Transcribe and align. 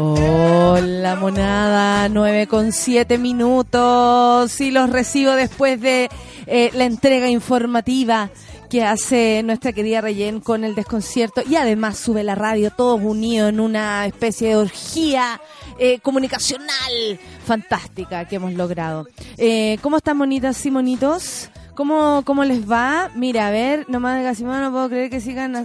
Hola 0.00 1.16
monada, 1.16 2.08
9 2.08 2.46
con 2.46 2.70
7 2.70 3.18
minutos 3.18 4.60
y 4.60 4.70
los 4.70 4.90
recibo 4.90 5.32
después 5.32 5.80
de 5.80 6.08
eh, 6.46 6.70
la 6.74 6.84
entrega 6.84 7.28
informativa 7.28 8.30
que 8.70 8.84
hace 8.84 9.42
nuestra 9.42 9.72
querida 9.72 10.00
Reyen 10.00 10.38
con 10.38 10.62
el 10.62 10.76
desconcierto 10.76 11.42
y 11.44 11.56
además 11.56 11.98
sube 11.98 12.22
la 12.22 12.36
radio 12.36 12.70
todos 12.70 13.00
unidos 13.02 13.48
en 13.48 13.58
una 13.58 14.06
especie 14.06 14.50
de 14.50 14.56
orgía 14.56 15.40
eh, 15.80 15.98
comunicacional 15.98 17.18
fantástica 17.44 18.24
que 18.26 18.36
hemos 18.36 18.54
logrado. 18.54 19.08
Eh, 19.36 19.78
¿Cómo 19.82 19.96
están 19.96 20.16
monitas 20.16 20.64
y 20.64 20.70
monitos? 20.70 21.50
¿Cómo, 21.78 22.22
¿Cómo 22.24 22.42
les 22.42 22.68
va? 22.68 23.08
Mira, 23.14 23.46
a 23.46 23.52
ver, 23.52 23.88
nomás 23.88 24.18
de 24.18 24.24
Casimano 24.24 24.64
no 24.64 24.72
puedo 24.72 24.88
creer 24.88 25.10
que 25.10 25.20
sigan 25.20 25.52
mm, 25.52 25.64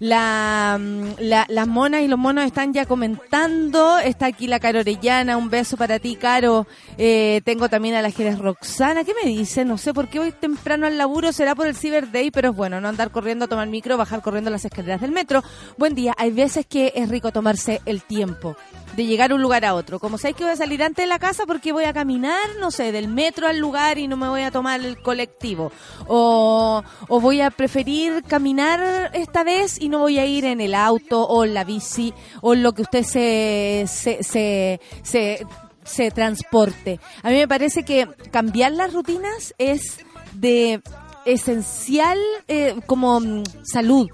la, 0.00 1.46
las 1.48 1.68
monas 1.68 2.02
y 2.02 2.08
los 2.08 2.18
monos 2.18 2.44
están 2.44 2.72
ya 2.72 2.84
comentando. 2.84 4.00
Está 4.00 4.26
aquí 4.26 4.48
la 4.48 4.58
Caro 4.58 4.80
Orellana. 4.80 5.36
Un 5.36 5.48
beso 5.48 5.76
para 5.76 6.00
ti, 6.00 6.16
Caro. 6.16 6.66
Eh, 6.98 7.40
tengo 7.44 7.68
también 7.68 7.94
a 7.94 8.02
la 8.02 8.10
Jerez 8.10 8.36
Roxana. 8.40 9.04
¿Qué 9.04 9.14
me 9.14 9.30
dice? 9.30 9.64
No 9.64 9.78
sé 9.78 9.94
por 9.94 10.08
qué 10.08 10.18
hoy 10.18 10.32
temprano 10.32 10.88
al 10.88 10.98
laburo. 10.98 11.30
Será 11.30 11.54
por 11.54 11.68
el 11.68 11.76
Cyber 11.76 12.10
Day, 12.10 12.32
pero 12.32 12.50
es 12.50 12.56
bueno, 12.56 12.80
no 12.80 12.88
andar 12.88 13.12
corriendo 13.12 13.44
a 13.44 13.48
tomar 13.48 13.68
micro, 13.68 13.96
bajar 13.96 14.22
corriendo 14.22 14.50
las 14.50 14.64
escaleras 14.64 15.00
del 15.00 15.12
metro. 15.12 15.44
Buen 15.78 15.94
día. 15.94 16.14
Hay 16.18 16.32
veces 16.32 16.66
que 16.66 16.92
es 16.96 17.08
rico 17.08 17.30
tomarse 17.30 17.80
el 17.86 18.02
tiempo 18.02 18.56
de 18.96 19.06
llegar 19.06 19.30
a 19.30 19.36
un 19.36 19.42
lugar 19.42 19.64
a 19.64 19.74
otro. 19.74 20.00
Como 20.00 20.18
sabéis 20.18 20.36
que 20.36 20.44
voy 20.44 20.52
a 20.52 20.56
salir 20.56 20.82
antes 20.82 21.04
de 21.04 21.08
la 21.08 21.20
casa 21.20 21.46
porque 21.46 21.70
voy 21.70 21.84
a 21.84 21.92
caminar, 21.92 22.56
no 22.58 22.72
sé, 22.72 22.90
del 22.90 23.06
metro 23.06 23.46
al 23.46 23.58
lugar 23.58 23.98
y 23.98 24.08
no 24.08 24.16
me 24.16 24.28
voy 24.28 24.42
a 24.42 24.50
tomar 24.50 24.63
el 24.66 25.00
colectivo. 25.02 25.72
O, 26.06 26.82
o 27.08 27.20
voy 27.20 27.40
a 27.40 27.50
preferir 27.50 28.22
caminar 28.22 29.10
esta 29.14 29.44
vez 29.44 29.80
y 29.80 29.88
no 29.88 30.00
voy 30.00 30.18
a 30.18 30.26
ir 30.26 30.44
en 30.44 30.60
el 30.60 30.74
auto 30.74 31.22
o 31.22 31.44
en 31.44 31.54
la 31.54 31.64
bici 31.64 32.12
o 32.40 32.54
en 32.54 32.62
lo 32.62 32.72
que 32.72 32.82
usted 32.82 33.02
se, 33.02 33.84
se, 33.86 34.22
se, 34.22 34.80
se, 35.02 35.46
se 35.84 36.10
transporte. 36.10 37.00
A 37.22 37.30
mí 37.30 37.36
me 37.36 37.48
parece 37.48 37.84
que 37.84 38.08
cambiar 38.30 38.72
las 38.72 38.92
rutinas 38.92 39.54
es 39.58 39.98
de 40.32 40.82
esencial 41.24 42.18
eh, 42.48 42.74
como 42.86 43.20
mm, 43.20 43.44
salud 43.64 44.08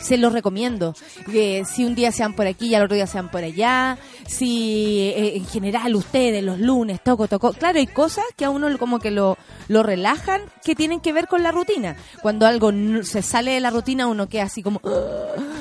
se 0.00 0.16
los 0.16 0.32
recomiendo. 0.32 0.94
que 1.30 1.64
si 1.64 1.84
un 1.84 1.94
día 1.94 2.12
sean 2.12 2.34
por 2.34 2.46
aquí 2.46 2.68
y 2.68 2.74
al 2.74 2.84
otro 2.84 2.94
día 2.94 3.06
sean 3.06 3.30
por 3.30 3.44
allá. 3.44 3.98
Si 4.26 5.12
eh, 5.16 5.36
en 5.36 5.46
general 5.46 5.94
ustedes 5.94 6.42
los 6.42 6.58
lunes 6.58 7.02
toco, 7.02 7.28
toco. 7.28 7.52
Claro, 7.52 7.78
hay 7.78 7.86
cosas 7.86 8.24
que 8.36 8.44
a 8.44 8.50
uno 8.50 8.78
como 8.78 8.98
que 8.98 9.10
lo, 9.10 9.36
lo 9.68 9.82
relajan 9.82 10.42
que 10.64 10.74
tienen 10.74 11.00
que 11.00 11.12
ver 11.12 11.28
con 11.28 11.42
la 11.42 11.52
rutina. 11.52 11.96
Cuando 12.22 12.46
algo 12.46 12.72
se 13.02 13.22
sale 13.22 13.52
de 13.52 13.60
la 13.60 13.70
rutina 13.70 14.06
uno 14.06 14.28
queda 14.28 14.44
así 14.44 14.62
como... 14.62 14.80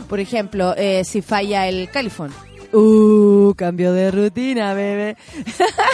por 0.08 0.20
ejemplo, 0.20 0.76
eh, 0.78 1.04
si 1.06 1.22
falla 1.22 1.68
el 1.68 1.90
califón. 1.90 2.31
Uh, 2.74 3.54
cambio 3.56 3.92
de 3.94 4.12
rutina, 4.12 4.74
bebé. 4.74 5.18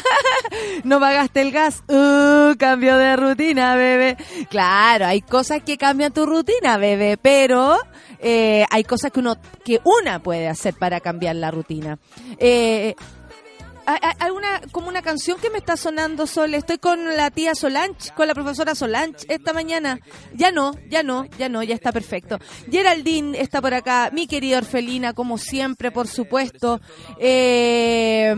no 0.84 1.00
pagaste 1.00 1.42
el 1.42 1.52
gas. 1.52 1.84
Uh, 1.88 2.56
cambio 2.58 2.98
de 2.98 3.16
rutina, 3.16 3.76
bebé. 3.76 4.18
Claro, 4.50 5.08
hay 5.08 5.22
cosas 5.22 5.64
que 5.64 5.78
cambian 5.78 6.14
tu 6.14 6.26
rutina, 6.26 6.78
bebé, 6.78 7.18
pero 7.18 7.78
eh, 8.20 8.66
hay 8.70 8.84
cosas 8.84 9.12
que 9.12 9.20
uno 9.20 9.38
que 9.64 9.82
una 9.84 10.20
puede 10.20 10.48
hacer 10.48 10.74
para 10.76 11.00
cambiar 11.00 11.36
la 11.36 11.52
rutina. 11.52 11.98
Eh, 12.38 12.96
hay 13.88 14.31
una 14.31 14.62
como 14.72 14.90
una 14.90 15.02
canción 15.02 15.40
que 15.40 15.50
me 15.50 15.58
está 15.58 15.78
sonando 15.78 16.28
Sol. 16.28 16.53
Estoy 16.53 16.78
con 16.78 17.16
la 17.16 17.31
tía 17.31 17.56
Solange, 17.56 18.12
con 18.16 18.28
la 18.28 18.34
profesora 18.34 18.75
Solange 18.75 19.25
esta 19.30 19.53
mañana. 19.53 20.00
Ya 20.34 20.52
no, 20.52 20.74
ya 20.90 21.03
no, 21.03 21.25
ya 21.38 21.48
no, 21.48 21.64
ya 21.64 21.74
está 21.74 21.92
perfecto. 21.94 22.38
Geraldine 22.70 23.40
está 23.40 23.62
por 23.62 23.74
acá, 23.74 24.09
mi 24.12 24.28
querida 24.28 24.58
Orfelina, 24.58 25.14
como 25.14 25.38
siempre, 25.38 25.92
por 25.92 26.08
supuesto. 26.08 26.81
Eh, 27.18 28.30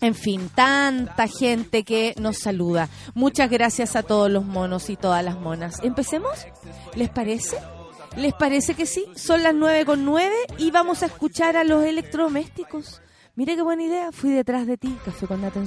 en 0.00 0.14
fin, 0.14 0.48
tanta 0.54 1.26
gente 1.26 1.82
que 1.82 2.14
nos 2.18 2.38
saluda. 2.38 2.88
Muchas 3.14 3.50
gracias 3.50 3.96
a 3.96 4.04
todos 4.04 4.30
los 4.30 4.44
monos 4.44 4.90
y 4.90 4.96
todas 4.96 5.24
las 5.24 5.38
monas. 5.38 5.80
¿Empecemos? 5.82 6.46
¿Les 6.94 7.10
parece? 7.10 7.58
¿Les 8.16 8.34
parece 8.34 8.74
que 8.74 8.86
sí? 8.86 9.06
Son 9.16 9.42
las 9.42 9.54
nueve 9.54 9.84
con 9.84 10.04
nueve 10.04 10.36
y 10.58 10.70
vamos 10.70 11.02
a 11.02 11.06
escuchar 11.06 11.56
a 11.56 11.64
los 11.64 11.84
electrodomésticos. 11.84 13.00
Mire 13.34 13.56
qué 13.56 13.62
buena 13.62 13.82
idea, 13.82 14.12
fui 14.12 14.30
detrás 14.30 14.66
de 14.66 14.76
ti, 14.76 14.94
café 15.06 15.26
con 15.26 15.40
nata 15.40 15.58
en 15.58 15.66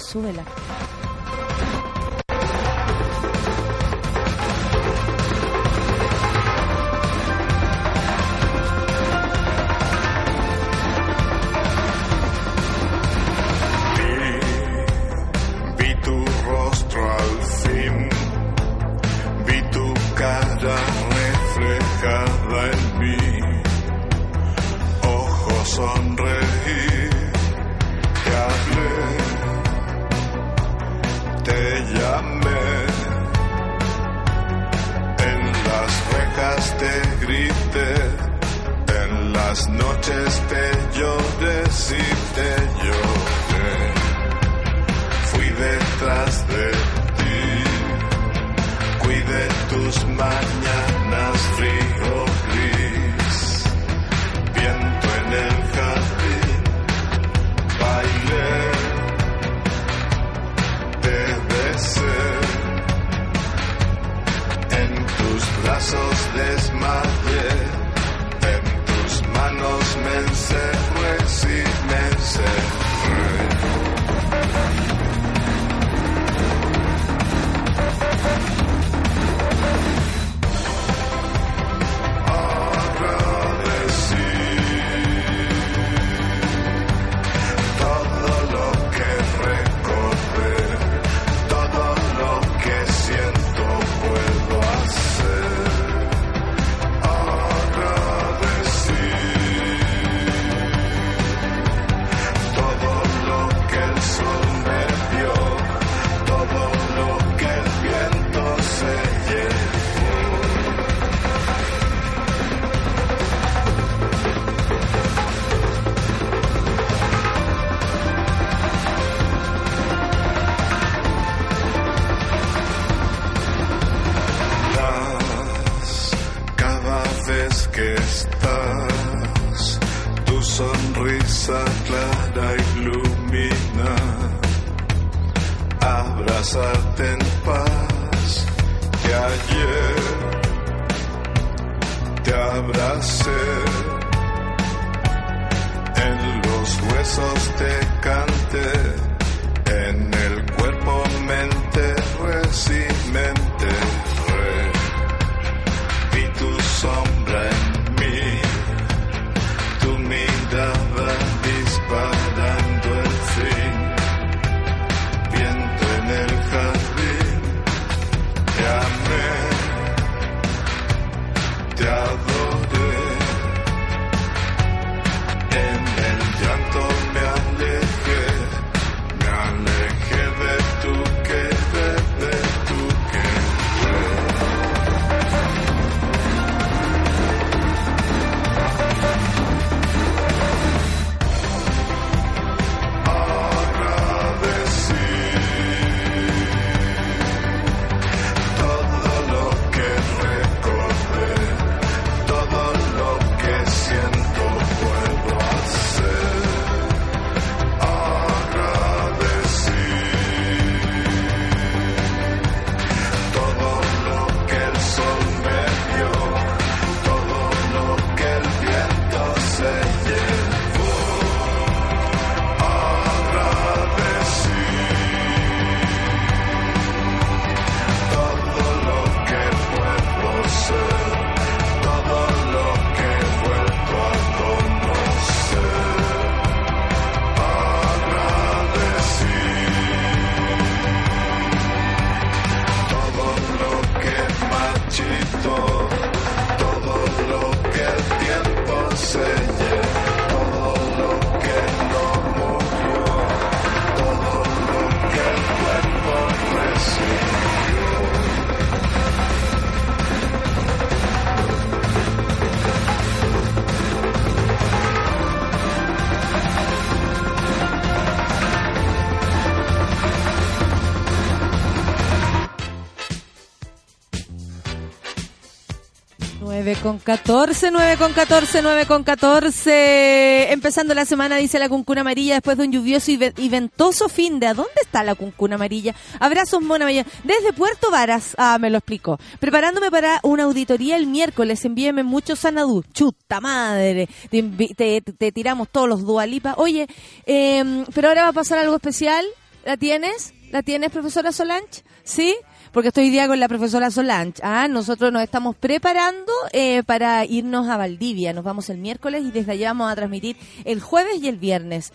9 276.66 276.82
con 276.82 276.98
14, 276.98 277.70
9 277.70 277.98
con 277.98 278.12
14, 278.12 278.62
9 278.64 278.86
con 278.88 279.04
14. 279.04 280.52
Empezando 280.52 280.96
la 280.96 281.06
semana, 281.06 281.36
dice 281.36 281.60
la 281.60 281.70
cuncuna 281.70 282.02
amarilla, 282.02 282.34
después 282.34 282.58
de 282.58 282.64
un 282.64 282.72
lluvioso 282.72 283.12
y 283.12 283.50
ventoso 283.50 284.10
fin 284.10 284.40
de. 284.40 284.48
¿A 284.48 284.56
dónde 284.56 284.74
está 284.82 285.04
la 285.04 285.14
cuncuna 285.14 285.56
amarilla? 285.58 285.94
Abrazos, 286.20 286.64
mona 286.64 286.86
amarilla. 286.86 287.06
Desde 287.24 287.54
Puerto 287.54 287.92
Varas, 287.92 288.34
ah, 288.40 288.58
me 288.60 288.72
lo 288.72 288.80
explico. 288.80 289.20
Preparándome 289.40 289.92
para 289.92 290.20
una 290.24 290.46
auditoría 290.46 290.98
el 290.98 291.06
miércoles, 291.06 291.64
envíeme 291.66 292.02
mucho 292.02 292.36
sanadú. 292.36 292.84
Chuta 292.92 293.40
madre. 293.40 294.10
Te, 294.32 295.02
te, 295.02 295.32
tiramos 295.32 295.70
todos 295.70 295.88
los 295.88 296.04
dualipas. 296.04 296.56
Oye, 296.58 296.88
eh, 297.28 297.86
pero 297.94 298.08
ahora 298.08 298.24
va 298.24 298.30
a 298.30 298.34
pasar 298.34 298.58
algo 298.58 298.74
especial. 298.74 299.24
¿La 299.66 299.78
tienes? 299.78 300.34
¿La 300.50 300.64
tienes, 300.64 300.90
profesora 300.90 301.32
Solange? 301.32 301.84
¿Sí? 302.04 302.36
Porque 302.76 302.90
estoy 302.90 303.06
hoy 303.06 303.10
día 303.10 303.30
con 303.30 303.40
la 303.40 303.48
profesora 303.48 303.90
Solange. 303.90 304.42
Ah, 304.44 304.68
nosotros 304.68 305.10
nos 305.10 305.24
estamos 305.24 305.56
preparando 305.56 306.34
eh, 306.52 306.84
para 306.84 307.24
irnos 307.24 307.70
a 307.70 307.78
Valdivia. 307.78 308.34
Nos 308.34 308.44
vamos 308.44 308.70
el 308.70 308.80
miércoles 308.80 309.24
y 309.24 309.32
desde 309.32 309.54
allá 309.54 309.70
vamos 309.70 309.90
a 309.90 309.96
transmitir 309.96 310.36
el 310.66 310.82
jueves 310.82 311.22
y 311.22 311.30
el 311.30 311.38
viernes. 311.38 311.94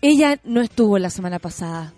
Ella 0.00 0.40
no 0.44 0.62
estuvo 0.62 0.98
la 0.98 1.10
semana 1.10 1.38
pasada. 1.40 1.92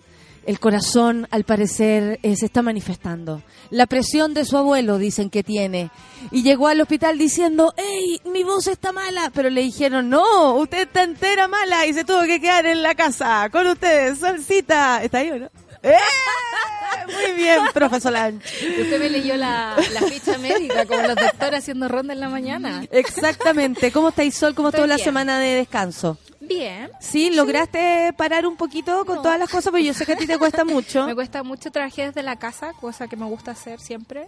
El 0.44 0.58
corazón, 0.58 1.28
al 1.30 1.44
parecer, 1.44 2.18
eh, 2.24 2.34
se 2.34 2.46
está 2.46 2.62
manifestando. 2.62 3.44
La 3.70 3.86
presión 3.86 4.34
de 4.34 4.44
su 4.44 4.56
abuelo, 4.56 4.98
dicen 4.98 5.30
que 5.30 5.44
tiene. 5.44 5.92
Y 6.32 6.42
llegó 6.42 6.66
al 6.66 6.80
hospital 6.80 7.16
diciendo, 7.16 7.74
¡Ey, 7.76 8.20
mi 8.24 8.42
voz 8.42 8.66
está 8.66 8.90
mala! 8.90 9.30
Pero 9.32 9.50
le 9.50 9.60
dijeron, 9.60 10.10
no, 10.10 10.56
usted 10.56 10.88
está 10.88 11.04
entera 11.04 11.46
mala 11.46 11.86
y 11.86 11.94
se 11.94 12.02
tuvo 12.02 12.22
que 12.22 12.40
quedar 12.40 12.66
en 12.66 12.82
la 12.82 12.96
casa 12.96 13.48
con 13.52 13.68
ustedes, 13.68 14.18
Solcita. 14.18 15.00
¿Está 15.04 15.18
ahí 15.18 15.30
o 15.30 15.38
no? 15.38 15.63
¡Eh! 15.84 15.94
Muy 17.06 17.32
bien, 17.36 17.58
profesor 17.74 18.12
Lange. 18.12 18.38
Usted 18.82 18.98
me 18.98 19.10
leyó 19.10 19.36
la, 19.36 19.76
la 19.92 20.00
ficha 20.02 20.38
médica, 20.38 20.86
como 20.86 21.02
los 21.02 21.16
doctores 21.16 21.60
haciendo 21.60 21.86
ronda 21.88 22.14
en 22.14 22.20
la 22.20 22.28
mañana. 22.28 22.84
Exactamente. 22.90 23.92
¿Cómo 23.92 24.08
estáis, 24.08 24.34
Sol? 24.34 24.54
¿Cómo 24.54 24.68
estuvo 24.70 24.86
la 24.86 24.98
semana 24.98 25.38
de 25.38 25.54
descanso? 25.54 26.16
Bien. 26.40 26.90
¿Sí? 27.00 27.30
¿Lograste 27.30 28.12
parar 28.16 28.46
un 28.46 28.56
poquito 28.56 29.04
con 29.04 29.16
No. 29.16 29.22
todas 29.22 29.38
las 29.38 29.48
cosas? 29.50 29.70
Porque 29.70 29.84
yo 29.84 29.94
sé 29.94 30.04
que 30.06 30.12
a 30.12 30.16
ti 30.16 30.26
te 30.26 30.38
cuesta 30.38 30.64
mucho. 30.64 31.06
Me 31.06 31.14
cuesta 31.14 31.42
mucho, 31.42 31.70
trabajé 31.70 32.06
desde 32.06 32.22
la 32.22 32.36
casa, 32.36 32.72
cosa 32.80 33.06
que 33.08 33.16
me 33.16 33.26
gusta 33.26 33.50
hacer 33.52 33.80
siempre. 33.80 34.26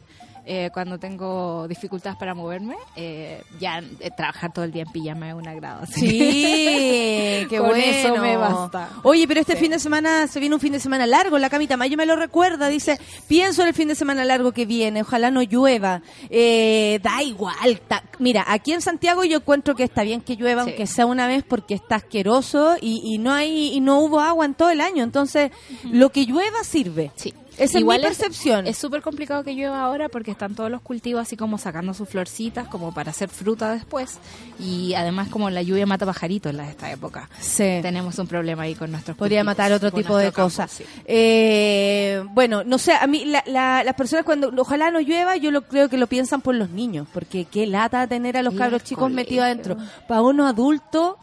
Eh, 0.48 0.70
cuando 0.72 0.96
tengo 0.96 1.66
dificultades 1.66 2.16
para 2.16 2.32
moverme, 2.32 2.76
eh, 2.94 3.42
ya 3.58 3.80
eh, 3.98 4.10
trabajar 4.16 4.52
todo 4.52 4.64
el 4.64 4.70
día 4.70 4.84
en 4.84 4.92
pijama 4.92 5.28
es 5.30 5.34
un 5.34 5.48
agrado. 5.48 5.82
así. 5.82 6.06
Sí, 6.08 7.46
qué 7.50 7.56
Con 7.58 7.70
bueno. 7.70 7.82
eso 7.84 8.16
me 8.18 8.36
basta. 8.36 8.90
Oye, 9.02 9.26
pero 9.26 9.40
este 9.40 9.54
Sí. 9.54 9.58
fin 9.62 9.70
de 9.72 9.78
semana 9.80 10.28
se 10.28 10.38
viene 10.38 10.54
un 10.54 10.60
fin 10.60 10.72
de 10.72 10.78
semana 10.78 11.04
largo. 11.06 11.36
La 11.38 11.50
Camita 11.50 11.76
Mayo 11.76 11.96
me 11.96 12.06
lo 12.06 12.14
recuerda. 12.14 12.68
Dice, 12.68 13.00
pienso 13.26 13.62
en 13.62 13.68
el 13.68 13.74
fin 13.74 13.88
de 13.88 13.96
semana 13.96 14.24
largo 14.24 14.52
que 14.52 14.66
viene. 14.66 15.02
Ojalá 15.02 15.30
no 15.32 15.42
llueva. 15.42 16.02
Eh, 16.30 17.00
da 17.02 17.22
igual. 17.24 17.80
ta- 17.88 18.04
Mira, 18.20 18.44
aquí 18.46 18.72
en 18.72 18.80
Santiago 18.82 19.24
yo 19.24 19.38
encuentro 19.38 19.74
que 19.74 19.82
está 19.82 20.02
bien 20.04 20.20
que 20.20 20.36
llueva, 20.36 20.62
Sí. 20.62 20.70
aunque 20.70 20.86
sea 20.86 21.06
una 21.06 21.26
vez, 21.26 21.42
porque 21.42 21.74
está 21.74 21.96
asqueroso 21.96 22.76
y, 22.80 23.02
y 23.04 23.18
no 23.18 23.32
hay 23.32 23.72
y 23.74 23.80
no 23.80 23.98
hubo 23.98 24.20
agua 24.20 24.44
en 24.44 24.54
todo 24.54 24.70
el 24.70 24.80
año. 24.80 25.02
Entonces, 25.02 25.50
lo 25.84 26.10
que 26.10 26.24
llueva 26.24 26.62
sirve. 26.62 27.10
Sí. 27.16 27.34
Esa 27.58 27.78
Igual 27.78 28.04
es 28.04 28.10
mi 28.10 28.16
percepción. 28.16 28.66
Es 28.66 28.76
súper 28.78 29.02
complicado 29.02 29.42
que 29.44 29.54
llueva 29.54 29.80
ahora 29.82 30.08
porque 30.08 30.30
están 30.30 30.54
todos 30.54 30.70
los 30.70 30.82
cultivos 30.82 31.22
así 31.22 31.36
como 31.36 31.58
sacando 31.58 31.94
sus 31.94 32.08
florcitas 32.08 32.68
como 32.68 32.92
para 32.92 33.10
hacer 33.10 33.28
fruta 33.28 33.72
después. 33.72 34.18
Y 34.60 34.94
además 34.94 35.28
como 35.28 35.48
la 35.50 35.62
lluvia 35.62 35.86
mata 35.86 36.04
pajaritos 36.06 36.52
en 36.52 36.60
esta 36.60 36.90
época. 36.90 37.28
Sí. 37.40 37.78
Tenemos 37.82 38.18
un 38.18 38.26
problema 38.26 38.62
ahí 38.64 38.74
con 38.74 38.90
nuestros 38.90 39.16
Podría 39.16 39.40
cultivos, 39.40 39.46
matar 39.58 39.72
otro 39.72 39.90
tipo 39.90 40.16
de 40.16 40.32
cosas. 40.32 40.70
sí. 40.70 40.84
Eh, 41.06 42.24
bueno, 42.32 42.62
no 42.64 42.78
sé, 42.78 42.92
a 42.92 43.06
mí 43.06 43.24
la- 43.24 43.42
la- 43.46 43.82
las 43.84 43.94
personas 43.94 44.24
cuando 44.24 44.52
ojalá 44.58 44.90
no 44.90 45.00
llueva, 45.00 45.36
yo 45.36 45.50
lo 45.50 45.62
creo 45.62 45.88
que 45.88 45.96
lo 45.96 46.06
piensan 46.06 46.40
por 46.40 46.54
los 46.54 46.70
niños, 46.70 47.06
porque 47.12 47.44
qué 47.46 47.66
lata 47.66 48.06
tener 48.06 48.36
a 48.36 48.42
los 48.42 48.54
cabros 48.54 48.84
chicos 48.84 49.10
metidos 49.10 49.44
adentro. 49.46 49.76
Para 50.06 50.22
uno 50.22 50.46
adulto, 50.46 51.18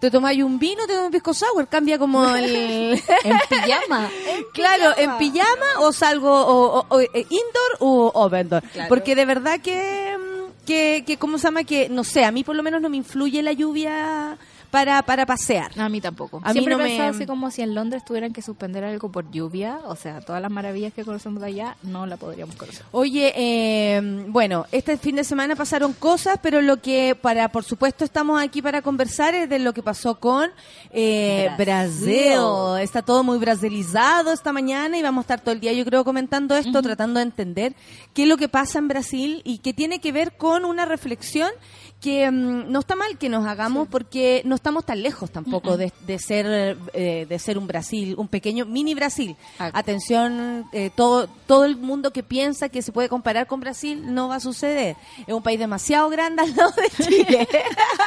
te 0.00 0.10
tomáis 0.10 0.42
un 0.42 0.58
vino, 0.58 0.86
te 0.86 0.92
tomas 0.94 1.06
un 1.06 1.12
pisco 1.12 1.32
sour, 1.34 1.66
cambia 1.68 1.98
como 1.98 2.24
el... 2.36 3.00
En 3.24 3.38
pijama. 3.48 4.08
Claro, 4.52 4.94
en 4.96 5.16
pijama 5.18 5.80
o 5.80 5.92
salgo 5.92 6.30
o, 6.30 6.78
o- 6.80 6.86
o, 6.88 7.00
eh, 7.00 7.10
indoor 7.28 7.76
o 7.80 8.12
outdoor. 8.14 8.62
Claro. 8.72 8.88
Porque 8.88 9.14
de 9.14 9.24
verdad 9.26 9.60
que, 9.60 10.16
mm, 10.18 10.64
que, 10.66 11.04
que, 11.06 11.16
¿cómo 11.18 11.36
se 11.38 11.44
llama? 11.48 11.64
Que, 11.64 11.88
no 11.90 12.04
sé, 12.04 12.24
a 12.24 12.30
mí 12.30 12.42
por 12.44 12.56
lo 12.56 12.62
menos 12.62 12.80
no 12.80 12.88
me 12.88 12.96
influye 12.96 13.42
la 13.42 13.52
lluvia 13.52 14.38
para, 14.70 15.02
para 15.02 15.26
pasear. 15.26 15.76
No, 15.76 15.84
a 15.84 15.88
mí 15.88 16.00
tampoco. 16.00 16.40
A 16.42 16.48
mí 16.48 16.52
Siempre 16.52 16.76
no 16.76 16.80
he 16.84 16.98
me- 16.98 17.02
así 17.06 17.26
como 17.26 17.50
si 17.50 17.62
en 17.62 17.74
Londres 17.74 18.04
tuvieran 18.04 18.32
que 18.32 18.42
suspender 18.42 18.84
algo 18.84 19.10
por 19.10 19.30
lluvia, 19.30 19.78
o 19.86 19.96
sea, 19.96 20.20
todas 20.20 20.42
las 20.42 20.50
maravillas 20.50 20.92
que 20.92 21.04
conocemos 21.04 21.40
de 21.40 21.48
allá 21.48 21.76
no 21.82 22.06
la 22.06 22.16
podríamos 22.16 22.56
conocer. 22.56 22.84
Oye, 22.92 23.32
eh, 23.36 24.24
bueno, 24.28 24.66
este 24.72 24.96
fin 24.98 25.16
de 25.16 25.24
semana 25.24 25.56
pasaron 25.56 25.92
cosas, 25.92 26.38
pero 26.42 26.60
lo 26.62 26.78
que 26.80 27.14
para, 27.14 27.48
por 27.48 27.64
supuesto, 27.64 28.04
estamos 28.04 28.40
aquí 28.42 28.62
para 28.62 28.82
conversar 28.82 29.34
es 29.34 29.48
de 29.48 29.58
lo 29.58 29.72
que 29.72 29.82
pasó 29.82 30.18
con 30.20 30.50
eh, 30.90 31.50
Brasil. 31.58 31.66
Brasil. 32.36 32.82
Está 32.82 33.02
todo 33.02 33.22
muy 33.22 33.38
brasilizado 33.38 34.32
esta 34.32 34.52
mañana 34.52 34.96
y 34.98 35.02
vamos 35.02 35.22
a 35.22 35.24
estar 35.24 35.40
todo 35.40 35.52
el 35.52 35.60
día, 35.60 35.72
yo 35.72 35.84
creo, 35.84 36.04
comentando 36.04 36.56
esto, 36.56 36.82
tratando 36.82 37.18
de 37.20 37.24
entender 37.24 37.74
qué 38.14 38.22
es 38.24 38.28
lo 38.28 38.36
que 38.36 38.48
pasa 38.48 38.78
en 38.78 38.88
Brasil 38.88 39.42
y 39.44 39.58
que 39.58 39.72
tiene 39.72 40.00
que 40.00 40.12
ver 40.12 40.36
con 40.36 40.64
una 40.64 40.84
reflexión 40.84 41.50
que 42.00 42.30
mm, 42.30 42.70
no 42.70 42.80
está 42.80 42.94
mal 42.94 43.16
que 43.18 43.28
nos 43.28 43.46
hagamos 43.46 43.88
porque 43.88 44.42
no 44.44 44.54
estamos 44.56 44.84
tan 44.84 45.02
lejos 45.02 45.30
tampoco 45.30 45.76
de, 45.76 45.92
de 46.06 46.18
ser 46.18 46.76
eh, 46.92 47.26
de 47.28 47.38
ser 47.38 47.58
un 47.58 47.66
Brasil, 47.66 48.14
un 48.18 48.28
pequeño 48.28 48.66
mini 48.66 48.94
Brasil. 48.94 49.36
Ah. 49.58 49.70
Atención, 49.72 50.66
eh, 50.72 50.90
todo 50.94 51.28
todo 51.46 51.64
el 51.64 51.76
mundo 51.76 52.12
que 52.12 52.22
piensa 52.22 52.68
que 52.68 52.82
se 52.82 52.92
puede 52.92 53.08
comparar 53.08 53.46
con 53.46 53.60
Brasil 53.60 54.14
no 54.14 54.28
va 54.28 54.36
a 54.36 54.40
suceder. 54.40 54.96
Es 55.26 55.34
un 55.34 55.42
país 55.42 55.58
demasiado 55.58 56.08
grande 56.08 56.42
al 56.42 56.56
lado 56.56 56.72
de 56.72 57.04
Chile. 57.04 57.48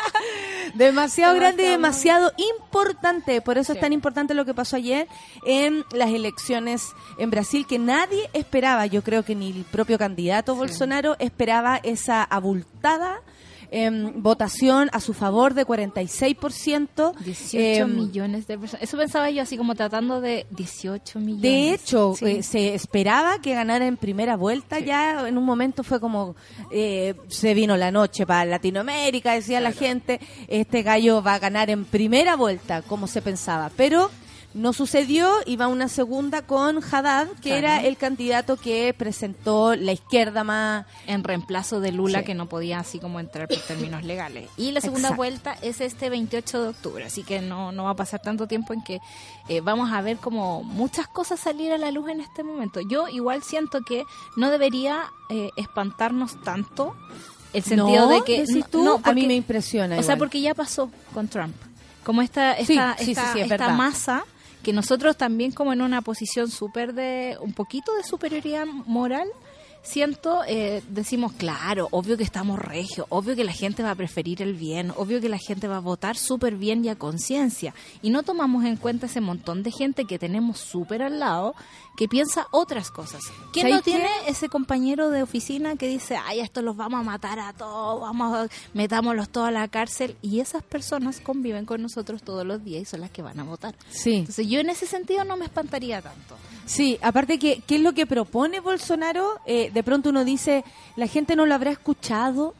demasiado 0.75 1.35
grande 1.35 1.63
y 1.63 1.69
demasiado 1.69 2.31
importante. 2.37 3.41
Por 3.41 3.57
eso 3.57 3.73
es 3.73 3.79
tan 3.79 3.93
importante 3.93 4.33
lo 4.33 4.45
que 4.45 4.53
pasó 4.53 4.75
ayer 4.75 5.07
en 5.45 5.85
las 5.91 6.09
elecciones 6.09 6.93
en 7.17 7.29
Brasil, 7.29 7.65
que 7.67 7.79
nadie 7.79 8.29
esperaba, 8.33 8.85
yo 8.85 9.03
creo 9.03 9.23
que 9.23 9.35
ni 9.35 9.51
el 9.51 9.63
propio 9.63 9.97
candidato 9.97 10.55
Bolsonaro 10.55 11.15
esperaba 11.19 11.77
esa 11.77 12.23
abultada 12.23 13.21
em, 13.71 14.21
votación 14.21 14.89
a 14.93 14.99
su 14.99 15.13
favor 15.13 15.53
de 15.53 15.65
46%. 15.65 17.13
18 17.23 17.83
Em, 17.83 17.95
millones 17.95 18.47
de 18.47 18.57
personas. 18.57 18.83
Eso 18.83 18.97
pensaba 18.97 19.29
yo 19.29 19.41
así 19.41 19.57
como 19.57 19.75
tratando 19.75 20.21
de 20.21 20.45
18 20.51 21.19
millones. 21.19 21.41
De 21.41 21.73
hecho, 21.73 22.13
Sí. 22.17 22.25
eh, 22.25 22.43
se 22.43 22.73
esperaba 22.73 23.39
que 23.41 23.53
ganara 23.53 23.85
en 23.87 23.97
primera 23.97 24.35
vuelta. 24.37 24.79
Ya 24.79 25.27
en 25.27 25.37
un 25.37 25.45
momento 25.45 25.83
fue 25.83 25.99
como 25.99 26.35
eh, 26.71 27.15
se 27.27 27.53
vino 27.53 27.77
la 27.77 27.91
noche 27.91 28.25
para 28.25 28.45
Latinoamérica, 28.45 29.33
decía 29.33 29.59
la 29.59 29.71
gente. 29.71 30.19
Este 30.47 30.83
gallo 30.83 31.21
va 31.21 31.35
a 31.35 31.39
ganar 31.39 31.69
en 31.69 31.85
primera 31.85 32.35
vuelta, 32.35 32.81
como 32.81 33.07
se 33.07 33.21
pensaba. 33.21 33.71
Pero 33.75 34.09
no 34.55 34.73
sucedió 34.73 35.31
y 35.45 35.57
va 35.57 35.67
una 35.67 35.87
segunda 35.87 36.41
con 36.41 36.79
Haddad, 36.83 37.27
que 37.41 37.49
Claro. 37.51 37.57
era 37.59 37.83
el 37.83 37.97
candidato 37.97 38.57
que 38.57 38.95
presentó 38.97 39.75
la 39.75 39.91
izquierda 39.91 40.43
más. 40.43 40.85
en 41.05 41.23
reemplazo 41.23 41.79
de 41.81 41.91
Lula 41.91 42.19
Sí. 42.19 42.25
que 42.25 42.33
no 42.35 42.47
podía 42.49 42.79
así 42.79 42.99
como 42.99 43.19
entrar 43.19 43.47
por 43.47 43.57
términos 43.59 44.03
legales. 44.03 44.49
Y 44.57 44.71
la 44.71 44.81
segunda 44.81 45.09
Exacto. 45.09 45.17
vuelta 45.17 45.55
es 45.61 45.81
este 45.81 46.09
28 46.09 46.61
de 46.63 46.67
octubre, 46.69 47.05
así 47.05 47.23
que 47.23 47.41
no, 47.41 47.71
no 47.71 47.83
va 47.85 47.91
a 47.91 47.95
pasar 47.95 48.21
tanto 48.21 48.47
tiempo 48.47 48.73
en 48.73 48.83
que 48.83 48.99
eh, 49.49 49.61
vamos 49.61 49.91
a 49.91 50.01
ver 50.01 50.17
como 50.17 50.63
muchas 50.63 51.07
cosas 51.07 51.39
salir 51.39 51.71
a 51.71 51.77
la 51.77 51.91
luz 51.91 52.09
en 52.09 52.19
este 52.21 52.43
momento. 52.43 52.79
Yo 52.81 53.07
igual 53.07 53.43
siento 53.43 53.81
que 53.81 54.03
no 54.35 54.49
debería 54.49 55.03
eh, 55.29 55.49
espantarnos 55.57 56.41
tanto 56.43 56.95
el 57.53 57.63
sentido 57.63 58.07
¿No? 58.07 58.09
de 58.09 58.23
que 58.23 58.41
¿Decís 58.45 58.65
tú? 58.69 58.83
no, 58.83 58.99
a 59.03 59.13
mí 59.13 59.25
me 59.27 59.35
impresiona. 59.35 59.97
o 59.99 60.03
sea, 60.03 60.17
porque 60.17 60.41
ya 60.41 60.53
pasó 60.55 60.89
con 61.13 61.27
Trump. 61.27 61.55
Como 62.03 62.21
esta, 62.23 62.53
esta, 62.53 62.95
sí, 62.97 63.11
esta, 63.11 63.33
sí, 63.33 63.73
masa 63.73 64.23
que 64.63 64.73
nosotros 64.73 65.17
también 65.17 65.51
como 65.51 65.73
en 65.73 65.81
una 65.81 66.01
posición 66.01 66.49
súper 66.49 66.93
de, 66.93 67.37
un 67.41 67.53
poquito 67.53 67.93
de 67.95 68.03
superioridad 68.03 68.65
moral, 68.65 69.27
siento, 69.81 70.41
eh, 70.47 70.81
decimos, 70.89 71.33
claro, 71.33 71.87
obvio 71.91 72.17
que 72.17 72.23
estamos 72.23 72.59
regios, 72.59 73.07
obvio 73.09 73.35
que 73.35 73.43
la 73.43 73.53
gente 73.53 73.83
va 73.83 73.91
a 73.91 73.95
preferir 73.95 74.41
el 74.41 74.53
bien, 74.53 74.91
obvio 74.95 75.21
que 75.21 75.29
la 75.29 75.37
gente 75.37 75.67
va 75.67 75.77
a 75.77 75.81
votar 75.81 76.17
súper 76.17 76.55
bien 76.55 76.83
y 76.85 76.89
a 76.89 76.95
conciencia. 76.95 77.73
Y 78.01 78.09
no 78.09 78.23
tomamos 78.23 78.65
en 78.65 78.77
cuenta 78.77 79.05
ese 79.05 79.21
montón 79.21 79.63
de 79.63 79.71
gente 79.71 80.05
que 80.05 80.19
tenemos 80.19 80.59
súper 80.59 81.01
al 81.01 81.19
lado 81.19 81.55
que 81.97 82.07
piensa 82.07 82.47
otras 82.51 82.91
cosas. 82.91 83.21
¿Quién 83.51 83.63
¿Sabes 83.63 83.75
no 83.75 83.81
qué? 83.81 83.91
tiene 83.91 84.09
ese 84.27 84.47
compañero 84.47 85.09
de 85.09 85.21
oficina 85.23 85.75
que 85.75 85.87
dice, 85.87 86.15
ay, 86.15 86.39
estos 86.39 86.63
los 86.63 86.77
vamos 86.77 87.01
a 87.01 87.03
matar 87.03 87.39
a 87.39 87.53
todos, 87.53 87.99
vamos 87.99 88.35
a, 88.35 88.47
metámoslos 88.73 89.29
todos 89.29 89.49
a 89.49 89.51
la 89.51 89.67
cárcel? 89.67 90.15
Y 90.21 90.39
esas 90.39 90.63
personas 90.63 91.19
conviven 91.19 91.65
con 91.65 91.81
nosotros 91.81 92.23
todos 92.23 92.45
los 92.45 92.63
días 92.63 92.83
y 92.83 92.85
son 92.85 93.01
las 93.01 93.11
que 93.11 93.21
van 93.21 93.39
a 93.39 93.43
votar. 93.43 93.75
Sí. 93.89 94.15
Entonces 94.15 94.47
yo 94.47 94.59
en 94.59 94.69
ese 94.69 94.85
sentido 94.85 95.25
no 95.25 95.35
me 95.35 95.45
espantaría 95.45 96.01
tanto. 96.01 96.37
Sí, 96.69 96.99
aparte 97.01 97.39
que, 97.39 97.63
¿qué 97.65 97.77
es 97.77 97.81
lo 97.81 97.93
que 97.93 98.05
propone 98.05 98.59
Bolsonaro? 98.59 99.39
Eh, 99.47 99.71
de 99.73 99.81
pronto 99.81 100.11
uno 100.11 100.23
dice, 100.23 100.63
la 100.97 101.07
gente 101.07 101.35
no 101.35 101.47
lo 101.47 101.55
habrá 101.55 101.71
escuchado. 101.71 102.53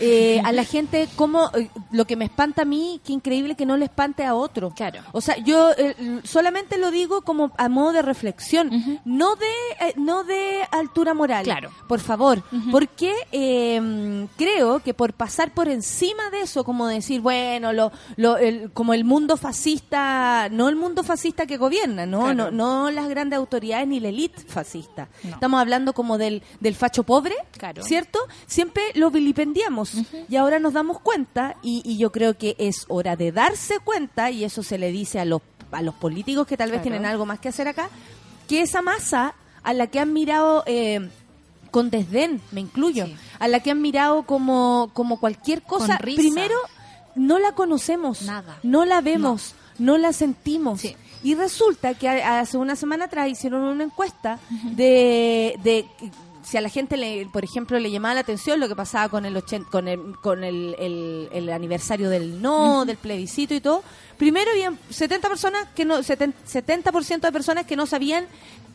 Eh, 0.00 0.40
a 0.44 0.52
la 0.52 0.64
gente, 0.64 1.08
como 1.16 1.50
lo 1.90 2.04
que 2.06 2.16
me 2.16 2.24
espanta 2.26 2.62
a 2.62 2.64
mí, 2.64 3.00
qué 3.04 3.12
increíble 3.12 3.54
que 3.54 3.66
no 3.66 3.76
le 3.76 3.86
espante 3.86 4.24
a 4.24 4.34
otro. 4.34 4.70
Claro. 4.76 5.00
O 5.12 5.20
sea, 5.20 5.36
yo 5.38 5.70
eh, 5.76 6.20
solamente 6.24 6.76
lo 6.78 6.90
digo 6.90 7.22
como 7.22 7.52
a 7.56 7.68
modo 7.68 7.92
de 7.92 8.02
reflexión, 8.02 8.70
no 9.04 9.36
de 9.36 9.46
eh, 9.80 9.94
no 9.96 10.24
de 10.24 10.62
altura 10.70 11.14
moral. 11.14 11.44
Claro. 11.44 11.70
Por 11.88 12.00
favor, 12.00 12.42
Ujú. 12.52 12.70
porque 12.70 13.12
eh, 13.32 14.26
creo 14.36 14.80
que 14.80 14.94
por 14.94 15.12
pasar 15.12 15.52
por 15.54 15.68
encima 15.68 16.30
de 16.30 16.42
eso, 16.42 16.64
como 16.64 16.86
decir, 16.86 17.20
bueno, 17.20 17.72
lo, 17.72 17.92
lo, 18.16 18.36
el- 18.36 18.70
como 18.72 18.92
el 18.94 19.04
mundo 19.04 19.36
fascista, 19.36 20.48
no 20.50 20.68
el 20.68 20.76
mundo 20.76 21.02
fascista 21.04 21.46
que 21.46 21.56
gobierna, 21.56 22.06
no, 22.06 22.20
Claro. 22.24 22.50
no, 22.50 22.84
no 22.84 22.90
las 22.90 23.08
grandes 23.08 23.36
autoridades 23.38 23.86
ni 23.88 24.00
la 24.00 24.08
élite 24.08 24.42
fascista. 24.46 25.08
No. 25.24 25.30
Estamos 25.30 25.60
hablando 25.60 25.92
como 25.92 26.18
del, 26.18 26.42
del 26.60 26.74
facho 26.74 27.02
pobre, 27.02 27.34
Claro. 27.52 27.82
¿cierto? 27.82 28.18
Siempre 28.46 28.82
lo 28.94 29.10
vilipendiamos 29.10 29.85
y 30.28 30.36
ahora 30.36 30.58
nos 30.58 30.72
damos 30.72 31.00
cuenta 31.00 31.56
y, 31.62 31.82
y 31.84 31.96
yo 31.98 32.12
creo 32.12 32.36
que 32.38 32.54
es 32.58 32.84
hora 32.88 33.16
de 33.16 33.32
darse 33.32 33.78
cuenta 33.80 34.30
y 34.30 34.44
eso 34.44 34.62
se 34.62 34.78
le 34.78 34.90
dice 34.92 35.18
a 35.20 35.24
los, 35.24 35.42
a 35.72 35.82
los 35.82 35.94
políticos 35.94 36.46
que 36.46 36.56
tal 36.56 36.70
vez 36.70 36.80
Claro. 36.80 36.90
tienen 36.96 37.06
algo 37.06 37.26
más 37.26 37.38
que 37.40 37.48
hacer 37.48 37.68
acá, 37.68 37.88
que 38.48 38.62
esa 38.62 38.82
masa 38.82 39.34
a 39.62 39.72
la 39.72 39.86
que 39.88 40.00
han 40.00 40.12
mirado... 40.12 40.62
eh, 40.66 41.08
con 41.72 41.90
desdén, 41.90 42.40
me 42.52 42.60
incluyo, 42.62 43.04
Sí. 43.04 43.16
a 43.38 43.48
la 43.48 43.60
que 43.60 43.70
han 43.72 43.82
mirado 43.82 44.22
como, 44.22 44.88
como 44.94 45.20
cualquier 45.20 45.60
cosa, 45.62 45.98
primero 45.98 46.54
no 47.16 47.38
la 47.38 47.52
conocemos, 47.52 48.22
Nada. 48.22 48.56
no 48.62 48.86
la 48.86 49.02
vemos, 49.02 49.54
no, 49.78 49.98
la 49.98 50.14
sentimos. 50.14 50.80
Sí. 50.80 50.96
Y 51.22 51.34
resulta 51.34 51.92
que 51.92 52.08
hace 52.08 52.56
una 52.56 52.76
semana 52.76 53.06
atrás 53.06 53.28
hicieron 53.28 53.60
una 53.62 53.84
encuesta 53.84 54.38
de, 54.72 55.58
de 55.62 55.84
si 56.46 56.56
a 56.56 56.60
la 56.60 56.68
gente, 56.68 56.96
le, 56.96 57.26
por 57.26 57.42
ejemplo, 57.42 57.78
le 57.80 57.90
llamaba 57.90 58.14
la 58.14 58.20
atención 58.20 58.60
lo 58.60 58.68
que 58.68 58.76
pasaba 58.76 59.08
con 59.08 59.26
el, 59.26 59.34
ochen- 59.36 59.64
con 59.68 59.88
el, 59.88 60.16
con 60.22 60.44
el, 60.44 60.76
el- 60.78 61.28
el 61.32 61.50
aniversario 61.50 62.08
del 62.08 62.40
no, 62.40 62.84
del 62.84 62.96
plebiscito 62.96 63.52
y 63.52 63.60
todo. 63.60 63.82
Primero 64.16 64.52
habían 64.52 64.78
70 64.90 65.28
personas 65.28 65.66
que 65.74 65.84
no 65.84 65.98
70%, 65.98 66.32
70% 66.46 67.20
de 67.20 67.32
personas 67.32 67.66
que 67.66 67.74
no 67.74 67.86
sabían 67.86 68.26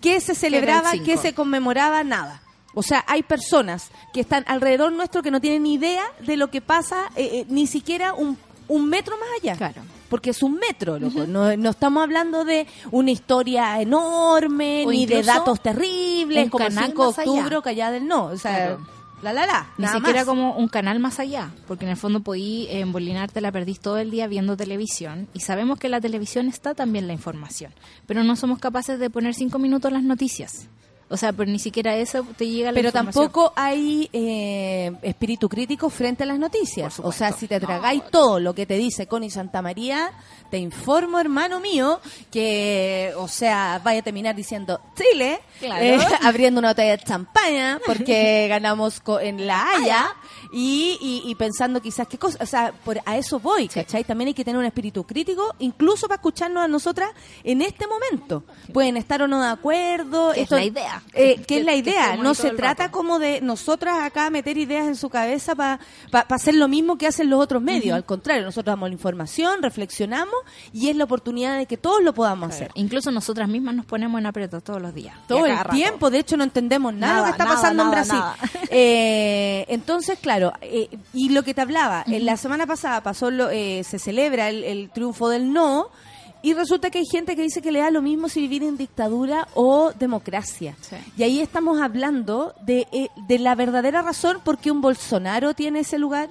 qué 0.01 0.19
se 0.19 0.35
celebraba, 0.35 0.91
qué 1.05 1.15
se 1.17 1.33
conmemoraba, 1.33 2.03
nada. 2.03 2.41
O 2.73 2.83
sea, 2.83 3.03
hay 3.07 3.23
personas 3.23 3.89
que 4.13 4.19
están 4.21 4.43
alrededor 4.47 4.91
nuestro 4.91 5.23
que 5.23 5.31
no 5.31 5.39
tienen 5.41 5.63
ni 5.63 5.75
idea 5.75 6.03
de 6.19 6.35
lo 6.37 6.49
que 6.49 6.59
pasa, 6.61 7.09
eh, 7.15 7.29
eh, 7.41 7.45
ni 7.49 7.67
siquiera 7.67 8.13
un, 8.13 8.37
un 8.67 8.89
metro 8.89 9.15
más 9.17 9.27
allá. 9.41 9.55
Claro. 9.55 9.81
Porque 10.11 10.29
es 10.29 10.43
un 10.43 10.55
metro, 10.59 10.99
loco. 10.99 11.25
no, 11.25 11.55
no 11.57 11.69
estamos 11.71 12.03
hablando 12.03 12.43
de 12.45 12.67
una 12.91 13.09
historia 13.11 13.81
enorme, 13.81 14.83
O 14.85 14.91
ni 14.91 15.05
de 15.05 15.23
datos 15.23 15.61
terribles, 15.61 16.49
como 16.51 16.65
el 16.65 16.73
canal 16.73 16.89
5 16.89 17.01
de 17.13 17.21
octubre 17.21 17.61
Callada 17.63 17.91
del 17.93 18.07
No. 18.07 18.25
O 18.25 18.37
sea, 18.37 18.75
Claro. 18.75 18.85
la 19.23 19.31
la 19.33 19.45
la. 19.45 19.67
Ni 19.77 19.87
siquiera 19.87 20.19
más. 20.19 20.25
como 20.25 20.55
un 20.57 20.67
canal 20.67 20.99
más 20.99 21.19
allá, 21.19 21.51
porque 21.65 21.85
en 21.85 21.91
el 21.91 21.97
fondo 21.97 22.19
podí 22.19 22.67
eh, 22.67 22.81
embolinarte, 22.81 23.39
la 23.39 23.51
perdís 23.53 23.79
todo 23.79 23.97
el 23.99 24.11
día 24.11 24.27
viendo 24.27 24.57
televisión 24.57 25.29
y 25.33 25.39
sabemos 25.39 25.79
que 25.79 25.87
en 25.87 25.91
la 25.91 26.01
televisión 26.01 26.47
está 26.49 26.73
también 26.75 27.07
la 27.07 27.13
información, 27.13 27.71
pero 28.05 28.23
no 28.25 28.35
somos 28.35 28.59
capaces 28.59 28.99
de 28.99 29.09
poner 29.09 29.33
cinco 29.33 29.59
minutos 29.59 29.91
las 29.93 30.03
noticias. 30.03 30.67
O 31.11 31.17
sea, 31.17 31.33
pero 31.33 31.51
ni 31.51 31.59
siquiera 31.59 31.95
eso 31.95 32.25
te 32.37 32.47
llega 32.47 32.71
la 32.71 32.75
Pero 32.75 32.91
tampoco 32.91 33.53
hay 33.55 34.09
eh, 34.13 34.91
espíritu 35.01 35.49
crítico 35.49 35.89
frente 35.89 36.23
a 36.23 36.25
las 36.25 36.39
noticias. 36.39 36.99
O 36.99 37.11
sea, 37.11 37.31
si 37.33 37.47
te 37.47 37.59
tragáis 37.59 38.01
todo 38.09 38.39
lo 38.39 38.55
que 38.55 38.65
te 38.65 38.75
dice 38.77 39.07
Connie 39.07 39.29
Santa 39.29 39.61
María, 39.61 40.11
te 40.49 40.57
informo, 40.57 41.19
hermano 41.19 41.59
mío, 41.59 41.99
que, 42.31 43.13
o 43.17 43.27
sea, 43.27 43.79
vaya 43.83 43.99
a 43.99 44.03
terminar 44.03 44.35
diciendo 44.35 44.79
Chile, 44.95 45.39
Claro. 45.59 45.83
eh, 45.83 45.99
abriendo 46.23 46.59
una 46.59 46.69
botella 46.69 46.97
de 46.97 47.03
champaña, 47.03 47.79
porque 47.85 48.47
ganamos 48.49 48.99
co- 49.01 49.19
en 49.19 49.45
La 49.47 49.63
Haya, 49.71 50.07
y, 50.53 50.97
y, 51.01 51.29
y 51.29 51.35
pensando 51.35 51.81
quizás 51.81 52.07
qué 52.07 52.17
cosa. 52.17 52.37
O 52.41 52.45
sea, 52.45 52.71
por, 52.83 52.99
a 53.05 53.17
eso 53.17 53.39
voy, 53.39 53.67
¿cachai? 53.67 54.03
También 54.03 54.29
hay 54.29 54.33
que 54.33 54.43
tener 54.43 54.57
un 54.59 54.65
espíritu 54.65 55.03
crítico, 55.05 55.55
incluso 55.59 56.07
para 56.07 56.15
escucharnos 56.17 56.63
a 56.63 56.67
nosotras 56.67 57.09
en 57.43 57.61
este 57.61 57.85
momento. 57.87 58.43
Pueden 58.73 58.97
estar 58.97 59.21
o 59.21 59.27
no 59.27 59.41
de 59.41 59.49
acuerdo. 59.49 60.31
Que 60.33 60.41
es 60.41 60.51
la 60.51 60.63
idea. 60.63 61.00
Idea. 61.13 61.31
Eh, 61.31 61.41
que 61.47 61.59
es 61.59 61.65
la 61.65 61.75
idea, 61.75 62.15
no 62.17 62.33
se 62.33 62.51
trata 62.51 62.85
rato. 62.85 62.97
como 62.97 63.19
de 63.19 63.41
nosotras 63.41 63.99
acá 64.01 64.29
meter 64.29 64.57
ideas 64.57 64.87
en 64.87 64.95
su 64.95 65.09
cabeza 65.09 65.55
para 65.55 65.79
hacer 66.29 66.55
lo 66.55 66.67
mismo 66.67 66.97
que 66.97 67.07
hacen 67.07 67.29
los 67.29 67.41
otros 67.41 67.61
medios. 67.61 67.95
Al 67.95 68.05
contrario, 68.05 68.43
nosotros 68.43 68.71
damos 68.71 68.89
la 68.89 68.93
información, 68.93 69.61
reflexionamos 69.61 70.35
y 70.73 70.89
es 70.89 70.95
la 70.95 71.03
oportunidad 71.03 71.57
de 71.57 71.65
que 71.65 71.77
todos 71.77 72.01
lo 72.03 72.13
podamos 72.13 72.49
hacer. 72.49 72.71
Incluso 72.75 73.11
nosotras 73.11 73.49
mismas 73.49 73.75
nos 73.75 73.85
ponemos 73.85 74.19
en 74.19 74.25
aprietos 74.25 74.63
todos 74.63 74.81
los 74.81 74.93
días. 74.93 75.15
Todo 75.27 75.45
el 75.45 75.57
rato. 75.57 75.71
tiempo, 75.71 76.09
de 76.09 76.19
hecho 76.19 76.37
no 76.37 76.43
entendemos 76.43 76.93
nada, 76.93 77.13
Nada, 77.13 77.19
lo 77.19 77.25
que 77.25 77.31
está 77.31 77.43
nada, 77.45 77.55
pasando 77.55 77.83
nada, 77.83 78.01
en 78.01 78.07
Brasil. 78.07 78.59
Eh, 78.73 79.65
entonces, 79.67 80.17
claro, 80.19 80.53
eh, 80.61 80.87
y 81.13 81.29
lo 81.29 81.43
que 81.43 81.53
te 81.53 81.59
hablaba, 81.59 82.05
en 82.07 82.25
la 82.25 82.37
semana 82.37 82.65
pasada 82.65 83.03
pasó 83.03 83.29
lo, 83.29 83.49
eh, 83.49 83.83
se 83.83 83.99
celebra 83.99 84.47
el, 84.47 84.63
el 84.63 84.89
triunfo 84.91 85.27
del 85.27 85.51
no 85.51 85.89
y 86.43 86.53
resulta 86.53 86.89
que 86.89 86.99
hay 86.99 87.05
gente 87.05 87.35
que 87.35 87.43
dice 87.43 87.61
que 87.61 87.71
le 87.71 87.79
da 87.79 87.91
lo 87.91 88.01
mismo 88.01 88.29
si 88.29 88.41
vivir 88.41 88.63
en 88.63 88.77
dictadura 88.77 89.47
o 89.53 89.91
democracia. 89.97 90.75
Sí. 90.81 90.95
Y 91.17 91.23
ahí 91.23 91.39
estamos 91.39 91.81
hablando 91.81 92.55
de, 92.63 92.87
eh, 92.91 93.09
de 93.27 93.39
la 93.39 93.55
verdadera 93.55 94.01
razón 94.01 94.39
por 94.43 94.57
qué 94.57 94.71
un 94.71 94.81
Bolsonaro 94.81 95.53
tiene 95.53 95.81
ese 95.81 95.97
lugar. 95.97 96.29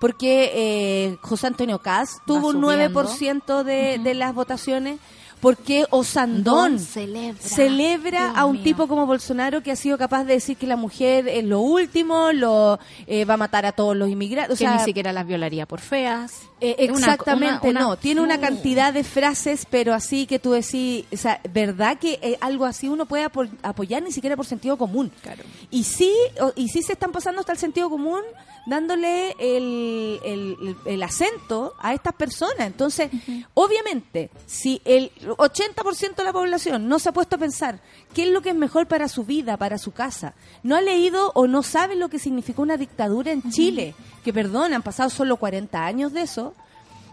Porque 0.00 0.50
eh, 0.52 1.16
José 1.22 1.46
Antonio 1.46 1.78
Caz 1.78 2.16
tuvo 2.26 2.48
un 2.48 2.60
subiendo. 2.60 3.04
9% 3.04 3.62
de, 3.62 3.98
de 3.98 4.14
las 4.14 4.34
votaciones. 4.34 4.98
Porque 5.42 5.86
Osandón 5.90 6.78
celebra. 6.78 8.30
a 8.30 8.46
un 8.46 8.54
mío. 8.54 8.62
tipo 8.62 8.86
como 8.88 9.06
Bolsonaro 9.06 9.62
que 9.62 9.72
ha 9.72 9.76
sido 9.76 9.98
capaz 9.98 10.24
de 10.24 10.34
decir 10.34 10.56
que 10.56 10.66
la 10.68 10.76
mujer 10.76 11.26
es 11.28 11.44
lo 11.44 11.60
último, 11.60 12.32
lo 12.32 12.78
eh, 13.06 13.24
va 13.24 13.34
a 13.34 13.36
matar 13.36 13.66
a 13.66 13.72
todos 13.72 13.96
los 13.96 14.08
inmigrantes. 14.08 14.54
O 14.54 14.56
que 14.58 14.64
sea, 14.64 14.76
ni 14.78 14.84
siquiera 14.84 15.12
las 15.12 15.26
violaría 15.26 15.66
por 15.66 15.80
feas. 15.80 16.32
eh, 16.60 16.76
exactamente, 16.78 17.68
una- 17.68 17.80
una- 17.80 17.80
no. 17.80 17.96
Tiene 17.96 18.20
una 18.20 18.38
cantidad 18.38 18.92
de 18.92 19.02
frases, 19.02 19.66
pero 19.68 19.94
así 19.94 20.26
que 20.26 20.38
tú 20.38 20.52
decís, 20.52 21.04
o 21.12 21.16
sea, 21.16 21.40
¿verdad 21.52 21.98
que 21.98 22.20
eh, 22.22 22.38
algo 22.40 22.64
así 22.64 22.88
uno 22.88 23.06
puede 23.06 23.24
apo- 23.26 23.48
apoyar 23.64 24.00
ni 24.00 24.12
siquiera 24.12 24.36
por 24.36 24.46
sentido 24.46 24.78
común? 24.78 25.10
Claro. 25.22 25.42
Y 25.72 25.82
sí, 25.82 26.12
y 26.54 26.68
sí 26.68 26.82
se 26.84 26.92
están 26.92 27.10
pasando 27.10 27.40
hasta 27.40 27.50
el 27.52 27.58
sentido 27.58 27.90
común 27.90 28.20
dándole 28.66 29.32
el, 29.38 30.20
el- 30.24 30.76
el- 30.86 31.02
acento 31.02 31.74
a 31.80 31.94
estas 31.94 32.14
personas. 32.14 32.66
Entonces, 32.66 33.10
obviamente, 33.54 34.30
si 34.46 34.80
el 34.84 35.10
80% 35.26 36.14
de 36.16 36.24
la 36.24 36.32
población 36.32 36.88
no 36.88 36.98
se 36.98 37.08
ha 37.08 37.12
puesto 37.12 37.36
a 37.36 37.38
pensar 37.38 37.80
qué 38.14 38.24
es 38.24 38.28
lo 38.30 38.40
que 38.42 38.50
es 38.50 38.54
mejor 38.56 38.86
para 38.86 39.08
su 39.08 39.24
vida, 39.24 39.56
para 39.56 39.78
su 39.78 39.92
casa, 39.92 40.34
no 40.62 40.76
ha 40.76 40.80
leído 40.80 41.32
o 41.34 41.46
no 41.46 41.62
sabe 41.62 41.96
lo 41.96 42.08
que 42.08 42.18
significó 42.18 42.62
una 42.62 42.76
dictadura 42.76 43.32
en 43.32 43.50
Chile, 43.50 43.94
que 44.24 44.32
perdón, 44.32 44.74
han 44.74 44.82
pasado 44.82 45.10
solo 45.10 45.36
40 45.36 45.84
años 45.84 46.12
de 46.12 46.22
eso, 46.22 46.54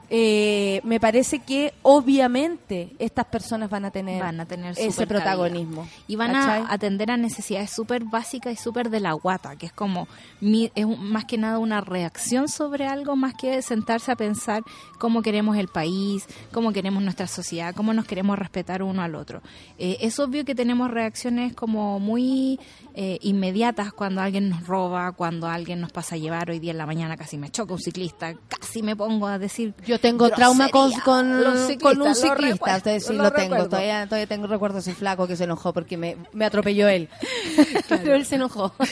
eh, 0.09 0.81
me 0.83 0.99
parece 0.99 1.39
que 1.39 1.73
obviamente 1.83 2.93
estas 2.99 3.25
personas 3.25 3.69
van 3.69 3.85
a 3.85 3.91
tener, 3.91 4.19
van 4.21 4.39
a 4.39 4.45
tener 4.45 4.73
ese 4.77 5.05
protagonismo. 5.05 5.81
cabida. 5.83 6.03
y 6.07 6.15
van 6.15 6.31
¿cachai? 6.33 6.61
a 6.61 6.73
atender 6.73 7.11
a 7.11 7.17
necesidades 7.17 7.69
súper 7.69 8.03
básicas 8.05 8.53
y 8.53 8.55
súper 8.55 8.89
de 8.89 8.99
la 8.99 9.13
guata 9.13 9.55
que 9.55 9.67
es 9.67 9.71
como 9.73 10.07
mi- 10.41 10.71
es 10.75 10.85
un- 10.85 11.11
más 11.11 11.25
que 11.25 11.37
nada 11.37 11.59
una 11.59 11.81
reacción 11.81 12.47
sobre 12.47 12.87
algo 12.87 13.15
más 13.15 13.33
que 13.35 13.61
sentarse 13.61 14.11
a 14.11 14.15
pensar 14.15 14.63
cómo 14.97 15.21
queremos 15.21 15.57
el 15.57 15.67
país 15.67 16.25
cómo 16.51 16.71
queremos 16.73 17.03
nuestra 17.03 17.27
sociedad 17.27 17.75
cómo 17.75 17.93
nos 17.93 18.05
queremos 18.05 18.37
respetar 18.39 18.81
uno 18.83 19.01
al 19.01 19.15
otro 19.15 19.41
Eh, 19.77 19.97
es 20.01 20.19
obvio 20.19 20.43
que 20.43 20.55
tenemos 20.55 20.89
reacciones 20.91 21.53
como 21.53 21.99
muy 21.99 22.59
eh, 23.01 23.17
inmediatas 23.21 23.93
cuando 23.93 24.19
alguien 24.19 24.49
nos 24.49 24.67
roba 24.67 25.13
cuando 25.13 25.47
alguien 25.47 25.79
nos 25.79 25.93
pasa 25.93 26.15
a 26.15 26.17
llevar 26.17 26.49
hoy 26.49 26.59
día 26.59 26.71
en 26.71 26.77
la 26.77 26.85
mañana 26.85 27.15
casi 27.15 27.37
me 27.37 27.49
choca 27.49 27.71
un 27.71 27.79
ciclista 27.79 28.35
casi 28.49 28.83
me 28.83 28.93
pongo 28.93 29.27
a 29.27 29.39
decir 29.39 29.73
Yo 29.87 30.01
tengo 30.01 30.29
trauma 30.29 30.67
con, 30.67 30.91
un 31.31 31.67
ciclista. 31.67 32.77
Ustedes 32.77 33.05
sí 33.05 33.13
lo 33.13 33.23
lo, 33.23 33.31
tengo. 33.31 33.55
Todavía, 33.69 34.05
todavía 34.05 34.27
tengo 34.27 34.47
recuerdo 34.47 34.79
ese 34.79 34.93
flaco 34.93 35.27
que 35.27 35.35
se 35.35 35.45
enojó 35.45 35.73
porque 35.73 35.97
me, 35.97 36.17
me 36.33 36.45
atropelló 36.45 36.87
él. 36.87 37.09
Pero 37.89 38.15
él 38.15 38.25
se 38.25 38.35
enojó. 38.35 38.73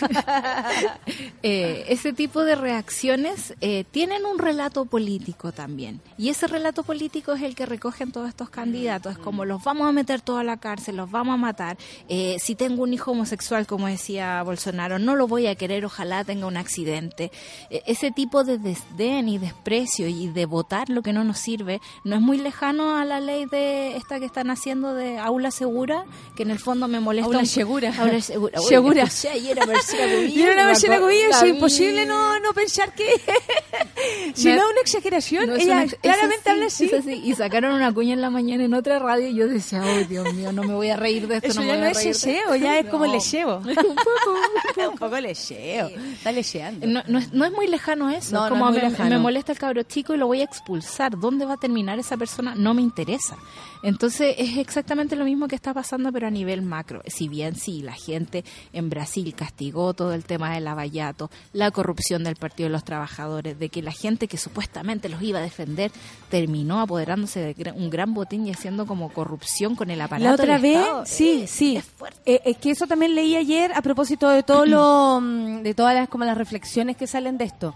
Eh, 1.44 1.86
ese 1.90 2.14
tipo 2.14 2.44
de 2.44 2.56
reacciones 2.56 3.54
eh, 3.62 3.86
tienen 3.92 4.26
un 4.26 4.40
relato 4.40 4.86
político 4.86 5.52
también. 5.52 6.02
Y 6.18 6.30
ese 6.30 6.48
relato 6.48 6.84
político 6.84 7.34
es 7.34 7.42
el 7.42 7.56
que 7.56 7.66
recogen 7.66 8.12
todos 8.12 8.28
estos 8.28 8.50
candidatos. 8.50 9.14
Es 9.14 9.18
como 9.18 9.46
los 9.46 9.64
vamos 9.64 9.88
a 9.88 9.92
meter 9.92 10.22
todos 10.22 10.42
a 10.42 10.44
la 10.44 10.58
cárcel, 10.58 10.98
los 10.98 11.10
vamos 11.10 11.36
a 11.36 11.38
matar. 11.38 11.78
Eh, 12.10 12.38
si 12.40 12.56
tengo 12.56 12.84
un 12.84 12.94
hijo 12.94 13.12
homosexual, 13.12 13.68
como 13.68 13.88
decía 13.98 14.42
Bolsonaro, 14.44 15.00
no 15.00 15.16
lo 15.16 15.28
voy 15.28 15.48
a 15.48 15.56
querer, 15.56 15.84
ojalá 15.86 16.24
tenga 16.24 16.48
un 16.48 16.56
accidente. 16.58 17.32
Eh, 17.70 17.82
ese 17.88 18.12
tipo 18.12 18.44
de 18.44 18.58
desdén 18.58 19.28
y 19.28 19.38
desprecio 19.38 20.08
y 20.08 20.28
de 20.30 20.46
votar 20.46 20.90
lo 20.90 21.02
que 21.02 21.14
no 21.14 21.24
nos 21.24 21.40
sirve 21.40 21.82
no 22.04 22.16
es 22.16 22.22
muy 22.22 22.38
lejano 22.38 22.96
a 22.98 23.06
la 23.06 23.20
ley 23.20 23.46
de 23.46 23.96
esta 23.98 24.20
que 24.20 24.26
están 24.26 24.50
haciendo 24.50 24.94
de 24.94 25.18
aula 25.18 25.52
segura, 25.52 26.06
que 26.36 26.44
en 26.44 26.52
el 26.52 26.60
fondo 26.60 26.88
me 26.88 27.00
molesta. 27.00 27.26
Aula 27.28 27.40
un- 27.40 27.46
segura. 27.46 27.94
Aula 27.98 28.22
segura. 28.22 28.60
Uy, 28.62 28.66
Segura. 28.68 29.04
escuché 29.04 29.30
ayer 29.34 29.60
a 29.62 29.66
Marcela 29.66 30.96
acuerdo- 30.98 31.10
es 31.10 31.44
imposible 31.44 32.06
no, 32.06 32.40
no 32.40 32.54
pensar 32.54 32.94
que... 32.94 33.06
si 34.36 34.50
no 34.50 34.56
es 34.56 34.72
una 34.72 34.82
exageración, 34.82 35.48
No, 35.48 35.56
es 35.56 35.64
ella 35.64 35.74
una 35.74 35.84
es 35.84 35.96
claramente 35.96 36.42
así, 36.42 36.50
habla 36.50 36.66
así. 36.68 36.86
es 36.86 36.94
así. 36.94 37.22
Y 37.24 37.34
sacaron 37.36 37.74
una 37.74 37.92
cuña 37.94 38.14
en 38.14 38.22
la 38.22 38.30
mañana 38.30 38.64
en 38.64 38.74
otra 38.74 39.00
radio 39.00 39.28
y 39.28 39.36
yo 39.36 39.48
decía, 39.48 39.82
ay 39.84 40.04
Dios 40.06 40.32
mío, 40.34 40.52
no 40.52 40.64
me 40.64 40.74
voy 40.76 40.90
a 40.90 40.98
reír 40.98 41.28
de 41.28 41.38
esto. 41.38 41.48
Eso 41.50 41.62
no 41.62 41.68
ya 41.68 41.74
me 41.74 41.80
no 41.80 41.86
voy 41.86 41.88
a 41.88 41.92
es 41.92 41.98
reír 41.98 42.08
de 42.08 42.14
yeseo, 42.14 42.54
esto". 42.54 42.66
ya 42.66 42.80
es 42.80 42.86
como 42.88 43.06
No. 43.08 43.14
le 43.14 43.20
llevo. 43.20 43.62
un 43.90 43.96
poco. 43.96 44.90
un 44.92 44.98
poco 45.00 45.20
le 45.20 45.34
llevo. 45.34 45.90
Está 45.90 46.32
lecheando. 46.32 46.88
No, 46.88 47.04
no 47.08 47.20
es, 47.20 47.34
no 47.34 47.46
es 47.46 47.52
muy 47.52 47.68
lejano 47.68 48.10
eso. 48.10 48.36
No, 48.36 48.44
no 48.44 48.50
como 48.50 48.66
es 48.70 48.74
muy 48.74 48.82
me, 48.84 48.90
lejano. 48.90 49.10
me 49.10 49.18
molesta 49.20 49.52
el 49.52 49.58
cabro 49.60 49.84
chico 49.84 50.14
y 50.14 50.18
lo 50.18 50.28
voy 50.28 50.42
a 50.42 50.44
expulsar. 50.46 51.18
¿Dónde 51.20 51.46
va 51.46 51.54
a 51.54 51.58
terminar 51.58 52.00
esa 52.00 52.18
persona? 52.18 52.56
No 52.56 52.74
me 52.74 52.82
interesa. 52.82 53.38
Entonces 53.84 54.36
es 54.40 54.58
exactamente 54.58 55.16
lo 55.16 55.24
mismo 55.24 55.48
que 55.48 55.56
está 55.56 55.74
pasando, 55.74 56.12
pero 56.12 56.28
a 56.28 56.32
nivel 56.32 56.62
macro. 56.64 57.02
Si 57.06 57.28
bien 57.28 57.56
sí, 57.56 57.82
la 57.84 57.94
gente 57.94 58.44
en 58.74 58.90
Brasil 58.90 59.34
castigó 59.36 59.94
todo 59.94 60.14
el 60.14 60.24
tema 60.26 60.54
del 60.54 60.68
abayato, 60.68 61.30
la 61.54 61.70
corrupción 61.72 62.24
del 62.24 62.36
Partido 62.38 62.68
de 62.70 62.74
los 62.74 62.84
Trabajadores, 62.84 63.60
de 63.60 63.70
que 63.70 63.82
la 63.84 63.92
gente 63.92 64.28
que 64.28 64.38
supuestamente 64.38 65.10
los 65.10 65.22
iba 65.22 65.40
a 65.40 65.44
defender 65.44 65.92
terminó 66.30 66.82
apoderándose 66.82 67.40
de 67.54 67.72
un 67.72 67.90
gran 67.90 68.14
botín 68.14 68.48
y 68.48 68.52
haciendo 68.52 68.86
como 68.88 69.10
corrupción 69.14 69.76
con 69.76 69.92
el 69.92 70.02
aparato 70.02 70.26
La 70.28 70.34
otra 70.34 70.54
del 70.54 70.62
vez, 70.62 70.78
Estado. 70.80 71.06
sí, 71.06 71.42
Eh, 71.44 71.48
sí. 71.48 71.76
Es 71.78 71.86
fuerte. 71.86 72.20
Eh, 72.26 72.42
es 72.46 72.58
que 72.58 72.72
eso 72.72 72.88
también 72.88 73.14
leí 73.16 73.36
ayer 73.36 73.67
a 73.74 73.82
propósito 73.82 74.30
de 74.30 74.44
todo 74.44 74.66
lo, 74.66 75.20
mm, 75.22 75.62
de 75.62 75.74
todas 75.74 75.94
las 75.94 76.10
como 76.10 76.26
las 76.26 76.38
reflexiones 76.38 76.98
que 76.98 77.08
salen 77.08 77.38
de 77.38 77.46
esto. 77.46 77.74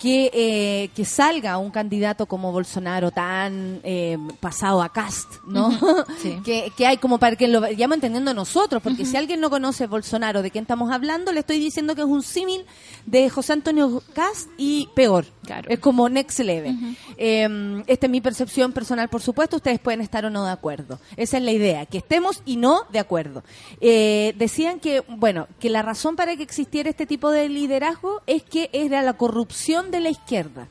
Que, 0.00 0.30
eh, 0.32 0.90
que 0.94 1.04
salga 1.04 1.58
un 1.58 1.70
candidato 1.70 2.24
como 2.24 2.52
Bolsonaro 2.52 3.10
tan 3.10 3.80
eh, 3.84 4.16
pasado 4.40 4.82
a 4.82 4.88
cast, 4.90 5.34
¿no? 5.46 5.70
Sí. 6.22 6.40
que, 6.44 6.72
que 6.76 6.86
hay 6.86 6.96
como 6.96 7.18
para 7.18 7.36
que 7.36 7.48
lo 7.48 7.60
vayamos 7.60 7.96
entendiendo 7.96 8.32
nosotros, 8.32 8.82
porque 8.82 9.04
si 9.04 9.16
alguien 9.16 9.40
no 9.40 9.50
conoce 9.50 9.86
Bolsonaro, 9.86 10.42
de 10.42 10.50
quién 10.50 10.64
estamos 10.64 10.90
hablando, 10.90 11.32
le 11.32 11.40
estoy 11.40 11.58
diciendo 11.58 11.94
que 11.94 12.00
es 12.00 12.06
un 12.06 12.22
símil 12.22 12.64
de 13.06 13.28
José 13.28 13.52
Antonio 13.52 14.02
Cast 14.14 14.48
y 14.56 14.88
peor. 14.94 15.26
Claro. 15.44 15.68
Es 15.70 15.80
como 15.80 16.08
next 16.08 16.38
level. 16.40 16.76
Eh, 17.16 17.82
esta 17.86 18.06
es 18.06 18.10
mi 18.10 18.20
percepción 18.20 18.72
personal, 18.72 19.08
por 19.08 19.20
supuesto. 19.20 19.56
Ustedes 19.56 19.80
pueden 19.80 20.00
estar 20.00 20.24
o 20.24 20.30
no 20.30 20.44
de 20.44 20.52
acuerdo. 20.52 21.00
Esa 21.16 21.38
es 21.38 21.42
la 21.42 21.52
idea, 21.52 21.86
que 21.86 21.98
estemos 21.98 22.42
y 22.46 22.56
no 22.56 22.84
de 22.92 22.98
acuerdo. 23.00 23.42
Eh, 23.80 24.34
decían 24.36 24.80
que, 24.80 25.02
bueno, 25.08 25.48
que 25.58 25.70
la 25.70 25.82
razón 25.82 26.16
para 26.16 26.36
que 26.36 26.42
existiera 26.42 26.88
este 26.88 27.06
tipo 27.06 27.30
de 27.30 27.48
liderazgo 27.48 28.22
es 28.26 28.42
que 28.42 28.70
era 28.72 29.02
la 29.02 29.14
corrupción 29.14 29.89
de 29.90 30.00
la 30.00 30.10
izquierda. 30.10 30.68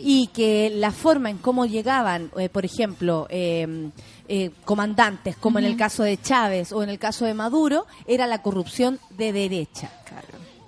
Y 0.00 0.28
que 0.28 0.70
la 0.74 0.92
forma 0.92 1.30
en 1.30 1.38
cómo 1.38 1.66
llegaban, 1.66 2.30
eh, 2.38 2.48
por 2.48 2.64
ejemplo, 2.64 3.26
eh, 3.30 3.90
eh, 4.28 4.50
comandantes, 4.64 5.36
como 5.36 5.58
en 5.58 5.64
el 5.64 5.76
caso 5.76 6.02
de 6.02 6.20
Chávez 6.20 6.72
o 6.72 6.82
en 6.82 6.88
el 6.90 6.98
caso 6.98 7.24
de 7.24 7.34
Maduro, 7.34 7.86
era 8.06 8.26
la 8.26 8.42
corrupción 8.42 8.98
de 9.10 9.32
derecha. 9.32 9.90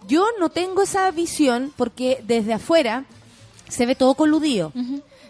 Yo 0.06 0.26
no 0.38 0.48
tengo 0.48 0.82
esa 0.82 1.10
visión 1.10 1.72
porque 1.76 2.22
desde 2.26 2.54
afuera 2.54 3.04
se 3.68 3.86
ve 3.86 3.94
todo 3.94 4.14
coludido. 4.14 4.72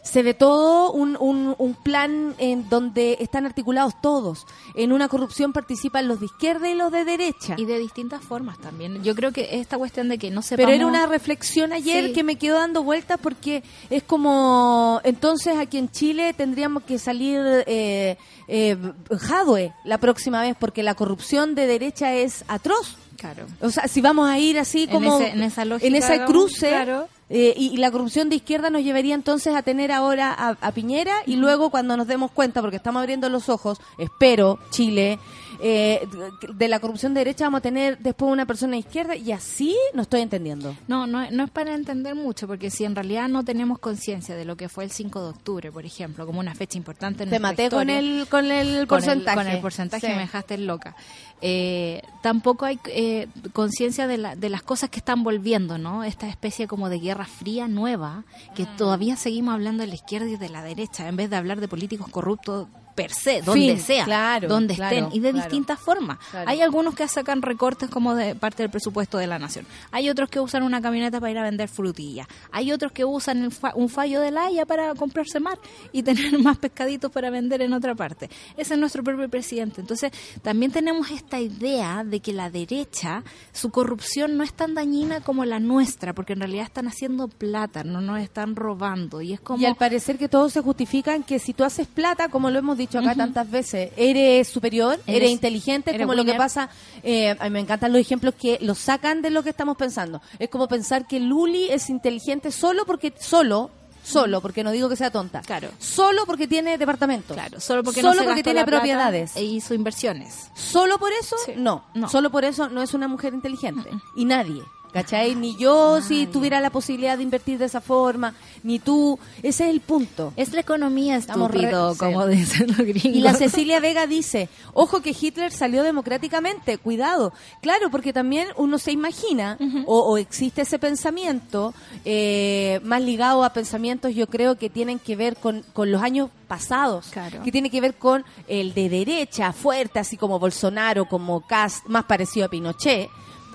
Se 0.02 0.22
ve 0.22 0.32
todo 0.34 0.92
un, 0.92 1.16
un, 1.20 1.54
un 1.58 1.74
plan 1.74 2.34
en 2.38 2.68
donde 2.68 3.18
están 3.20 3.44
articulados 3.46 4.00
todos. 4.00 4.46
En 4.74 4.92
una 4.92 5.08
corrupción 5.08 5.52
participan 5.52 6.08
los 6.08 6.20
de 6.20 6.26
izquierda 6.26 6.68
y 6.70 6.74
los 6.74 6.90
de 6.90 7.04
derecha. 7.04 7.54
Y 7.58 7.66
de 7.66 7.78
distintas 7.78 8.22
formas 8.22 8.58
también. 8.58 9.02
Yo 9.04 9.14
creo 9.14 9.30
que 9.32 9.60
esta 9.60 9.76
cuestión 9.78 10.08
de 10.08 10.16
que 10.18 10.30
no 10.30 10.40
se 10.42 10.56
Pero 10.56 10.70
era 10.70 10.86
una 10.86 11.06
reflexión 11.06 11.72
ayer 11.72 12.06
Sí. 12.06 12.12
que 12.14 12.24
me 12.24 12.36
quedó 12.36 12.56
dando 12.58 12.82
vueltas 12.82 13.18
porque 13.22 13.62
es 13.90 14.02
como, 14.02 15.00
entonces 15.04 15.58
aquí 15.58 15.76
en 15.78 15.90
Chile 15.90 16.32
tendríamos 16.32 16.82
que 16.84 16.98
salir 16.98 17.40
eh, 17.66 18.16
eh, 18.48 18.76
Jadwe 19.18 19.72
la 19.84 19.98
próxima 19.98 20.40
vez 20.40 20.56
porque 20.58 20.82
la 20.82 20.94
corrupción 20.94 21.54
de 21.54 21.66
derecha 21.66 22.14
es 22.14 22.44
atroz. 22.48 22.96
Claro. 23.16 23.44
O 23.60 23.68
sea, 23.70 23.86
si 23.86 24.00
vamos 24.00 24.28
a 24.30 24.38
ir 24.38 24.58
así 24.58 24.84
En 24.84 24.90
como 24.90 25.20
ese- 25.20 25.30
en 25.32 25.42
esa 25.42 25.64
lógica, 25.66 25.86
en 25.86 25.94
ese 25.94 26.24
cruce, 26.24 26.68
claro. 26.70 27.06
Eh, 27.32 27.54
y, 27.56 27.68
y 27.68 27.76
la 27.76 27.92
corrupción 27.92 28.28
de 28.28 28.36
izquierda 28.36 28.70
nos 28.70 28.82
llevaría 28.82 29.14
entonces 29.14 29.54
a 29.54 29.62
tener 29.62 29.92
ahora 29.92 30.34
a, 30.36 30.56
a 30.60 30.72
Piñera 30.72 31.14
y 31.26 31.36
luego 31.36 31.70
cuando 31.70 31.96
nos 31.96 32.08
demos 32.08 32.32
cuenta, 32.32 32.60
porque 32.60 32.76
estamos 32.76 33.00
abriendo 33.00 33.28
los 33.28 33.48
ojos, 33.48 33.80
espero, 33.98 34.58
Chile, 34.70 35.20
eh, 35.62 36.06
de 36.54 36.68
la 36.68 36.80
corrupción 36.80 37.14
de 37.14 37.20
derecha 37.20 37.44
vamos 37.44 37.58
a 37.58 37.62
tener 37.62 37.98
después 37.98 38.32
una 38.32 38.46
persona 38.46 38.72
de 38.72 38.78
izquierda 38.78 39.16
y 39.16 39.32
así 39.32 39.76
no 39.94 40.02
estoy 40.02 40.20
entendiendo. 40.22 40.76
No, 40.88 41.06
no, 41.06 41.30
no 41.30 41.44
es 41.44 41.50
para 41.50 41.74
entender 41.74 42.14
mucho, 42.14 42.46
porque 42.46 42.70
si 42.70 42.84
en 42.84 42.94
realidad 42.94 43.28
no 43.28 43.44
tenemos 43.44 43.78
conciencia 43.78 44.34
de 44.36 44.44
lo 44.44 44.56
que 44.56 44.68
fue 44.68 44.84
el 44.84 44.90
5 44.90 45.22
de 45.22 45.28
octubre, 45.30 45.72
por 45.72 45.84
ejemplo, 45.84 46.26
como 46.26 46.40
una 46.40 46.54
fecha 46.54 46.78
importante 46.78 47.24
en 47.24 47.30
Te 47.30 47.38
maté 47.38 47.68
con 47.70 47.90
el, 47.90 48.26
con 48.28 48.50
el 48.50 48.78
con 48.86 48.98
porcentaje. 48.98 49.38
El, 49.40 49.46
con 49.46 49.54
el 49.56 49.60
porcentaje 49.60 50.06
Sí. 50.06 50.12
me 50.12 50.20
dejaste 50.20 50.58
loca. 50.58 50.96
Eh, 51.42 52.02
tampoco 52.22 52.64
hay 52.66 52.78
eh, 52.86 53.26
conciencia 53.52 54.06
de, 54.06 54.18
la- 54.18 54.36
de 54.36 54.48
las 54.50 54.62
cosas 54.62 54.90
que 54.90 54.98
están 54.98 55.22
volviendo, 55.22 55.78
¿no? 55.78 56.04
Esta 56.04 56.28
especie 56.28 56.66
como 56.68 56.88
de 56.88 56.98
guerra 56.98 57.24
fría 57.26 57.66
nueva, 57.68 58.24
que 58.54 58.64
Mm. 58.64 58.76
todavía 58.76 59.16
seguimos 59.16 59.54
hablando 59.54 59.82
de 59.82 59.88
la 59.88 59.94
izquierda 59.94 60.28
y 60.28 60.36
de 60.36 60.48
la 60.48 60.62
derecha, 60.62 61.08
en 61.08 61.16
vez 61.16 61.30
de 61.30 61.36
hablar 61.36 61.60
de 61.60 61.68
políticos 61.68 62.08
corruptos 62.10 62.68
per 62.94 63.12
se, 63.12 63.42
donde 63.42 63.74
Fin, 63.76 63.80
sea, 63.80 64.04
claro, 64.04 64.48
donde 64.48 64.74
claro, 64.74 64.96
estén, 64.96 65.12
y 65.16 65.20
de 65.20 65.30
claro. 65.30 65.44
distintas 65.48 65.78
formas. 65.78 66.18
Hay 66.46 66.60
algunos 66.60 66.94
que 66.94 67.06
sacan 67.08 67.42
recortes 67.42 67.88
como 67.90 68.14
de 68.14 68.34
parte 68.34 68.62
del 68.62 68.70
presupuesto 68.70 69.18
de 69.18 69.26
la 69.26 69.38
nación. 69.38 69.66
Hay 69.90 70.08
otros 70.10 70.28
que 70.28 70.40
usan 70.40 70.62
una 70.62 70.80
camioneta 70.82 71.20
para 71.20 71.30
ir 71.30 71.38
a 71.38 71.42
vender 71.42 71.68
frutillas. 71.68 72.26
Hay 72.52 72.72
otros 72.72 72.92
que 72.92 73.04
usan 73.04 73.44
el 73.44 73.52
fa- 73.52 73.72
un 73.74 73.88
fallo 73.88 74.20
de 74.20 74.30
la 74.30 74.46
Haya 74.46 74.66
para 74.66 74.94
comprarse 74.94 75.40
más 75.40 75.58
y 75.92 76.02
tener 76.10 76.38
más 76.40 76.58
pescaditos 76.58 77.10
para 77.10 77.30
vender 77.30 77.62
en 77.62 77.72
otra 77.72 77.94
parte. 77.94 78.28
Ese 78.56 78.74
es 78.74 78.80
nuestro 78.80 79.02
propio 79.02 79.28
presidente. 79.28 79.80
Entonces, 79.80 80.12
también 80.42 80.72
tenemos 80.72 81.10
esta 81.10 81.40
idea 81.40 82.04
de 82.04 82.20
que 82.20 82.32
la 82.32 82.50
derecha, 82.50 83.22
su 83.52 83.70
corrupción 83.70 84.36
no 84.36 84.42
es 84.44 84.52
tan 84.52 84.74
dañina 84.74 85.20
como 85.20 85.44
la 85.44 85.60
nuestra, 85.60 86.12
porque 86.14 86.32
en 86.32 86.40
realidad 86.40 86.64
están 86.64 86.86
haciendo 86.88 87.28
plata, 87.28 87.84
no 87.84 88.00
nos 88.00 88.20
están 88.20 88.56
robando. 88.56 89.20
Y 89.20 89.32
es 89.34 89.40
como... 89.40 89.60
Y 89.60 89.66
al 89.66 89.76
parecer 89.76 90.18
que 90.18 90.28
todos 90.28 90.52
se 90.52 90.60
justifican 90.60 91.22
que 91.22 91.38
si 91.38 91.52
tú 91.54 91.64
haces 91.64 91.86
plata, 91.86 92.28
como 92.28 92.50
lo 92.50 92.58
hemos 92.58 92.76
dicho 92.80 92.98
acá 92.98 93.14
tantas 93.14 93.50
veces, 93.50 93.92
eres 93.96 94.48
superior, 94.48 94.94
eres, 95.06 95.16
Eres- 95.22 95.30
inteligente, 95.30 95.90
eres 95.90 96.02
como 96.02 96.14
lo 96.14 96.24
que 96.24 96.34
pasa, 96.34 96.68
eh, 97.02 97.36
a 97.38 97.44
mí 97.44 97.50
me 97.50 97.60
encantan 97.60 97.92
los 97.92 98.00
ejemplos 98.00 98.34
que 98.34 98.58
lo 98.60 98.74
sacan 98.74 99.22
de 99.22 99.30
lo 99.30 99.42
que 99.42 99.50
estamos 99.50 99.76
pensando. 99.76 100.20
Es 100.38 100.48
como 100.48 100.66
pensar 100.68 101.06
que 101.06 101.20
Luli 101.20 101.68
es 101.70 101.88
inteligente 101.90 102.50
solo 102.50 102.84
porque, 102.84 103.12
solo, 103.18 103.70
solo, 104.02 104.40
porque 104.40 104.64
no 104.64 104.70
digo 104.70 104.88
que 104.88 104.96
sea 104.96 105.10
tonta, 105.10 105.40
Claro. 105.42 105.68
solo 105.78 106.24
porque 106.26 106.48
tiene 106.48 106.78
departamento, 106.78 107.34
Claro, 107.34 107.60
solo 107.60 107.84
porque, 107.84 108.00
solo 108.00 108.14
no 108.14 108.20
se 108.22 108.26
porque 108.26 108.42
tiene 108.42 108.64
propiedades. 108.64 109.36
E 109.36 109.44
hizo 109.44 109.74
inversiones. 109.74 110.48
Solo 110.54 110.98
por 110.98 111.12
eso, 111.12 111.36
Sí. 111.46 111.52
no. 111.56 111.84
No. 111.94 112.08
Solo 112.08 112.30
por 112.30 112.44
eso 112.44 112.68
no 112.68 112.82
es 112.82 112.94
una 112.94 113.08
mujer 113.08 113.34
inteligente. 113.34 113.90
Y 114.16 114.24
nadie. 114.24 114.62
¿Cachai? 114.92 115.34
Ni 115.36 115.56
yo 115.56 116.00
si 116.02 116.26
tuviera 116.26 116.60
la 116.60 116.70
posibilidad 116.70 117.16
de 117.16 117.22
invertir 117.22 117.58
de 117.58 117.66
esa 117.66 117.80
forma, 117.80 118.34
ni 118.62 118.78
tú. 118.78 119.18
Ese 119.42 119.64
es 119.64 119.70
el 119.70 119.80
punto. 119.80 120.32
Es 120.36 120.52
la 120.52 120.60
economía 120.60 121.16
estúpido, 121.16 121.92
sí. 121.92 121.98
como 121.98 122.26
dicen 122.26 122.68
los 122.68 122.78
gringos. 122.78 123.04
Y 123.16 123.20
la 123.20 123.34
Cecilia 123.34 123.78
Vega 123.80 124.06
dice, 124.06 124.48
ojo 124.74 125.00
que 125.00 125.14
Hitler 125.18 125.52
salió 125.52 125.82
democráticamente, 125.82 126.78
cuidado. 126.78 127.32
Claro, 127.62 127.90
porque 127.90 128.12
también 128.12 128.48
uno 128.56 128.78
se 128.78 128.92
imagina, 128.92 129.56
o, 129.86 130.00
o 130.00 130.18
existe 130.18 130.62
ese 130.62 130.78
pensamiento, 130.78 131.72
eh, 132.04 132.80
más 132.84 133.00
ligado 133.02 133.44
a 133.44 133.52
pensamientos 133.52 134.14
yo 134.14 134.26
creo 134.26 134.56
que 134.56 134.68
tienen 134.70 134.98
que 134.98 135.16
ver 135.16 135.36
con, 135.36 135.62
con 135.72 135.90
los 135.92 136.02
años 136.02 136.30
pasados, 136.48 137.06
Claro. 137.10 137.42
que 137.44 137.52
tiene 137.52 137.70
que 137.70 137.80
ver 137.80 137.94
con 137.94 138.24
el 138.48 138.74
de 138.74 138.88
derecha, 138.88 139.52
fuerte, 139.52 139.98
así 140.00 140.16
como 140.16 140.38
Bolsonaro, 140.40 141.06
como 141.08 141.40
Cast, 141.46 141.86
más 141.86 142.04
parecido 142.04 142.46
a 142.46 142.48
Pinochet. 142.48 143.08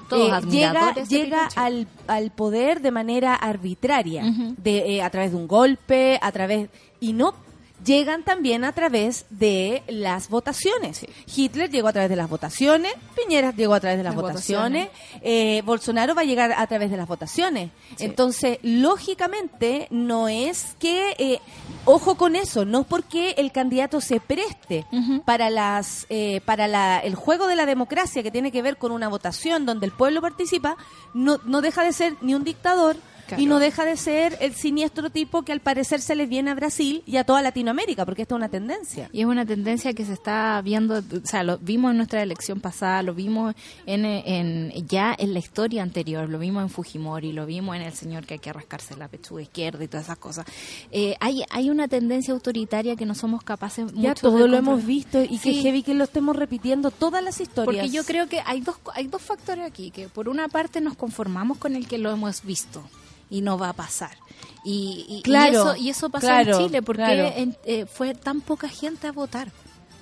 Todos 0.10 0.22
Eh, 0.22 0.48
llega 0.50 0.68
admiradores 0.90 1.10
llega 1.10 1.50
al, 1.56 1.88
al 2.08 2.32
poder 2.32 2.82
de 2.82 2.92
manera 2.92 3.36
arbitraria, 3.36 4.24
de, 4.58 4.98
eh, 4.98 5.02
a 5.02 5.10
través 5.10 5.32
de 5.32 5.38
un 5.38 5.48
golpe, 5.48 6.20
a 6.22 6.32
través 6.32 6.70
y 7.00 7.14
no 7.14 7.34
llegan 7.86 8.24
también 8.24 8.64
a 8.64 8.74
través 8.74 9.26
de 9.30 9.84
las 9.88 10.30
votaciones. 10.30 11.06
Hitler 11.34 11.70
llegó 11.70 11.88
a 11.88 11.94
través 11.94 12.10
de 12.10 12.16
las 12.16 12.30
votaciones, 12.30 12.94
Piñera 13.16 13.52
llegó 13.52 13.74
a 13.74 13.80
través 13.80 13.98
de 13.98 14.04
las, 14.04 14.16
Las 14.16 14.22
votaciones, 14.22 14.90
eh, 15.22 15.62
Bolsonaro 15.66 16.16
va 16.16 16.22
a 16.22 16.26
llegar 16.26 16.52
a 16.52 16.68
través 16.68 16.92
de 16.92 16.98
las 16.98 17.08
votaciones. 17.08 17.70
Sí. 17.96 18.06
Entonces, 18.06 18.60
lógicamente, 18.64 19.88
no 19.92 20.28
es 20.28 20.76
que, 20.80 21.16
eh, 21.18 21.40
ojo 21.86 22.16
con 22.16 22.36
eso, 22.36 22.66
no 22.66 22.82
es 22.82 22.88
porque 22.88 23.36
el 23.38 23.52
candidato 23.52 24.02
se 24.02 24.20
preste 24.20 24.86
para 25.26 25.50
las 25.50 26.08
eh, 26.10 26.42
para 26.46 26.68
la, 26.68 27.00
el 27.00 27.16
juego 27.16 27.48
de 27.48 27.56
la 27.56 27.66
democracia 27.66 28.24
que 28.24 28.32
tiene 28.32 28.52
que 28.52 28.62
ver 28.62 28.78
con 28.78 28.92
una 28.92 29.08
votación 29.08 29.66
donde 29.66 29.86
el 29.86 29.92
pueblo 29.92 30.22
participa, 30.22 30.78
no, 31.14 31.40
no 31.46 31.62
deja 31.62 31.84
de 31.84 31.94
ser 31.94 32.16
ni 32.22 32.34
un 32.34 32.44
dictador 32.44 32.98
Claro. 33.28 33.42
y 33.42 33.46
no 33.46 33.60
deja 33.60 33.86
de 33.86 33.98
ser 33.98 34.38
el 34.42 34.54
siniestro 34.54 35.10
tipo 35.10 35.42
que 35.44 35.52
al 35.52 35.60
parecer 35.60 36.02
se 36.02 36.16
les 36.16 36.30
viene 36.30 36.52
a 36.52 36.56
Brasil 36.56 37.02
y 37.06 37.18
a 37.18 37.24
toda 37.24 37.42
Latinoamérica, 37.42 38.06
porque 38.06 38.22
esta 38.24 38.36
es 38.36 38.38
una 38.38 38.50
tendencia. 38.50 39.10
Y 39.12 39.22
es 39.22 39.26
una 39.26 39.46
tendencia 39.46 39.94
que 39.94 40.06
se 40.06 40.14
está 40.14 40.62
viendo, 40.62 41.00
o 41.00 41.26
sea, 41.28 41.44
lo 41.44 41.58
vimos 41.58 41.92
en 41.92 41.98
nuestra 41.98 42.22
elección 42.22 42.60
pasada, 42.62 43.02
lo 43.04 43.14
vimos 43.14 43.56
en, 43.86 44.06
en 44.06 44.72
ya 44.88 45.16
en 45.18 45.34
la 45.34 45.40
historia 45.40 45.82
anterior, 45.84 46.30
lo 46.30 46.38
vimos 46.40 46.62
en 46.64 46.70
Fujimori, 46.70 47.32
lo 47.34 47.46
vimos 47.46 47.76
en 47.76 47.82
el 47.84 47.94
señor 47.94 48.26
que 48.26 48.36
hay 48.36 48.40
que 48.40 48.54
rascarse 48.54 48.96
la 48.96 49.08
pechuga 49.08 49.42
izquierda 49.42 49.84
y 49.84 49.88
todas 49.88 50.06
esas 50.06 50.18
cosas. 50.18 50.46
Eh, 50.92 51.16
hay, 51.20 51.44
hay 51.50 51.70
una 51.70 51.88
tendencia 51.88 52.34
autoritaria 52.34 52.96
que 52.96 53.06
no 53.06 53.16
somos 53.16 53.44
capaces 53.44 53.92
Ya 53.94 54.14
todo 54.14 54.38
de 54.40 54.48
lo 54.48 54.58
hemos 54.58 54.86
visto 54.86 55.22
y 55.24 55.38
que 55.40 55.54
Sí. 55.54 55.62
heavy 55.62 55.84
que 55.84 55.94
lo 55.94 56.04
estemos 56.04 56.36
repitiendo 56.36 56.92
todas 56.92 57.24
las 57.24 57.40
historias. 57.42 57.86
Porque 57.86 57.90
yo 57.96 58.04
creo 58.04 58.28
que 58.28 58.42
hay 58.46 58.62
dos, 58.62 58.76
hay 58.94 59.08
dos 59.08 59.22
factores 59.22 59.66
aquí, 59.66 59.92
que 59.92 60.10
por 60.10 60.30
una 60.30 60.48
parte 60.48 60.82
nos 60.82 60.96
conformamos 60.96 61.58
con 61.58 61.76
el 61.76 61.88
que 61.88 61.98
lo 61.98 62.12
hemos 62.12 62.44
visto 62.44 62.84
y 63.30 63.42
no 63.42 63.58
va 63.58 63.70
a 63.70 63.74
pasar. 63.74 64.12
Y, 64.64 65.06
y- 65.08 65.18
y 65.18 65.22
Claro, 65.22 65.72
eso, 65.72 65.76
y 65.76 65.90
eso 65.90 66.10
pasó 66.10 66.26
claro, 66.28 66.60
en 66.60 66.66
Chile, 66.68 66.82
porque 66.82 67.04
claro. 67.04 67.32
en- 67.36 67.58
eh, 67.66 67.86
fue 67.86 68.14
tan 68.16 68.42
poca 68.42 68.68
gente 68.68 69.08
a 69.08 69.12
votar. 69.12 69.52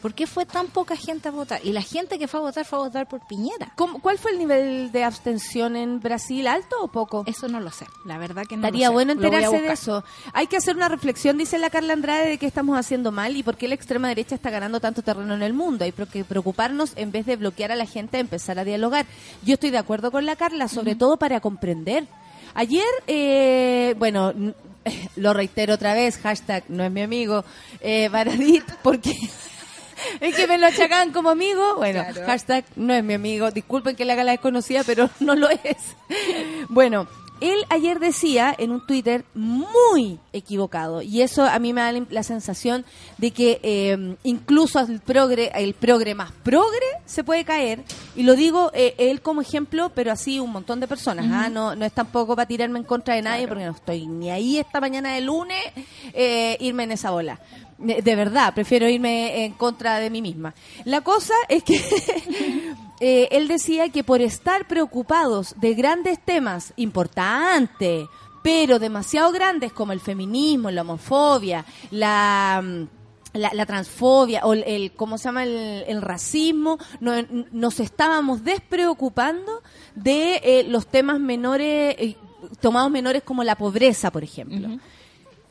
¿Por 0.02 0.14
qué 0.14 0.28
fue 0.28 0.46
tan 0.46 0.68
poca 0.68 0.98
gente 0.98 1.30
a 1.30 1.32
votar? 1.32 1.62
Y 1.64 1.72
la 1.72 1.82
gente 1.82 2.20
que 2.20 2.28
fue 2.28 2.42
a 2.42 2.44
votar 2.44 2.66
fue 2.66 2.78
a 2.78 2.82
votar 2.82 3.08
por 3.08 3.26
Piñera. 3.26 3.72
¿Cómo- 3.78 4.02
¿Cuál 4.02 4.18
fue 4.18 4.32
el 4.32 4.38
nivel 4.38 4.92
de 4.92 5.06
abstención 5.06 5.78
en 5.78 6.02
Brasil? 6.02 6.46
¿Alto 6.48 6.76
o 6.82 6.90
poco? 6.90 7.24
Eso 7.26 7.48
no 7.48 7.62
lo 7.62 7.72
sé, 7.72 7.86
la 8.06 8.18
verdad 8.18 8.44
que 8.46 8.58
no 8.58 8.64
Estaría 8.68 8.88
lo 8.88 8.92
sé. 8.92 8.94
bueno 8.96 9.12
enterarse 9.14 9.62
de 9.62 9.72
eso. 9.72 10.04
Hay 10.34 10.48
que 10.48 10.58
hacer 10.58 10.76
una 10.76 10.90
reflexión, 10.90 11.38
dice 11.38 11.58
la 11.58 11.70
Carla 11.70 11.94
Andrade, 11.94 12.28
de 12.32 12.38
qué 12.38 12.46
estamos 12.46 12.78
haciendo 12.78 13.14
mal 13.14 13.38
y 13.38 13.44
por 13.44 13.56
qué 13.56 13.70
la 13.70 13.76
extrema 13.76 14.10
derecha 14.10 14.36
está 14.36 14.50
ganando 14.50 14.82
tanto 14.82 15.04
terreno 15.04 15.34
en 15.36 15.42
el 15.42 15.54
mundo. 15.54 15.86
Hay 15.86 15.94
que 15.94 16.26
preocuparnos 16.26 16.92
en 16.98 17.14
vez 17.14 17.26
de 17.26 17.38
bloquear 17.38 17.72
a 17.72 17.76
la 17.78 17.86
gente, 17.86 18.20
empezar 18.20 18.60
a 18.60 18.66
dialogar. 18.66 19.06
Yo 19.44 19.54
estoy 19.54 19.70
de 19.72 19.78
acuerdo 19.78 20.12
con 20.12 20.26
la 20.26 20.36
Carla, 20.36 20.68
sobre 20.68 20.96
todo 20.96 21.16
para 21.16 21.40
comprender. 21.40 22.08
Ayer, 22.56 22.86
eh, 23.08 23.96
bueno, 23.98 24.34
lo 25.16 25.34
reitero 25.34 25.74
otra 25.74 25.94
vez, 25.94 26.18
hashtag 26.18 26.64
no 26.70 26.84
es 26.84 26.92
mi 26.92 27.02
amigo, 27.02 27.44
eh, 27.82 28.10
Baradit, 28.10 28.66
porque... 28.82 29.16
Es 30.20 30.36
que 30.36 30.48
me 30.48 30.58
lo 30.58 30.68
achacan 30.68 31.14
como 31.14 31.30
amigo. 31.30 31.78
Bueno, 31.78 32.04
hashtag 32.26 32.66
no 32.76 32.94
es 32.94 33.04
mi 33.06 33.14
amigo. 33.14 33.52
Disculpen 33.52 33.96
que 33.96 34.04
le 34.04 34.12
haga 34.12 34.26
la 34.26 34.34
desconocida, 34.34 34.84
pero 34.84 35.10
no 35.22 35.34
lo 35.34 35.50
es. 35.50 35.78
Bueno, 36.68 37.08
él 37.42 37.66
ayer 37.70 38.00
decía 38.00 38.56
en 38.58 38.72
un 38.72 38.86
Twitter 38.86 39.26
muy 39.34 40.20
equivocado. 40.32 41.02
Y 41.02 41.22
eso 41.22 41.44
a 41.44 41.60
mí 41.60 41.74
me 41.74 41.82
da 41.82 41.92
la, 42.10 42.24
sensación 42.24 42.86
de 43.18 43.32
que 43.32 43.60
eh, 43.64 44.16
incluso 44.24 44.80
el 44.80 45.00
progre, 45.00 45.52
el 45.56 45.74
progre 45.74 46.16
más 46.16 46.32
progre 46.44 46.86
se 47.06 47.24
puede 47.24 47.44
caer. 47.44 47.84
Y 48.16 48.24
lo 48.24 48.36
digo 48.36 48.72
eh, 48.74 48.96
él 48.98 49.22
como 49.22 49.42
ejemplo, 49.42 49.92
pero 49.94 50.12
así 50.12 50.40
un 50.40 50.52
montón 50.52 50.80
de 50.80 50.88
personas. 50.88 51.26
¿ah? 51.32 51.50
no, 51.50 51.76
no 51.76 51.86
es 51.86 51.94
tampoco 51.94 52.36
para 52.36 52.48
tirarme 52.48 52.80
en 52.80 52.86
contra 52.86 53.16
de 53.16 53.22
nadie, 53.22 53.48
porque 53.48 53.66
no 53.66 53.72
estoy 53.72 54.08
ni 54.08 54.32
ahí 54.32 54.58
esta 54.58 54.80
mañana 54.80 55.14
de 55.14 55.22
lunes 55.22 55.64
eh, 56.14 56.58
irme 56.60 56.84
en 56.84 56.94
esa 56.94 57.12
bola. 57.12 57.40
De, 57.84 58.16
verdad, 58.16 58.54
prefiero 58.54 58.88
irme 58.90 59.46
en 59.46 59.54
contra 59.54 59.98
de 60.00 60.10
mí 60.10 60.22
misma. 60.22 60.54
La 60.86 61.02
cosa 61.02 61.34
es 61.50 61.64
que 61.64 61.76
eh, 63.00 63.28
él 63.32 63.48
decía 63.48 63.90
que 63.90 64.04
por 64.04 64.22
estar 64.22 64.68
preocupados 64.68 65.56
de 65.60 65.74
grandes 65.74 66.20
temas 66.24 66.74
importantes, 66.78 68.06
pero 68.44 68.80
demasiado 68.80 69.32
grandes 69.32 69.72
como 69.74 69.92
el 69.94 70.00
feminismo, 70.00 70.72
la 70.72 70.82
homofobia, 70.82 71.66
la... 71.92 72.62
mm, 72.64 72.84
La, 73.36 73.50
la 73.52 73.66
transfobia 73.66 74.46
o 74.46 74.54
el, 74.54 74.92
¿cómo 74.96 75.18
se 75.18 75.24
llama? 75.24 75.42
El, 75.44 75.84
el 75.88 76.02
racismo, 76.04 76.78
no- 77.00 77.26
nos 77.52 77.80
estábamos 77.80 78.44
despreocupando 78.44 79.64
de 79.96 80.40
eh, 80.44 80.64
los 80.70 80.86
temas 80.86 81.20
menores, 81.20 81.96
eh, 81.98 82.16
tomados 82.62 82.92
menores 82.92 83.24
como 83.24 83.44
la 83.44 83.56
pobreza, 83.56 84.12
por 84.12 84.24
ejemplo. 84.24 84.78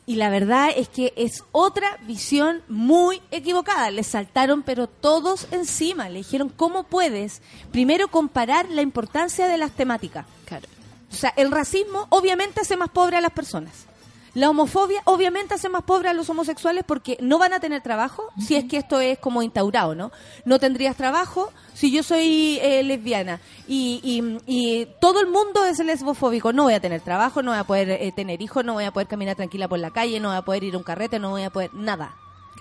Y 0.04 0.16
la 0.16 0.30
verdad 0.30 0.70
es 0.74 0.88
que 0.88 1.12
es 1.16 1.44
otra 1.52 1.96
visión 2.06 2.62
muy 2.68 3.22
equivocada. 3.30 3.90
Le 3.90 4.02
saltaron 4.02 4.62
pero 4.62 4.88
todos 4.88 5.46
encima. 5.52 6.08
Le 6.08 6.18
dijeron, 6.18 6.48
¿cómo 6.48 6.82
puedes 6.84 7.40
primero 7.70 8.08
comparar 8.08 8.68
la 8.68 8.82
importancia 8.82 9.46
de 9.46 9.58
las 9.58 9.72
temáticas? 9.72 10.26
Claro. 10.44 10.66
O 11.10 11.14
sea, 11.14 11.32
el 11.36 11.50
racismo 11.50 12.06
obviamente 12.08 12.60
hace 12.60 12.76
más 12.76 12.90
pobre 12.90 13.16
a 13.16 13.20
las 13.20 13.32
personas. 13.32 13.86
La 14.34 14.48
homofobia 14.48 15.02
obviamente 15.04 15.52
hace 15.54 15.68
más 15.68 15.82
pobres 15.82 16.10
a 16.10 16.14
los 16.14 16.30
homosexuales 16.30 16.84
porque 16.86 17.18
no 17.20 17.38
van 17.38 17.52
a 17.52 17.60
tener 17.60 17.82
trabajo 17.82 18.24
si 18.40 18.56
es 18.56 18.64
que 18.64 18.78
esto 18.78 18.98
es 18.98 19.18
como 19.18 19.42
instaurado, 19.42 19.94
¿no? 19.94 20.10
No 20.46 20.58
tendrías 20.58 20.96
trabajo 20.96 21.52
si 21.74 21.90
yo 21.92 22.02
soy 22.02 22.58
eh, 22.62 22.82
lesbiana 22.82 23.40
y, 23.68 24.00
y- 24.02 24.40
y 24.46 24.88
todo 25.02 25.20
el 25.20 25.26
mundo 25.26 25.66
es 25.66 25.78
lesbofóbico. 25.80 26.54
No 26.54 26.62
voy 26.62 26.72
a 26.72 26.80
tener 26.80 27.02
trabajo, 27.02 27.42
no 27.42 27.50
voy 27.50 27.60
a 27.60 27.64
poder 27.64 27.90
eh, 27.90 28.10
tener 28.16 28.40
hijos, 28.40 28.64
no 28.64 28.72
voy 28.72 28.84
a 28.84 28.90
poder 28.92 29.06
caminar 29.06 29.36
tranquila 29.36 29.68
por 29.68 29.78
la 29.78 29.90
calle, 29.90 30.18
no 30.18 30.28
voy 30.28 30.38
a 30.38 30.42
poder 30.42 30.64
ir 30.64 30.74
a 30.74 30.78
un 30.78 30.84
carrete, 30.84 31.18
no 31.18 31.28
voy 31.30 31.42
a 31.42 31.50
poder 31.50 31.74
nada. 31.74 32.14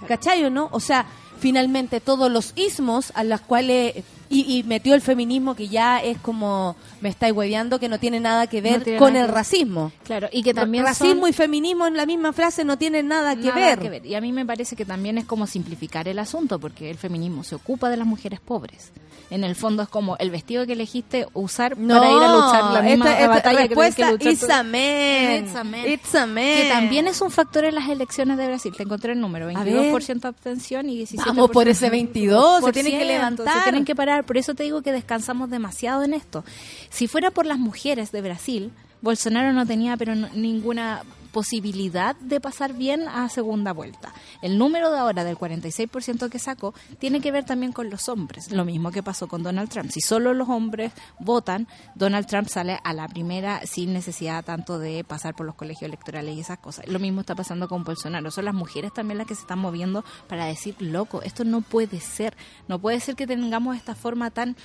¿Cachai 0.07 0.43
o 0.43 0.49
no? 0.49 0.67
O 0.73 0.79
sea, 0.81 1.05
finalmente 1.39 2.01
todos 2.01 2.29
los 2.31 2.51
ismos 2.57 3.12
a 3.15 3.23
los 3.23 3.39
cuales... 3.41 4.03
Y, 4.31 4.57
y 4.57 4.63
metió 4.63 4.95
el 4.95 5.01
feminismo 5.01 5.55
que 5.55 5.67
ya 5.67 5.99
es 6.01 6.17
como, 6.19 6.75
me 7.01 7.09
estáis 7.09 7.33
hueveando, 7.33 7.79
que 7.79 7.89
no 7.89 7.99
tiene 7.99 8.19
nada 8.21 8.47
que 8.47 8.61
ver 8.61 8.87
No 8.87 8.97
con 8.97 9.09
el 9.15 9.23
que 9.23 9.27
ver. 9.27 9.31
racismo. 9.35 9.91
Claro, 10.05 10.29
y 10.31 10.41
que 10.41 10.53
también 10.53 10.85
racismo 10.85 11.21
son- 11.23 11.29
y 11.29 11.33
feminismo 11.33 11.85
en 11.85 11.97
la 11.97 12.05
misma 12.05 12.31
frase 12.31 12.63
no 12.63 12.77
tienen 12.77 13.07
nada 13.09 13.35
que, 13.35 13.49
Nada 13.49 13.75
ver. 13.75 14.05
Y 14.05 14.15
a 14.15 14.21
mí 14.21 14.31
me 14.31 14.45
parece 14.45 14.75
que 14.77 14.85
también 14.85 15.17
es 15.17 15.25
como 15.25 15.47
simplificar 15.47 16.07
el 16.07 16.17
asunto, 16.17 16.59
porque 16.59 16.89
el 16.89 16.97
feminismo 16.97 17.43
se 17.43 17.55
ocupa 17.55 17.89
de 17.89 17.97
las 17.97 18.07
mujeres 18.07 18.39
pobres. 18.39 18.91
En 19.29 19.45
el 19.45 19.55
fondo 19.55 19.81
es 19.83 19.87
como 19.89 20.17
el 20.17 20.29
vestido 20.29 20.65
que 20.65 20.73
elegiste 20.73 21.25
usar 21.33 21.77
No, 21.77 21.99
para 21.99 22.11
ir 22.11 22.17
a 22.21 22.33
luchar 22.33 22.63
la 22.73 22.81
misma 22.81 23.05
esta- 23.05 23.19
esta 23.19 23.27
batalla 23.29 23.67
que 23.67 23.75
tienes 23.75 23.95
que 23.95 24.03
respuesta, 24.03 24.11
luchar. 24.11 24.31
it's 24.33 24.41
tú. 24.45 24.51
a 24.51 24.63
man. 24.63 25.45
It's 25.45 25.55
a 25.55 25.63
man. 25.63 25.87
It's 25.89 26.15
a 26.15 26.25
man. 26.25 26.35
Que 26.43 26.69
también 26.69 27.07
es 27.07 27.21
un 27.21 27.31
factor 27.31 27.63
en 27.63 27.75
las 27.75 27.87
elecciones 27.87 28.37
de 28.37 28.47
Brasil. 28.47 28.73
Te 28.75 28.83
encontré 28.83 29.13
el 29.13 29.21
número, 29.21 29.45
A 29.57 29.63
ver. 29.63 29.73
22% 29.93 30.25
abstención 30.27 30.89
y 30.89 30.97
17%. 31.05 31.23
Vamos 31.27 31.49
por 31.51 31.69
ese 31.69 31.89
22, 31.89 32.65
se 32.65 32.71
tienen 32.73 32.91
que 32.91 32.99
Se 32.99 33.05
levantar. 33.05 33.63
tienen 33.63 33.85
que 33.85 33.95
parar. 33.95 34.20
Por 34.23 34.38
eso 34.38 34.53
te 34.53 34.63
digo 34.63 34.81
que 34.81 34.91
descansamos 34.91 35.49
demasiado 35.49 36.03
en 36.03 36.13
esto. 36.13 36.43
Si 36.89 37.07
fuera 37.07 37.31
por 37.31 37.45
las 37.45 37.60
mujeres 37.60 38.12
de 38.12 38.21
Brasil, 38.21 38.71
Bolsonaro 39.01 39.53
no 39.53 39.65
tenía 39.65 39.97
pero 39.97 40.15
ninguna 40.15 41.03
posibilidad 41.31 42.15
de 42.15 42.39
pasar 42.39 42.73
bien 42.73 43.07
a 43.07 43.29
segunda 43.29 43.73
vuelta. 43.73 44.13
El 44.41 44.57
número 44.57 44.91
de 44.91 44.99
ahora 44.99 45.23
del 45.23 45.37
46% 45.37 46.29
que 46.29 46.39
sacó 46.39 46.73
tiene 46.99 47.21
que 47.21 47.31
ver 47.31 47.45
también 47.45 47.71
con 47.71 47.89
los 47.89 48.09
hombres, 48.09 48.51
lo 48.51 48.65
mismo 48.65 48.91
que 48.91 49.03
pasó 49.03 49.27
con 49.27 49.43
Donald 49.43 49.69
Trump. 49.69 49.91
Si 49.91 50.01
solo 50.01 50.33
los 50.33 50.49
hombres 50.49 50.91
votan, 51.19 51.67
Donald 51.95 52.27
Trump 52.27 52.47
sale 52.47 52.79
a 52.83 52.93
la 52.93 53.07
primera 53.07 53.65
sin 53.65 53.93
necesidad 53.93 54.43
tanto 54.43 54.79
de 54.79 55.03
pasar 55.03 55.35
por 55.35 55.45
los 55.45 55.55
colegios 55.55 55.83
electorales 55.83 56.35
y 56.35 56.41
esas 56.41 56.59
cosas. 56.59 56.87
Lo 56.87 56.99
mismo 56.99 57.21
está 57.21 57.35
pasando 57.35 57.67
con 57.67 57.83
Bolsonaro. 57.83 58.31
Son 58.31 58.45
las 58.45 58.53
mujeres 58.53 58.93
también 58.93 59.17
las 59.17 59.27
que 59.27 59.35
se 59.35 59.41
están 59.41 59.59
moviendo 59.59 60.03
para 60.27 60.45
decir, 60.45 60.75
loco, 60.79 61.21
esto 61.21 61.43
no 61.43 61.61
puede 61.61 61.99
ser. 61.99 62.35
No 62.67 62.79
puede 62.79 62.99
ser 62.99 63.15
que 63.15 63.27
tengamos 63.27 63.75
esta 63.75 63.95
forma 63.95 64.31
tan 64.31 64.55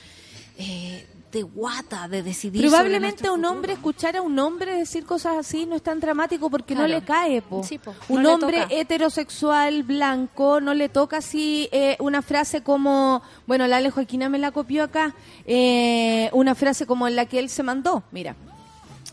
eh, 0.58 1.06
de 1.36 1.42
guata 1.42 2.08
de 2.08 2.22
decidir. 2.22 2.62
Probablemente 2.62 3.28
un 3.28 3.44
hombre 3.44 3.74
escuchar 3.74 4.16
a 4.16 4.22
un 4.22 4.38
hombre 4.38 4.74
decir 4.74 5.04
cosas 5.04 5.36
así 5.36 5.66
no 5.66 5.76
es 5.76 5.82
tan 5.82 6.00
dramático 6.00 6.48
porque 6.48 6.74
no 6.74 6.86
le 6.86 7.02
cae, 7.02 7.42
po. 7.42 7.62
Sí, 7.62 7.76
po. 7.76 7.94
Un 8.08 8.22
No 8.22 8.34
hombre 8.34 8.66
heterosexual, 8.70 9.82
blanco, 9.82 10.62
no 10.62 10.72
le 10.72 10.88
toca 10.88 11.18
así 11.18 11.68
eh, 11.72 11.98
una 12.00 12.22
frase 12.22 12.62
como, 12.62 13.22
bueno, 13.46 13.66
la 13.66 13.76
Ale 13.76 13.90
Joaquina 13.90 14.30
me 14.30 14.38
la 14.38 14.50
copió 14.50 14.84
acá, 14.84 15.14
eh, 15.44 16.30
una 16.32 16.54
frase 16.54 16.86
como 16.86 17.06
la 17.10 17.26
que 17.26 17.38
él 17.38 17.50
se 17.50 17.62
mandó, 17.62 18.02
mira. 18.12 18.34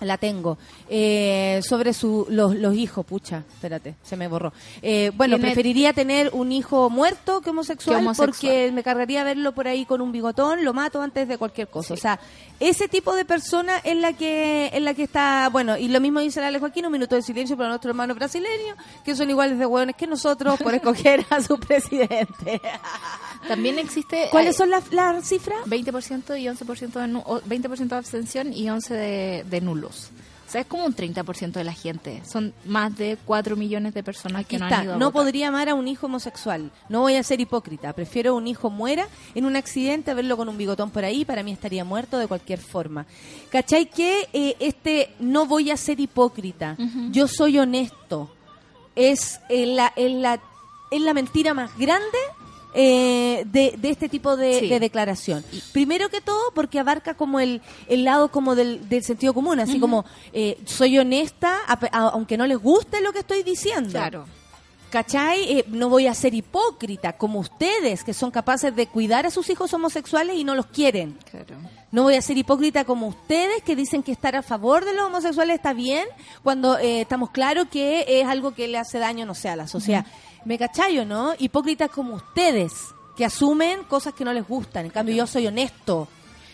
La 0.04 0.18
tengo. 0.18 0.58
Eh, 0.90 1.62
sobre 1.64 1.94
su, 1.94 2.26
los, 2.30 2.56
los 2.56 2.76
hijos, 2.76 3.06
pucha, 3.06 3.44
espérate, 3.54 3.96
se 4.04 4.18
me 4.18 4.28
borró. 4.28 4.54
Eh, 4.82 5.12
bueno, 5.16 5.38
preferiría 5.40 5.94
tener 5.94 6.30
un 6.34 6.52
hijo 6.52 6.90
muerto 6.90 7.42
que 7.42 7.50
homosexual, 7.52 7.98
Que 7.98 8.02
homosexual. 8.02 8.30
porque 8.30 8.72
me 8.72 8.84
cargaría 8.84 9.24
verlo 9.24 9.54
por 9.54 9.68
ahí 9.68 9.86
con 9.86 10.02
un 10.02 10.12
bigotón, 10.12 10.64
lo 10.64 10.74
mato 10.74 11.02
antes 11.02 11.28
de 11.28 11.38
cualquier 11.38 11.68
cosa. 11.68 11.94
O 11.94 11.98
sea, 11.98 12.20
ese 12.60 12.88
tipo 12.88 13.16
de 13.16 13.26
persona 13.26 13.78
es 13.80 13.98
la 13.98 14.14
que 14.14 14.70
es 14.74 14.82
la 14.82 14.94
que 14.94 15.04
está, 15.04 15.50
bueno, 15.52 15.78
y 15.78 15.88
lo 15.88 16.00
mismo 16.00 16.20
dice 16.20 16.40
la 16.42 16.60
Joaquín, 16.60 16.86
un 16.86 16.92
minuto 16.92 17.16
de 17.16 17.22
silencio 17.22 17.56
para 17.58 17.70
nuestros 17.70 17.90
hermanos 17.92 18.16
brasileños, 18.18 18.78
que 19.04 19.16
son 19.16 19.30
iguales 19.30 19.58
de 19.58 19.66
hueones 19.66 19.96
que 19.96 20.08
nosotros 20.08 20.60
por 20.60 20.74
escoger 20.76 21.26
a 21.30 21.42
su 21.42 21.58
presidente. 21.60 22.62
También 23.48 23.80
existe... 23.80 24.28
¿Cuáles 24.32 24.56
eh, 24.56 24.58
son 24.58 24.70
las, 24.70 24.92
las 24.92 25.28
cifras? 25.28 25.60
20% 25.66 26.40
y 26.40 26.46
11% 26.46 26.92
de, 26.94 27.08
nu- 27.08 27.24
o 27.26 27.42
20% 27.42 27.88
de 27.88 27.96
abstención 27.96 28.54
y 28.54 28.66
11% 28.66 28.88
de, 28.90 29.46
de 29.50 29.62
nulos. 29.62 30.10
O 30.48 30.52
sea, 30.54 30.62
es 30.62 30.68
como 30.68 30.86
un 30.86 30.96
30% 30.96 31.54
de 31.54 31.64
la 31.64 31.74
gente. 31.74 32.22
Son 32.30 32.54
más 32.66 32.96
de 32.96 33.18
4 33.26 33.56
millones 33.56 33.96
de 33.96 34.04
personas 34.04 34.42
Aquí 34.42 34.50
que 34.56 34.60
no 34.60 34.66
está, 34.68 34.78
han 34.80 34.84
ido 34.84 34.94
a 34.94 34.98
no 34.98 35.08
votar. 35.08 35.24
podría 35.24 35.48
amar 35.48 35.68
a 35.70 35.74
un 35.74 35.88
hijo 35.88 36.06
homosexual. 36.06 36.70
No 36.90 37.00
voy 37.02 37.16
a 37.16 37.24
ser 37.24 37.42
hipócrita. 37.42 37.92
Prefiero 37.94 38.36
un 38.36 38.46
hijo 38.46 38.70
muera 38.70 39.08
en 39.34 39.46
un 39.46 39.56
accidente 39.56 40.12
a 40.12 40.14
verlo 40.14 40.38
con 40.38 40.50
un 40.50 40.58
bigotón 40.58 40.92
por 40.92 41.06
ahí. 41.06 41.26
Para 41.26 41.42
mí 41.42 41.52
estaría 41.52 41.84
muerto 41.84 42.20
de 42.20 42.28
cualquier 42.28 42.60
forma. 42.60 43.08
¿Cachai 43.50 43.88
que 43.90 44.30
eh, 44.32 44.56
este 44.60 45.16
no 45.20 45.48
voy 45.48 45.72
a 45.72 45.78
ser 45.78 46.00
hipócrita? 46.00 46.78
Yo 47.10 47.28
soy 47.28 47.58
honesto. 47.58 48.32
Es 48.96 49.40
eh, 49.50 49.66
la, 49.66 49.92
es 49.96 50.12
la, 50.12 50.40
es 50.92 51.02
la 51.02 51.16
mentira 51.16 51.56
más 51.56 51.76
grande 51.80 52.18
eh, 52.74 53.44
de, 53.46 53.76
de 53.78 53.90
este 53.90 54.10
tipo 54.10 54.36
de, 54.36 54.60
Sí. 54.60 54.68
de 54.70 54.80
declaración. 54.80 55.44
Primero 55.72 56.10
que 56.10 56.22
todo 56.22 56.42
porque 56.56 56.80
abarca 56.80 57.14
como 57.14 57.40
el, 57.40 57.62
el 57.88 58.04
lado 58.04 58.30
como 58.32 58.56
del, 58.56 58.88
del 58.90 59.04
sentido 59.04 59.34
común, 59.34 59.60
así 59.60 59.80
como 59.80 60.06
eh, 60.34 60.58
soy 60.66 60.98
honesta 60.98 61.60
a- 61.68 61.74
a- 61.92 62.10
aunque 62.10 62.38
no 62.38 62.48
les 62.48 62.58
guste 62.58 63.02
lo 63.02 63.14
que 63.14 63.20
estoy 63.20 63.44
diciendo. 63.44 63.92
Claro. 63.92 64.26
¿Cachai? 64.90 65.58
Eh, 65.60 65.66
no 65.70 65.90
voy 65.90 66.06
a 66.06 66.14
ser 66.14 66.36
hipócrita 66.36 67.14
como 67.14 67.40
ustedes, 67.40 68.04
que 68.04 68.14
son 68.14 68.30
capaces 68.30 68.76
de 68.76 68.86
cuidar 68.86 69.26
a 69.26 69.32
sus 69.32 69.50
hijos 69.50 69.74
homosexuales 69.74 70.36
y 70.38 70.44
no 70.44 70.54
los 70.54 70.68
quieren. 70.68 71.18
Claro. 71.32 71.56
No 71.92 72.04
voy 72.04 72.14
a 72.16 72.22
ser 72.22 72.38
hipócrita 72.38 72.86
como 72.86 73.08
ustedes, 73.08 73.64
que 73.64 73.76
dicen 73.76 74.04
que 74.04 74.12
estar 74.12 74.36
a 74.36 74.44
favor 74.44 74.86
de 74.86 74.94
los 74.94 75.06
homosexuales 75.08 75.56
está 75.56 75.74
bien, 75.74 76.06
cuando 76.44 76.78
eh, 76.78 77.02
estamos 77.02 77.32
claros 77.32 77.68
que 77.72 78.06
es 78.08 78.28
algo 78.28 78.54
que 78.54 78.68
le 78.68 78.78
hace 78.78 79.00
daño, 79.00 79.26
no 79.26 79.34
sé, 79.34 79.50
a 79.50 79.56
la 79.56 79.68
sociedad. 79.68 80.06
¿Me 80.46 80.58
cachai 80.58 81.00
o 81.00 81.06
no? 81.06 81.34
Hipócritas 81.38 81.90
como 81.90 82.16
ustedes, 82.16 82.94
que 83.16 83.24
asumen 83.24 83.84
cosas 83.84 84.14
que 84.14 84.26
no 84.26 84.34
les 84.34 84.46
gustan. 84.48 84.86
En 84.86 84.92
cambio, 84.92 85.16
yo 85.16 85.26
soy 85.26 85.48
honesto. 85.48 86.08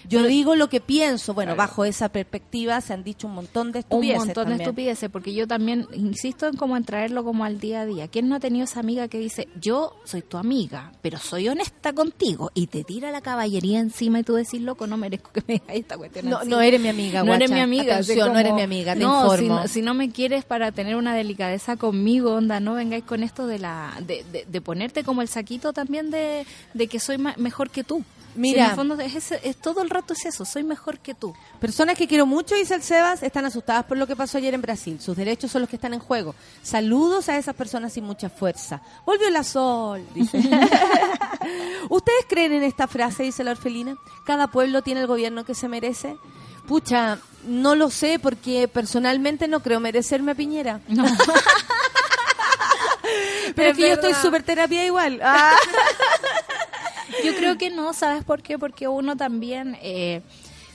Yo 0.07 0.23
digo 0.23 0.55
lo 0.55 0.69
que 0.69 0.79
pienso. 0.79 1.33
Bueno, 1.33 1.55
bajo 1.55 1.83
esa 1.85 2.09
perspectiva 2.09 2.79
se 2.81 2.93
han 2.93 3.03
dicho 3.03 3.27
un 3.27 3.33
montón 3.33 3.71
de 3.71 3.79
Un 3.79 3.83
estupideces 3.83 4.25
montón 4.25 4.49
de 4.49 4.63
estupideces, 4.63 5.09
porque 5.09 5.33
yo 5.33 5.47
también 5.47 5.87
insisto 5.93 6.47
en 6.47 6.55
cómo 6.55 6.77
en 6.77 6.83
traerlo 6.85 7.23
como 7.23 7.43
al 7.43 7.59
día 7.59 7.81
a 7.81 7.85
día. 7.85 8.07
¿Quién 8.07 8.29
no 8.29 8.35
ha 8.35 8.39
tenido 8.39 8.63
esa 8.65 8.79
amiga 8.79 9.07
que 9.07 9.19
dice, 9.19 9.47
yo 9.59 9.95
soy 10.05 10.21
tu 10.21 10.37
amiga, 10.37 10.91
pero 11.01 11.17
soy 11.17 11.49
honesta 11.49 11.93
contigo, 11.93 12.51
y 12.53 12.67
te 12.67 12.83
tira 12.83 13.11
la 13.11 13.21
caballería 13.21 13.79
encima 13.79 14.19
y 14.19 14.23
tú 14.23 14.35
decís, 14.35 14.61
loco, 14.61 14.87
no 14.87 14.97
merezco 14.97 15.31
que 15.31 15.41
me 15.47 15.53
digas 15.55 15.75
esta 15.75 15.97
cuestión 15.97 16.29
No, 16.29 16.37
así"? 16.37 16.49
no 16.49 16.61
eres 16.61 16.79
mi 16.79 16.87
amiga, 16.89 17.23
No 17.23 17.33
eres 17.33 17.51
mi 17.51 17.59
amiga. 17.59 17.93
Atención, 17.95 18.33
no 18.33 18.39
eres 18.39 18.51
como, 18.51 18.57
mi 18.57 18.63
amiga, 18.63 18.93
te 18.93 18.99
no, 19.01 19.23
informo. 19.23 19.67
Si, 19.67 19.81
no 19.81 19.93
me 19.93 20.11
quieres 20.11 20.45
para 20.45 20.71
tener 20.71 20.95
una 20.95 21.13
delicadeza 21.15 21.75
conmigo, 21.77 22.33
onda, 22.35 22.59
no 22.59 22.73
vengáis 22.75 23.03
con 23.03 23.23
esto 23.23 23.47
de 23.47 23.59
la 23.59 23.93
de, 24.05 24.23
de- 24.31 24.45
de 24.47 24.61
ponerte 24.61 25.03
como 25.03 25.21
el 25.21 25.27
saquito 25.27 25.73
también 25.73 26.11
de, 26.11 26.45
de 26.73 26.87
que 26.87 26.99
soy 26.99 27.17
ma- 27.17 27.35
mejor 27.37 27.69
que 27.69 27.83
tú. 27.83 28.03
Si 28.33 28.39
Mira. 28.39 28.63
en 28.65 28.69
el 28.69 28.75
fondo 28.75 28.99
es, 28.99 29.15
ese- 29.15 29.39
es 29.43 29.57
todo 29.57 29.81
el 29.81 29.89
rato 29.89 30.13
es 30.13 30.25
eso, 30.25 30.45
soy 30.45 30.63
mejor 30.63 30.99
que 30.99 31.13
tú. 31.13 31.33
Personas 31.59 31.97
que 31.97 32.07
quiero 32.07 32.25
mucho, 32.25 32.55
dice 32.55 32.75
el 32.75 32.83
Sebas, 32.83 33.23
están 33.23 33.45
asustadas 33.45 33.85
por 33.85 33.97
lo 33.97 34.07
que 34.07 34.15
pasó 34.15 34.37
ayer 34.37 34.53
en 34.53 34.61
Brasil. 34.61 34.99
Sus 35.01 35.17
derechos 35.17 35.51
son 35.51 35.61
los 35.61 35.69
que 35.69 35.75
están 35.77 35.93
en 35.93 35.99
juego. 35.99 36.35
Saludos 36.61 37.27
a 37.29 37.37
esas 37.37 37.55
personas 37.55 37.93
sin 37.93 38.03
mucha 38.05 38.29
fuerza. 38.29 38.81
Volvió 39.05 39.29
la 39.29 39.43
sol, 39.43 40.05
dice. 40.13 40.37
¿Ustedes 41.89 42.25
creen 42.29 42.53
en 42.53 42.63
esta 42.63 42.87
frase, 42.87 43.23
dice 43.23 43.43
la 43.43 43.51
orfelina? 43.51 43.97
¿Cada 44.25 44.47
pueblo 44.47 44.81
tiene 44.81 45.01
el 45.01 45.07
gobierno 45.07 45.43
que 45.43 45.55
se 45.55 45.67
merece? 45.67 46.15
Pucha, 46.67 47.17
no 47.47 47.73
lo 47.75 47.89
sé 47.89 48.19
porque 48.19 48.67
personalmente 48.67 49.47
no 49.47 49.61
creo 49.61 49.79
merecerme 49.79 50.31
a 50.33 50.35
Piñera. 50.35 50.81
No. 50.87 51.03
Pero 53.55 53.71
es 53.71 53.77
que 53.77 53.87
yo 53.87 53.93
estoy 53.95 54.13
súper 54.13 54.43
terapia 54.43 54.85
igual. 54.85 55.19
Ah. 55.23 55.55
Yo 57.23 57.35
creo 57.35 57.57
que 57.57 57.69
no, 57.69 57.93
¿sabes 57.93 58.23
por 58.23 58.41
qué? 58.41 58.57
Porque 58.57 58.87
uno 58.87 59.17
también 59.17 59.77
eh, 59.81 60.21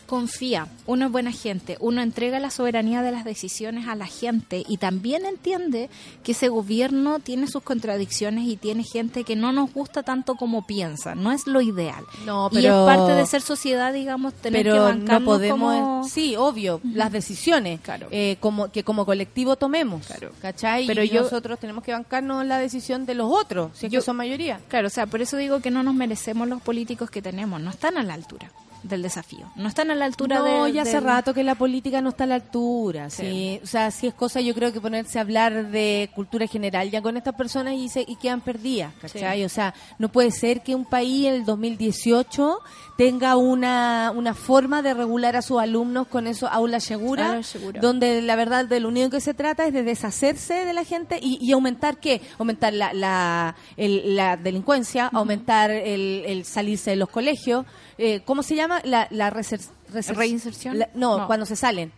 confía, 0.05 0.69
uno 0.87 1.07
es 1.07 1.13
buena 1.13 1.33
gente, 1.33 1.77
uno 1.81 2.03
entrega 2.03 2.39
la 2.39 2.51
soberanía 2.51 3.03
de 3.03 3.13
las 3.13 3.25
decisiones 3.25 3.89
a 3.89 3.95
la 3.95 4.07
gente 4.07 4.65
y 4.69 4.77
también 4.77 5.25
entiende 5.27 5.91
que 6.23 6.33
ese 6.33 6.49
gobierno 6.49 7.19
tiene 7.21 7.47
sus 7.47 7.63
contradicciones 7.63 8.45
y 8.47 8.57
tiene 8.57 8.85
gente 8.85 9.25
que 9.25 9.37
no 9.37 9.53
nos 9.53 9.73
gusta 9.73 10.03
tanto 10.03 10.35
como 10.37 10.67
piensa, 10.67 11.15
no 11.15 11.33
es 11.33 11.47
lo 11.47 11.61
ideal. 11.61 12.05
No, 12.25 12.49
Y 12.53 12.59
es 12.59 12.63
pero- 12.65 12.87
parte 12.87 13.13
de 13.13 13.27
ser 13.27 13.43
sociedad, 13.43 13.93
digamos, 13.93 14.35
tener 14.35 14.63
que 14.65 14.71
pero 14.71 14.85
bancarnos 14.85 15.21
no 15.21 15.27
podemos 15.27 15.75
como... 15.77 16.09
sí 16.09 16.37
obvio 16.37 16.81
las 16.85 17.11
decisiones 17.13 17.81
Claro. 17.81 18.09
eh, 18.11 18.37
como 18.41 18.71
que 18.71 18.85
como 18.85 19.05
colectivo 19.07 19.57
tomemos 19.57 20.07
Claro. 20.07 20.33
¿cachai? 20.41 20.87
Pero 20.87 21.03
y 21.03 21.09
yo- 21.09 21.23
nosotros 21.23 21.59
tenemos 21.59 21.83
que 21.85 21.93
bancarnos 21.93 22.45
la 22.47 22.59
decisión 22.59 23.07
de 23.07 23.15
los 23.15 23.31
otros 23.33 23.71
si 23.75 23.87
es 23.87 23.93
Yo- 23.93 24.01
que 24.01 24.05
son 24.07 24.17
mayoría 24.17 24.61
Claro, 24.69 24.89
o 24.89 24.91
sea, 24.91 25.07
por 25.07 25.23
eso 25.23 25.37
digo 25.37 25.61
que 25.61 25.71
no 25.71 25.83
nos 25.83 25.95
merecemos 25.95 26.49
los 26.49 26.61
políticos 26.63 27.11
que 27.11 27.23
tenemos, 27.23 27.61
no 27.61 27.71
están 27.71 27.97
a 27.99 28.03
la 28.03 28.15
altura. 28.15 28.51
Del 28.85 29.03
desafío. 29.03 29.51
No 29.57 29.69
están 29.69 29.91
a 29.91 29.95
la 29.95 30.05
altura 30.05 30.39
no, 30.39 30.65
de... 30.65 30.73
ya 30.73 30.83
hace 30.83 30.93
del- 30.97 31.05
rato 31.05 31.35
que 31.35 31.43
la 31.43 31.55
política 31.57 32.01
no 32.01 32.11
está 32.11 32.25
a 32.25 32.27
la 32.29 32.35
altura. 32.37 33.11
Sí. 33.11 33.23
Sí. 33.25 33.61
O 33.63 33.67
sea, 33.67 33.91
sí 33.91 34.07
es 34.07 34.15
cosa, 34.15 34.41
yo 34.41 34.55
creo 34.55 34.73
que 34.73 34.81
ponerse 34.81 35.19
a 35.19 35.23
hablar 35.23 35.71
de 35.71 36.11
cultura 36.15 36.47
general 36.47 36.91
ya 36.91 37.01
con 37.03 37.17
estas 37.17 37.35
personas 37.35 37.75
y, 37.75 37.89
se, 37.89 38.03
y 38.07 38.17
quedan 38.17 38.41
perdidas, 38.43 38.93
¿cachai? 39.01 39.45
O 39.45 39.49
sea, 39.49 39.75
no 39.99 40.09
puede 40.11 40.31
ser 40.31 40.63
que 40.63 40.75
un 40.75 40.85
país 40.85 41.27
en 41.27 41.35
el 41.35 41.45
2018 41.45 42.59
tenga 42.97 43.37
una, 43.37 44.13
una 44.15 44.35
forma 44.35 44.81
de 44.83 44.95
regular 44.95 45.35
a 45.35 45.43
sus 45.43 45.61
alumnos 45.61 46.07
con 46.07 46.27
eso 46.29 46.47
aula 46.49 46.79
segura, 46.79 47.31
Aula 47.31 47.43
segura. 47.43 47.81
donde 47.81 48.23
la 48.23 48.37
verdad 48.37 48.67
de 48.67 48.79
lo 48.79 48.89
único 48.89 49.11
que 49.11 49.21
se 49.21 49.35
trata 49.35 49.67
es 49.67 49.73
de 49.73 49.83
deshacerse 49.83 50.65
de 50.65 50.73
la 50.73 50.85
gente 50.85 51.19
y, 51.21 51.39
y 51.41 51.53
aumentar 51.53 51.99
qué? 51.99 52.21
Aumentar 52.39 52.73
la, 52.73 52.93
la, 52.93 53.57
el- 53.77 54.15
la 54.15 54.37
delincuencia, 54.37 55.09
aumentar 55.13 55.71
el, 55.73 56.23
el 56.27 56.45
salirse 56.45 56.91
de 56.91 56.97
los 56.97 57.09
colegios. 57.09 57.67
Eh, 57.99 58.21
¿Cómo 58.25 58.43
se 58.45 58.55
llama? 58.55 58.81
La, 58.85 59.09
la 59.11 59.31
reser- 59.33 59.69
reser- 59.93 60.15
¿Reinserción? 60.15 60.79
la- 60.79 60.91
no, 60.95 61.19
No. 61.19 61.27
cuando 61.27 61.47
se 61.47 61.57
salen. 61.57 61.93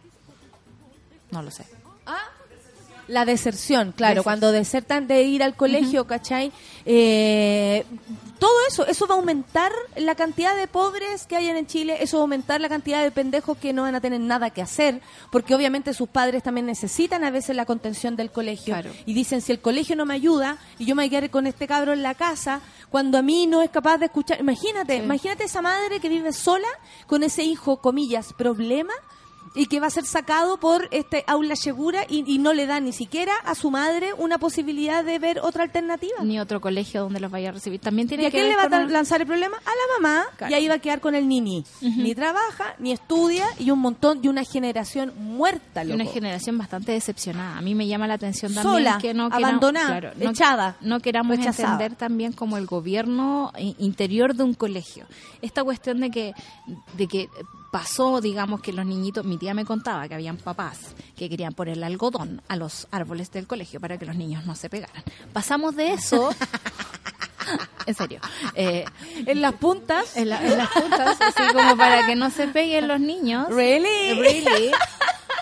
No 1.31 1.43
lo 1.43 1.51
sé. 1.51 1.65
La 3.09 3.25
deserción, 3.25 3.93
claro, 3.93 4.15
Deserción. 4.17 4.25
cuando 4.25 4.53
desertan 4.53 5.07
de 5.07 5.23
ir 5.23 5.43
al 5.43 5.55
colegio, 5.55 6.07
¿cachai? 6.07 6.51
Eh, 6.85 7.85
todo 8.39 8.53
eso, 8.69 8.87
eso 8.87 9.07
va 9.07 9.15
a 9.15 9.19
aumentar 9.19 9.73
la 9.97 10.15
cantidad 10.15 10.55
de 10.57 10.67
pobres 10.67 11.27
que 11.27 11.37
hay 11.37 11.47
en 11.49 11.67
Chile, 11.67 11.97
eso 12.01 12.19
va 12.19 12.23
a 12.23 12.25
aumentar 12.25 12.61
la 12.61 12.69
cantidad 12.69 13.03
de 13.03 13.11
pendejos 13.11 13.57
que 13.59 13.73
no 13.73 13.83
van 13.83 13.95
a 13.95 14.01
tener 14.01 14.21
nada 14.21 14.51
que 14.51 14.61
hacer, 14.61 15.01
porque 15.33 15.55
obviamente 15.55 15.95
sus 15.95 16.09
padres 16.09 16.43
también 16.43 16.67
necesitan 16.67 17.25
a 17.25 17.31
veces 17.31 17.57
la 17.57 17.65
contención 17.65 18.15
del 18.17 18.31
colegio. 18.31 18.75
Claro. 18.75 18.91
Y 19.07 19.15
dicen, 19.15 19.41
si 19.41 19.53
el 19.53 19.61
colegio 19.61 19.97
no 19.97 20.05
me 20.05 20.15
ayuda 20.15 20.59
y 20.79 20.85
yo 20.85 20.95
me 20.95 21.03
voy 21.03 21.07
a 21.07 21.11
quedar 21.21 21.31
con 21.31 21.47
este 21.47 21.67
cabro 21.67 21.93
en 21.93 22.03
la 22.03 22.15
casa, 22.15 22.61
cuando 22.91 23.17
a 23.19 23.23
mí 23.23 23.47
no 23.47 23.63
es 23.63 23.71
capaz 23.71 23.99
de 23.99 24.07
escuchar, 24.07 24.39
imagínate, 24.41 24.99
Sí. 24.99 25.03
imagínate 25.05 25.45
esa 25.45 25.63
madre 25.63 25.99
que 26.01 26.09
vive 26.09 26.33
sola 26.33 26.69
con 27.07 27.23
ese 27.23 27.43
hijo, 27.43 27.79
comillas, 27.81 28.33
problema, 28.35 28.93
y 29.57 29.67
que 29.67 29.81
va 29.81 29.89
a 29.89 29.91
ser 29.91 30.05
sacado 30.05 30.59
por 30.59 30.87
este 30.93 31.25
aula 31.27 31.57
segura 31.57 32.05
y, 32.09 32.23
y 32.33 32.39
no 32.39 32.53
le 32.53 32.67
da 32.67 32.79
ni 32.79 32.93
siquiera 32.93 33.33
a 33.45 33.55
su 33.57 33.71
madre 33.73 34.13
una 34.17 34.39
posibilidad 34.39 35.03
de 35.05 35.19
ver 35.19 35.41
otra 35.41 35.65
alternativa. 35.65 36.23
Ni 36.23 36.39
otro 36.39 36.61
colegio 36.61 37.01
donde 37.03 37.19
los 37.19 37.31
vaya 37.33 37.49
a 37.49 37.53
recibir. 37.53 37.81
También 37.81 38.07
tiene 38.07 38.23
¿Y 38.23 38.27
a 38.27 38.31
que 38.31 38.37
quién 38.39 38.49
le 38.51 38.57
va 38.57 38.65
a 38.65 38.81
un- 38.85 38.93
lanzar 38.93 39.21
el 39.23 39.27
problema? 39.27 39.57
A 39.57 39.71
la 39.71 40.01
mamá. 40.01 40.25
Claro. 40.37 40.53
Y 40.53 40.55
ahí 40.55 40.69
va 40.69 40.75
a 40.75 40.79
quedar 40.79 41.01
con 41.01 41.15
el 41.15 41.27
nini. 41.27 41.65
Ni 41.81 42.15
trabaja, 42.15 42.75
ni 42.79 42.93
estudia 42.93 43.47
y 43.59 43.71
un 43.71 43.81
montón 43.81 44.21
de 44.23 44.29
una 44.29 44.45
generación 44.45 45.13
muerta. 45.19 45.83
y 45.83 45.89
Loco. 45.89 46.03
una 46.03 46.11
generación 46.13 46.59
bastante 46.59 46.93
decepcionada. 46.93 47.59
A 47.59 47.63
mí 47.63 47.75
me 47.75 47.87
llama 47.87 48.07
la 48.07 48.15
atención 48.15 48.53
también 48.55 48.75
Sola, 48.75 48.99
que 49.01 49.15
no 49.15 49.31
queramos- 49.31 49.45
abandonada, 49.49 49.87
claro, 49.87 50.11
no- 50.17 50.31
echada, 50.31 50.77
no 50.83 51.01
queramos 51.01 51.37
rechazada. 51.39 51.73
entender 51.73 51.97
también 51.99 52.33
como 52.33 52.59
el 52.59 52.67
gobierno 52.67 53.53
interior 53.79 54.35
de 54.35 54.43
un 54.45 54.55
colegio. 54.55 55.07
Esta 55.41 55.65
cuestión 55.65 56.01
de 56.01 56.11
que 56.11 56.35
de 56.97 57.07
que 57.07 57.29
pasó, 57.81 58.23
digamos 58.23 58.63
que 58.63 58.73
los 58.73 58.87
niñitos, 58.87 59.27
mi 59.27 59.37
tía 59.37 59.53
me 59.53 59.67
contaba 59.67 60.09
que 60.09 60.15
habían 60.15 60.39
papás 60.39 60.79
que 61.15 61.29
querían 61.29 61.53
ponerle 61.53 61.85
algodón 61.85 62.41
a 62.49 62.57
los 62.57 62.89
árboles 62.91 63.31
del 63.33 63.47
colegio 63.47 63.81
para 63.81 63.99
que 63.99 64.07
los 64.07 64.17
niños 64.17 64.47
no 64.47 64.55
se 64.55 64.71
pegaran. 64.71 65.03
Pasamos 65.35 65.77
de 65.77 65.93
eso 65.93 66.31
en 67.87 67.95
serio. 67.95 68.19
Eh, 68.55 68.87
En 69.27 69.43
las 69.43 69.53
puntas. 69.57 70.17
en, 70.17 70.31
la- 70.31 70.43
en 70.43 70.57
las 70.57 70.69
puntas, 70.71 71.21
así 71.21 71.43
como 71.53 71.77
para 71.77 72.07
que 72.07 72.17
no 72.17 72.31
se 72.31 72.49
peguen 72.49 72.89
los 72.89 72.99
niños. 72.99 73.49
Really? 73.51 74.15
Really? 74.19 74.71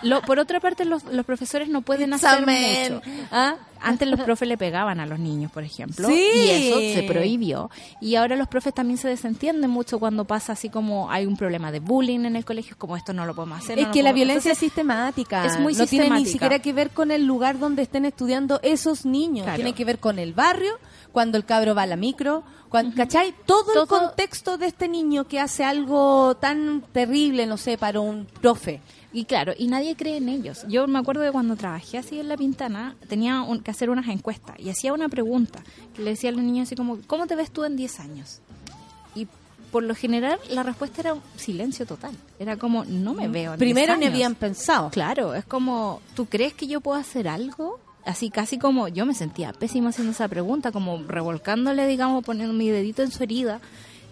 Lo- 0.03 0.21
por 0.23 0.41
otra 0.41 0.59
parte, 0.59 0.85
los, 0.85 1.05
los 1.05 1.25
profesores 1.25 1.69
no 1.69 1.83
pueden 1.83 2.13
hacer 2.15 2.31
Examen. 2.41 2.95
mucho. 2.95 3.03
¿Ah? 3.31 3.55
Antes 3.85 4.09
los 4.09 4.21
profes 4.25 4.49
le 4.49 4.57
pegaban 4.59 5.01
a 5.01 5.07
los 5.07 5.19
niños, 5.19 5.51
por 5.53 5.63
ejemplo, 5.65 6.09
Sí. 6.09 6.15
y 6.35 6.51
eso 6.51 6.79
se 6.79 7.03
prohibió. 7.07 7.71
Y 8.01 8.17
ahora 8.17 8.37
los 8.37 8.49
profes 8.49 8.75
también 8.75 8.99
se 8.99 9.09
desentienden 9.09 9.71
mucho 9.71 9.99
cuando 9.99 10.25
pasa 10.25 10.53
así 10.53 10.69
como 10.69 11.11
hay 11.11 11.27
un 11.27 11.37
problema 11.37 11.71
de 11.73 11.81
bullying 11.81 12.21
en 12.25 12.37
el 12.37 12.45
colegio, 12.45 12.77
como 12.79 12.97
esto 12.97 13.13
no 13.13 13.27
lo 13.27 13.35
podemos 13.35 13.59
hacer. 13.59 13.79
Es 13.79 13.87
no 13.87 13.93
que 13.93 14.03
la 14.03 14.13
violencia 14.13 14.53
es 14.53 14.59
sistemática. 14.59 15.45
es 15.47 15.59
muy 15.61 15.75
no 15.75 15.87
tiene 15.87 16.11
ni 16.11 16.27
siquiera 16.27 16.59
que 16.59 16.73
ver 16.73 16.91
con 16.91 17.11
el 17.11 17.25
lugar 17.27 17.59
donde 17.59 17.83
estén 17.83 18.05
estudiando 18.05 18.61
esos 18.63 19.05
niños. 19.05 19.45
Claro. 19.45 19.57
Tiene 19.57 19.73
que 19.75 19.85
ver 19.85 19.99
con 19.99 20.19
el 20.19 20.33
barrio, 20.35 20.75
cuando 21.13 21.39
el 21.39 21.45
cabro 21.45 21.75
va 21.75 21.83
a 21.83 21.87
la 21.87 21.97
micro, 21.97 22.43
cuan- 22.69 22.91
¿cachai? 22.93 23.35
Todo, 23.47 23.83
el 23.83 23.89
contexto 23.89 24.59
de 24.59 24.67
este 24.67 24.89
niño 24.89 25.25
que 25.29 25.39
hace 25.41 25.63
algo 25.65 26.37
tan 26.37 26.83
terrible, 26.93 27.47
no 27.47 27.57
sé, 27.57 27.79
para 27.79 28.01
un 28.01 28.27
profe. 28.41 28.81
Y 29.15 29.25
claro, 29.27 29.53
y 29.57 29.69
nadie 29.69 29.95
cree 29.97 30.17
en 30.19 30.29
ellos. 30.29 30.67
Yo 30.69 30.87
me 30.89 30.99
acuerdo 30.99 31.23
de 31.23 31.31
cuando 31.33 31.55
trabajé 31.57 31.99
así 31.99 32.19
en 32.21 32.29
La 32.29 32.37
Pintana, 32.37 32.97
tenía 33.09 33.41
un- 33.43 33.61
que 33.61 33.71
hacer 33.71 33.89
unas 33.89 34.09
encuestas 34.09 34.57
y 34.59 34.69
hacía 34.71 34.93
una 34.93 35.09
pregunta 35.09 35.63
que 35.95 36.03
le 36.03 36.11
decía 36.11 36.31
a 36.31 36.33
los 36.33 36.43
niños 36.43 36.67
así 36.69 36.75
como, 36.77 36.99
¿cómo 37.07 37.27
te 37.27 37.37
ves 37.37 37.51
tú 37.53 37.65
en 37.65 37.77
10 37.77 38.01
años? 38.01 38.41
Y 39.15 39.29
por 39.71 39.85
lo 39.85 39.95
general 39.95 40.39
la 40.51 40.65
respuesta 40.65 41.01
era 41.01 41.15
un 41.15 41.23
silencio 41.37 41.87
total. 41.87 42.13
Era 42.41 42.57
como, 42.57 42.85
no 42.85 43.15
me 43.15 43.29
veo 43.29 43.55
en 43.55 43.59
10 43.61 43.73
Primero 43.73 43.97
ni 43.97 44.05
años". 44.07 44.15
habían 44.15 44.35
pensado. 44.35 44.91
Claro, 44.91 45.35
es 45.35 45.45
como, 45.45 46.01
¿tú 46.17 46.27
crees 46.27 46.53
que 46.55 46.67
yo 46.67 46.81
puedo 46.81 46.99
hacer 46.99 47.29
algo? 47.29 47.79
Así 48.05 48.31
casi 48.31 48.59
como 48.59 48.89
yo 48.89 49.07
me 49.07 49.15
sentía 49.15 49.53
pésimo 49.53 49.89
haciendo 49.91 50.11
esa 50.13 50.27
pregunta, 50.29 50.73
como 50.73 51.03
revolcándole, 51.07 51.87
digamos, 51.87 52.23
poniendo 52.25 52.53
mi 52.53 52.69
dedito 52.69 53.03
en 53.03 53.11
su 53.13 53.23
herida, 53.23 53.61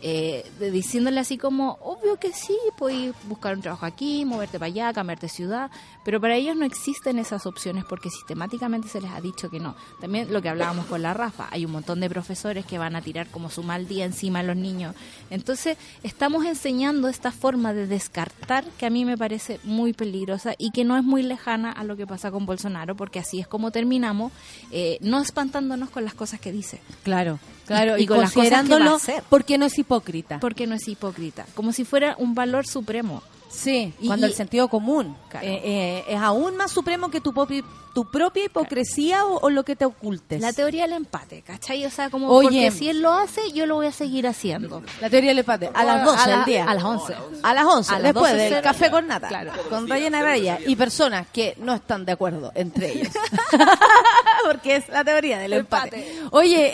eh, 0.04 0.44
diciéndole 0.58 1.20
así 1.20 1.38
como, 1.38 1.78
obvio 1.80 2.18
que 2.18 2.32
sí, 2.32 2.58
puedes 2.76 3.14
buscar 3.28 3.54
un 3.54 3.62
trabajo 3.62 3.86
aquí, 3.86 4.24
moverte 4.24 4.58
para 4.58 4.66
allá, 4.66 4.92
cambiarte 4.92 5.28
ciudad, 5.28 5.70
pero 6.04 6.20
para 6.20 6.36
ellos 6.36 6.56
no 6.56 6.64
existen 6.64 7.18
esas 7.18 7.46
opciones 7.46 7.84
porque 7.84 8.10
sistemáticamente 8.10 8.88
se 8.88 9.00
les 9.00 9.10
ha 9.10 9.20
dicho 9.20 9.50
que 9.50 9.60
no. 9.60 9.76
También 10.00 10.32
lo 10.32 10.42
que 10.42 10.48
hablábamos 10.48 10.86
con 10.86 11.02
la 11.02 11.14
Rafa, 11.14 11.48
hay 11.50 11.64
un 11.64 11.72
montón 11.72 12.00
de 12.00 12.08
profesores 12.10 12.66
que 12.66 12.78
van 12.78 12.96
a 12.96 13.02
tirar 13.02 13.28
como 13.28 13.50
su 13.50 13.62
mal 13.62 13.86
día 13.86 14.04
encima 14.04 14.40
a 14.40 14.42
los 14.42 14.56
niños. 14.56 14.94
Entonces, 15.30 15.76
estamos 16.02 16.44
enseñando 16.44 17.08
esta 17.08 17.32
forma 17.32 17.72
de 17.72 17.86
descartar 17.86 18.64
que 18.78 18.86
a 18.86 18.90
mí 18.90 19.04
me 19.04 19.16
parece 19.16 19.60
muy 19.64 19.92
peligrosa 19.92 20.54
y 20.58 20.70
que 20.70 20.84
no 20.84 20.96
es 20.96 21.04
muy 21.04 21.22
lejana 21.22 21.70
a 21.72 21.84
lo 21.84 21.96
que 21.96 22.06
pasa 22.06 22.30
con 22.30 22.46
Bolsonaro, 22.46 22.94
porque 22.96 23.18
así 23.18 23.40
es 23.40 23.46
como 23.46 23.70
terminamos, 23.70 24.32
eh, 24.70 24.98
no 25.00 25.20
espantándonos 25.20 25.90
con 25.90 26.04
las 26.04 26.14
cosas 26.14 26.40
que 26.40 26.52
dice. 26.52 26.80
Claro, 27.02 27.38
claro. 27.66 27.96
Y 27.98 28.02
Y, 28.02 28.06
con 28.06 28.18
las 28.20 28.32
cosas 28.32 28.48
que 28.48 28.54
va 28.54 28.56
a 28.56 28.62
considerándolo 28.62 28.96
hacer. 28.96 29.22
porque 29.28 29.58
no 29.58 29.66
es 29.66 29.78
hipócrita. 29.78 30.40
Porque 30.40 30.66
no 30.66 30.74
es 30.74 30.86
hipócrita, 30.88 31.46
como 31.54 31.72
si 31.72 31.84
fuera 31.84 32.16
un 32.18 32.34
valor 32.34 32.66
supremo. 32.66 33.22
Sí, 33.52 33.92
cuando 34.06 34.26
y- 34.26 34.30
el 34.30 34.34
sentido 34.36 34.68
común 34.68 35.14
Claro. 35.28 35.46
eh, 35.46 35.60
eh, 35.62 36.04
es 36.08 36.18
aún 36.20 36.56
más 36.56 36.70
supremo 36.70 37.10
que 37.10 37.20
tu, 37.20 37.32
popi- 37.32 37.62
tu 37.94 38.10
propia 38.10 38.44
hipocresía 38.46 39.26
o, 39.26 39.38
o 39.40 39.50
lo 39.50 39.62
que 39.64 39.76
te 39.76 39.84
ocultes. 39.84 40.40
La 40.40 40.52
teoría 40.54 40.82
del 40.84 40.94
empate, 40.94 41.42
¿cachai? 41.42 41.84
O 41.84 41.90
sea, 41.90 42.08
como 42.08 42.28
Oye. 42.28 42.44
porque 42.48 42.70
si 42.70 42.88
él 42.88 43.02
lo 43.02 43.12
hace, 43.12 43.52
yo 43.52 43.66
lo 43.66 43.74
voy 43.74 43.86
a 43.86 43.92
seguir 43.92 44.26
haciendo. 44.26 44.82
La 45.02 45.10
teoría 45.10 45.30
del 45.30 45.40
empate. 45.40 45.70
A 45.74 45.84
las 45.84 46.02
12 46.04 46.22
A 46.22 46.26
la- 46.28 46.36
del 46.36 46.44
día. 46.46 46.64
a 46.64 46.74
las 46.74 46.84
11. 46.84 47.14
A 47.42 47.54
las 47.54 47.64
11, 47.66 47.90
A 47.94 47.98
las 47.98 48.02
después 48.14 48.32
12 48.32 48.42
del 48.42 48.52
cero. 48.54 48.60
café 48.64 48.90
con 48.90 49.06
nata. 49.06 49.28
Claro. 49.28 49.52
Con 49.68 49.86
rellena 49.88 50.22
raya. 50.22 50.58
Y 50.66 50.74
personas 50.76 51.26
que 51.32 51.54
no 51.58 51.74
están 51.74 52.06
de 52.06 52.12
acuerdo 52.12 52.52
entre 52.54 52.92
ellos. 52.92 53.12
Porque 54.46 54.76
es 54.76 54.88
la 54.88 55.04
teoría 55.04 55.38
del 55.38 55.52
empate. 55.52 56.08
Empate. 56.10 56.28
Oye, 56.36 56.70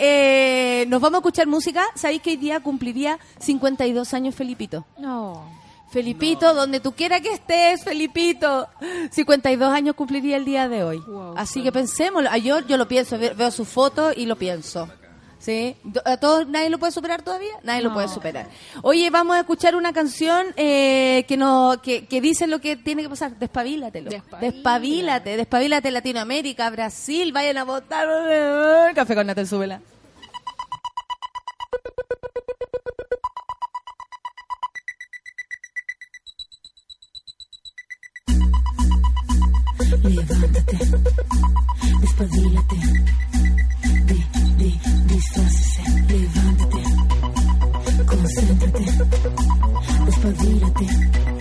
eh, 0.81 0.85
nos 0.87 1.01
vamos 1.01 1.17
a 1.17 1.19
escuchar 1.19 1.47
música. 1.47 1.85
¿Sabéis 1.95 2.21
que 2.21 2.31
hoy 2.31 2.37
día 2.37 2.59
cumpliría 2.61 3.19
52 3.39 4.13
años 4.13 4.35
Felipito? 4.35 4.85
No. 4.97 5.43
Felipito, 5.91 6.53
donde 6.53 6.79
tú 6.79 6.91
quieras 6.93 7.21
que 7.21 7.33
estés, 7.33 7.83
Felipito. 7.83 8.67
52 9.11 9.71
años 9.73 9.95
cumpliría 9.95 10.37
el 10.37 10.45
día 10.45 10.69
de 10.69 10.83
hoy. 10.83 10.99
Wow. 10.99 11.33
Así 11.37 11.63
que 11.63 11.71
pensémoslo. 11.71 12.29
Ah, 12.31 12.37
Yo, 12.37 12.59
yo 12.61 12.77
lo 12.77 12.87
pienso, 12.87 13.17
ve- 13.17 13.33
veo 13.33 13.49
su 13.51 13.65
foto 13.65 14.11
y 14.15 14.25
lo 14.25 14.35
pienso. 14.35 14.87
¿Sí? 15.39 15.77
¿A 16.03 16.17
todos 16.17 16.45
nadie 16.47 16.69
lo 16.69 16.77
puede 16.79 16.91
superar 16.91 17.21
todavía? 17.21 17.53
Nadie 17.63 17.81
lo 17.81 17.93
puede 17.93 18.09
superar. 18.09 18.49
Oye, 18.81 19.09
vamos 19.09 19.37
a 19.37 19.39
escuchar 19.39 19.73
una 19.73 19.93
canción 19.93 20.47
eh, 20.57 21.23
que, 21.29 21.37
no, 21.37 21.77
que, 21.81 22.05
que 22.07 22.19
dice 22.19 22.45
lo 22.45 22.59
que 22.59 22.75
tiene 22.75 23.03
que 23.03 23.09
pasar. 23.09 23.39
Despabilatelo. 23.39 24.09
Despabila. 24.11 24.51
Despabilate. 24.51 25.37
Despabilate 25.37 25.91
Latinoamérica, 25.91 26.69
Brasil. 26.69 27.31
Vayan 27.31 27.57
a 27.57 27.63
votar. 27.63 28.93
Café 28.93 29.15
con 29.15 29.27
Nata, 29.27 29.45
súbela. 29.45 29.81
Levántate, 39.89 40.77
despabilate, 41.99 42.75
di, 44.05 44.25
di, 44.55 44.79
disfrácese, 45.05 45.81
levántate, 46.07 46.81
concéntrate, 48.05 48.85
despabilate, 50.05 51.38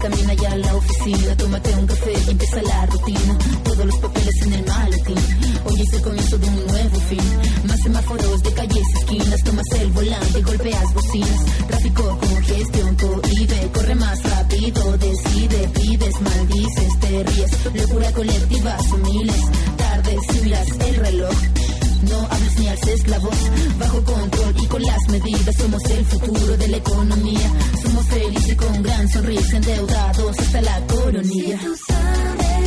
camina 0.00 0.34
ya 0.34 0.52
a 0.52 0.56
la 0.56 0.74
oficina, 0.74 1.36
tómate 1.36 1.74
un 1.74 1.86
café 1.86 2.12
y 2.26 2.30
empieza 2.30 2.62
la 2.62 2.86
rutina. 2.86 3.38
Todos 3.64 3.84
los 3.84 3.96
papeles 3.98 4.42
en 4.42 4.52
el 4.54 4.64
maletín, 4.66 5.16
hoy 5.64 5.80
es 5.80 5.92
el 5.92 6.02
comienzo 6.02 6.38
de 6.38 6.46
un 6.48 6.66
nuevo 6.66 7.00
fin. 7.08 7.68
Más 7.68 7.80
semáforos 7.80 8.42
de 8.42 8.52
calles, 8.52 8.86
esquinas, 8.96 9.44
tomas 9.44 9.66
el 9.78 9.90
volante, 9.90 10.42
golpeas 10.42 10.94
bocinas. 10.94 11.44
Tráfico, 11.68 12.18
congestión, 12.18 12.96
cohibe, 12.96 13.70
corre 13.74 13.94
más 13.94 14.22
rápido, 14.22 14.96
decide, 14.96 15.68
pides, 15.68 16.20
maldices, 16.20 17.00
te 17.00 17.22
ríes. 17.22 17.50
Locura 17.74 18.12
colectiva, 18.12 18.76
miles, 19.04 19.42
tardes, 19.76 20.42
miras 20.42 20.68
el 20.88 20.96
reloj. 20.96 21.59
No 22.08 22.18
hables 22.30 22.58
ni 22.58 22.68
al 22.68 22.88
esclavos 22.88 23.36
bajo 23.78 24.04
control 24.04 24.54
y 24.62 24.66
con 24.66 24.82
las 24.82 25.08
medidas 25.08 25.56
somos 25.56 25.82
el 25.84 26.04
futuro 26.06 26.56
de 26.56 26.68
la 26.68 26.76
economía. 26.76 27.52
Somos 27.82 28.06
felices 28.06 28.56
con 28.56 28.82
gran 28.82 29.08
sonrisa, 29.08 29.56
endeudados 29.56 30.38
hasta 30.38 30.60
la 30.62 30.86
coronilla. 30.86 31.58
Tú 31.58 31.76
sabes 31.86 32.59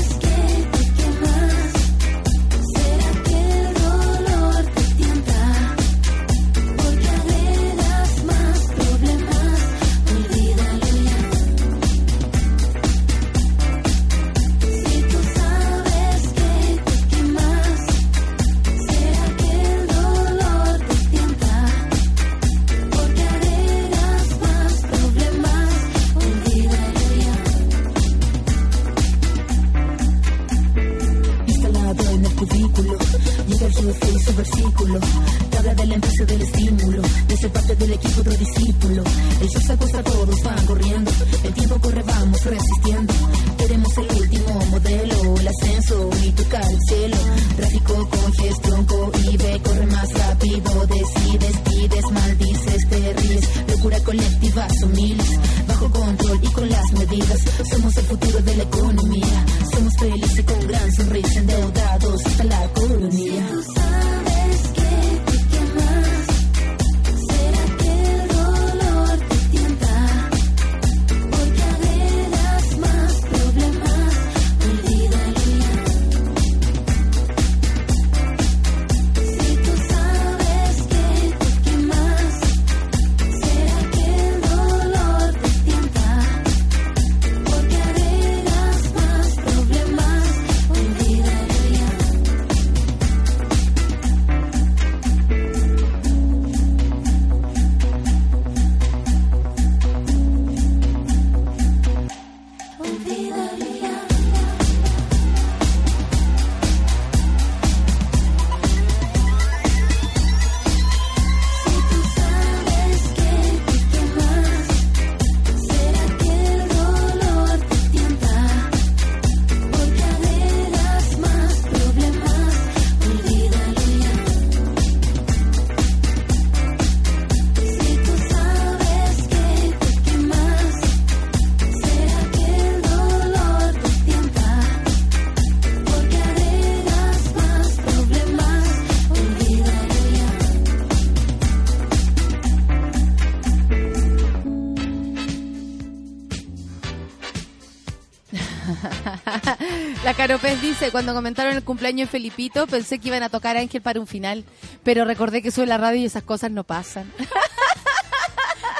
Caropez 150.23 150.61
dice, 150.61 150.89
cuando 150.89 151.13
comentaron 151.13 151.53
el 151.53 151.65
cumpleaños 151.65 152.07
de 152.07 152.11
Felipito, 152.11 152.65
pensé 152.65 152.97
que 152.97 153.09
iban 153.09 153.23
a 153.23 153.29
tocar 153.29 153.57
Ángel 153.57 153.81
para 153.81 153.99
un 153.99 154.07
final, 154.07 154.45
pero 154.81 155.03
recordé 155.03 155.41
que 155.41 155.51
soy 155.51 155.65
la 155.65 155.77
radio 155.77 155.99
y 155.99 156.05
esas 156.05 156.23
cosas 156.23 156.49
no 156.49 156.63
pasan. 156.63 157.11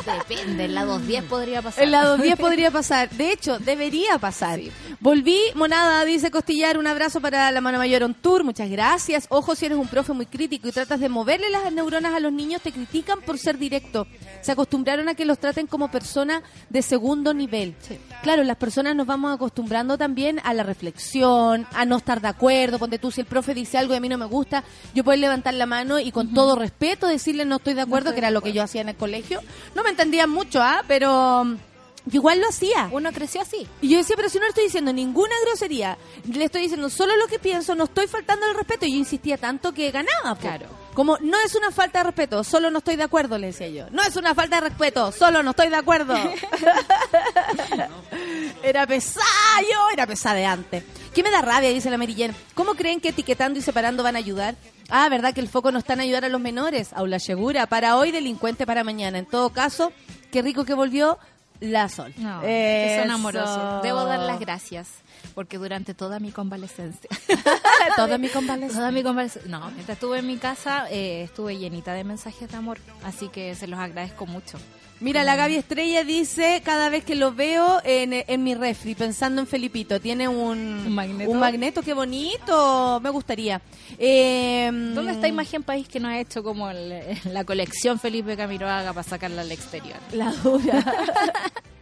Depende, 0.05 0.63
el 0.63 0.73
lado 0.73 0.99
10 0.99 1.25
podría 1.25 1.61
pasar. 1.61 1.83
El 1.83 1.91
lado 1.91 2.17
10 2.17 2.35
podría 2.39 2.71
pasar. 2.71 3.09
De 3.09 3.33
hecho, 3.33 3.59
debería 3.59 4.17
pasar. 4.19 4.61
Volví, 5.03 5.37
monada, 5.55 6.05
dice 6.05 6.31
Costillar, 6.31 6.77
un 6.77 6.87
abrazo 6.87 7.19
para 7.19 7.51
la 7.51 7.59
mano 7.59 7.77
mayor 7.77 8.03
on 8.03 8.13
tour, 8.13 8.45
muchas 8.45 8.69
gracias. 8.69 9.25
Ojo, 9.27 9.53
si 9.53 9.65
eres 9.65 9.77
un 9.77 9.89
profe 9.89 10.13
muy 10.13 10.25
crítico 10.25 10.69
y 10.69 10.71
tratas 10.71 11.01
de 11.01 11.09
moverle 11.09 11.49
las 11.49 11.73
neuronas 11.73 12.13
a 12.13 12.21
los 12.21 12.31
niños, 12.31 12.61
te 12.61 12.71
critican 12.71 13.19
por 13.19 13.37
ser 13.37 13.57
directo. 13.57 14.07
Se 14.39 14.53
acostumbraron 14.53 15.09
a 15.09 15.13
que 15.13 15.25
los 15.25 15.39
traten 15.39 15.67
como 15.67 15.91
personas 15.91 16.41
de 16.69 16.81
segundo 16.81 17.33
nivel. 17.33 17.75
Claro, 18.21 18.45
las 18.45 18.55
personas 18.55 18.95
nos 18.95 19.05
vamos 19.05 19.35
acostumbrando 19.35 19.97
también 19.97 20.39
a 20.41 20.53
la 20.53 20.63
reflexión, 20.63 21.67
a 21.73 21.83
no 21.83 21.97
estar 21.97 22.21
de 22.21 22.29
acuerdo. 22.29 22.79
Ponte 22.79 22.97
tú, 22.97 23.11
si 23.11 23.19
el 23.19 23.27
profe 23.27 23.53
dice 23.53 23.77
algo 23.77 23.93
y 23.93 23.97
a 23.97 23.99
mí 23.99 24.07
no 24.07 24.17
me 24.17 24.27
gusta, 24.27 24.63
yo 24.95 25.03
puedo 25.03 25.19
levantar 25.19 25.53
la 25.53 25.65
mano 25.65 25.99
y 25.99 26.13
con 26.13 26.33
todo 26.33 26.55
respeto 26.55 27.07
decirle 27.07 27.43
no 27.43 27.57
estoy 27.57 27.73
de 27.73 27.81
acuerdo, 27.81 28.11
estoy 28.11 28.15
que 28.15 28.19
era 28.19 28.27
de 28.29 28.35
lo 28.35 28.41
que 28.41 28.53
yo 28.53 28.63
hacía 28.63 28.79
en 28.79 28.87
el 28.87 28.95
colegio. 28.95 29.41
No 29.75 29.83
me 29.83 29.89
entendían 29.89 30.29
mucho, 30.29 30.61
¿ah? 30.61 30.81
Pero 30.87 31.57
yo 32.05 32.19
igual 32.19 32.41
lo 32.41 32.49
hacía. 32.49 32.89
Uno 32.91 33.11
creció 33.11 33.41
así. 33.41 33.67
Y 33.81 33.89
yo 33.89 33.97
decía, 33.97 34.15
pero 34.15 34.29
si 34.29 34.37
no 34.37 34.43
le 34.43 34.49
estoy 34.49 34.65
diciendo 34.65 34.91
ninguna 34.91 35.33
grosería, 35.45 35.97
le 36.31 36.45
estoy 36.45 36.63
diciendo 36.63 36.89
solo 36.89 37.15
lo 37.15 37.27
que 37.27 37.39
pienso, 37.39 37.75
no 37.75 37.85
estoy 37.85 38.07
faltando 38.07 38.45
el 38.45 38.55
respeto. 38.55 38.85
Y 38.85 38.91
yo 38.91 38.97
insistía 38.97 39.37
tanto 39.37 39.73
que 39.73 39.91
ganaba. 39.91 40.35
po. 40.35 40.41
Claro. 40.41 40.67
Como, 40.93 41.17
no 41.19 41.37
es 41.43 41.55
una 41.55 41.71
falta 41.71 41.99
de 41.99 42.03
respeto, 42.05 42.43
solo 42.43 42.69
no 42.69 42.77
estoy 42.77 42.97
de 42.97 43.03
acuerdo, 43.03 43.39
le 43.39 43.47
decía 43.47 43.67
yo. 43.67 43.89
No 43.89 44.03
es 44.03 44.15
una 44.15 44.35
falta 44.35 44.57
de 44.57 44.69
respeto, 44.69 45.11
solo 45.11 45.41
no 45.41 45.51
estoy 45.51 45.69
de 45.69 45.75
acuerdo. 45.75 46.13
era 48.63 48.85
pesada, 48.85 49.25
yo 49.61 49.89
era 49.91 50.05
pesada 50.05 50.35
de 50.35 50.45
antes. 50.45 50.83
¿Qué 51.15 51.23
me 51.23 51.31
da 51.31 51.41
rabia? 51.41 51.69
Dice 51.69 51.89
la 51.89 51.97
Mary 51.97 52.13
Jane. 52.15 52.35
¿Cómo 52.53 52.75
creen 52.75 53.01
que 53.01 53.09
etiquetando 53.09 53.57
y 53.57 53.63
separando 53.63 54.03
van 54.03 54.15
a 54.15 54.19
ayudar? 54.19 54.55
Ah, 54.89 55.09
¿verdad 55.09 55.33
que 55.33 55.41
el 55.41 55.47
foco 55.47 55.71
no 55.71 55.79
está 55.79 55.93
en 55.93 56.01
ayudar 56.01 56.25
a 56.25 56.29
los 56.29 56.41
menores? 56.41 56.93
Aula 56.93 57.19
segura, 57.19 57.65
para 57.65 57.97
hoy, 57.97 58.11
delincuente 58.11 58.67
para 58.67 58.83
mañana. 58.83 59.17
En 59.17 59.25
todo 59.25 59.49
caso, 59.49 59.91
qué 60.31 60.43
rico 60.43 60.63
que 60.63 60.75
volvió 60.75 61.17
la 61.59 61.89
Sol. 61.89 62.13
No, 62.17 62.41
que 62.41 62.99
son 63.01 63.11
amorosos. 63.11 63.83
Debo 63.83 64.03
dar 64.05 64.19
las 64.19 64.39
gracias 64.39 64.89
porque 65.35 65.57
durante 65.57 65.93
toda 65.93 66.19
mi 66.19 66.31
convalescencia, 66.31 67.09
Toda 67.95 68.17
mi 68.17 68.27
convalecencia. 68.29 68.77
toda 68.79 68.91
mi 68.91 69.03
convalescencia, 69.03 69.49
no, 69.49 69.65
mientras 69.71 69.95
estuve 69.95 70.19
en 70.19 70.27
mi 70.27 70.37
casa 70.37 70.87
eh, 70.91 71.23
estuve 71.23 71.57
llenita 71.57 71.93
de 71.93 72.03
mensajes 72.03 72.49
de 72.49 72.57
amor, 72.57 72.79
así 73.03 73.29
que 73.29 73.55
se 73.55 73.67
los 73.67 73.79
agradezco 73.79 74.25
mucho. 74.25 74.57
Mira, 75.03 75.23
la 75.25 75.35
Gaby 75.35 75.55
Estrella 75.57 76.03
dice, 76.05 76.61
cada 76.63 76.87
vez 76.89 77.03
que 77.03 77.15
lo 77.15 77.33
veo 77.33 77.81
en, 77.83 78.13
en 78.13 78.43
mi 78.43 78.55
refri, 78.55 78.95
pensando 78.95 79.41
en 79.41 79.47
Felipito, 79.47 79.99
tiene 79.99 80.29
un, 80.29 80.57
¿Un 80.87 80.95
magneto? 80.95 81.29
un 81.29 81.39
magneto, 81.39 81.81
qué 81.81 81.93
bonito, 81.93 82.99
me 83.03 83.09
gustaría. 83.09 83.61
Eh, 83.97 84.69
¿Dónde 84.71 85.11
está 85.11 85.27
Imagen 85.27 85.61
País 85.63 85.89
que 85.89 85.99
no 85.99 86.07
ha 86.07 86.19
hecho 86.19 86.41
como 86.41 86.69
el- 86.69 87.03
la 87.25 87.43
colección 87.43 87.99
Felipe 87.99 88.37
Camiroaga 88.37 88.93
para 88.93 89.03
sacarla 89.03 89.41
al 89.41 89.51
exterior? 89.51 89.97
La 90.13 90.31
dura. 90.31 90.83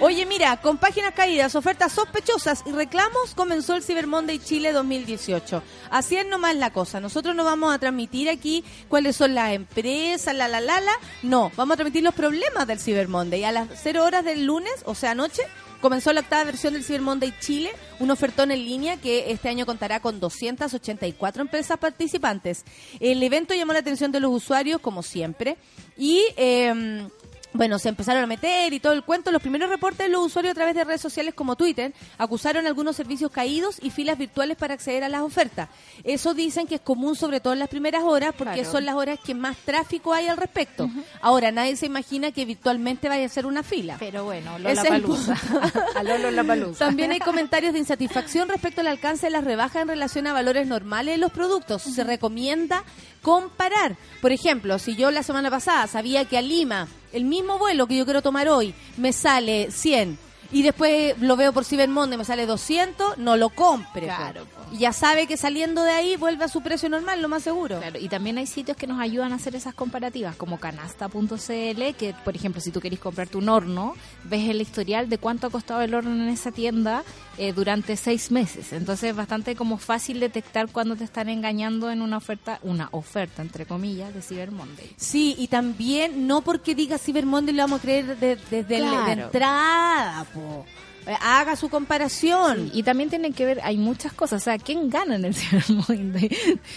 Oye, 0.00 0.24
mira, 0.26 0.56
con 0.56 0.78
páginas 0.78 1.12
caídas, 1.14 1.54
ofertas 1.54 1.92
sospechosas 1.92 2.62
y 2.66 2.72
reclamos, 2.72 3.34
comenzó 3.34 3.74
el 3.76 3.82
Cyber 3.82 4.06
Monday 4.06 4.38
Chile 4.38 4.72
2018. 4.72 5.62
Así 5.90 6.16
es 6.16 6.26
nomás 6.26 6.56
la 6.56 6.72
cosa. 6.72 7.00
Nosotros 7.00 7.36
no 7.36 7.44
vamos 7.44 7.74
a 7.74 7.78
transmitir 7.78 8.30
aquí 8.30 8.64
cuáles 8.88 9.16
son 9.16 9.34
las 9.34 9.52
empresas, 9.52 10.34
la, 10.34 10.48
la, 10.48 10.60
la, 10.60 10.80
la. 10.80 10.92
No, 11.22 11.52
vamos 11.56 11.74
a 11.74 11.76
transmitir 11.76 12.02
los 12.02 12.14
problemas 12.14 12.66
del 12.66 12.80
Cyber 12.80 13.08
Monday. 13.08 13.44
A 13.44 13.52
las 13.52 13.68
0 13.82 14.04
horas 14.04 14.24
del 14.24 14.46
lunes, 14.46 14.72
o 14.86 14.94
sea, 14.94 15.10
anoche, 15.10 15.42
comenzó 15.82 16.12
la 16.12 16.20
octava 16.20 16.44
versión 16.44 16.72
del 16.72 16.84
Cyber 16.84 17.02
Monday 17.02 17.34
Chile, 17.40 17.72
un 18.00 18.10
ofertón 18.10 18.52
en 18.52 18.64
línea 18.64 18.96
que 18.96 19.30
este 19.30 19.50
año 19.50 19.66
contará 19.66 20.00
con 20.00 20.18
284 20.18 21.42
empresas 21.42 21.78
participantes. 21.78 22.64
El 23.00 23.22
evento 23.22 23.54
llamó 23.54 23.74
la 23.74 23.80
atención 23.80 24.12
de 24.12 24.20
los 24.20 24.32
usuarios, 24.32 24.80
como 24.80 25.02
siempre, 25.02 25.58
y... 25.96 26.22
eh, 26.36 27.06
bueno, 27.54 27.78
se 27.78 27.88
empezaron 27.88 28.22
a 28.22 28.26
meter 28.26 28.72
y 28.72 28.80
todo 28.80 28.92
el 28.92 29.02
cuento. 29.02 29.30
Los 29.30 29.42
primeros 29.42 29.68
reportes 29.70 30.06
de 30.06 30.08
los 30.08 30.24
usuarios 30.26 30.52
a 30.52 30.54
través 30.54 30.74
de 30.74 30.84
redes 30.84 31.00
sociales 31.00 31.34
como 31.34 31.56
Twitter 31.56 31.92
acusaron 32.18 32.66
algunos 32.66 32.96
servicios 32.96 33.30
caídos 33.30 33.76
y 33.82 33.90
filas 33.90 34.18
virtuales 34.18 34.56
para 34.56 34.74
acceder 34.74 35.04
a 35.04 35.08
las 35.08 35.22
ofertas. 35.22 35.68
Eso 36.04 36.34
dicen 36.34 36.66
que 36.66 36.76
es 36.76 36.80
común 36.80 37.16
sobre 37.16 37.40
todo 37.40 37.52
en 37.52 37.58
las 37.58 37.68
primeras 37.68 38.02
horas 38.02 38.34
porque 38.36 38.54
Claro. 38.60 38.70
son 38.72 38.84
las 38.86 38.94
horas 38.94 39.18
que 39.24 39.34
más 39.34 39.56
tráfico 39.58 40.12
hay 40.12 40.26
al 40.28 40.36
respecto. 40.36 40.88
Ahora, 41.20 41.50
nadie 41.50 41.76
se 41.76 41.86
imagina 41.86 42.32
que 42.32 42.44
virtualmente 42.44 43.08
vaya 43.08 43.26
a 43.26 43.28
ser 43.28 43.46
una 43.46 43.62
fila. 43.62 43.96
Pero 43.98 44.24
bueno, 44.24 44.58
Lola 44.58 44.82
Palusa. 44.84 45.34
A 45.96 46.44
Palusa. 46.44 46.86
También 46.86 47.12
hay 47.12 47.18
comentarios 47.20 47.72
de 47.72 47.78
insatisfacción 47.78 48.48
respecto 48.48 48.80
al 48.80 48.86
alcance 48.88 49.26
de 49.26 49.30
las 49.30 49.44
rebajas 49.44 49.82
en 49.82 49.88
relación 49.88 50.26
a 50.26 50.32
valores 50.32 50.66
normales 50.66 51.14
de 51.14 51.18
los 51.18 51.32
productos. 51.32 51.82
Se 51.82 52.04
recomienda 52.04 52.84
comparar. 53.22 53.96
Por 54.20 54.32
ejemplo, 54.32 54.78
si 54.78 54.96
yo 54.96 55.10
la 55.10 55.22
semana 55.22 55.50
pasada 55.50 55.86
sabía 55.86 56.24
que 56.24 56.38
a 56.38 56.42
Lima 56.42 56.88
el 57.12 57.24
mismo 57.24 57.58
vuelo 57.58 57.86
que 57.86 57.96
yo 57.96 58.04
quiero 58.04 58.22
tomar 58.22 58.48
hoy 58.48 58.74
me 58.96 59.12
sale 59.12 59.70
100 59.70 60.18
y 60.52 60.62
después 60.62 61.18
lo 61.18 61.36
veo 61.36 61.52
por 61.52 61.64
Cyber 61.64 61.88
Monday 61.88 62.18
me 62.18 62.26
sale 62.26 62.44
200, 62.44 63.16
no 63.16 63.38
lo 63.38 63.48
compre. 63.48 64.02
po. 64.02 64.14
Claro. 64.16 64.46
Y 64.70 64.78
ya 64.78 64.92
sabe 64.92 65.26
que 65.26 65.38
saliendo 65.38 65.82
de 65.82 65.92
ahí 65.92 66.16
vuelve 66.16 66.44
a 66.44 66.48
su 66.48 66.60
precio 66.60 66.90
normal, 66.90 67.22
lo 67.22 67.28
más 67.28 67.42
seguro. 67.42 67.78
Claro, 67.78 67.98
y 67.98 68.08
también 68.08 68.36
hay 68.36 68.46
sitios 68.46 68.76
que 68.76 68.86
nos 68.86 69.00
ayudan 69.00 69.32
a 69.32 69.36
hacer 69.36 69.56
esas 69.56 69.74
comparativas, 69.74 70.36
como 70.36 70.60
canasta.cl, 70.60 71.94
que 71.96 72.14
por 72.22 72.36
ejemplo, 72.36 72.60
si 72.60 72.70
tú 72.70 72.80
querés 72.80 72.98
comprarte 72.98 73.38
un 73.38 73.48
horno, 73.48 73.94
ves 74.24 74.48
el 74.50 74.60
historial 74.60 75.08
de 75.08 75.16
cuánto 75.16 75.46
ha 75.46 75.50
costado 75.50 75.80
el 75.80 75.94
horno 75.94 76.10
en 76.22 76.28
esa 76.28 76.52
tienda 76.52 77.02
eh, 77.38 77.52
durante 77.52 77.96
seis 77.96 78.30
meses. 78.30 78.72
Entonces 78.72 79.10
es 79.10 79.16
bastante 79.16 79.56
como 79.56 79.78
fácil 79.78 80.20
detectar 80.20 80.68
cuando 80.68 80.96
te 80.96 81.04
están 81.04 81.28
engañando 81.28 81.90
en 81.90 82.02
una 82.02 82.16
oferta, 82.18 82.58
una 82.62 82.88
oferta 82.92 83.42
entre 83.42 83.66
comillas, 83.66 84.12
de 84.14 84.22
Cyber 84.22 84.50
Monday. 84.52 84.90
Sí, 84.96 85.34
y 85.38 85.48
también 85.48 86.26
no 86.26 86.42
porque 86.42 86.74
diga 86.74 86.98
Cyber 86.98 87.26
Monday 87.26 87.54
lo 87.54 87.62
vamos 87.62 87.80
a 87.80 87.82
creer 87.82 88.16
de- 88.18 88.36
desde 88.50 88.78
Claro. 88.78 89.22
entrada, 89.24 90.24
po. 90.34 90.64
Eh, 91.04 91.16
Haga 91.20 91.56
su 91.56 91.68
comparación. 91.68 92.70
Y 92.72 92.84
también 92.84 93.10
tiene 93.10 93.32
que 93.32 93.44
ver, 93.44 93.60
hay 93.64 93.76
muchas 93.76 94.12
cosas, 94.12 94.40
o 94.42 94.44
sea, 94.44 94.56
¿quién 94.58 94.88
gana 94.88 95.16
en 95.16 95.24
el 95.24 95.34
Cyber 95.34 95.64
Monday? 95.88 96.30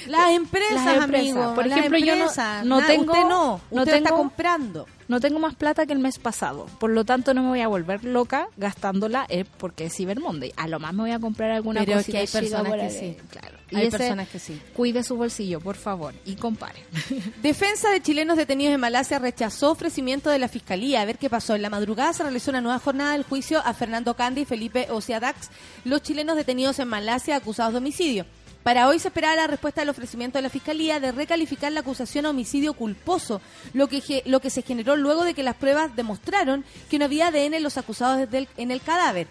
Las 0.07 0.31
empresas, 0.31 0.83
Las 0.85 1.03
empresas. 1.03 1.35
amigo. 1.35 1.53
Por 1.53 1.67
las 1.67 1.77
ejemplo, 1.77 1.99
yo 1.99 2.15
no- 2.15 2.25
no 2.63 2.85
tengo- 2.87 3.11
Usted 3.13 3.23
no. 3.25 3.61
no 3.69 3.81
usted 3.83 3.93
está 3.97 4.09
comprando. 4.09 4.87
No 5.07 5.19
tengo 5.19 5.39
más 5.39 5.55
plata 5.55 5.85
que 5.85 5.93
el 5.93 5.99
mes 5.99 6.17
pasado, 6.17 6.65
por 6.79 6.89
lo 6.89 7.05
tanto 7.05 7.33
no 7.33 7.43
me 7.43 7.49
voy 7.49 7.61
a 7.61 7.67
volver 7.67 8.03
loca 8.03 8.47
gastándola 8.57 9.25
eh, 9.29 9.45
porque 9.57 9.85
es 9.85 9.95
Cyber 9.95 10.19
Monday. 10.19 10.51
A 10.57 10.67
lo 10.67 10.79
más 10.79 10.93
me 10.93 11.03
voy 11.03 11.11
a 11.11 11.19
comprar 11.19 11.51
alguna 11.51 11.81
Pero 11.81 11.97
cosita 11.97 12.11
que 12.11 12.17
hay 12.19 12.27
personas 12.27 12.73
que 12.73 12.89
sí. 12.89 13.17
Claro. 13.29 13.57
Hay 13.73 13.87
ese, 13.87 13.97
personas 13.97 14.29
que 14.29 14.39
sí. 14.39 14.61
Cuide 14.73 15.03
su 15.03 15.15
bolsillo, 15.15 15.59
por 15.59 15.75
favor, 15.75 16.13
y 16.25 16.35
compare. 16.35 16.79
Defensa 17.41 17.89
de 17.91 18.01
chilenos 18.01 18.37
detenidos 18.37 18.73
en 18.73 18.79
Malasia 18.79 19.19
rechazó 19.19 19.71
ofrecimiento 19.71 20.29
de 20.29 20.39
la 20.39 20.47
fiscalía. 20.47 21.01
A 21.01 21.05
ver 21.05 21.17
qué 21.17 21.29
pasó. 21.29 21.55
En 21.55 21.61
la 21.61 21.69
madrugada 21.69 22.13
se 22.13 22.23
realizó 22.23 22.51
una 22.51 22.61
nueva 22.61 22.79
jornada 22.79 23.13
del 23.13 23.23
juicio 23.23 23.61
a 23.63 23.73
Fernando 23.73 24.15
Candy 24.15 24.41
y 24.41 24.45
Felipe 24.45 24.87
Ociadax, 24.89 25.49
los 25.83 26.01
chilenos 26.01 26.35
detenidos 26.35 26.79
en 26.79 26.87
Malasia 26.87 27.35
acusados 27.35 27.73
de 27.73 27.77
homicidio. 27.77 28.25
Para 28.65 28.87
hoy 28.87 28.97
se 28.97 29.09
esperaba 29.09 29.35
la 29.35 29.45
respuesta 29.45 29.81
del 29.81 29.89
ofrecimiento 29.91 30.39
de 30.39 30.41
la 30.41 30.49
Fiscalía 30.49 30.99
de 30.99 31.11
recalificar 31.11 31.71
la 31.71 31.81
acusación 31.81 32.25
a 32.25 32.31
homicidio 32.31 32.73
culposo, 32.73 33.39
lo 33.73 33.87
que, 33.87 34.23
lo 34.25 34.39
que 34.39 34.49
se 34.49 34.63
generó 34.63 34.95
luego 34.95 35.23
de 35.23 35.35
que 35.35 35.43
las 35.43 35.53
pruebas 35.55 35.95
demostraron 35.95 36.65
que 36.89 36.97
no 36.97 37.05
había 37.05 37.27
ADN 37.27 37.53
en 37.57 37.61
los 37.61 37.77
acusados 37.77 38.17
desde 38.17 38.39
el- 38.39 38.47
en 38.57 38.71
el 38.71 38.81
cadáver. 38.81 39.27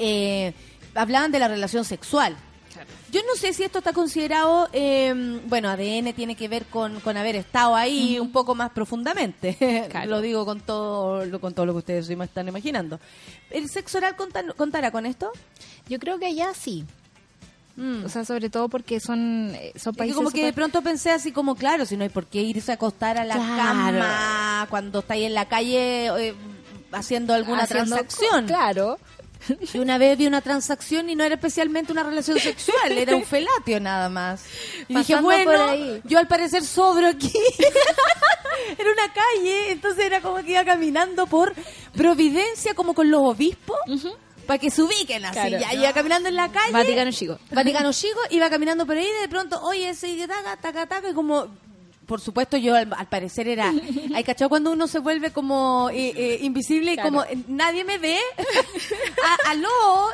Eh, 0.00 0.54
hablaban 0.96 1.30
de 1.30 1.38
la 1.38 1.46
relación 1.46 1.84
sexual. 1.84 2.36
Yo 3.12 3.20
no 3.28 3.36
sé 3.36 3.52
si 3.52 3.62
esto 3.62 3.78
está 3.78 3.92
considerado, 3.92 4.68
eh, 4.72 5.40
bueno, 5.46 5.68
ADN 5.68 6.12
tiene 6.12 6.34
que 6.34 6.48
ver 6.48 6.66
con, 6.66 6.98
con 6.98 7.16
haber 7.16 7.36
estado 7.36 7.76
ahí 7.76 8.18
un 8.18 8.32
poco 8.32 8.56
más 8.56 8.70
profundamente. 8.72 9.56
Claro. 9.88 10.10
lo 10.10 10.20
digo 10.20 10.44
con 10.44 10.58
todo, 10.60 11.24
lo, 11.26 11.40
con 11.40 11.54
todo 11.54 11.64
lo 11.64 11.74
que 11.74 11.78
ustedes 11.78 12.10
están 12.10 12.48
imaginando. 12.48 12.98
¿El 13.50 13.68
sexo 13.70 13.98
oral 13.98 14.16
conta- 14.16 14.52
contará 14.56 14.90
con 14.90 15.06
esto? 15.06 15.30
Yo 15.88 16.00
creo 16.00 16.18
que 16.18 16.26
allá 16.26 16.52
sí. 16.54 16.84
Mm. 17.78 18.04
O 18.04 18.08
sea, 18.08 18.24
sobre 18.24 18.50
todo 18.50 18.68
porque 18.68 18.98
son, 18.98 19.52
eh, 19.54 19.72
son 19.76 19.94
países 19.94 20.16
como 20.16 20.30
que 20.30 20.44
de 20.44 20.52
pronto 20.52 20.82
pensé 20.82 21.10
así 21.12 21.30
como, 21.32 21.54
claro, 21.54 21.86
si 21.86 21.96
no 21.96 22.02
hay 22.02 22.08
por 22.10 22.26
qué 22.26 22.42
irse 22.42 22.72
a 22.72 22.74
acostar 22.74 23.16
a 23.18 23.24
la 23.24 23.34
Claro. 23.36 23.56
cama 23.56 24.66
cuando 24.68 24.98
estáis 24.98 25.26
en 25.26 25.34
la 25.34 25.46
calle 25.48 26.06
eh, 26.08 26.34
haciendo 26.92 27.34
alguna 27.34 27.62
haciendo- 27.62 27.94
transacción. 27.94 28.46
Claro. 28.46 28.98
Y 29.72 29.78
una 29.78 29.98
vez 29.98 30.18
vi 30.18 30.26
una 30.26 30.40
transacción 30.40 31.08
y 31.08 31.14
no 31.14 31.22
era 31.22 31.36
especialmente 31.36 31.92
una 31.92 32.02
relación 32.02 32.40
sexual, 32.40 32.90
era 32.90 33.14
un 33.14 33.24
felatio 33.24 33.78
nada 33.78 34.08
más. 34.08 34.42
Y 34.88 34.96
dije, 34.96 35.14
Pasando 35.14 35.22
bueno, 35.22 36.00
yo 36.04 36.18
al 36.18 36.26
parecer 36.26 36.64
sobro 36.64 37.06
aquí. 37.06 37.30
era 38.78 38.90
una 38.90 39.12
calle, 39.12 39.70
entonces 39.70 40.04
era 40.06 40.20
como 40.20 40.36
que 40.42 40.50
iba 40.50 40.64
caminando 40.64 41.26
por 41.28 41.54
Providencia, 41.94 42.74
como 42.74 42.94
con 42.94 43.10
los 43.10 43.20
obispos, 43.22 43.76
para 44.48 44.58
que 44.58 44.70
se 44.70 44.82
ubiquen 44.82 45.24
así. 45.26 45.34
Claro. 45.38 45.58
Ya 45.60 45.74
iba 45.74 45.92
caminando 45.92 46.28
en 46.28 46.34
la 46.34 46.50
calle. 46.50 46.72
Vaticano 46.72 47.12
Chico. 47.12 47.38
Vaticano 47.52 47.92
Chico, 47.92 48.18
iba 48.30 48.50
caminando 48.50 48.84
por 48.86 48.96
ahí 48.96 49.06
y 49.06 49.20
de 49.22 49.28
pronto, 49.28 49.60
oye, 49.62 49.90
ese 49.90 50.08
y 50.08 50.18
taca, 50.26 50.56
taca, 50.56 50.86
taca, 50.86 51.10
y 51.10 51.14
como... 51.14 51.46
Por 52.06 52.22
supuesto, 52.22 52.56
yo 52.56 52.74
al, 52.74 52.90
al 52.96 53.06
parecer 53.06 53.46
era... 53.48 53.70
Hay 54.14 54.24
cachado 54.24 54.48
cuando 54.48 54.70
uno 54.72 54.88
se 54.88 54.98
vuelve 54.98 55.30
como 55.30 55.90
eh, 55.92 56.14
eh, 56.16 56.38
invisible 56.40 56.92
y 56.92 56.94
Claro. 56.94 57.10
como 57.10 57.24
eh, 57.24 57.36
nadie 57.48 57.84
me 57.84 57.98
ve. 57.98 58.16
A- 59.46 59.50
aló, 59.50 59.68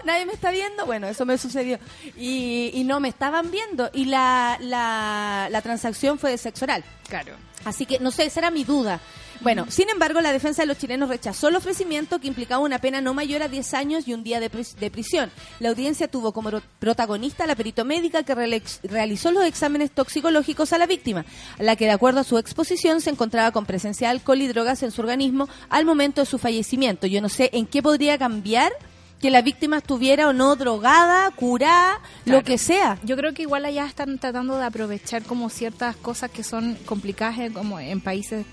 nadie 0.05 0.27
me 0.27 0.33
está 0.33 0.51
viendo. 0.51 0.87
Bueno, 0.87 1.07
eso 1.07 1.25
me 1.25 1.39
sucedió. 1.39 1.79
Y, 2.17 2.73
y 2.75 2.83
no 2.83 2.99
me 2.99 3.09
estaban 3.09 3.51
viendo. 3.53 3.91
Y 3.95 4.07
la, 4.07 4.57
la, 4.61 5.47
la 5.51 5.63
transacción 5.63 6.19
fue 6.19 6.31
de 6.33 6.39
sexo 6.39 6.65
oral. 6.65 6.83
Claro. 7.09 7.35
Así 7.65 7.87
que, 7.87 7.99
no 8.01 8.11
sé, 8.11 8.25
esa 8.25 8.41
era 8.41 8.51
mi 8.51 8.65
duda. 8.65 9.01
Bueno, 9.45 9.67
sin 9.69 9.89
embargo, 9.91 10.21
la 10.21 10.33
defensa 10.33 10.63
de 10.63 10.67
los 10.67 10.79
chilenos 10.79 11.09
rechazó 11.09 11.49
el 11.49 11.57
ofrecimiento 11.57 12.19
que 12.19 12.27
implicaba 12.27 12.63
una 12.63 12.79
pena 12.81 13.01
no 13.01 13.15
mayor 13.15 13.43
a 13.43 13.49
10 13.49 13.75
años 13.75 14.09
y 14.09 14.15
un 14.15 14.25
día 14.25 14.41
de, 14.41 14.51
pris- 14.51 14.75
de 14.75 14.91
prisión. 14.91 15.31
La 15.61 15.69
audiencia 15.69 16.09
tuvo 16.09 16.33
como 16.33 16.51
ro- 16.51 16.63
protagonista 16.79 17.45
a 17.45 17.47
la 17.47 17.55
perito 17.55 17.85
médica 17.85 18.23
que 18.23 18.35
realizó 18.83 19.31
los 19.31 19.45
exámenes 19.45 19.91
toxicológicos 19.91 20.73
a 20.73 20.79
la 20.79 20.87
víctima, 20.87 21.25
a 21.59 21.63
la 21.63 21.77
que 21.77 21.85
de 21.85 21.91
acuerdo 21.93 22.21
a 22.21 22.25
su 22.25 22.39
exposición 22.39 23.01
se 23.03 23.11
encontraba 23.11 23.51
con 23.53 23.67
presencia 23.67 24.09
de 24.09 24.13
alcohol 24.13 24.41
y 24.41 24.49
drogas 24.49 24.83
en 24.83 24.91
su 24.91 25.03
organismo 25.03 25.49
al 25.69 25.85
momento 25.85 26.23
de 26.23 26.27
su 26.27 26.39
fallecimiento. 26.39 27.07
Yo 27.07 27.21
no 27.21 27.29
sé 27.29 27.51
en 27.53 27.67
qué 27.67 27.83
podría 27.83 28.17
cambiar 28.19 28.73
que 29.21 29.31
la 29.31 29.41
víctima 29.43 29.79
estuviera 29.79 30.29
o 30.29 30.33
no 30.35 30.55
drogada, 30.57 31.31
curada, 31.31 32.01
lo 32.27 32.43
que 32.43 32.59
sea. 32.59 32.99
Yo 33.05 33.17
creo 33.17 33.33
que 33.33 33.43
igual 33.43 33.65
allá 33.65 33.87
están 33.87 34.19
tratando 34.19 34.59
de 34.59 34.65
aprovechar 34.67 35.23
como 35.23 35.49
ciertas 35.49 35.97
cosas 35.97 36.31
que 36.31 36.43
son 36.45 36.77
complicadas 36.85 37.39
en- 37.39 37.53
como 37.55 37.81
en 37.81 38.01
países 38.03 38.45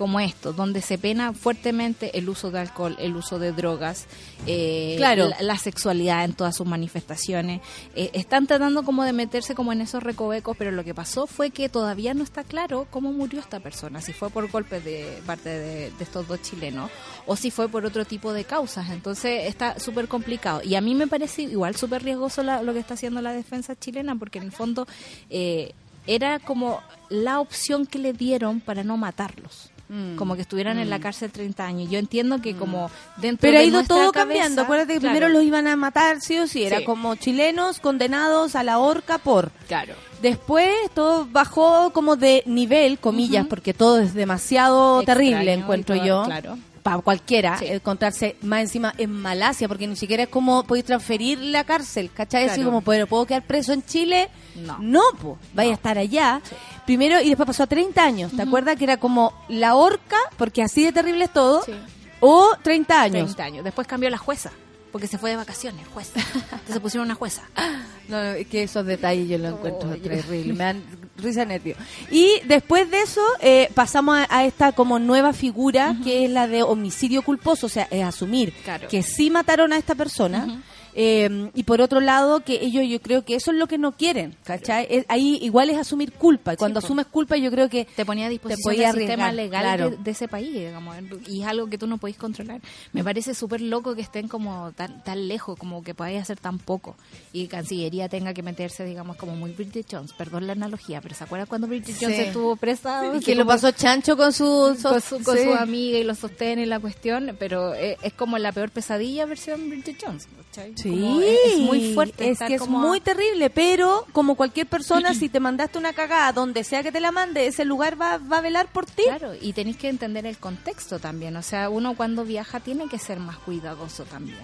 como 0.00 0.18
estos, 0.18 0.56
donde 0.56 0.80
se 0.80 0.96
pena 0.96 1.34
fuertemente 1.34 2.16
el 2.18 2.26
uso 2.30 2.50
de 2.50 2.58
alcohol, 2.60 2.96
el 2.98 3.14
uso 3.16 3.38
de 3.38 3.52
drogas, 3.52 4.06
eh, 4.46 4.94
Claro. 4.96 5.28
la, 5.28 5.42
la 5.42 5.58
sexualidad 5.58 6.24
en 6.24 6.32
todas 6.32 6.56
sus 6.56 6.66
manifestaciones. 6.66 7.60
Eh, 7.94 8.08
están 8.14 8.46
tratando 8.46 8.82
como 8.82 9.04
de 9.04 9.12
meterse 9.12 9.54
como 9.54 9.72
en 9.74 9.82
esos 9.82 10.02
recovecos, 10.02 10.56
pero 10.56 10.70
lo 10.70 10.84
que 10.84 10.94
pasó 10.94 11.26
fue 11.26 11.50
que 11.50 11.68
todavía 11.68 12.14
no 12.14 12.24
está 12.24 12.44
claro 12.44 12.86
cómo 12.90 13.12
murió 13.12 13.40
esta 13.40 13.60
persona, 13.60 14.00
si 14.00 14.14
fue 14.14 14.30
por 14.30 14.50
golpes 14.50 14.82
de 14.84 15.20
parte 15.26 15.50
de, 15.50 15.90
de 15.90 16.02
estos 16.04 16.26
dos 16.26 16.40
chilenos 16.40 16.90
o 17.26 17.36
si 17.36 17.50
fue 17.50 17.68
por 17.68 17.84
otro 17.84 18.06
tipo 18.06 18.32
de 18.32 18.44
causas. 18.44 18.88
Entonces 18.88 19.46
está 19.48 19.78
súper 19.78 20.08
complicado. 20.08 20.62
Y 20.64 20.76
a 20.76 20.80
mí 20.80 20.94
me 20.94 21.08
parece 21.08 21.42
igual 21.42 21.76
súper 21.76 22.02
riesgoso 22.02 22.42
la- 22.42 22.62
lo 22.62 22.72
que 22.72 22.78
está 22.78 22.94
haciendo 22.94 23.20
la 23.20 23.32
defensa 23.34 23.76
chilena, 23.78 24.16
porque 24.16 24.38
en 24.38 24.44
el 24.44 24.52
fondo 24.52 24.86
eh, 25.28 25.72
era 26.06 26.38
como 26.38 26.80
la 27.10 27.40
opción 27.40 27.84
que 27.86 27.98
le 27.98 28.12
dieron 28.14 28.60
para 28.60 28.82
no 28.82 28.96
matarlos. 28.96 29.69
Mm. 29.90 30.14
Como 30.14 30.36
que 30.36 30.42
estuvieran 30.42 30.78
en 30.78 30.88
la 30.88 31.00
cárcel 31.00 31.32
30 31.32 31.66
años. 31.66 31.90
Yo 31.90 31.98
entiendo 31.98 32.40
que 32.40 32.54
como 32.54 32.90
dentro 33.16 33.40
Pero 33.42 33.54
de 33.58 33.58
ha 33.58 33.66
ido 33.66 33.82
todo 33.82 34.12
cabeza- 34.12 34.12
cambiando. 34.20 34.62
Acuérdate 34.62 34.94
que 34.94 35.00
Claro, 35.00 35.14
primero 35.16 35.32
los 35.32 35.42
iban 35.44 35.66
a 35.66 35.74
matar, 35.74 36.20
sí 36.20 36.38
o 36.38 36.46
sí. 36.46 36.62
Era 36.62 36.78
Sí. 36.78 36.84
como 36.84 37.16
chilenos 37.16 37.80
condenados 37.80 38.54
a 38.54 38.62
la 38.62 38.78
horca 38.78 39.18
por. 39.18 39.50
Claro. 39.66 39.94
Después 40.22 40.72
todo 40.94 41.26
bajó 41.30 41.90
como 41.92 42.14
de 42.14 42.42
nivel, 42.46 42.98
comillas, 42.98 43.46
porque 43.48 43.74
todo 43.74 43.98
es 43.98 44.14
demasiado 44.14 45.00
Extraño 45.00 45.18
terrible, 45.18 45.52
encuentro 45.54 45.96
todo, 45.96 46.06
yo. 46.06 46.22
claro. 46.24 46.58
Para 46.82 46.98
cualquiera, 47.02 47.58
Sí. 47.58 47.66
encontrarse 47.66 48.36
más 48.42 48.60
encima 48.62 48.94
en 48.96 49.10
Malasia, 49.12 49.68
porque 49.68 49.86
ni 49.86 49.96
siquiera 49.96 50.22
es 50.22 50.28
como 50.30 50.64
podéis 50.64 50.86
transferir 50.86 51.38
la 51.38 51.64
cárcel, 51.64 52.10
¿cachai? 52.12 52.44
Así 52.46 52.54
Claro. 52.56 52.70
como, 52.70 52.80
¿puedo, 52.80 53.06
¿puedo 53.06 53.26
quedar 53.26 53.42
preso 53.46 53.72
en 53.74 53.84
Chile? 53.84 54.30
No. 54.56 54.78
No, 54.80 55.02
pues, 55.20 55.36
vaya 55.52 55.72
a 55.72 55.74
estar 55.74 55.98
allá. 55.98 56.40
Primero, 56.86 57.20
y 57.20 57.28
después 57.28 57.46
pasó 57.46 57.64
a 57.64 57.66
30 57.66 58.02
años, 58.02 58.32
¿te 58.34 58.42
acuerdas? 58.42 58.76
Que 58.76 58.84
era 58.84 58.96
como 58.96 59.32
la 59.48 59.74
horca, 59.76 60.16
porque 60.38 60.62
así 60.62 60.82
de 60.84 60.92
terrible 60.92 61.24
es 61.24 61.32
todo, 61.32 61.62
Sí. 61.64 61.72
o 62.20 62.48
30 62.62 63.02
años. 63.02 63.24
30 63.36 63.44
años. 63.44 63.64
Después 63.64 63.86
cambió 63.86 64.08
la 64.10 64.18
jueza, 64.18 64.50
porque 64.92 65.06
se 65.06 65.18
fue 65.18 65.30
de 65.30 65.36
vacaciones, 65.36 65.86
jueza. 65.88 66.20
Entonces 66.52 66.80
pusieron 66.80 67.06
una 67.06 67.14
jueza. 67.14 67.42
No, 68.08 68.20
es 68.22 68.48
que 68.48 68.64
esos 68.64 68.84
detalles 68.84 69.28
yo 69.28 69.38
los 69.38 69.52
encuentro 69.52 69.88
Oye. 69.90 70.00
terribles, 70.00 70.56
me 70.56 70.64
dan 70.64 70.82
risa 71.16 71.44
nervio. 71.44 71.76
Y 72.10 72.40
después 72.48 72.90
de 72.90 73.02
eso 73.02 73.20
eh, 73.40 73.70
pasamos 73.72 74.16
a, 74.18 74.26
a 74.36 74.44
esta 74.46 74.72
como 74.72 74.98
nueva 74.98 75.32
figura 75.32 75.94
que 76.02 76.24
es 76.24 76.30
la 76.32 76.48
de 76.48 76.64
homicidio 76.64 77.22
culposo, 77.22 77.66
o 77.66 77.68
sea, 77.68 77.86
es 77.88 78.02
asumir 78.02 78.52
Claro. 78.64 78.88
que 78.88 79.04
sí 79.04 79.30
mataron 79.30 79.72
a 79.72 79.76
esta 79.76 79.94
persona 79.94 80.60
Eh, 80.94 81.50
y 81.54 81.62
por 81.64 81.80
otro 81.80 82.00
lado, 82.00 82.40
que 82.40 82.54
ellos 82.64 82.84
yo 82.88 83.00
creo 83.00 83.24
que 83.24 83.34
eso 83.36 83.50
es 83.50 83.56
lo 83.56 83.66
que 83.66 83.78
no 83.78 83.92
quieren, 83.92 84.36
¿cachai? 84.44 84.86
Es- 84.90 85.04
ahí 85.08 85.38
igual 85.42 85.70
es 85.70 85.76
asumir 85.78 86.12
culpa. 86.12 86.54
Y 86.54 86.56
cuando 86.56 86.78
asumes 86.80 87.06
culpa, 87.06 87.36
yo 87.36 87.50
creo 87.50 87.68
que 87.68 87.84
te 87.96 88.04
ponía 88.04 88.26
a 88.26 88.28
disposición 88.28 88.92
del 88.92 88.94
sistema 88.98 89.32
legal 89.32 89.62
claro. 89.62 89.90
de, 89.90 89.96
de 89.98 90.10
ese 90.10 90.28
país, 90.28 90.52
digamos, 90.52 90.96
y 91.28 91.42
es 91.42 91.46
algo 91.46 91.68
que 91.68 91.78
tú 91.78 91.86
no 91.86 91.98
podéis 91.98 92.16
controlar. 92.16 92.60
Me 92.92 93.04
parece 93.04 93.34
súper 93.34 93.60
loco 93.60 93.94
que 93.94 94.02
estén 94.02 94.28
como 94.28 94.72
tan, 94.72 95.02
tan 95.04 95.28
lejos, 95.28 95.58
como 95.58 95.82
que 95.82 95.94
podáis 95.94 96.20
hacer 96.20 96.38
tan 96.38 96.58
poco, 96.58 96.96
y 97.32 97.46
Cancillería 97.46 98.08
tenga 98.08 98.34
que 98.34 98.42
meterse, 98.42 98.84
digamos, 98.84 99.16
como 99.16 99.36
muy 99.36 99.52
Bridget 99.52 99.86
Jones, 99.90 100.12
perdón 100.12 100.46
la 100.46 100.52
analogía, 100.54 101.00
pero 101.00 101.14
¿se 101.14 101.24
acuerdan 101.24 101.46
cuando 101.46 101.66
Bridget 101.66 101.96
Jones 102.00 102.16
Sí. 102.16 102.22
estuvo 102.22 102.56
presa? 102.56 103.02
Y 103.12 103.16
Así 103.16 103.24
que 103.24 103.34
lo 103.34 103.46
pasó 103.46 103.70
chancho 103.72 104.16
con 104.16 104.32
su... 104.32 104.76
con, 104.82 105.00
su, 105.00 105.22
con 105.22 105.36
sí. 105.36 105.44
su 105.44 105.52
amiga 105.54 105.98
y 105.98 106.04
lo 106.04 106.14
sostiene 106.14 106.66
la 106.66 106.80
cuestión, 106.80 107.36
pero 107.38 107.74
es, 107.74 107.96
es 108.02 108.12
como 108.12 108.38
la 108.38 108.52
peor 108.52 108.70
pesadilla 108.70 109.26
versión 109.26 109.68
Bridget 109.70 109.96
Jones. 110.04 110.26
¿cachai? 110.50 110.74
Sí, 110.82 110.90
Como 110.90 111.20
es, 111.20 111.38
es 111.46 111.58
muy 111.60 111.94
fuerte. 111.94 112.30
Es 112.30 112.38
que 112.38 112.54
es 112.54 112.60
como- 112.60 112.78
muy 112.78 113.00
terrible, 113.00 113.50
pero 113.50 114.06
como 114.12 114.34
cualquier 114.34 114.66
persona, 114.66 115.14
si 115.14 115.28
te 115.28 115.40
mandaste 115.40 115.78
una 115.78 115.92
cagada 115.92 116.32
donde 116.32 116.64
sea 116.64 116.82
que 116.82 116.92
te 116.92 117.00
la 117.00 117.12
mande, 117.12 117.46
ese 117.46 117.64
lugar 117.64 118.00
va, 118.00 118.18
va 118.18 118.38
a 118.38 118.40
velar 118.40 118.66
por 118.72 118.86
ti. 118.86 119.02
Claro, 119.04 119.32
y 119.40 119.52
tenéis 119.52 119.76
que 119.76 119.88
entender 119.88 120.26
el 120.26 120.38
contexto 120.38 120.98
también. 120.98 121.36
O 121.36 121.42
sea, 121.42 121.68
uno 121.70 121.94
cuando 121.96 122.24
viaja 122.24 122.60
tiene 122.60 122.88
que 122.88 122.98
ser 122.98 123.20
más 123.20 123.36
cuidadoso 123.38 124.04
también. 124.04 124.38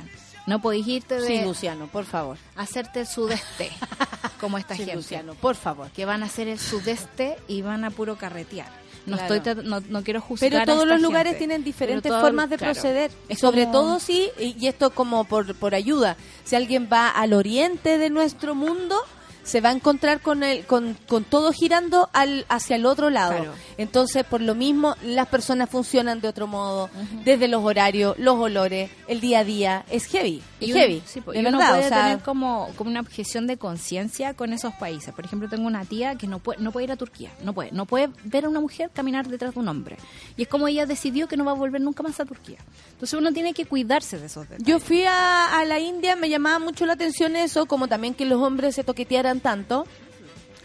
No 0.46 0.60
podéis 0.60 0.86
irte 0.86 1.20
de 1.20 1.26
Sí, 1.26 1.40
Luciano, 1.44 1.88
por 1.88 2.04
favor. 2.04 2.38
hacerte 2.54 3.00
el 3.00 3.06
sudeste, 3.08 3.70
como 4.40 4.58
esta 4.58 4.74
Sí, 4.74 4.80
gente. 4.84 4.94
Luciano, 4.96 5.34
por 5.34 5.56
favor. 5.56 5.90
Que 5.90 6.04
van 6.04 6.22
a 6.22 6.26
hacer 6.26 6.46
el 6.46 6.58
sudeste 6.60 7.36
y 7.48 7.62
van 7.62 7.84
a 7.84 7.90
puro 7.90 8.16
carretear. 8.16 8.68
No, 9.06 9.16
Claro. 9.16 9.34
estoy, 9.36 9.54
no, 9.64 9.80
no 9.88 10.02
quiero 10.02 10.20
juzgar 10.20 10.50
Pero 10.50 10.62
a 10.62 10.64
todos 10.66 10.82
esta 10.82 10.94
los 10.94 11.02
lugares 11.02 11.32
gente. 11.34 11.38
tienen 11.46 11.64
diferentes 11.64 12.10
todo- 12.10 12.20
formas 12.20 12.50
de 12.50 12.56
claro. 12.58 12.72
proceder. 12.74 13.10
Es 13.28 13.38
Sobre 13.38 13.62
como- 13.62 13.72
todo 13.72 14.00
sí, 14.00 14.30
y, 14.38 14.66
esto 14.66 14.90
como 14.90 15.24
por, 15.24 15.54
por 15.54 15.74
ayuda. 15.74 16.16
Si 16.44 16.56
alguien 16.56 16.88
va 16.92 17.08
al 17.08 17.32
oriente 17.32 17.98
de 17.98 18.10
nuestro 18.10 18.54
mundo, 18.56 18.96
se 19.44 19.60
va 19.60 19.68
a 19.68 19.72
encontrar 19.72 20.20
con 20.20 20.42
el, 20.42 20.66
con, 20.66 20.96
con 21.06 21.22
todo 21.22 21.52
girando 21.52 22.10
al, 22.12 22.46
hacia 22.48 22.74
el 22.74 22.84
otro 22.84 23.10
lado. 23.10 23.36
Claro. 23.36 23.52
Entonces, 23.78 24.24
por 24.24 24.40
lo 24.40 24.56
mismo, 24.56 24.96
las 25.04 25.28
personas 25.28 25.70
funcionan 25.70 26.20
de 26.20 26.26
otro 26.26 26.48
modo, 26.48 26.90
desde 27.24 27.46
los 27.46 27.62
horarios, 27.62 28.18
los 28.18 28.34
olores, 28.40 28.90
el 29.06 29.20
día 29.20 29.38
a 29.40 29.44
día. 29.44 29.84
Es 29.88 30.06
heavy, 30.06 30.42
Y 30.58 30.72
uno- 30.72 30.80
heavy. 30.80 31.02
sí, 31.04 31.20
y 31.34 31.38
uno 31.40 31.50
verdad, 31.58 31.68
puede 31.70 31.84
o 31.84 31.88
sea, 31.88 32.02
tener 32.04 32.18
como, 32.20 32.70
como 32.76 32.88
una 32.90 33.00
objeción 33.00 33.46
de 33.46 33.58
conciencia 33.58 34.32
con 34.34 34.52
esos 34.54 34.72
países. 34.74 35.12
Por 35.14 35.24
ejemplo, 35.26 35.48
tengo 35.50 35.66
una 35.66 35.84
tía 35.84 36.14
que 36.14 36.26
no 36.26 36.38
puede, 36.38 36.60
no 36.62 36.72
puede 36.72 36.84
ir 36.84 36.92
a 36.92 36.96
Turquía, 36.96 37.30
no 37.44 37.52
puede, 37.52 37.72
no 37.72 37.84
puede 37.84 38.08
ver 38.24 38.46
a 38.46 38.48
una 38.48 38.60
mujer 38.60 38.90
caminar 38.92 39.28
detrás 39.28 39.52
de 39.52 39.60
un 39.60 39.68
hombre. 39.68 39.96
Y 40.36 40.42
es 40.42 40.48
como 40.48 40.66
ella 40.66 40.86
decidió 40.86 41.28
que 41.28 41.36
no 41.36 41.44
va 41.44 41.50
a 41.50 41.54
volver 41.54 41.80
nunca 41.82 42.02
más 42.02 42.18
a 42.20 42.24
Turquía. 42.24 42.58
Entonces 42.92 43.18
uno 43.18 43.32
tiene 43.32 43.52
que 43.52 43.66
cuidarse 43.66 44.18
de 44.18 44.26
esos 44.26 44.44
detalles. 44.48 44.66
Yo 44.66 44.78
fui 44.80 45.04
a, 45.04 45.58
a 45.58 45.64
la 45.66 45.78
India, 45.78 46.16
me 46.16 46.30
llamaba 46.30 46.58
mucho 46.58 46.86
la 46.86 46.94
atención 46.94 47.36
eso, 47.36 47.66
como 47.66 47.86
también 47.88 48.14
que 48.14 48.24
los 48.24 48.40
hombres 48.40 48.74
se 48.76 48.82
toquetearan 48.84 49.40
tanto. 49.40 49.86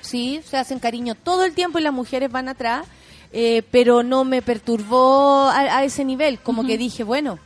Sí, 0.01 0.41
se 0.45 0.57
hacen 0.57 0.79
cariño 0.79 1.15
todo 1.15 1.43
el 1.45 1.53
tiempo 1.53 1.77
y 1.79 1.81
las 1.83 1.93
mujeres 1.93 2.31
van 2.31 2.47
atrás, 2.49 2.87
eh, 3.33 3.61
pero 3.71 4.03
no 4.03 4.23
me 4.23 4.41
perturbó 4.41 5.43
a, 5.49 5.59
a 5.59 5.83
ese 5.83 6.03
nivel, 6.05 6.39
como 6.39 6.65
que 6.65 6.77
dije, 6.77 7.03
bueno, 7.03 7.37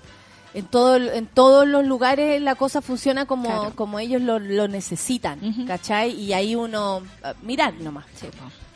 en, 0.56 0.66
todo, 0.66 0.96
en 0.98 1.28
todos 1.28 1.68
los 1.68 1.86
lugares 1.86 2.42
la 2.42 2.56
cosa 2.56 2.82
funciona 2.82 3.26
como, 3.28 3.50
Claro. 3.50 3.76
como 3.76 4.00
ellos 4.00 4.22
lo, 4.22 4.40
lo 4.40 4.68
necesitan, 4.68 5.44
Ujú. 5.46 5.66
¿cachai? 5.68 6.12
Y 6.12 6.34
ahí 6.34 6.56
uno, 6.56 7.04
ah, 7.24 7.34
mirar 7.44 7.74
nomás 7.76 8.06
Sí, 8.16 8.28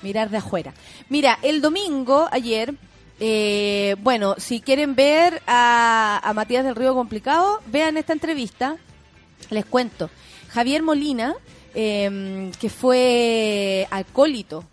mirar 0.03 0.29
de 0.29 0.37
afuera. 0.37 0.73
Mira, 1.09 1.39
el 1.41 1.61
domingo, 1.61 2.27
ayer, 2.31 2.73
eh, 3.19 3.95
bueno, 4.01 4.35
si 4.37 4.61
quieren 4.61 4.93
ver 4.95 5.41
a, 5.47 6.19
a 6.23 6.33
Matías 6.33 6.63
del 6.63 6.75
Río 6.75 6.93
Complicado, 6.93 7.61
vean 7.67 7.97
esta 7.97 8.13
entrevista. 8.13 8.75
Les 9.49 9.65
cuento. 9.65 10.09
Javier 10.49 10.83
Molina, 10.83 11.35
eh, 11.73 12.51
que 12.59 12.69
fue 12.69 13.87
alcohólito. 13.91 14.63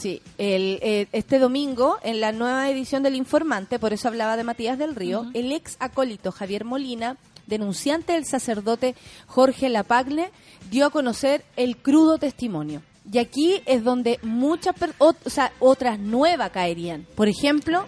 Sí, 0.00 0.22
el, 0.38 0.78
eh, 0.80 1.08
este 1.12 1.38
domingo, 1.38 1.98
en 2.02 2.20
la 2.20 2.32
nueva 2.32 2.70
edición 2.70 3.02
del 3.02 3.16
Informante, 3.16 3.78
por 3.78 3.92
eso 3.92 4.08
hablaba 4.08 4.38
de 4.38 4.44
Matías 4.44 4.78
del 4.78 4.96
Río, 4.96 5.26
el 5.34 5.52
ex 5.52 5.76
acólito 5.78 6.32
Javier 6.32 6.64
Molina, 6.64 7.18
denunciante 7.46 8.14
del 8.14 8.24
sacerdote 8.24 8.94
Jorge 9.26 9.68
Lapagne, 9.68 10.30
dio 10.70 10.86
a 10.86 10.90
conocer 10.90 11.44
el 11.56 11.76
crudo 11.76 12.16
testimonio. 12.16 12.80
Y 13.12 13.18
aquí 13.18 13.60
es 13.66 13.84
donde 13.84 14.18
muchas 14.22 14.74
o 14.96 15.14
sea, 15.26 15.52
otras 15.58 15.98
nuevas 15.98 16.48
caerían. 16.48 17.06
Por 17.14 17.28
ejemplo, 17.28 17.84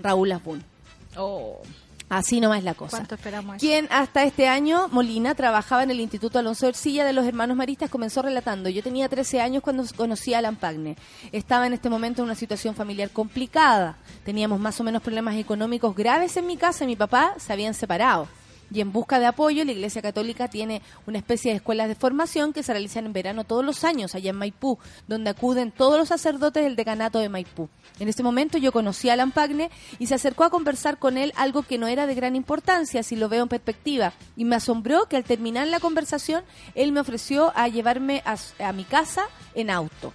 Raúl 0.00 0.32
Asbun. 0.32 0.64
Oh, 1.16 1.60
Así 2.08 2.40
nomás 2.40 2.58
es 2.58 2.64
la 2.64 2.74
cosa. 2.74 2.98
¿Cuánto 2.98 3.16
esperamos? 3.16 3.56
Quien 3.56 3.88
hasta 3.90 4.22
este 4.22 4.46
año, 4.46 4.88
Molina, 4.88 5.34
trabajaba 5.34 5.82
en 5.82 5.90
el 5.90 6.00
Instituto 6.00 6.38
Alonso 6.38 6.68
Ercilla 6.68 7.04
de 7.04 7.12
los 7.12 7.26
Hermanos 7.26 7.56
Maristas, 7.56 7.90
comenzó 7.90 8.22
relatando, 8.22 8.68
yo 8.68 8.82
tenía 8.82 9.08
13 9.08 9.40
años 9.40 9.62
cuando 9.62 9.84
conocí 9.96 10.32
a 10.32 10.38
Alan 10.38 10.56
Pagne. 10.56 10.96
Estaba 11.32 11.66
en 11.66 11.72
este 11.72 11.90
momento 11.90 12.22
en 12.22 12.26
una 12.26 12.36
situación 12.36 12.76
familiar 12.76 13.10
complicada. 13.10 13.96
Teníamos 14.24 14.60
más 14.60 14.80
o 14.80 14.84
menos 14.84 15.02
problemas 15.02 15.34
económicos 15.34 15.96
graves 15.96 16.36
en 16.36 16.46
mi 16.46 16.56
casa 16.56 16.84
y 16.84 16.86
mi 16.86 16.96
papá 16.96 17.34
se 17.38 17.52
habían 17.52 17.74
separado. 17.74 18.28
Y 18.70 18.80
en 18.80 18.92
busca 18.92 19.18
de 19.18 19.26
apoyo, 19.26 19.64
la 19.64 19.72
Iglesia 19.72 20.02
Católica 20.02 20.48
tiene 20.48 20.82
una 21.06 21.18
especie 21.18 21.52
de 21.52 21.56
escuelas 21.56 21.88
de 21.88 21.94
formación 21.94 22.52
que 22.52 22.62
se 22.62 22.72
realizan 22.72 23.06
en 23.06 23.12
verano 23.12 23.44
todos 23.44 23.64
los 23.64 23.84
años 23.84 24.14
allá 24.14 24.30
en 24.30 24.36
Maipú, 24.36 24.78
donde 25.06 25.30
acuden 25.30 25.70
todos 25.70 25.98
los 25.98 26.08
sacerdotes 26.08 26.64
del 26.64 26.76
decanato 26.76 27.18
de 27.18 27.28
Maipú. 27.28 27.68
En 28.00 28.08
ese 28.08 28.22
momento 28.22 28.58
yo 28.58 28.72
conocí 28.72 29.08
a 29.08 29.14
Alan 29.14 29.32
Pagne 29.32 29.70
y 29.98 30.06
se 30.06 30.14
acercó 30.14 30.44
a 30.44 30.50
conversar 30.50 30.98
con 30.98 31.16
él 31.16 31.32
algo 31.36 31.62
que 31.62 31.78
no 31.78 31.86
era 31.86 32.06
de 32.06 32.14
gran 32.14 32.36
importancia, 32.36 33.02
si 33.02 33.16
lo 33.16 33.28
veo 33.28 33.42
en 33.42 33.48
perspectiva. 33.48 34.12
Y 34.36 34.44
me 34.44 34.56
asombró 34.56 35.06
que 35.06 35.16
al 35.16 35.24
terminar 35.24 35.68
la 35.68 35.80
conversación, 35.80 36.44
él 36.74 36.92
me 36.92 37.00
ofreció 37.00 37.52
a 37.54 37.68
llevarme 37.68 38.22
a 38.24 38.72
mi 38.72 38.84
casa 38.84 39.24
en 39.54 39.70
auto. 39.70 40.12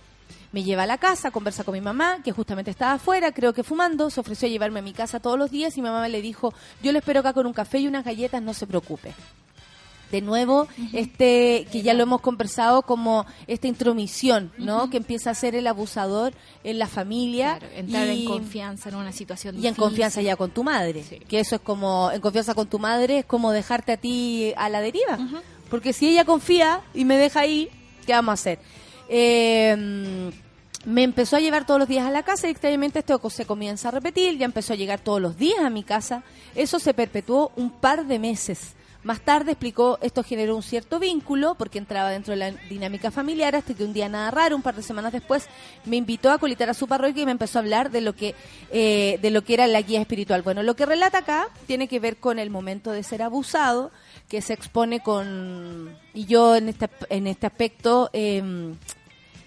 Me 0.51 0.63
lleva 0.63 0.83
a 0.83 0.85
la 0.85 0.97
casa, 0.97 1.31
conversa 1.31 1.63
con 1.63 1.73
mi 1.73 1.81
mamá, 1.81 2.19
que 2.23 2.31
justamente 2.33 2.71
estaba 2.71 2.93
afuera, 2.93 3.31
creo 3.31 3.53
que 3.53 3.63
fumando, 3.63 4.09
se 4.09 4.19
ofreció 4.19 4.47
a 4.47 4.51
llevarme 4.51 4.79
a 4.79 4.83
mi 4.83 4.91
casa 4.93 5.19
todos 5.21 5.39
los 5.39 5.49
días 5.49 5.77
y 5.77 5.81
mi 5.81 5.87
mamá 5.89 6.07
le 6.09 6.21
dijo, 6.21 6.53
yo 6.83 6.91
le 6.91 6.99
espero 6.99 7.21
acá 7.21 7.31
con 7.33 7.45
un 7.45 7.53
café 7.53 7.79
y 7.79 7.87
unas 7.87 8.03
galletas, 8.03 8.41
no 8.41 8.53
se 8.53 8.67
preocupe. 8.67 9.13
De 10.11 10.19
nuevo, 10.19 10.67
este 10.91 11.65
que 11.71 11.81
ya 11.83 11.93
lo 11.93 12.03
hemos 12.03 12.19
conversado 12.19 12.81
como 12.81 13.25
esta 13.47 13.67
intromisión, 13.67 14.51
¿no? 14.57 14.89
Que 14.89 14.97
empieza 14.97 15.29
a 15.29 15.35
ser 15.35 15.55
el 15.55 15.65
abusador 15.67 16.33
en 16.65 16.79
la 16.79 16.87
familia. 16.87 17.57
Claro, 17.59 17.73
entrar 17.75 18.07
y- 18.09 18.23
en 18.23 18.27
confianza 18.29 18.89
en 18.89 18.95
una 18.95 19.13
situación 19.13 19.55
y 19.63 19.67
en 19.67 19.73
confianza 19.73 20.21
ya 20.21 20.35
con 20.35 20.51
tu 20.51 20.65
madre. 20.65 21.05
Sí. 21.07 21.19
Que 21.19 21.39
eso 21.39 21.55
es 21.55 21.61
como, 21.61 22.11
en 22.11 22.19
confianza 22.19 22.53
con 22.53 22.67
tu 22.67 22.77
madre 22.77 23.19
es 23.19 23.25
como 23.25 23.53
dejarte 23.53 23.93
a 23.93 23.97
ti 23.97 24.53
a 24.57 24.67
la 24.67 24.81
deriva. 24.81 25.17
Porque 25.69 25.93
si 25.93 26.09
ella 26.09 26.25
confía 26.25 26.81
y 26.93 27.05
me 27.05 27.15
deja 27.15 27.39
ahí, 27.39 27.69
¿qué 28.05 28.11
vamos 28.11 28.31
a 28.31 28.33
hacer? 28.33 28.59
Eh, 29.13 30.31
me 30.85 31.03
empezó 31.03 31.35
a 31.35 31.39
llevar 31.39 31.65
todos 31.65 31.79
los 31.79 31.89
días 31.89 32.07
a 32.07 32.11
la 32.11 32.23
casa 32.23 32.47
y 32.47 32.51
extrañamente 32.51 32.99
esto 32.99 33.29
se 33.29 33.45
comienza 33.45 33.89
a 33.89 33.91
repetir, 33.91 34.37
ya 34.37 34.45
empezó 34.45 34.73
a 34.73 34.77
llegar 34.77 34.99
todos 34.99 35.21
los 35.21 35.37
días 35.37 35.59
a 35.59 35.69
mi 35.69 35.83
casa. 35.83 36.23
Eso 36.55 36.79
se 36.79 36.93
perpetuó 36.93 37.51
un 37.55 37.69
par 37.71 38.05
de 38.05 38.19
meses. 38.19 38.73
Más 39.03 39.19
tarde 39.21 39.51
explicó, 39.51 39.97
esto 40.01 40.23
generó 40.23 40.55
un 40.55 40.61
cierto 40.61 40.99
vínculo 40.99 41.55
porque 41.55 41.79
entraba 41.79 42.11
dentro 42.11 42.31
de 42.31 42.37
la 42.37 42.51
dinámica 42.69 43.09
familiar 43.09 43.55
hasta 43.55 43.73
que 43.73 43.83
un 43.83 43.93
día 43.93 44.09
nada 44.09 44.29
raro, 44.29 44.55
un 44.55 44.61
par 44.61 44.75
de 44.75 44.83
semanas 44.83 45.11
después, 45.11 45.47
me 45.85 45.97
invitó 45.97 46.29
a 46.31 46.37
colitar 46.37 46.69
a 46.69 46.75
su 46.75 46.87
parroquia 46.87 47.23
y 47.23 47.25
me 47.25 47.31
empezó 47.31 47.57
a 47.57 47.61
hablar 47.63 47.89
de 47.89 48.01
lo 48.01 48.15
que 48.15 48.35
eh, 48.71 49.17
de 49.19 49.31
lo 49.31 49.43
que 49.43 49.55
era 49.55 49.65
la 49.65 49.81
guía 49.81 50.01
espiritual. 50.01 50.43
Bueno, 50.43 50.61
lo 50.61 50.75
que 50.75 50.85
relata 50.85 51.19
acá 51.19 51.47
tiene 51.65 51.87
que 51.87 51.99
ver 51.99 52.17
con 52.17 52.37
el 52.37 52.51
momento 52.51 52.91
de 52.91 53.01
ser 53.01 53.23
abusado, 53.23 53.91
que 54.29 54.41
se 54.41 54.53
expone 54.53 54.99
con 54.99 55.97
y 56.13 56.25
yo 56.25 56.55
en 56.55 56.69
este 56.69 56.87
en 57.09 57.25
este 57.25 57.47
aspecto 57.47 58.11
eh, 58.13 58.75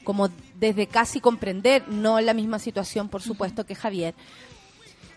como 0.05 0.29
desde 0.61 0.87
casi 0.87 1.21
comprender, 1.21 1.89
no 1.89 2.19
en 2.19 2.27
la 2.27 2.35
misma 2.35 2.59
situación, 2.59 3.09
por 3.09 3.23
supuesto, 3.23 3.65
que 3.67 3.75
Javier, 3.75 4.15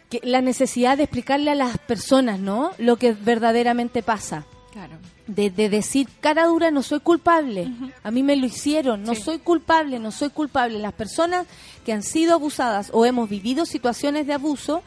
que 0.10 0.20
la 0.24 0.42
necesidad 0.42 0.98
de 0.98 1.04
explicarle 1.04 1.52
a 1.52 1.56
las 1.56 1.78
personas, 1.78 2.40
¿no? 2.40 2.72
Lo 2.78 2.96
que 2.98 3.12
verdaderamente 3.14 4.02
pasa. 4.02 4.46
Claro. 4.72 4.94
De, 5.28 5.50
de 5.50 5.70
decir, 5.70 6.08
cara 6.22 6.46
dura, 6.46 6.72
no 6.72 6.82
soy 6.84 7.02
culpable. 7.02 7.68
A 8.04 8.12
mí 8.12 8.24
me 8.24 8.36
lo 8.38 8.46
hicieron, 8.46 9.04
no 9.04 9.14
Sí. 9.16 9.22
soy 9.24 9.40
culpable, 9.40 10.00
no 10.00 10.12
soy 10.12 10.30
culpable. 10.30 10.80
Las 10.80 10.94
personas 10.94 11.46
que 11.86 11.92
han 11.92 12.04
sido 12.04 12.34
abusadas 12.34 12.90
o 12.94 13.06
hemos 13.06 13.28
vivido 13.30 13.66
situaciones 13.66 14.26
de 14.28 14.34
abuso, 14.34 14.84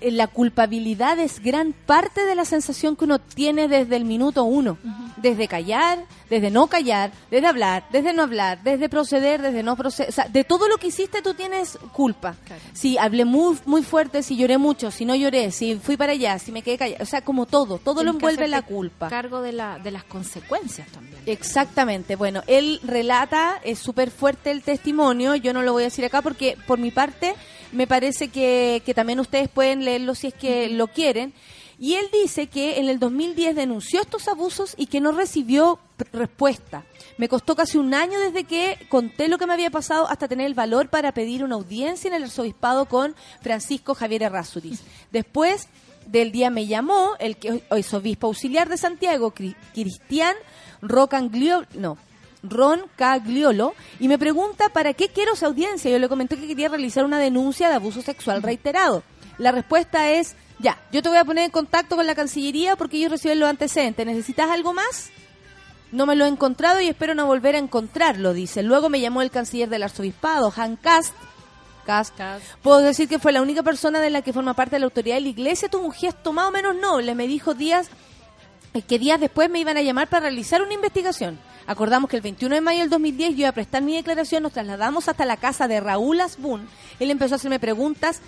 la 0.00 0.26
culpabilidad 0.26 1.18
es 1.18 1.40
gran 1.40 1.72
parte 1.72 2.24
de 2.24 2.34
la 2.34 2.44
sensación 2.44 2.96
que 2.96 3.04
uno 3.04 3.18
tiene 3.18 3.68
desde 3.68 3.96
el 3.96 4.04
minuto 4.04 4.44
uno. 4.44 4.78
Desde 5.16 5.48
callar, 5.48 6.04
desde 6.28 6.50
no 6.50 6.66
callar, 6.66 7.10
desde 7.30 7.46
hablar, 7.46 7.84
desde 7.90 8.12
no 8.12 8.22
hablar, 8.22 8.62
desde 8.62 8.88
proceder, 8.88 9.40
desde 9.40 9.62
no 9.62 9.76
proceder. 9.76 10.10
O 10.10 10.12
sea, 10.12 10.28
de 10.28 10.44
todo 10.44 10.68
lo 10.68 10.76
que 10.76 10.88
hiciste 10.88 11.22
tú 11.22 11.34
tienes 11.34 11.78
culpa. 11.92 12.36
Claro. 12.44 12.62
Si 12.74 12.98
hablé 12.98 13.24
muy, 13.24 13.56
muy 13.64 13.82
fuerte, 13.82 14.22
si 14.22 14.36
lloré 14.36 14.58
mucho, 14.58 14.90
si 14.90 15.04
no 15.04 15.14
lloré, 15.14 15.50
si 15.52 15.76
fui 15.76 15.96
para 15.96 16.12
allá, 16.12 16.38
si 16.38 16.52
me 16.52 16.62
quedé 16.62 16.76
callada. 16.76 17.02
O 17.02 17.06
sea, 17.06 17.22
como 17.22 17.46
todo, 17.46 17.78
todo 17.78 18.04
lo 18.04 18.12
Tienes 18.12 18.14
envuelve 18.16 18.48
la 18.48 18.62
culpa. 18.62 19.08
Cargo 19.08 19.40
de, 19.40 19.52
la, 19.52 19.78
de 19.78 19.90
las 19.90 20.04
consecuencias 20.04 20.88
también. 20.88 21.22
Exactamente. 21.26 22.16
Bueno, 22.16 22.42
él 22.46 22.80
relata, 22.84 23.60
es 23.64 23.78
súper 23.78 24.10
fuerte 24.10 24.50
el 24.50 24.62
testimonio, 24.62 25.34
yo 25.34 25.52
no 25.52 25.62
lo 25.62 25.72
voy 25.72 25.84
a 25.84 25.86
decir 25.86 26.04
acá 26.04 26.22
porque 26.22 26.56
por 26.66 26.78
mi 26.78 26.90
parte 26.90 27.34
me 27.76 27.86
parece 27.86 28.28
que, 28.28 28.82
que 28.84 28.94
también 28.94 29.20
ustedes 29.20 29.48
pueden 29.48 29.84
leerlo 29.84 30.14
si 30.14 30.26
es 30.28 30.34
que 30.34 30.68
lo 30.70 30.88
quieren. 30.88 31.32
Y 31.78 31.94
él 31.94 32.06
dice 32.10 32.46
que 32.46 32.78
en 32.78 32.88
el 32.88 32.98
2010 32.98 33.54
denunció 33.54 34.00
estos 34.00 34.28
abusos 34.28 34.72
y 34.78 34.86
que 34.86 34.98
no 35.00 35.12
recibió 35.12 35.78
respuesta. 36.10 36.84
Me 37.18 37.28
costó 37.28 37.54
casi 37.54 37.76
un 37.76 37.92
año 37.92 38.18
desde 38.18 38.44
que 38.44 38.78
conté 38.88 39.28
lo 39.28 39.36
que 39.36 39.46
me 39.46 39.52
había 39.52 39.70
pasado 39.70 40.08
hasta 40.08 40.26
tener 40.26 40.46
el 40.46 40.54
valor 40.54 40.88
para 40.88 41.12
pedir 41.12 41.44
una 41.44 41.54
audiencia 41.56 42.08
en 42.08 42.14
el 42.14 42.24
arzobispado 42.24 42.86
con 42.86 43.14
Francisco 43.42 43.94
Javier 43.94 44.22
Errázuriz. 44.22 44.80
Después 45.12 45.68
del 46.06 46.32
día 46.32 46.48
me 46.48 46.66
llamó 46.66 47.10
el 47.18 47.36
que 47.36 47.62
hoy 47.68 47.80
es 47.80 47.92
obispo 47.92 48.28
auxiliar 48.28 48.70
de 48.70 48.78
Santiago, 48.78 49.34
Cri- 49.34 49.56
Cristian 49.74 50.34
Rocanglio, 50.80 51.64
no, 51.74 51.98
Ron 52.50 52.82
Cagliolo, 52.96 53.74
y 54.00 54.08
me 54.08 54.18
pregunta 54.18 54.68
para 54.68 54.94
qué 54.94 55.08
quiero 55.08 55.34
esa 55.34 55.46
audiencia. 55.46 55.90
Yo 55.90 55.98
le 55.98 56.08
comenté 56.08 56.36
que 56.36 56.46
quería 56.46 56.68
realizar 56.68 57.04
una 57.04 57.18
denuncia 57.18 57.68
de 57.68 57.74
abuso 57.74 58.02
sexual 58.02 58.42
reiterado. 58.42 59.02
La 59.38 59.52
respuesta 59.52 60.10
es, 60.10 60.36
ya, 60.58 60.78
yo 60.92 61.02
te 61.02 61.08
voy 61.08 61.18
a 61.18 61.24
poner 61.24 61.44
en 61.44 61.50
contacto 61.50 61.96
con 61.96 62.06
la 62.06 62.14
Cancillería 62.14 62.76
porque 62.76 62.96
ellos 62.96 63.10
reciben 63.10 63.40
los 63.40 63.48
antecedentes. 63.48 64.06
¿Necesitas 64.06 64.50
algo 64.50 64.72
más? 64.72 65.10
No 65.92 66.06
me 66.06 66.16
lo 66.16 66.24
he 66.24 66.28
encontrado 66.28 66.80
y 66.80 66.88
espero 66.88 67.14
no 67.14 67.26
volver 67.26 67.54
a 67.54 67.58
encontrarlo, 67.58 68.32
dice. 68.32 68.62
Luego 68.62 68.88
me 68.88 69.00
llamó 69.00 69.22
el 69.22 69.30
canciller 69.30 69.68
del 69.68 69.84
arzobispado, 69.84 70.52
Han 70.56 70.76
Cast. 70.76 71.14
Cast. 71.84 72.18
Puedo 72.62 72.80
decir 72.80 73.08
que 73.08 73.20
fue 73.20 73.32
la 73.32 73.40
única 73.40 73.62
persona 73.62 74.00
de 74.00 74.10
la 74.10 74.22
que 74.22 74.32
forma 74.32 74.54
parte 74.54 74.74
de 74.74 74.80
la 74.80 74.86
autoridad 74.86 75.14
de 75.14 75.20
la 75.20 75.28
iglesia. 75.28 75.68
Tuvo 75.68 75.86
un 75.86 75.92
gesto 75.92 76.32
más 76.32 76.48
o 76.48 76.50
menos 76.50 76.74
noble. 76.74 77.14
Me 77.14 77.28
dijo 77.28 77.54
días 77.54 77.88
que 78.88 78.98
días 78.98 79.20
después 79.20 79.48
me 79.48 79.60
iban 79.60 79.76
a 79.76 79.82
llamar 79.82 80.08
para 80.08 80.22
realizar 80.22 80.62
una 80.62 80.74
investigación. 80.74 81.38
Acordamos 81.66 82.08
que 82.08 82.16
el 82.16 82.22
21 82.22 82.54
de 82.54 82.60
mayo 82.60 82.80
del 82.80 82.90
2010 82.90 83.30
yo 83.32 83.36
iba 83.40 83.48
a 83.48 83.52
prestar 83.52 83.82
mi 83.82 83.94
declaración, 83.94 84.42
nos 84.42 84.52
trasladamos 84.52 85.08
hasta 85.08 85.24
la 85.24 85.36
casa 85.36 85.66
de 85.68 85.80
Raúl 85.80 86.20
Asbun. 86.20 86.68
Él 87.00 87.10
empezó 87.10 87.34
a 87.34 87.36
hacerme 87.36 87.58
preguntas 87.58 88.20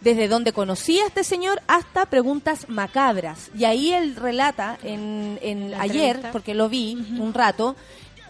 desde 0.00 0.28
donde 0.28 0.52
conocía 0.52 1.02
a 1.04 1.06
este 1.08 1.24
señor 1.24 1.60
hasta 1.66 2.06
preguntas 2.06 2.68
macabras. 2.68 3.50
Y 3.56 3.64
ahí 3.64 3.92
él 3.92 4.16
relata 4.16 4.78
en, 4.82 5.72
ayer, 5.78 6.20
porque 6.30 6.54
lo 6.54 6.68
vi 6.68 6.94
un 7.18 7.32
rato, 7.34 7.74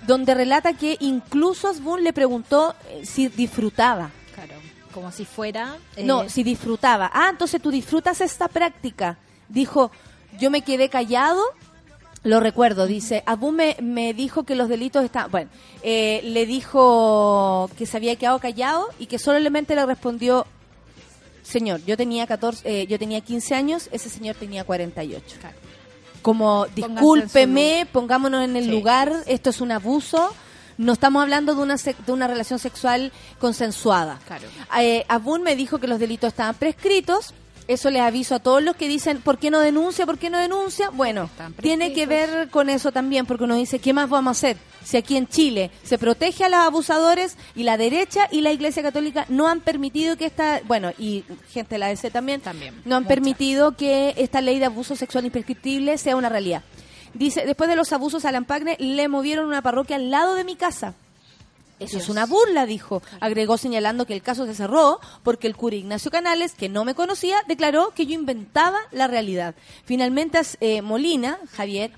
donde 0.06 0.34
relata 0.34 0.74
que 0.74 0.96
incluso 1.00 1.68
Asbun 1.68 2.04
le 2.04 2.12
preguntó 2.12 2.74
eh, 2.90 3.04
si 3.04 3.28
disfrutaba. 3.28 4.10
Claro, 4.34 4.54
como 4.92 5.10
si 5.10 5.24
fuera... 5.24 5.76
eh, 5.96 6.04
No, 6.04 6.28
si 6.28 6.42
disfrutaba. 6.42 7.10
Ah, 7.12 7.28
entonces 7.30 7.60
tú 7.60 7.70
disfrutas 7.70 8.20
esta 8.20 8.48
práctica. 8.48 9.18
Dijo, 9.48 9.90
yo 10.38 10.50
me 10.50 10.62
quedé 10.62 10.88
callado. 10.88 11.42
Lo 12.24 12.40
recuerdo, 12.40 12.86
dice, 12.86 13.22
Abu 13.26 13.52
me, 13.52 13.76
me 13.82 14.14
dijo 14.14 14.44
que 14.44 14.54
los 14.54 14.70
delitos 14.70 15.04
estaban... 15.04 15.30
Bueno, 15.30 15.50
eh, 15.82 16.22
le 16.24 16.46
dijo 16.46 17.70
que 17.76 17.84
se 17.84 17.98
había 17.98 18.16
quedado 18.16 18.38
callado 18.38 18.88
y 18.98 19.06
que 19.06 19.18
solamente 19.18 19.74
le 19.74 19.84
respondió, 19.84 20.46
señor, 21.42 21.84
yo 21.84 21.98
tenía 21.98 22.26
14, 22.26 22.62
eh, 22.64 22.86
yo 22.86 22.98
tenía 22.98 23.20
15 23.20 23.54
años, 23.54 23.88
ese 23.92 24.08
señor 24.08 24.36
tenía 24.36 24.64
48. 24.64 25.36
Claro. 25.38 25.56
Como, 26.22 26.64
en 26.64 26.74
discúlpeme, 26.74 27.86
pongámonos 27.92 28.42
en 28.42 28.56
el 28.56 28.64
Sí, 28.64 28.70
lugar, 28.70 29.12
esto 29.26 29.50
es 29.50 29.60
un 29.60 29.72
abuso. 29.72 30.34
No 30.78 30.94
estamos 30.94 31.22
hablando 31.22 31.54
de 31.54 31.60
una, 31.60 31.76
de 31.76 32.12
una 32.12 32.26
relación 32.26 32.58
sexual 32.58 33.12
consensuada. 33.38 34.18
Claro. 34.26 34.48
Eh, 34.80 35.04
Abun 35.08 35.42
me 35.42 35.54
dijo 35.54 35.78
que 35.78 35.86
los 35.86 36.00
delitos 36.00 36.28
estaban 36.28 36.54
prescritos. 36.54 37.34
Eso 37.66 37.90
les 37.90 38.02
aviso 38.02 38.34
a 38.34 38.40
todos 38.40 38.62
los 38.62 38.76
que 38.76 38.88
dicen, 38.88 39.22
¿por 39.22 39.38
qué 39.38 39.50
no 39.50 39.58
denuncia? 39.58 40.04
¿Por 40.04 40.18
qué 40.18 40.28
no 40.28 40.36
denuncia? 40.38 40.90
Bueno, 40.90 41.30
tiene 41.62 41.94
que 41.94 42.04
ver 42.06 42.50
con 42.50 42.68
eso 42.68 42.92
también, 42.92 43.24
porque 43.24 43.44
uno 43.44 43.54
dice, 43.54 43.78
¿qué 43.78 43.94
más 43.94 44.10
vamos 44.10 44.28
a 44.28 44.32
hacer? 44.32 44.56
Si 44.84 44.98
aquí 44.98 45.16
en 45.16 45.26
Chile 45.26 45.70
se 45.82 45.96
protege 45.96 46.44
a 46.44 46.50
los 46.50 46.58
abusadores 46.60 47.38
y 47.54 47.62
la 47.62 47.78
derecha 47.78 48.28
y 48.30 48.42
la 48.42 48.52
Iglesia 48.52 48.82
Católica 48.82 49.24
no 49.30 49.48
han 49.48 49.60
permitido 49.60 50.18
que 50.18 50.26
esta, 50.26 50.60
bueno, 50.66 50.92
y 50.98 51.24
gente 51.52 51.76
de 51.76 51.78
la 51.78 51.90
EC 51.90 52.12
también, 52.12 52.42
También, 52.42 52.74
no 52.84 52.96
han 52.96 53.04
muchas. 53.04 53.14
permitido 53.16 53.76
que 53.76 54.12
esta 54.18 54.42
ley 54.42 54.58
de 54.58 54.66
abuso 54.66 54.94
sexual 54.94 55.24
imprescriptible 55.24 55.96
sea 55.96 56.16
una 56.16 56.28
realidad. 56.28 56.62
Dice, 57.14 57.46
después 57.46 57.70
de 57.70 57.76
los 57.76 57.92
abusos 57.94 58.26
a 58.26 58.32
Lampagne, 58.32 58.76
le 58.78 59.08
movieron 59.08 59.46
una 59.46 59.62
parroquia 59.62 59.96
al 59.96 60.10
lado 60.10 60.34
de 60.34 60.44
mi 60.44 60.56
casa. 60.56 60.94
Eso 61.84 61.98
es 61.98 62.08
una 62.08 62.26
burla, 62.26 62.66
dijo. 62.66 63.02
Agregó 63.20 63.56
señalando 63.56 64.06
que 64.06 64.14
el 64.14 64.22
caso 64.22 64.46
se 64.46 64.54
cerró 64.54 65.00
porque 65.22 65.46
el 65.46 65.56
cura 65.56 65.76
Ignacio 65.76 66.10
Canales, 66.10 66.54
que 66.54 66.68
no 66.68 66.84
me 66.84 66.94
conocía, 66.94 67.36
declaró 67.48 67.92
que 67.94 68.06
yo 68.06 68.14
inventaba 68.14 68.78
la 68.92 69.06
realidad. 69.06 69.54
Finalmente, 69.84 70.40
eh, 70.60 70.82
Molina, 70.82 71.38
Javier, 71.52 71.92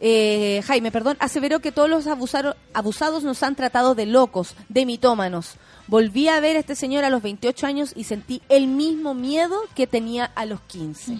eh, 0.00 0.62
Jaime, 0.66 0.90
perdón, 0.90 1.16
aseveró 1.20 1.60
que 1.60 1.72
todos 1.72 1.88
los 1.90 2.06
abusaro- 2.06 2.56
abusados 2.72 3.22
nos 3.22 3.42
han 3.42 3.54
tratado 3.56 3.94
de 3.94 4.06
locos, 4.06 4.54
de 4.68 4.86
mitómanos. 4.86 5.54
Volví 5.88 6.28
a 6.28 6.40
ver 6.40 6.56
a 6.56 6.60
este 6.60 6.74
señor 6.76 7.04
a 7.04 7.10
los 7.10 7.20
28 7.22 7.66
años 7.66 7.92
y 7.96 8.04
sentí 8.04 8.40
el 8.48 8.66
mismo 8.68 9.12
miedo 9.12 9.58
que 9.74 9.86
tenía 9.86 10.24
a 10.36 10.46
los 10.46 10.60
15. 10.62 11.18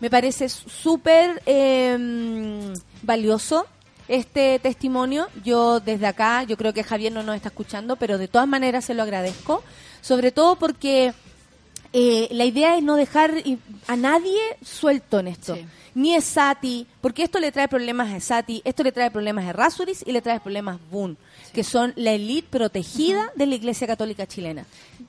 Me 0.00 0.08
parece 0.08 0.48
súper 0.48 1.42
eh, 1.46 2.72
valioso 3.02 3.66
este 4.08 4.58
testimonio. 4.58 5.28
Yo 5.44 5.80
desde 5.80 6.06
acá, 6.06 6.42
yo 6.42 6.56
creo 6.56 6.72
que 6.72 6.82
Javier 6.82 7.12
no 7.12 7.22
nos 7.22 7.36
está 7.36 7.48
escuchando, 7.48 7.96
pero 7.96 8.18
de 8.18 8.28
todas 8.28 8.48
maneras 8.48 8.84
se 8.84 8.94
lo 8.94 9.02
agradezco. 9.02 9.62
Sobre 10.00 10.32
todo 10.32 10.56
porque 10.56 11.12
eh, 11.92 12.28
la 12.30 12.44
idea 12.44 12.76
es 12.76 12.82
no 12.82 12.96
dejar 12.96 13.32
a 13.86 13.96
nadie 13.96 14.40
suelto 14.62 15.20
en 15.20 15.28
esto. 15.28 15.54
Sí. 15.54 15.66
Ni 15.94 16.14
Esati, 16.14 16.86
porque 17.00 17.24
esto 17.24 17.40
le 17.40 17.50
trae 17.50 17.66
problemas 17.66 18.08
a 18.08 18.16
Esati, 18.16 18.62
esto 18.64 18.82
le 18.82 18.92
trae 18.92 19.10
problemas 19.10 19.46
a 19.46 19.52
Rasuris 19.52 20.04
y 20.06 20.12
le 20.12 20.22
trae 20.22 20.38
problemas 20.38 20.76
a 20.76 20.90
Que 21.52 21.64
son 21.64 21.92
la 21.96 22.12
élite 22.12 22.46
protegida 22.50 23.32
de 23.34 23.46
la 23.46 23.54
Iglesia 23.54 23.86
Católica 23.86 24.26
chilena. 24.26 24.64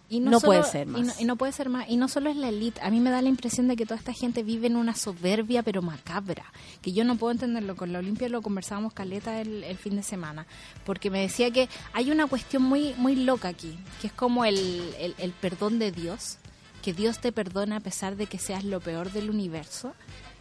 Y 0.09 0.19
no 0.21 0.39
solo- 0.39 0.45
puede 0.53 0.63
ser 0.63 0.87
más. 0.87 0.99
Y 0.99 1.03
no, 1.03 1.13
y 1.19 1.25
no 1.25 1.35
puede 1.35 1.51
ser 1.51 1.69
más. 1.69 1.87
Y 1.89 1.97
no 1.97 2.07
solo 2.07 2.29
es 2.29 2.35
la 2.35 2.49
élite. 2.49 2.81
A 2.81 2.89
mí 2.89 2.99
me 2.99 3.11
da 3.11 3.21
la 3.21 3.29
impresión 3.29 3.67
de 3.67 3.75
que 3.75 3.85
toda 3.85 3.97
esta 3.99 4.13
gente 4.13 4.41
vive 4.43 4.67
en 4.67 4.75
una 4.75 4.95
soberbia, 4.95 5.61
pero 5.63 5.81
macabra. 5.81 6.45
Que 6.81 6.91
yo 6.93 7.03
no 7.03 7.15
puedo 7.17 7.31
entenderlo. 7.31 7.75
Con 7.75 7.93
la 7.93 7.99
Olimpia 7.99 8.27
lo 8.29 8.41
conversábamos 8.41 8.93
caleta 8.93 9.39
el, 9.41 9.63
el 9.63 9.77
fin 9.77 9.95
de 9.95 10.03
semana. 10.03 10.47
Porque 10.85 11.09
me 11.11 11.21
decía 11.21 11.51
que 11.51 11.69
hay 11.93 12.09
una 12.11 12.25
cuestión 12.27 12.63
muy, 12.63 12.93
muy 12.97 13.15
loca 13.15 13.49
aquí. 13.49 13.77
Que 14.01 14.07
es 14.07 14.13
como 14.13 14.45
el, 14.45 14.57
el, 14.99 15.13
el 15.19 15.31
perdón 15.31 15.77
de 15.77 15.91
Dios. 15.91 16.37
Que 16.81 16.93
Dios 16.93 17.19
te 17.19 17.31
perdona 17.31 17.75
a 17.75 17.79
pesar 17.81 18.15
de 18.15 18.25
que 18.25 18.39
seas 18.39 18.63
lo 18.63 18.79
peor 18.79 19.11
del 19.11 19.29
universo. 19.29 19.93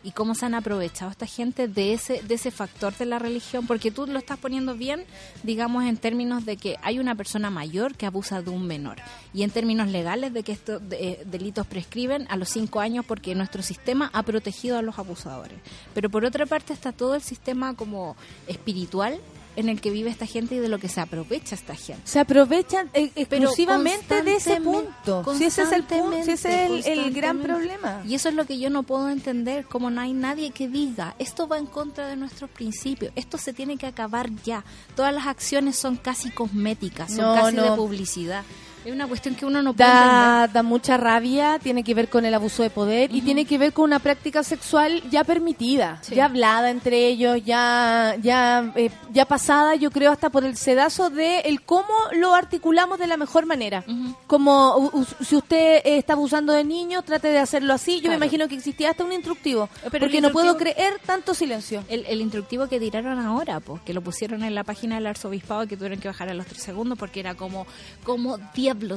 Y 0.04 0.12
cómo 0.12 0.34
se 0.34 0.46
han 0.46 0.54
aprovechado 0.54 1.10
esta 1.10 1.26
gente 1.26 1.68
de 1.68 1.92
ese, 1.92 2.22
de 2.22 2.34
ese 2.34 2.50
factor 2.50 2.96
de 2.96 3.06
la 3.06 3.18
religión. 3.18 3.66
Porque 3.66 3.90
tú 3.90 4.06
lo 4.06 4.18
estás 4.18 4.38
poniendo 4.38 4.74
bien, 4.74 5.04
digamos, 5.42 5.84
en 5.84 5.96
términos 5.96 6.44
de 6.46 6.56
que 6.56 6.76
hay 6.82 6.98
una 6.98 7.14
persona 7.14 7.50
mayor 7.50 7.96
que 7.96 8.06
abusa 8.06 8.42
de 8.42 8.50
un 8.50 8.66
menor. 8.66 8.98
Y 9.34 9.42
en 9.42 9.50
términos 9.50 9.88
legales 9.88 10.32
de 10.32 10.42
que 10.42 10.52
estos 10.52 10.80
eh, 10.92 11.22
delitos 11.26 11.66
prescriben 11.66 12.26
a 12.30 12.36
los 12.36 12.48
cinco 12.48 12.80
años 12.80 13.04
porque 13.06 13.34
nuestro 13.34 13.62
sistema 13.62 14.10
ha 14.12 14.22
protegido 14.22 14.78
a 14.78 14.82
los 14.82 14.98
abusadores. 14.98 15.58
Pero 15.94 16.10
por 16.10 16.24
otra 16.24 16.46
parte 16.46 16.72
está 16.72 16.92
todo 16.92 17.14
el 17.14 17.22
sistema 17.22 17.74
como 17.74 18.16
espiritual 18.46 19.20
en 19.58 19.68
el 19.68 19.80
que 19.80 19.90
vive 19.90 20.08
esta 20.08 20.24
gente 20.24 20.54
y 20.54 20.58
de 20.60 20.68
lo 20.68 20.78
que 20.78 20.88
se 20.88 21.00
aprovecha 21.00 21.56
esta 21.56 21.74
gente. 21.74 22.00
Se 22.04 22.20
aprovechan 22.20 22.90
eh, 22.94 23.10
exclusivamente 23.16 24.22
de 24.22 24.36
ese 24.36 24.60
punto. 24.60 25.24
Si 25.34 25.46
ese 25.46 25.62
es 25.62 25.72
el 25.72 25.82
punto, 25.82 26.22
si 26.24 26.30
ese 26.30 26.78
es 26.78 26.86
el, 26.86 26.98
el 26.98 27.12
gran 27.12 27.40
problema. 27.40 28.02
Y 28.06 28.14
eso 28.14 28.28
es 28.28 28.36
lo 28.36 28.46
que 28.46 28.60
yo 28.60 28.70
no 28.70 28.84
puedo 28.84 29.10
entender, 29.10 29.64
como 29.64 29.90
no 29.90 30.00
hay 30.00 30.12
nadie 30.12 30.52
que 30.52 30.68
diga, 30.68 31.16
esto 31.18 31.48
va 31.48 31.58
en 31.58 31.66
contra 31.66 32.06
de 32.06 32.14
nuestros 32.14 32.48
principios, 32.50 33.12
esto 33.16 33.36
se 33.36 33.52
tiene 33.52 33.76
que 33.76 33.86
acabar 33.86 34.30
ya. 34.44 34.64
Todas 34.94 35.12
las 35.12 35.26
acciones 35.26 35.74
son 35.74 35.96
casi 35.96 36.30
cosméticas, 36.30 37.12
son 37.12 37.24
No, 37.24 37.34
casi 37.34 37.56
de 37.56 37.72
publicidad. 37.72 38.44
Es 38.88 38.94
una 38.94 39.06
cuestión 39.06 39.34
que 39.34 39.44
uno 39.44 39.60
no 39.60 39.74
puede 39.74 39.90
entender. 39.90 40.50
Da, 40.54 40.62
mucha 40.62 40.96
rabia, 40.96 41.58
tiene 41.62 41.84
que 41.84 41.92
ver 41.92 42.08
con 42.08 42.24
el 42.24 42.32
abuso 42.32 42.62
de 42.62 42.70
poder 42.70 43.14
y 43.14 43.20
tiene 43.20 43.44
que 43.44 43.58
ver 43.58 43.74
con 43.74 43.84
una 43.84 43.98
práctica 43.98 44.42
sexual 44.42 45.02
ya 45.10 45.24
permitida, 45.24 45.98
Sí. 46.00 46.14
ya 46.14 46.24
hablada 46.24 46.70
entre 46.70 47.06
ellos, 47.06 47.38
ya 47.44 48.16
ya 48.22 48.72
eh, 48.76 48.90
ya 49.12 49.26
pasada, 49.26 49.74
yo 49.74 49.90
creo 49.90 50.10
hasta 50.10 50.30
por 50.30 50.42
el 50.44 50.56
sedazo 50.56 51.10
de 51.10 51.40
el 51.40 51.60
cómo 51.60 51.92
lo 52.12 52.34
articulamos 52.34 52.98
de 52.98 53.06
la 53.08 53.18
mejor 53.18 53.44
manera. 53.44 53.84
Como 54.26 54.76
u- 54.78 55.00
u- 55.00 55.06
si 55.24 55.36
usted 55.36 55.82
eh, 55.84 55.98
está 55.98 56.14
abusando 56.14 56.54
de 56.54 56.64
niños, 56.64 57.04
trate 57.04 57.28
de 57.28 57.40
hacerlo 57.40 57.74
así. 57.74 58.00
Yo 58.00 58.08
me 58.08 58.16
imagino 58.16 58.48
que 58.48 58.54
existía 58.54 58.90
hasta 58.92 59.04
un 59.04 59.12
instructivo, 59.12 59.68
Pero 59.90 60.06
porque 60.06 60.22
no 60.22 60.30
puedo 60.30 60.56
creer 60.56 60.94
tanto 61.04 61.34
silencio. 61.34 61.84
El, 61.90 62.06
el 62.06 62.22
instructivo 62.22 62.68
que 62.68 62.80
tiraron 62.80 63.18
ahora, 63.18 63.60
pues, 63.60 63.82
que 63.82 63.92
lo 63.92 64.00
pusieron 64.00 64.42
en 64.44 64.54
la 64.54 64.64
página 64.64 64.94
del 64.94 65.06
arzobispado 65.08 65.66
que 65.66 65.76
tuvieron 65.76 66.00
que 66.00 66.08
bajar 66.08 66.30
a 66.30 66.34
los 66.34 66.46
tres 66.46 66.62
segundos 66.62 66.96
porque 66.98 67.20
era 67.20 67.34
como, 67.34 67.66
como 68.02 68.38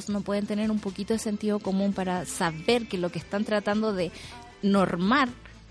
no 0.09 0.21
pueden 0.21 0.45
tener 0.47 0.71
un 0.71 0.79
poquito 0.79 1.13
de 1.13 1.19
sentido 1.19 1.59
común 1.59 1.93
para 1.93 2.25
saber 2.25 2.87
que 2.87 2.97
lo 2.97 3.11
que 3.11 3.19
están 3.19 3.43
tratando 3.45 3.93
de 3.93 4.11
normar 4.61 5.29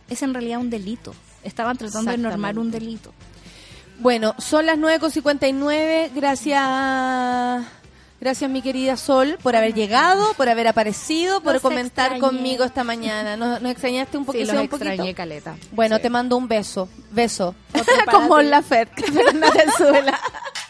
es 0.08 0.22
en 0.22 0.34
realidad 0.34 0.58
un 0.60 0.70
delito. 0.70 1.14
Estaban 1.44 1.76
tratando 1.76 2.10
de 2.10 2.18
normar 2.18 2.58
un 2.58 2.70
delito. 2.70 3.12
Bueno, 4.00 4.34
son 4.38 4.66
las 4.66 4.78
9.59. 4.78 6.10
Gracias, 6.14 7.66
gracias 8.20 8.50
mi 8.50 8.62
querida 8.62 8.96
Sol 8.96 9.38
por 9.42 9.56
haber 9.56 9.74
llegado, 9.74 10.32
por 10.34 10.48
haber 10.48 10.68
aparecido, 10.68 11.42
por 11.42 11.60
comentar 11.60 12.12
extrañé. 12.12 12.20
conmigo 12.20 12.64
esta 12.64 12.82
mañana. 12.84 13.36
¿Nos, 13.36 13.60
nos 13.62 13.70
extrañaste 13.72 14.16
un 14.18 14.24
Sí, 14.24 14.26
poquito? 14.26 14.52
los 14.52 14.62
un 14.62 14.68
poquito? 14.68 14.88
extrañé, 14.90 15.14
caleta. 15.14 15.56
Bueno, 15.72 15.96
Sí. 15.96 16.02
te 16.02 16.10
mando 16.10 16.36
un 16.36 16.48
beso. 16.48 16.88
Beso. 17.10 17.54
Como 18.10 18.40
la 18.40 18.62
Fer. 18.62 18.88
Fernanda 18.88 19.48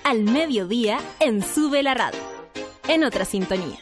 al 0.11 0.23
mediodía 0.23 0.99
en 1.21 1.41
Sube 1.41 1.81
la 1.83 1.93
Radio. 1.93 2.19
En 2.89 3.05
otra 3.05 3.23
sintonía. 3.23 3.79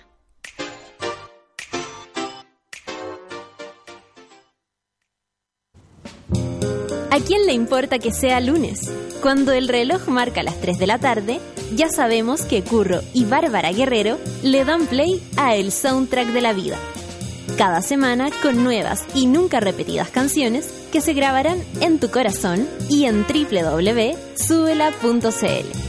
¿A 7.10 7.18
quién 7.26 7.48
le 7.48 7.54
importa 7.54 7.98
que 7.98 8.12
sea 8.12 8.40
lunes? 8.42 8.92
Cuando 9.24 9.54
el 9.54 9.68
reloj 9.68 10.08
marca 10.08 10.44
las 10.44 10.62
3 10.62 10.78
de 10.78 10.86
la 10.86 11.00
tarde, 11.00 11.40
ya 11.74 11.90
sabemos 11.90 12.44
que 12.44 12.62
Curro 12.62 13.00
y 13.16 13.26
Bárbara 13.26 13.72
Guerrero 13.72 14.20
le 14.44 14.66
dan 14.66 14.86
play 14.86 15.28
a 15.36 15.56
El 15.56 15.72
Soundtrack 15.72 16.28
de 16.28 16.42
la 16.42 16.54
Vida. 16.54 16.78
Cada 17.58 17.82
semana 17.82 18.30
con 18.44 18.64
nuevas 18.64 19.04
y 19.16 19.26
nunca 19.26 19.60
repetidas 19.60 20.12
canciones 20.12 20.72
que 20.92 21.02
se 21.02 21.14
grabarán 21.14 21.64
en 21.82 22.00
tu 22.00 22.12
corazón 22.12 22.70
y 22.88 23.06
en 23.06 23.26
www.subela.cl. 23.26 25.89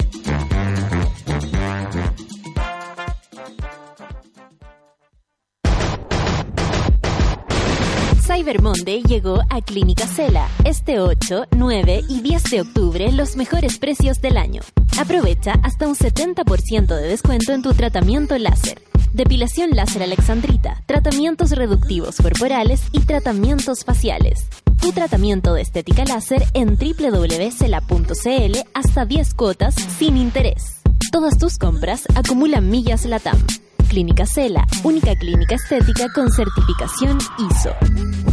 Cyber 8.41 8.59
llegó 9.07 9.39
a 9.51 9.61
Clínica 9.61 10.07
Cela. 10.07 10.47
Este 10.63 10.99
8, 10.99 11.43
9 11.51 12.01
y 12.09 12.21
10 12.21 12.43
de 12.49 12.61
octubre 12.61 13.11
los 13.11 13.35
mejores 13.35 13.77
precios 13.77 14.19
del 14.19 14.35
año. 14.35 14.61
Aprovecha 14.99 15.53
hasta 15.61 15.87
un 15.87 15.93
70% 15.93 16.87
de 16.87 17.07
descuento 17.07 17.51
en 17.51 17.61
tu 17.61 17.75
tratamiento 17.75 18.35
láser. 18.39 18.81
Depilación 19.13 19.75
láser 19.75 20.01
alexandrita, 20.01 20.81
tratamientos 20.87 21.51
reductivos 21.51 22.17
corporales 22.17 22.81
y 22.91 23.01
tratamientos 23.01 23.85
faciales. 23.85 24.47
Tu 24.81 24.91
tratamiento 24.91 25.53
de 25.53 25.61
estética 25.61 26.03
láser 26.03 26.43
en 26.55 26.79
www.cela.cl 26.79 28.57
hasta 28.73 29.05
10 29.05 29.33
cuotas 29.35 29.75
sin 29.75 30.17
interés. 30.17 30.81
Todas 31.11 31.37
tus 31.37 31.59
compras 31.59 32.05
acumulan 32.15 32.71
millas 32.71 33.05
LATAM. 33.05 33.37
Clínica 33.91 34.25
Cela, 34.25 34.65
única 34.83 35.13
clínica 35.17 35.55
estética 35.55 36.07
con 36.13 36.31
certificación 36.31 37.17
ISO. 37.37 38.30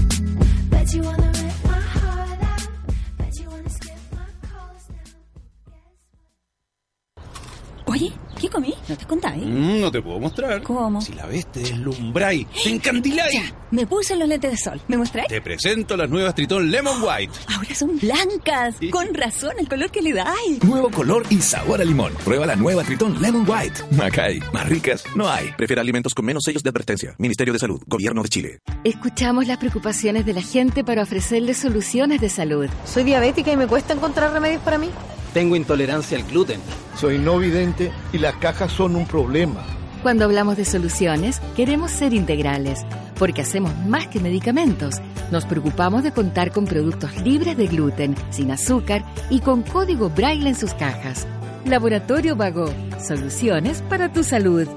Oye, 7.86 8.12
¿qué 8.38 8.48
comí? 8.48 8.74
¿No 8.88 8.96
te 8.96 9.04
contáis? 9.06 9.44
Mm, 9.44 9.80
no 9.80 9.90
te 9.90 10.00
puedo 10.00 10.18
mostrar. 10.18 10.62
¿Cómo? 10.62 11.00
Si 11.00 11.12
la 11.12 11.26
ves, 11.26 11.46
te 11.50 11.60
deslumbráis, 11.60 12.46
te 12.62 12.70
encandiláis. 12.70 13.34
Ya, 13.34 13.52
me 13.70 13.86
puse 13.86 14.16
los 14.16 14.28
lentes 14.28 14.50
de 14.50 14.56
sol. 14.56 14.80
¿Me 14.88 14.96
mostráis? 14.96 15.28
Te 15.28 15.40
presento 15.40 15.96
las 15.96 16.08
nuevas 16.08 16.34
Tritón 16.34 16.70
Lemon 16.70 17.02
White. 17.02 17.32
Ahora 17.54 17.74
son 17.74 17.98
blancas. 17.98 18.76
Con 18.90 19.12
razón, 19.14 19.52
el 19.58 19.68
color 19.68 19.90
que 19.90 20.02
le 20.02 20.12
dais. 20.12 20.62
Nuevo 20.64 20.90
color 20.90 21.24
y 21.30 21.40
sabor 21.40 21.80
a 21.80 21.84
limón. 21.84 22.12
Prueba 22.24 22.46
la 22.46 22.56
nueva 22.56 22.84
Tritón 22.84 23.20
Lemon 23.20 23.44
White. 23.48 23.82
Macay, 23.96 24.40
más 24.52 24.68
ricas 24.68 25.04
no 25.14 25.28
hay. 25.28 25.52
Prefiere 25.56 25.80
alimentos 25.80 26.14
con 26.14 26.24
menos 26.24 26.44
sellos 26.44 26.62
de 26.62 26.70
advertencia. 26.70 27.14
Ministerio 27.18 27.52
de 27.52 27.58
Salud, 27.58 27.82
Gobierno 27.86 28.22
de 28.22 28.28
Chile. 28.28 28.60
Escuchamos 28.84 29.46
las 29.46 29.58
preocupaciones 29.58 30.24
de 30.24 30.32
la 30.32 30.42
gente 30.42 30.84
para 30.84 31.02
ofrecerles 31.02 31.58
soluciones 31.58 32.20
de 32.20 32.28
salud. 32.28 32.68
Soy 32.84 33.04
diabética 33.04 33.52
y 33.52 33.56
me 33.56 33.66
cuesta 33.66 33.94
encontrar 33.94 34.32
remedios 34.32 34.62
para 34.62 34.78
mí. 34.78 34.90
Tengo 35.34 35.56
intolerancia 35.56 36.18
al 36.18 36.24
gluten. 36.24 36.60
Soy 36.96 37.18
no 37.18 37.38
vidente 37.38 37.92
y 38.12 38.18
las 38.18 38.36
cajas 38.36 38.72
son 38.72 38.96
un 38.96 39.06
problema. 39.06 39.64
Cuando 40.02 40.24
hablamos 40.24 40.56
de 40.56 40.64
soluciones, 40.64 41.40
queremos 41.56 41.90
ser 41.90 42.14
integrales, 42.14 42.86
porque 43.18 43.42
hacemos 43.42 43.76
más 43.86 44.06
que 44.06 44.20
medicamentos. 44.20 44.96
Nos 45.30 45.44
preocupamos 45.44 46.02
de 46.02 46.12
contar 46.12 46.52
con 46.52 46.66
productos 46.66 47.14
libres 47.22 47.56
de 47.56 47.66
gluten, 47.66 48.14
sin 48.30 48.50
azúcar 48.50 49.04
y 49.28 49.40
con 49.40 49.62
código 49.62 50.08
braille 50.08 50.48
en 50.48 50.54
sus 50.54 50.72
cajas. 50.74 51.26
Laboratorio 51.64 52.36
Vago, 52.36 52.70
soluciones 53.04 53.82
para 53.82 54.12
tu 54.12 54.22
salud. 54.22 54.68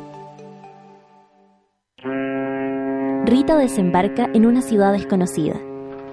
Rita 3.25 3.55
desembarca 3.55 4.27
en 4.33 4.45
una 4.45 4.61
ciudad 4.61 4.91
desconocida. 4.91 5.55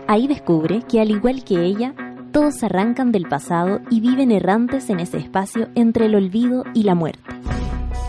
Ahí 0.06 0.28
descubre 0.28 0.82
que, 0.88 1.00
al 1.00 1.10
igual 1.10 1.42
que 1.42 1.64
ella, 1.64 1.94
todos 2.32 2.62
arrancan 2.62 3.12
del 3.12 3.28
pasado 3.28 3.80
y 3.90 4.00
viven 4.00 4.30
errantes 4.30 4.90
en 4.90 5.00
ese 5.00 5.18
espacio 5.18 5.68
entre 5.74 6.06
el 6.06 6.14
olvido 6.14 6.64
y 6.74 6.82
la 6.84 6.94
muerte. 6.94 7.22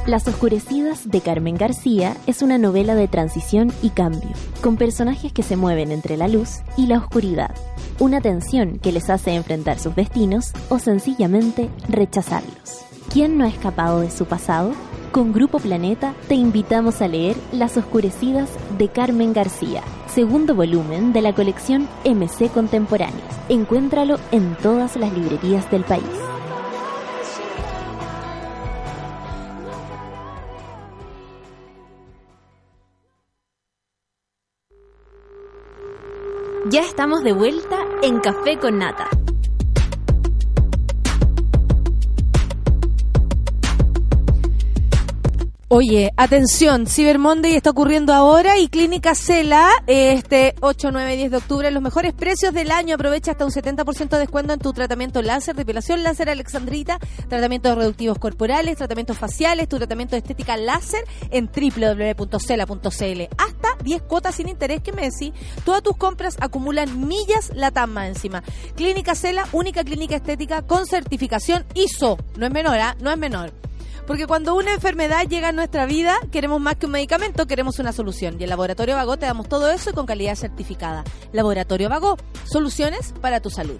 Las 0.05 0.27
Oscurecidas 0.27 1.09
de 1.09 1.21
Carmen 1.21 1.55
García 1.55 2.15
es 2.25 2.41
una 2.41 2.57
novela 2.57 2.95
de 2.95 3.07
transición 3.07 3.71
y 3.81 3.89
cambio, 3.89 4.31
con 4.61 4.75
personajes 4.75 5.31
que 5.31 5.43
se 5.43 5.55
mueven 5.55 5.91
entre 5.91 6.17
la 6.17 6.27
luz 6.27 6.61
y 6.77 6.87
la 6.87 6.97
oscuridad, 6.97 7.53
una 7.99 8.19
tensión 8.19 8.79
que 8.79 8.91
les 8.91 9.09
hace 9.09 9.35
enfrentar 9.35 9.77
sus 9.77 9.95
destinos 9.95 10.51
o 10.69 10.79
sencillamente 10.79 11.69
rechazarlos. 11.89 12.85
¿Quién 13.11 13.37
no 13.37 13.45
ha 13.45 13.49
escapado 13.49 13.99
de 13.99 14.09
su 14.09 14.25
pasado? 14.25 14.71
Con 15.11 15.33
Grupo 15.33 15.59
Planeta 15.59 16.13
te 16.27 16.35
invitamos 16.35 17.01
a 17.01 17.07
leer 17.07 17.35
Las 17.51 17.77
Oscurecidas 17.77 18.49
de 18.77 18.87
Carmen 18.89 19.33
García, 19.33 19.83
segundo 20.09 20.55
volumen 20.55 21.13
de 21.13 21.21
la 21.21 21.33
colección 21.33 21.87
MC 22.03 22.51
Contemporáneas. 22.51 23.39
Encuéntralo 23.47 24.17
en 24.31 24.55
todas 24.55 24.95
las 24.95 25.13
librerías 25.13 25.69
del 25.71 25.83
país. 25.83 26.03
Ya 36.71 36.81
estamos 36.81 37.23
de 37.23 37.33
vuelta 37.33 37.77
en 38.03 38.19
Café 38.19 38.59
con 38.59 38.77
Nata. 38.77 39.07
Oye, 45.71 46.11
atención, 46.17 46.87
Cyber 46.87 47.19
Monday 47.19 47.53
está 47.53 47.69
ocurriendo 47.69 48.11
ahora 48.11 48.57
y 48.57 48.69
Clínica 48.69 49.13
Cela, 49.13 49.69
este 49.85 50.55
8, 50.61 50.89
9, 50.91 51.15
10 51.15 51.29
de 51.29 51.37
octubre, 51.37 51.69
los 51.69 51.83
mejores 51.83 52.11
precios 52.11 52.55
del 52.55 52.71
año. 52.71 52.95
Aprovecha 52.95 53.33
hasta 53.33 53.45
un 53.45 53.51
70% 53.51 54.09
de 54.09 54.17
descuento 54.17 54.53
en 54.53 54.59
tu 54.59 54.73
tratamiento 54.73 55.21
láser, 55.21 55.55
depilación 55.55 56.01
láser 56.01 56.27
alexandrita, 56.27 56.97
tratamientos 57.27 57.77
reductivos 57.77 58.17
corporales, 58.17 58.77
tratamientos 58.77 59.15
faciales, 59.15 59.69
tu 59.69 59.77
tratamiento 59.77 60.15
de 60.15 60.21
estética 60.21 60.57
láser 60.57 61.05
en 61.29 61.45
www.cela.cl. 61.45 63.21
Hasta 63.37 63.83
10 63.83 64.01
cuotas 64.01 64.33
sin 64.33 64.49
interés, 64.49 64.81
que 64.81 64.91
me 64.91 65.03
decís? 65.03 65.33
Todas 65.65 65.83
tus 65.83 65.95
compras 65.97 66.35
acumulan 66.39 67.07
millas 67.07 67.51
la 67.53 67.69
tama 67.69 68.07
encima. 68.07 68.41
Clínica 68.75 69.13
Cela, 69.13 69.47
única 69.51 69.83
clínica 69.83 70.15
estética 70.15 70.63
con 70.63 70.87
certificación 70.87 71.63
ISO. 71.75 72.17
No 72.37 72.47
es 72.47 72.51
menor, 72.51 72.79
¿ah? 72.79 72.95
No 72.99 73.11
es 73.11 73.17
menor. 73.19 73.68
Porque 74.09 74.25
cuando 74.25 74.55
una 74.55 74.73
enfermedad 74.73 75.27
llega 75.27 75.49
a 75.49 75.51
nuestra 75.51 75.85
vida, 75.85 76.17
queremos 76.31 76.59
más 76.59 76.77
que 76.77 76.87
un 76.87 76.93
medicamento, 76.93 77.45
queremos 77.45 77.77
una 77.77 77.91
solución. 77.91 78.37
Y 78.39 78.43
en 78.43 78.49
Laboratorio 78.49 78.95
Vago 78.95 79.17
te 79.17 79.27
damos 79.27 79.47
todo 79.47 79.69
eso 79.69 79.93
con 79.93 80.07
calidad 80.07 80.33
certificada. 80.33 81.03
Laboratorio 81.31 81.89
Vago, 81.89 82.17
soluciones 82.43 83.13
para 83.21 83.39
tu 83.39 83.51
salud. 83.51 83.77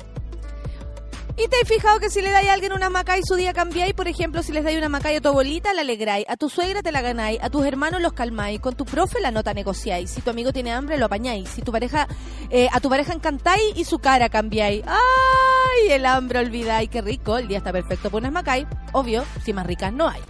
¿Y 1.41 1.47
te 1.47 1.55
has 1.61 1.67
fijado 1.69 1.99
que 2.01 2.09
si 2.09 2.21
le 2.21 2.31
dais 2.31 2.49
a 2.49 2.53
alguien 2.53 2.73
una 2.73 2.89
macay, 2.89 3.21
su 3.23 3.35
día 3.35 3.53
cambiáis? 3.53 3.93
Por 3.93 4.09
ejemplo, 4.09 4.43
si 4.43 4.51
les 4.51 4.61
dais 4.61 4.77
una 4.77 4.89
macay 4.89 5.15
a 5.15 5.21
tu 5.21 5.29
abuelita, 5.29 5.73
la 5.73 5.81
alegráis. 5.81 6.25
A 6.27 6.35
tu 6.35 6.49
suegra 6.49 6.81
te 6.81 6.91
la 6.91 6.99
ganáis. 7.01 7.39
A 7.41 7.49
tus 7.49 7.65
hermanos 7.65 8.01
los 8.01 8.11
calmáis. 8.11 8.59
Con 8.59 8.75
tu 8.75 8.83
profe 8.83 9.21
la 9.21 9.31
nota 9.31 9.53
negociáis. 9.53 10.09
Si 10.11 10.21
tu 10.21 10.29
amigo 10.31 10.51
tiene 10.51 10.73
hambre, 10.73 10.97
lo 10.97 11.05
apañáis. 11.05 11.47
Si 11.47 11.61
tu 11.61 11.71
pareja, 11.71 12.07
eh, 12.49 12.67
a 12.73 12.81
tu 12.81 12.89
pareja 12.89 13.13
encantáis 13.13 13.63
y 13.75 13.85
su 13.85 13.99
cara 13.99 14.27
cambiáis. 14.27 14.83
¡Ay! 14.85 15.91
El 15.91 16.05
hambre 16.05 16.39
olvidáis. 16.39 16.89
Qué 16.89 17.01
rico. 17.01 17.37
El 17.37 17.47
día 17.47 17.59
está 17.59 17.71
perfecto 17.71 18.09
por 18.09 18.19
unas 18.21 18.33
macay. 18.33 18.67
Obvio, 18.91 19.23
si 19.45 19.53
más 19.53 19.65
ricas 19.65 19.93
no 19.93 20.09
hay. 20.09 20.21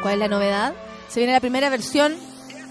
¿Cuál 0.00 0.14
es 0.14 0.20
la 0.20 0.28
novedad? 0.28 0.72
Se 1.08 1.20
viene 1.20 1.34
la 1.34 1.40
primera 1.40 1.68
versión 1.68 2.16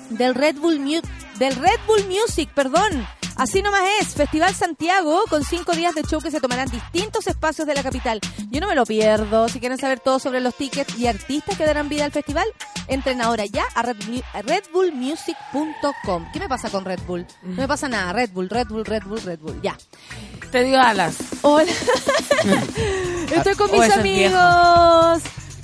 del 0.09 0.33
Red 0.33 0.55
Bull, 0.57 0.79
Mu- 0.79 1.01
del 1.37 1.55
Red 1.55 1.79
Bull 1.85 2.03
Music, 2.07 2.49
perdón. 2.55 3.07
Así 3.41 3.63
nomás 3.63 3.81
es, 3.99 4.09
Festival 4.09 4.53
Santiago, 4.53 5.23
con 5.27 5.43
cinco 5.43 5.71
días 5.71 5.95
de 5.95 6.03
show 6.03 6.21
que 6.21 6.29
se 6.29 6.39
tomarán 6.39 6.69
distintos 6.69 7.25
espacios 7.25 7.65
de 7.67 7.73
la 7.73 7.81
capital. 7.81 8.19
Yo 8.51 8.61
no 8.61 8.67
me 8.67 8.75
lo 8.75 8.85
pierdo. 8.85 9.49
Si 9.49 9.59
quieren 9.59 9.79
saber 9.79 9.99
todo 9.99 10.19
sobre 10.19 10.41
los 10.41 10.53
tickets 10.53 10.95
y 10.99 11.07
artistas 11.07 11.57
que 11.57 11.65
darán 11.65 11.89
vida 11.89 12.05
al 12.05 12.11
festival, 12.11 12.45
entren 12.87 13.19
ahora 13.19 13.47
ya 13.47 13.63
a, 13.73 13.81
Red, 13.81 13.97
Mu- 14.07 14.21
a 14.35 14.43
redbullmusic.com. 14.43 16.31
¿Qué 16.31 16.37
me 16.39 16.47
pasa 16.47 16.69
con 16.69 16.85
Red 16.85 16.99
Bull? 17.07 17.25
No 17.41 17.55
me 17.63 17.67
pasa 17.67 17.87
nada. 17.89 18.13
Red 18.13 18.29
Bull, 18.29 18.47
Red 18.47 18.67
Bull, 18.67 18.85
Red 18.85 19.03
Bull, 19.05 19.21
Red 19.23 19.39
Bull. 19.39 19.59
Ya. 19.63 19.75
Te 20.51 20.63
dio 20.63 20.79
alas. 20.79 21.15
Hola. 21.41 21.71
Estoy 23.33 23.55
con 23.55 23.71
mis 23.71 23.89
amigos. 23.91 25.23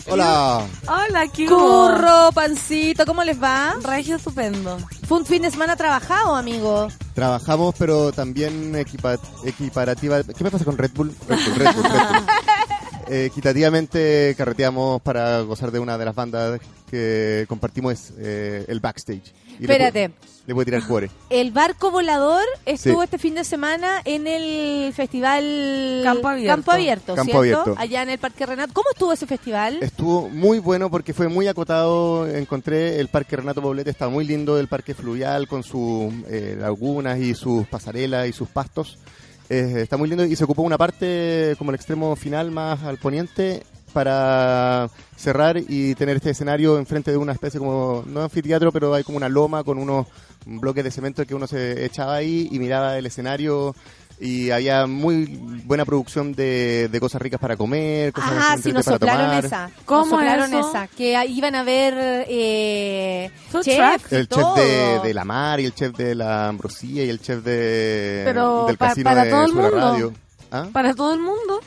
Hola. 0.09 0.65
Hola, 0.87 1.27
Curro, 1.35 2.31
pancito, 2.33 3.05
¿cómo 3.05 3.23
les 3.23 3.41
va? 3.41 3.75
Regio 3.83 4.15
estupendo. 4.15 4.77
Fue 5.07 5.17
un 5.19 5.25
fin 5.25 5.41
de 5.41 5.51
semana 5.51 5.75
trabajado, 5.75 6.35
amigo. 6.35 6.87
Trabajamos, 7.13 7.75
pero 7.77 8.11
también 8.11 8.73
equipa- 8.75 9.19
equiparativa. 9.43 10.23
¿Qué 10.23 10.43
me 10.43 10.51
pasa 10.51 10.63
con 10.65 10.77
Red 10.77 10.91
Bull? 10.93 11.13
Red 11.27 11.39
Bull, 11.45 11.55
Red 11.55 11.75
Bull, 11.75 11.83
Red 11.83 11.91
Bull. 11.99 12.25
Eh, 13.09 13.25
equitativamente 13.25 14.33
carreteamos 14.37 15.01
para 15.01 15.41
gozar 15.41 15.71
de 15.71 15.79
una 15.79 15.97
de 15.97 16.05
las 16.05 16.15
bandas 16.15 16.59
que 16.89 17.45
compartimos 17.49 17.93
es, 17.93 18.13
eh, 18.17 18.65
el 18.67 18.79
backstage. 18.79 19.33
Y 19.59 19.65
le 19.65 19.73
Espérate. 19.73 20.09
pu- 20.09 20.13
Le 20.45 20.53
voy 20.53 20.61
a 20.61 20.65
tirar 20.65 20.87
cuore. 20.87 21.09
El 21.29 21.51
barco 21.51 21.91
volador 21.91 22.43
estuvo 22.65 22.99
Sí. 23.01 23.03
este 23.05 23.17
fin 23.17 23.35
de 23.35 23.43
semana 23.43 24.01
en 24.05 24.27
el 24.27 24.93
festival 24.93 26.01
Campo 26.03 26.27
Abierto. 26.29 26.55
Campo 26.55 26.71
Abierto, 26.71 27.15
Campo 27.15 27.43
¿cierto? 27.43 27.61
Abierto. 27.61 27.75
Allá 27.81 28.03
en 28.03 28.09
el 28.11 28.17
Parque 28.19 28.45
Renat. 28.45 28.71
¿Cómo 28.71 28.87
estuvo 28.93 29.11
ese 29.11 29.25
festival? 29.27 29.79
Estuvo 29.81 30.29
muy 30.29 30.59
bueno 30.59 30.89
porque 30.89 31.13
fue 31.13 31.27
muy 31.27 31.47
acotado. 31.47 32.27
Encontré 32.29 32.99
el 32.99 33.09
Parque 33.09 33.35
Renato 33.35 33.61
Poblete, 33.61 33.89
está 33.89 34.07
muy 34.07 34.25
lindo, 34.25 34.57
el 34.59 34.67
Parque 34.69 34.93
Fluvial 34.93 35.47
con 35.49 35.63
sus 35.63 36.13
eh, 36.29 36.55
lagunas 36.57 37.19
y 37.19 37.33
sus 37.33 37.67
pasarelas 37.67 38.27
y 38.29 38.31
sus 38.33 38.47
pastos. 38.47 38.97
Eh, 39.49 39.81
está 39.81 39.95
muy 39.97 40.09
lindo 40.09 40.25
y 40.25 40.35
se 40.35 40.43
ocupó 40.43 40.61
una 40.63 40.77
parte 40.77 41.55
como 41.57 41.71
el 41.71 41.75
extremo 41.75 42.15
final 42.15 42.51
más 42.51 42.83
al 42.83 42.97
poniente 42.97 43.63
para 43.93 44.89
cerrar 45.15 45.57
y 45.57 45.95
tener 45.95 46.17
este 46.17 46.31
escenario 46.31 46.77
enfrente 46.77 47.11
de 47.11 47.17
una 47.17 47.31
especie 47.31 47.59
como, 47.59 48.03
no 48.05 48.21
anfiteatro, 48.21 48.71
pero 48.71 48.93
hay 48.93 49.03
como 49.03 49.17
una 49.17 49.29
loma 49.29 49.63
con 49.63 49.77
unos 49.77 50.07
bloques 50.45 50.83
de 50.83 50.91
cemento 50.91 51.25
que 51.25 51.35
uno 51.35 51.47
se 51.47 51.85
echaba 51.85 52.15
ahí 52.15 52.47
y 52.51 52.59
miraba 52.59 52.97
el 52.97 53.05
escenario 53.05 53.73
y 54.19 54.49
había 54.51 54.87
muy 54.87 55.25
buena 55.65 55.85
producción 55.85 56.33
de, 56.33 56.87
de 56.91 56.99
cosas 56.99 57.21
ricas 57.21 57.39
para 57.39 57.55
comer, 57.55 58.11
cosas 58.13 58.31
Ah, 58.35 58.57
sí, 58.61 58.71
nos 58.71 58.83
para 58.85 58.95
soplaron 58.97 59.25
tomar. 59.27 59.45
esa. 59.45 59.71
¿Cómo 59.85 59.99
nos 60.01 60.09
soplaron 60.09 60.53
eso? 60.53 60.69
esa. 60.69 60.87
Que 60.87 61.25
iban 61.27 61.53
a 61.55 61.63
ver 61.63 62.25
eh, 62.27 63.31
chefs 63.61 64.11
El 64.11 64.27
todo. 64.27 64.55
chef 64.55 64.65
de, 64.65 64.99
de 65.07 65.13
la 65.13 65.23
mar 65.25 65.59
y 65.59 65.65
el 65.65 65.73
chef 65.75 65.95
de 65.95 66.15
la 66.15 66.47
ambrosía 66.47 67.03
y 67.05 67.09
el 67.09 67.19
chef 67.21 67.43
de, 67.43 68.23
Pero 68.25 68.65
del 68.65 68.77
pa- 68.77 68.87
casino 68.89 69.03
para 69.09 69.23
de 69.25 69.29
todo 69.29 69.45
el 69.45 69.53
mundo. 69.53 69.69
Radio. 69.71 70.13
¿Ah? 70.51 70.67
Para 70.71 70.93
todo 70.95 71.13
el 71.13 71.19
mundo. 71.19 71.59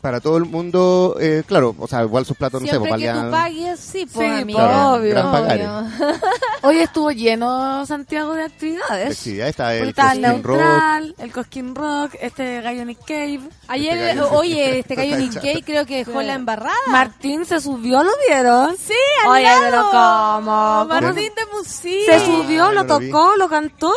Para 0.00 0.18
todo 0.20 0.38
el 0.38 0.46
mundo, 0.46 1.16
eh, 1.20 1.42
claro, 1.46 1.74
o 1.78 1.86
sea, 1.86 2.02
igual 2.02 2.24
sus 2.24 2.34
platos, 2.34 2.62
no 2.62 2.66
sé, 2.66 2.70
Siempre 2.70 2.88
pues, 2.90 3.02
que 3.02 3.08
tú 3.10 3.14
valían... 3.16 3.30
pagues, 3.30 3.80
sí, 3.80 4.06
pues, 4.10 4.32
Sí, 4.34 4.40
amigo. 4.42 4.58
Claro, 4.58 4.94
obvio. 4.94 5.10
gran 5.10 5.30
pagares. 5.30 5.68
Hoy 6.62 6.78
estuvo 6.78 7.10
lleno 7.10 7.84
Santiago 7.84 8.32
de 8.32 8.44
actividades. 8.44 9.08
De 9.08 9.12
actividades, 9.12 9.50
está 9.50 9.74
el 9.74 9.94
Cosquín 9.94 10.42
Rock. 10.42 10.56
Neutral, 10.58 11.14
el 11.18 11.32
Cosquín 11.32 11.74
Rock, 11.74 12.14
este 12.18 12.60
gallo 12.62 12.84
Nick 12.86 13.00
Cave. 13.06 13.40
Ayer, 13.68 13.92
Este 13.98 14.06
gallo- 14.20 14.30
oye, 14.32 14.78
este 14.78 14.94
gallo 14.94 15.16
Nick 15.18 15.34
Cave 15.34 15.62
creo 15.66 15.84
que 15.84 15.96
dejó 16.04 16.20
Sí. 16.20 16.26
la 16.26 16.32
embarrada. 16.34 16.74
Martín 16.88 17.44
se 17.44 17.60
subió, 17.60 18.02
¿lo 18.02 18.10
vieron? 18.26 18.74
Sí, 18.78 18.94
al 19.24 19.30
Oye, 19.32 19.42
lado. 19.42 19.60
pero 19.64 19.82
¿cómo? 19.90 20.84
Martín 20.86 21.32
de 21.36 21.56
Musí. 21.56 22.04
Se 22.06 22.20
subió, 22.24 22.72
lo 22.72 22.84
no 22.84 22.88
lo 22.94 22.98
vi. 23.00 23.10
tocó, 23.10 23.36
lo 23.36 23.48
cantó. 23.50 23.92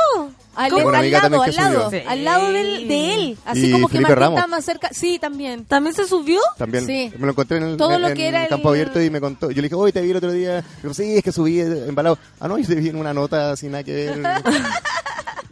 Al, 0.55 0.71
al 0.71 0.95
amiga 0.95 1.21
lado, 1.23 1.41
al 1.41 1.55
lado, 1.55 1.85
subió. 1.89 2.09
al 2.09 2.23
lado 2.23 2.51
del- 2.51 2.87
de 2.87 3.13
él. 3.15 3.37
Así 3.45 3.67
Y 3.67 3.71
como 3.71 3.87
que 3.87 3.93
Felipe 3.93 4.09
Martín 4.11 4.21
Ramos. 4.23 4.37
está 4.39 4.47
más 4.47 4.65
cerca. 4.65 4.89
Sí, 4.91 5.17
también. 5.19 5.65
¿También 5.65 5.95
se 5.95 6.07
subió? 6.07 6.39
También 6.57 6.85
Sí. 6.85 7.11
me 7.17 7.25
lo 7.25 7.31
encontré 7.31 7.57
en 7.57 7.63
el, 7.63 7.77
Todo 7.77 7.97
lo 7.97 8.09
en 8.09 8.13
que 8.15 8.27
era 8.27 8.47
campo 8.47 8.69
el- 8.69 8.75
abierto 8.81 9.01
y 9.01 9.09
me 9.09 9.19
contó. 9.19 9.49
Yo 9.49 9.57
le 9.57 9.63
dije, 9.63 9.75
hoy 9.75 9.91
te 9.91 10.01
vi 10.01 10.11
el 10.11 10.17
otro 10.17 10.31
día. 10.31 10.63
Digo, 10.81 10.93
sí, 10.93 11.17
es 11.17 11.23
que 11.23 11.31
subí 11.31 11.59
embalado. 11.59 12.17
Ah, 12.39 12.47
no, 12.47 12.57
y 12.57 12.63
se 12.63 12.75
vi 12.75 12.89
en 12.89 12.97
una 12.97 13.13
nota 13.13 13.55
sin 13.55 13.71
nada 13.71 13.83
que 13.83 13.93
ver. 13.93 14.21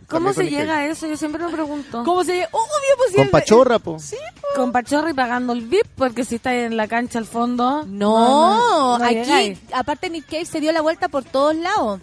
¿Cómo 0.07 0.33
se 0.33 0.43
llega 0.49 0.75
a 0.79 0.85
eso? 0.87 1.07
Yo 1.07 1.15
siempre 1.15 1.41
me 1.45 1.51
pregunto. 1.51 2.03
¿Cómo 2.03 2.23
se 2.25 2.33
Obvio, 2.51 2.97
pues 2.97 3.15
Con 3.15 3.29
Pachorra, 3.29 3.79
po. 3.79 3.97
Sí, 3.97 4.17
Con 4.57 4.71
Pachorra 4.73 5.09
y 5.09 5.13
pagando 5.13 5.53
el 5.53 5.61
VIP, 5.61 5.87
porque 5.95 6.25
si 6.25 6.35
está 6.35 6.53
en 6.53 6.75
la 6.75 6.87
cancha 6.89 7.17
al 7.17 7.25
fondo. 7.25 7.85
No, 7.87 8.97
no 8.99 9.05
aquí, 9.05 9.15
llegáis. 9.15 9.59
aparte 9.73 10.09
Nick 10.09 10.25
Cave 10.25 10.45
se 10.45 10.59
dio 10.59 10.73
la 10.73 10.81
vuelta 10.81 11.07
por 11.07 11.23
todos 11.23 11.55
lados. 11.55 12.01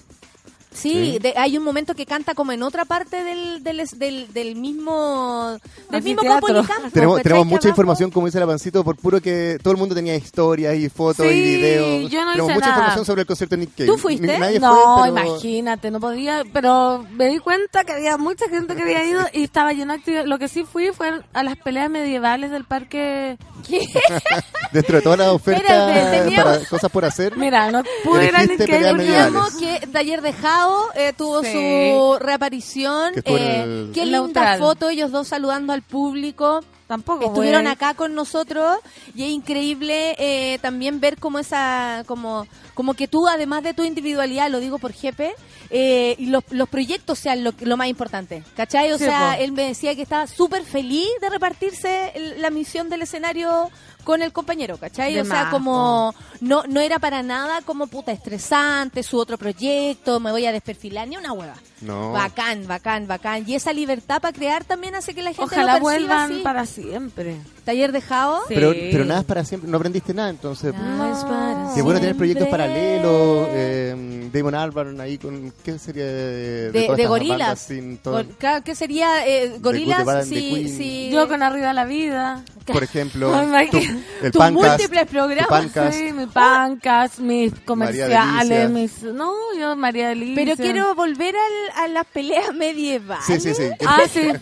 Sí, 0.71 1.12
Sí. 1.14 1.19
de- 1.19 1.35
hay 1.37 1.57
un 1.57 1.64
momento 1.64 1.95
que 1.95 2.05
canta 2.07 2.35
como 2.35 2.53
en 2.53 2.62
otra 2.62 2.85
parte 2.85 3.25
del, 3.25 3.62
del, 3.64 3.83
del, 3.97 4.33
del 4.33 4.55
mismo 4.57 5.57
del 5.91 6.03
mismo. 6.03 6.23
Copolicampo, 6.23 6.91
Tenemos, 6.93 7.23
tenemos 7.23 7.47
mucha 7.47 7.57
abajo- 7.61 7.69
información, 7.69 8.11
como 8.11 8.27
dice 8.27 8.39
la 8.39 8.47
Pancito, 8.47 8.85
por 8.85 8.97
puro 8.97 9.21
que 9.21 9.59
todo 9.62 9.73
el 9.73 9.79
mundo 9.79 9.95
tenía 9.95 10.14
historias 10.14 10.77
y 10.77 10.89
fotos 10.89 11.27
y 11.27 11.31
Sí, 11.31 11.41
videos. 11.41 12.11
yo 12.11 12.25
no 12.25 12.33
tenemos 12.33 12.51
hice 12.51 12.55
mucha 12.55 12.59
nada. 12.61 12.69
información 12.71 13.05
sobre 13.07 13.21
el 13.23 13.27
concierto 13.27 13.57
de 13.57 13.61
Nick 13.61 13.71
Cave. 13.77 13.87
¿Tú 13.87 13.97
fuiste? 13.99 14.27
Ni- 14.27 14.39
nadie 14.39 14.61
no, 14.61 14.99
fue, 14.99 15.11
pero- 15.12 15.27
imagínate, 15.29 15.91
no 15.91 16.01
podía, 16.01 16.43
pero 16.53 17.05
me 17.12 17.29
di 17.29 17.39
cuenta 17.39 17.85
que 17.85 17.93
había 17.93 18.16
mucha 18.19 18.49
gente 18.49 18.77
que 18.77 18.83
había 18.83 19.05
ido 19.05 19.23
y 19.33 19.45
estaba 19.45 19.73
lleno 19.73 19.95
de 19.95 19.99
actividad. 20.01 20.27
Lo 20.27 20.39
que 20.39 20.49
sí 20.49 20.64
fui 20.71 20.89
fue 20.93 21.23
a 21.33 21.43
las 21.43 21.57
peleas 21.57 21.91
medievales 21.91 22.51
del 22.51 22.64
parque. 22.64 23.39
Dentro 24.72 24.96
de 24.96 25.02
todas 25.02 25.18
las 25.18 25.28
ofertas 25.28 25.62
Espérate, 25.70 26.18
teníamos- 26.24 26.56
para 26.59 26.68
cosas 26.68 26.90
por 26.90 27.04
hacer. 27.04 27.36
Mira, 27.36 27.70
no 27.70 27.82
pude 28.04 28.26
ir 28.28 28.36
a 28.36 28.42
Elegiste 28.42 28.64
Nick 28.64 28.70
Cave 28.70 28.78
peleas 28.78 28.94
medievales. 28.96 29.52
Teníamos 29.59 29.80
que 29.80 29.86
Taller 29.88 30.22
de 30.22 30.32
Jao 30.32 30.88
eh, 30.94 31.12
tuvo 31.16 31.42
Sí. 31.42 31.52
su 31.52 32.16
reaparición. 32.20 33.12
Que 33.14 33.18
estuvo 33.20 33.36
en 33.38 33.42
eh, 33.44 33.62
el- 33.62 33.90
Qué 33.94 34.06
linda 34.06 34.56
foto, 34.59 34.90
ellos 34.90 35.11
dos 35.11 35.28
saludando 35.28 35.72
al 35.72 35.82
público. 35.82 36.61
Tampoco 36.86 37.26
Estuvieron 37.26 37.66
acá 37.66 37.92
con 37.92 38.14
nosotros 38.14 38.78
y 39.14 39.24
es 39.24 39.28
increíble 39.28 40.16
eh, 40.18 40.59
también 40.62 41.00
ver 41.00 41.18
como 41.18 41.38
esa, 41.38 42.02
como, 42.06 42.46
como 42.79 42.95
que 42.95 43.09
tú, 43.09 43.26
además 43.26 43.64
de 43.64 43.74
tu 43.74 43.83
individualidad, 43.83 44.49
lo 44.53 44.61
digo 44.61 44.79
por 44.79 44.93
jefe, 44.93 45.35
eh, 45.68 46.14
y 46.16 46.26
los, 46.26 46.45
los 46.51 46.68
proyectos 46.68 47.18
sean 47.18 47.43
lo, 47.43 47.53
lo 47.59 47.76
más 47.76 47.89
importante, 47.89 48.45
¿cachai? 48.55 48.93
O 48.93 48.99
Sí, 48.99 49.05
sea, 49.05 49.35
po. 49.37 49.43
él 49.43 49.51
me 49.51 49.64
decía 49.64 49.97
que 49.97 50.03
estaba 50.03 50.29
súper 50.29 50.62
feliz 50.62 51.09
de 51.20 51.29
repartirse 51.29 52.12
el- 52.14 52.41
la 52.41 52.51
misión 52.51 52.89
del 52.89 53.03
escenario 53.03 53.68
con 54.05 54.22
el 54.22 54.33
compañero, 54.33 54.76
¿cachai? 54.79 55.12
De 55.12 55.22
o 55.22 55.24
sea, 55.24 55.43
más, 55.45 55.51
como 55.53 56.14
no, 56.41 56.62
no 56.68 56.81
era 56.81 57.01
para 57.01 57.24
nada 57.24 57.62
como 57.62 57.89
puta 57.89 58.12
estresante, 58.12 59.03
su 59.03 59.18
otro 59.18 59.37
proyecto, 59.37 60.20
me 60.20 60.31
voy 60.31 60.47
a 60.47 60.53
desperfilar, 60.53 61.09
ni 61.09 61.16
una 61.16 61.33
hueva. 61.33 61.55
No. 61.81 62.12
Bacán, 62.12 62.66
bacán, 62.66 63.07
bacán. 63.07 63.45
Y 63.47 63.55
esa 63.55 63.72
libertad 63.72 64.20
para 64.20 64.33
crear 64.33 64.64
también 64.64 64.95
hace 64.95 65.14
que 65.14 65.22
la 65.22 65.31
gente 65.33 65.43
Ojalá 65.45 65.79
lo 65.79 65.85
perciba 65.85 65.91
vuelvan 65.91 66.33
así. 66.33 66.41
para 66.43 66.64
siempre. 66.66 67.37
Taller 67.64 67.93
de 67.93 68.01
Jao. 68.01 68.39
Sí. 68.49 68.55
Pero, 68.55 68.72
pero 68.72 69.05
nada 69.05 69.20
es 69.20 69.26
para 69.26 69.45
siempre. 69.45 69.70
No 69.70 69.76
aprendiste 69.76 70.14
nada, 70.14 70.31
entonces. 70.31 70.72
Nada 70.74 71.12
es 71.18 71.24
para 71.24 71.74
Qué 71.74 71.83
bueno 71.83 72.01
tener 72.01 72.16
proyectos 72.16 72.47
siempre. 72.49 72.64
Eh, 72.75 74.31
Damon 74.33 74.55
Albarn 74.55 75.01
ahí 75.01 75.19
con. 75.19 75.53
¿Qué 75.64 75.79
sería 75.79 76.05
de, 76.05 76.71
De, 76.71 77.07
gorilas. 77.07 77.59
sin 77.61 77.99
todo- 77.99 78.25
claro, 78.39 78.62
¿Qué 78.64 78.75
sería 78.75 79.27
eh, 79.27 79.57
gorilas? 79.61 80.29
Queen. 80.29 80.69
sí. 80.69 81.11
Yo 81.12 81.29
con 81.29 81.43
Arriba 81.43 81.73
la 81.73 81.85
Vida. 81.85 82.45
Por 82.66 82.83
ejemplo, 82.85 83.31
tu- 83.71 83.79
el 83.79 84.31
Tus 84.33 84.39
Pancast, 84.39 84.53
múltiples 84.53 85.07
tu 85.07 85.12
programas. 85.12 85.49
Pancast. 85.49 85.99
Sí, 85.99 86.12
mis 86.12 86.27
pancas, 86.29 87.19
mis 87.19 87.51
María 87.53 87.64
comerciales, 87.64 88.71
mis... 88.71 89.03
No, 89.05 89.33
yo 89.59 89.75
María 89.77 90.09
Delicia. 90.11 90.45
Pero 90.45 90.57
quiero 90.57 90.95
volver 90.95 91.35
al- 91.35 91.85
a 91.85 91.89
las 91.89 92.05
peleas 92.07 92.53
medievales. 92.55 93.25
Sí, 93.25 93.41
sí, 93.41 93.55
sí. 93.55 93.71
Ah, 93.87 94.03
sí. 94.12 94.21
Era 94.21 94.39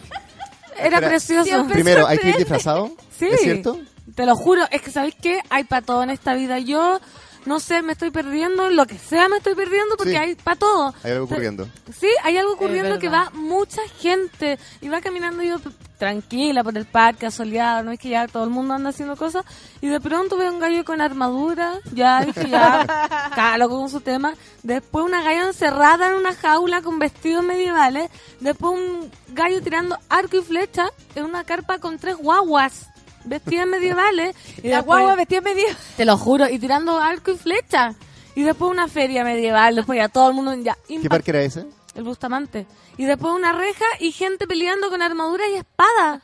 Espera, 0.96 1.08
precioso. 1.08 1.44
Siempre 1.44 1.74
Primero, 1.74 2.06
hay 2.06 2.18
que 2.18 2.30
ir 2.30 2.36
disfrazado. 2.36 2.90
Sí. 3.16 3.26
¿Es 3.30 3.40
cierto? 3.40 3.78
Te 4.14 4.26
lo 4.26 4.34
juro, 4.36 4.62
es 4.70 4.82
que 4.82 4.90
¿sabéis 4.90 5.14
qué? 5.22 5.40
Hay 5.48 5.64
para 5.64 5.82
todo 5.82 6.02
en 6.02 6.10
esta 6.10 6.34
vida. 6.34 6.58
Yo, 6.58 7.00
no 7.46 7.60
sé, 7.60 7.80
me 7.82 7.92
estoy 7.92 8.10
perdiendo, 8.10 8.70
lo 8.70 8.86
que 8.86 8.98
sea 8.98 9.28
me 9.28 9.38
estoy 9.38 9.54
perdiendo 9.54 9.96
porque 9.96 10.10
Sí. 10.12 10.16
hay 10.16 10.34
para 10.34 10.56
todo. 10.56 10.94
Hay 11.02 11.12
algo 11.12 11.24
ocurriendo. 11.24 11.68
Sí, 11.98 12.08
hay 12.22 12.36
algo 12.36 12.52
ocurriendo 12.52 12.98
que 12.98 13.08
va 13.08 13.30
mucha 13.32 13.80
gente 14.00 14.58
y 14.80 14.88
va 14.88 15.00
caminando 15.00 15.42
yo 15.42 15.58
tranquila 15.98 16.62
por 16.62 16.76
el 16.76 16.84
parque, 16.84 17.24
asoleado, 17.26 17.82
no 17.82 17.90
es 17.92 17.98
que 17.98 18.10
ya 18.10 18.26
todo 18.28 18.44
el 18.44 18.50
mundo 18.50 18.74
anda 18.74 18.90
haciendo 18.90 19.16
cosas 19.16 19.44
y 19.80 19.86
de 19.88 19.98
pronto 19.98 20.36
veo 20.36 20.52
un 20.52 20.60
gallo 20.60 20.84
con 20.84 21.00
armadura, 21.00 21.78
ya 21.94 22.22
dije 22.22 22.50
ya, 22.50 22.84
cada 23.34 23.56
loco 23.56 23.78
con 23.78 23.88
su 23.88 24.00
tema, 24.02 24.34
después 24.62 25.06
una 25.06 25.22
galla 25.22 25.46
encerrada 25.46 26.08
en 26.08 26.14
una 26.16 26.34
jaula 26.34 26.82
con 26.82 26.98
vestidos 26.98 27.42
medievales, 27.44 28.10
después 28.40 28.74
un 28.74 29.10
gallo 29.28 29.62
tirando 29.62 29.96
arco 30.10 30.36
y 30.36 30.42
flecha 30.42 30.90
en 31.14 31.24
una 31.24 31.44
carpa 31.44 31.78
con 31.78 31.98
tres 31.98 32.16
guaguas 32.16 32.88
vestidas 33.26 33.66
medievales 33.66 34.34
y 34.62 34.68
La 34.68 34.80
guagua 34.80 35.14
vestida 35.14 35.40
media. 35.40 35.66
te 35.96 36.04
lo 36.04 36.16
juro, 36.16 36.48
y 36.48 36.58
tirando 36.58 36.98
arco 36.98 37.32
y 37.32 37.36
flecha. 37.36 37.94
Y 38.34 38.42
después 38.42 38.70
una 38.70 38.88
feria 38.88 39.24
medieval, 39.24 39.76
después 39.76 39.96
ya 39.98 40.08
todo 40.08 40.28
el 40.28 40.34
mundo 40.34 40.54
ya 40.54 40.76
¿Qué 40.86 41.08
parque 41.08 41.30
era 41.30 41.42
ese? 41.42 41.66
el 41.94 42.04
Bustamante. 42.04 42.66
Y 42.98 43.04
después 43.04 43.34
una 43.34 43.52
reja 43.52 43.84
y 44.00 44.10
gente 44.12 44.46
peleando 44.46 44.88
con 44.88 45.02
armadura 45.02 45.44
y 45.48 45.56
espada. 45.56 46.22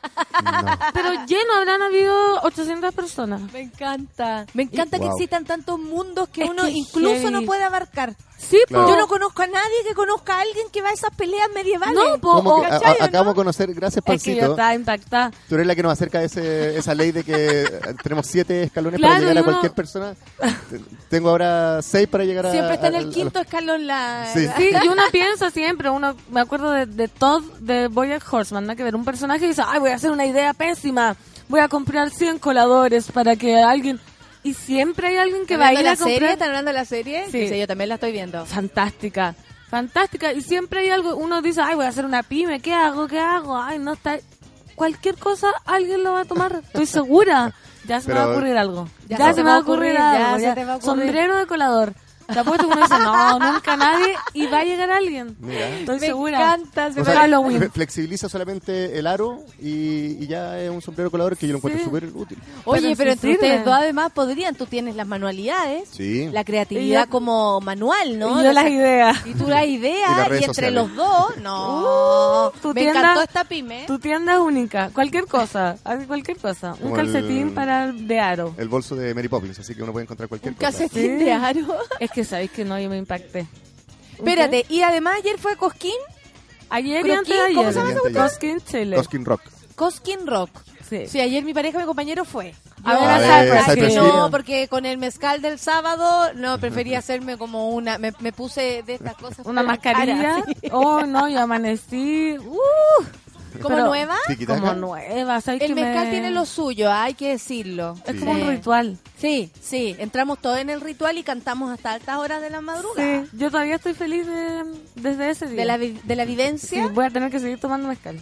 Pero 0.93 1.09
lleno, 1.27 1.53
habrán 1.57 1.81
habido 1.81 2.15
800 2.43 2.93
personas. 2.93 3.41
Me 3.51 3.61
encanta. 3.61 4.45
Me 4.53 4.63
encanta 4.63 4.97
que 4.97 5.05
Wow. 5.05 5.13
existan 5.15 5.45
tantos 5.45 5.77
mundos 5.79 6.29
que 6.29 6.43
Es 6.43 6.49
uno 6.49 6.63
que 6.63 6.71
incluso 6.71 7.13
heavy. 7.15 7.31
no 7.31 7.41
puede 7.43 7.63
abarcar. 7.63 8.15
Sí, 8.37 8.57
Claro. 8.67 8.89
Yo 8.89 8.97
no 8.97 9.07
conozco 9.07 9.41
a 9.41 9.47
nadie 9.47 9.75
que 9.87 9.93
conozca 9.93 10.35
a 10.37 10.41
alguien 10.41 10.67
que 10.69 10.81
va 10.81 10.89
a 10.89 10.93
esas 10.93 11.15
peleas 11.15 11.47
medievales. 11.55 11.95
No, 11.95 12.19
po, 12.19 12.33
¿Cómo 12.33 12.55
o- 12.57 12.61
que- 12.61 12.65
a- 12.67 12.75
a- 12.75 12.79
¿cachai, 12.79 12.95
o 12.95 12.99
no? 12.99 13.05
acabamos 13.05 13.33
de 13.33 13.35
conocer, 13.37 13.73
gracias 13.73 14.03
es 14.05 14.23
que 14.23 14.31
yo 14.35 14.39
Pancito. 14.41 14.51
estaba 14.51 14.75
impactada. 14.75 15.31
Tú 15.47 15.55
eres 15.55 15.67
la 15.67 15.75
que 15.75 15.83
nos 15.83 15.93
acerca 15.93 16.17
a 16.19 16.23
ese, 16.23 16.77
esa 16.77 16.93
ley 16.93 17.11
de 17.13 17.23
que 17.23 17.61
eh, 17.61 17.65
tenemos 18.03 18.27
siete 18.27 18.63
escalones 18.63 18.97
Claro, 18.99 19.13
para 19.13 19.19
llegar 19.21 19.37
a 19.37 19.41
uno- 19.41 19.51
cualquier 19.51 19.71
persona. 19.73 20.13
Te- 20.69 20.79
Tengo 21.09 21.29
ahora 21.29 21.81
seis 21.81 22.07
para 22.09 22.25
llegar 22.25 22.47
a. 22.47 22.51
Siempre 22.51 22.73
está 22.75 22.87
en 22.87 22.95
el 22.95 23.05
a- 23.05 23.07
a 23.07 23.11
quinto 23.11 23.39
los- 23.39 23.45
escalón 23.45 23.87
la... 23.87 24.29
Sí. 24.33 24.45
Sí, 24.57 24.71
y 24.83 24.87
uno 24.89 25.03
piensa 25.11 25.49
siempre, 25.49 25.89
uno 25.89 26.15
me 26.29 26.41
acuerdo 26.41 26.62
de, 26.71 26.85
de 26.85 27.07
Todd 27.07 27.43
de 27.59 27.87
Boyack 27.87 28.31
Horseman, 28.31 28.63
nada 28.65 28.75
que 28.75 28.83
ver, 28.83 28.95
un 28.95 29.05
personaje 29.05 29.45
y 29.45 29.49
dice, 29.49 29.63
ay, 29.65 29.79
voy 29.79 29.91
a 29.91 29.95
hacer 29.95 30.11
una 30.11 30.25
idea 30.25 30.53
pésima, 30.53 31.15
voy 31.49 31.59
a 31.59 31.67
comprar 31.67 32.09
100 32.09 32.39
coladores 32.39 33.11
para 33.11 33.35
que 33.35 33.57
alguien... 33.61 33.99
Y 34.45 34.53
siempre 34.55 35.07
hay 35.07 35.17
alguien 35.17 35.45
que 35.45 35.53
¿Están 35.53 35.61
va 35.61 35.69
a 35.69 35.73
ir 35.73 35.79
a 35.87 35.91
la 35.91 35.95
serie? 35.95 36.13
comprar... 36.15 36.31
¿Están 36.33 36.47
hablando 36.49 36.71
de 36.71 36.77
la 36.77 36.85
serie? 36.85 37.25
Sí. 37.31 37.47
Sí, 37.47 37.57
yo 37.59 37.65
también 37.65 37.87
la 37.89 37.95
estoy 37.95 38.11
viendo. 38.11 38.45
fantástica, 38.45 39.35
fantástica. 39.69 40.33
Y 40.33 40.41
siempre 40.41 40.81
hay 40.81 40.89
algo, 40.89 41.15
uno 41.15 41.41
dice, 41.41 41.61
ay, 41.61 41.75
voy 41.75 41.85
a 41.85 41.89
hacer 41.89 42.05
una 42.05 42.23
pyme, 42.23 42.59
¿qué 42.59 42.73
hago? 42.73 43.07
¿Qué 43.07 43.19
hago? 43.19 43.57
Ay, 43.57 43.79
no 43.79 43.93
está... 43.93 44.17
Cualquier 44.75 45.15
cosa 45.17 45.47
alguien 45.65 46.03
lo 46.03 46.13
va 46.13 46.21
a 46.21 46.25
tomar, 46.25 46.61
estoy 46.65 46.85
segura. 46.87 47.53
Ya 47.87 48.01
se 48.01 48.07
me 48.09 48.15
va 48.15 48.23
a 48.23 48.29
ocurrir 48.31 48.57
algo. 48.57 48.87
Ya 49.07 49.17
Ya, 49.17 49.33
se 49.33 49.43
me 49.43 49.49
va 49.51 49.57
a 49.57 49.59
ocurrir, 49.59 49.97
algo. 49.97 50.37
se 50.37 50.41
ya. 50.43 50.55
te 50.55 50.65
va 50.65 50.73
a 50.73 50.75
ocurrir. 50.77 51.03
Sombrero 51.05 51.37
de 51.37 51.45
colador. 51.47 51.93
Te 52.31 52.39
apuesto 52.39 52.67
que 52.67 52.73
uno 52.73 52.81
dice, 52.81 52.99
no, 52.99 53.39
nunca 53.39 53.75
nadie, 53.77 54.13
y 54.33 54.47
va 54.47 54.59
a 54.59 54.63
llegar 54.63 54.91
alguien. 54.91 55.35
Mira. 55.39 55.69
Estoy 55.69 55.99
Me 55.99 56.07
segura. 56.07 56.37
encanta. 56.55 56.91
se 56.93 57.01
O 57.01 57.05
sea, 57.05 57.15
Halloween. 57.15 57.61
fle- 57.61 57.71
flexibiliza 57.71 58.29
solamente 58.29 58.97
el 58.97 59.07
aro 59.07 59.39
y, 59.61 60.23
y 60.23 60.27
ya 60.27 60.59
es 60.59 60.69
un 60.69 60.81
sombrero 60.81 61.11
colador 61.11 61.37
que 61.37 61.47
yo 61.47 61.53
lo 61.53 61.57
encuentro 61.57 61.79
Sí. 61.79 61.85
súper 61.85 62.05
útil. 62.13 62.37
Oye, 62.65 62.95
Pero 62.95 63.11
entre 63.11 63.33
ustedes 63.33 63.65
dos 63.65 63.73
además 63.73 64.11
podrían, 64.13 64.55
tú 64.55 64.65
tienes 64.65 64.95
las 64.95 65.07
manualidades, 65.07 65.89
Sí. 65.91 66.29
la 66.31 66.43
creatividad 66.43 67.05
yo- 67.05 67.09
como 67.09 67.59
manual, 67.61 68.17
¿no? 68.19 68.39
Y 68.41 68.43
yo 68.43 68.53
las 68.53 68.67
ideas. 68.67 69.17
Y 69.25 69.33
tú 69.33 69.47
las 69.47 69.65
Y 69.65 69.73
ideas, 69.75 70.09
las 70.17 70.27
y, 70.29 70.31
entre 70.31 70.45
sociales. 70.47 70.73
los 70.75 70.95
dos, 70.95 71.37
no. 71.41 72.47
Uh, 72.47 72.51
tu 72.61 72.69
me 72.69 72.81
tienda- 72.81 72.99
encantó 72.99 73.21
esta 73.21 73.43
pyme. 73.43 73.83
Tu 73.87 73.99
tienda 73.99 74.33
es 74.33 74.39
única. 74.39 74.89
Cualquier 74.93 75.25
cosa. 75.25 75.75
Cualquier 76.07 76.37
cosa. 76.37 76.75
Un 76.81 76.91
el- 76.91 76.95
calcetín 76.95 77.53
para 77.53 77.91
de 77.91 78.19
aro. 78.19 78.53
El 78.57 78.69
bolso 78.69 78.95
de 78.95 79.13
Mary 79.13 79.27
Poppins, 79.27 79.59
así 79.59 79.75
que 79.75 79.83
uno 79.83 79.91
puede 79.91 80.03
encontrar 80.03 80.29
cualquier 80.29 80.53
Un 80.53 80.57
cosa. 80.57 80.69
calcetín 80.71 81.19
Sí. 81.19 81.25
de 81.25 81.31
aro. 81.33 81.77
Es 81.99 82.11
que 82.13 82.23
sabéis 82.23 82.51
que 82.51 82.65
no, 82.65 82.79
yo 82.79 82.89
me 82.89 82.97
impacté. 82.97 83.47
Espérate, 84.13 84.65
y 84.69 84.81
además 84.81 85.15
ayer 85.17 85.37
fue 85.37 85.57
Cosquín, 85.57 85.91
Ayer 86.69 87.05
y 87.05 87.09
Croquis, 87.09 87.17
antes 87.17 87.35
de 87.35 87.41
ayer. 87.43 87.55
¿cómo 87.55 87.71
se 87.71 87.79
llama 87.79 87.91
esa 87.91 88.23
Cosquín 88.23 88.61
Chile. 88.61 88.95
Cosquín 88.95 89.25
Rock. 89.25 89.41
Cosquín 89.75 90.27
Rock. 90.27 90.49
Sí. 90.89 91.07
Sí, 91.07 91.19
ayer 91.19 91.43
mi 91.43 91.53
pareja, 91.53 91.77
mi 91.77 91.85
compañero 91.85 92.25
fue. 92.25 92.55
A 92.83 92.95
ver, 92.95 93.09
a 93.09 93.65
ay, 93.65 93.79
Hill. 93.79 93.95
No, 93.95 94.29
porque 94.31 94.67
con 94.67 94.85
el 94.85 94.97
mezcal 94.97 95.41
del 95.41 95.59
sábado, 95.59 96.33
no, 96.33 96.59
preferí 96.59 96.95
hacerme 96.95 97.37
como 97.37 97.69
una, 97.69 97.97
me, 97.97 98.11
me 98.19 98.33
puse 98.33 98.83
de 98.83 98.95
estas 98.95 99.15
cosas. 99.15 99.45
Una 99.45 99.61
cara, 99.77 100.05
mascarilla. 100.05 100.43
sí. 100.45 100.69
Oh, 100.71 101.05
no, 101.05 101.29
yo 101.29 101.41
amanecí. 101.41 102.37
Uh, 102.39 103.03
¿Como 103.61 103.75
pero- 103.75 103.87
nueva? 103.87 104.15
Como 104.47 104.73
nueva. 104.73 105.41
¿sabes 105.41 105.61
El 105.61 105.67
que 105.67 105.75
mezcal 105.75 106.05
me- 106.05 106.11
tiene 106.11 106.31
lo 106.31 106.45
suyo, 106.45 106.91
hay 106.91 107.13
que 107.13 107.29
decirlo. 107.29 107.95
Es 108.05 108.13
Sí. 108.15 108.19
como 108.19 108.31
un 108.33 108.47
ritual. 108.49 108.97
Sí, 109.17 109.51
sí, 109.61 109.95
entramos 109.99 110.39
todos 110.39 110.57
en 110.59 110.69
el 110.69 110.81
ritual 110.81 111.17
y 111.17 111.23
cantamos 111.23 111.71
hasta 111.71 111.93
altas 111.93 112.17
horas 112.17 112.41
de 112.41 112.49
la 112.49 112.61
madrugada. 112.61 113.23
Sí, 113.23 113.29
yo 113.33 113.49
todavía 113.51 113.75
estoy 113.75 113.93
feliz 113.93 114.25
de, 114.25 114.63
desde 114.95 115.29
ese 115.29 115.45
día. 115.47 115.55
De 115.61 115.65
la, 115.65 115.77
vi- 115.77 115.99
de 116.03 116.15
la 116.15 116.23
Sí, 116.23 116.29
vivencia. 116.29 116.87
voy 116.87 117.05
a 117.05 117.09
tener 117.09 117.31
que 117.31 117.39
seguir 117.39 117.59
tomando 117.59 117.87
mezcal. 117.87 118.19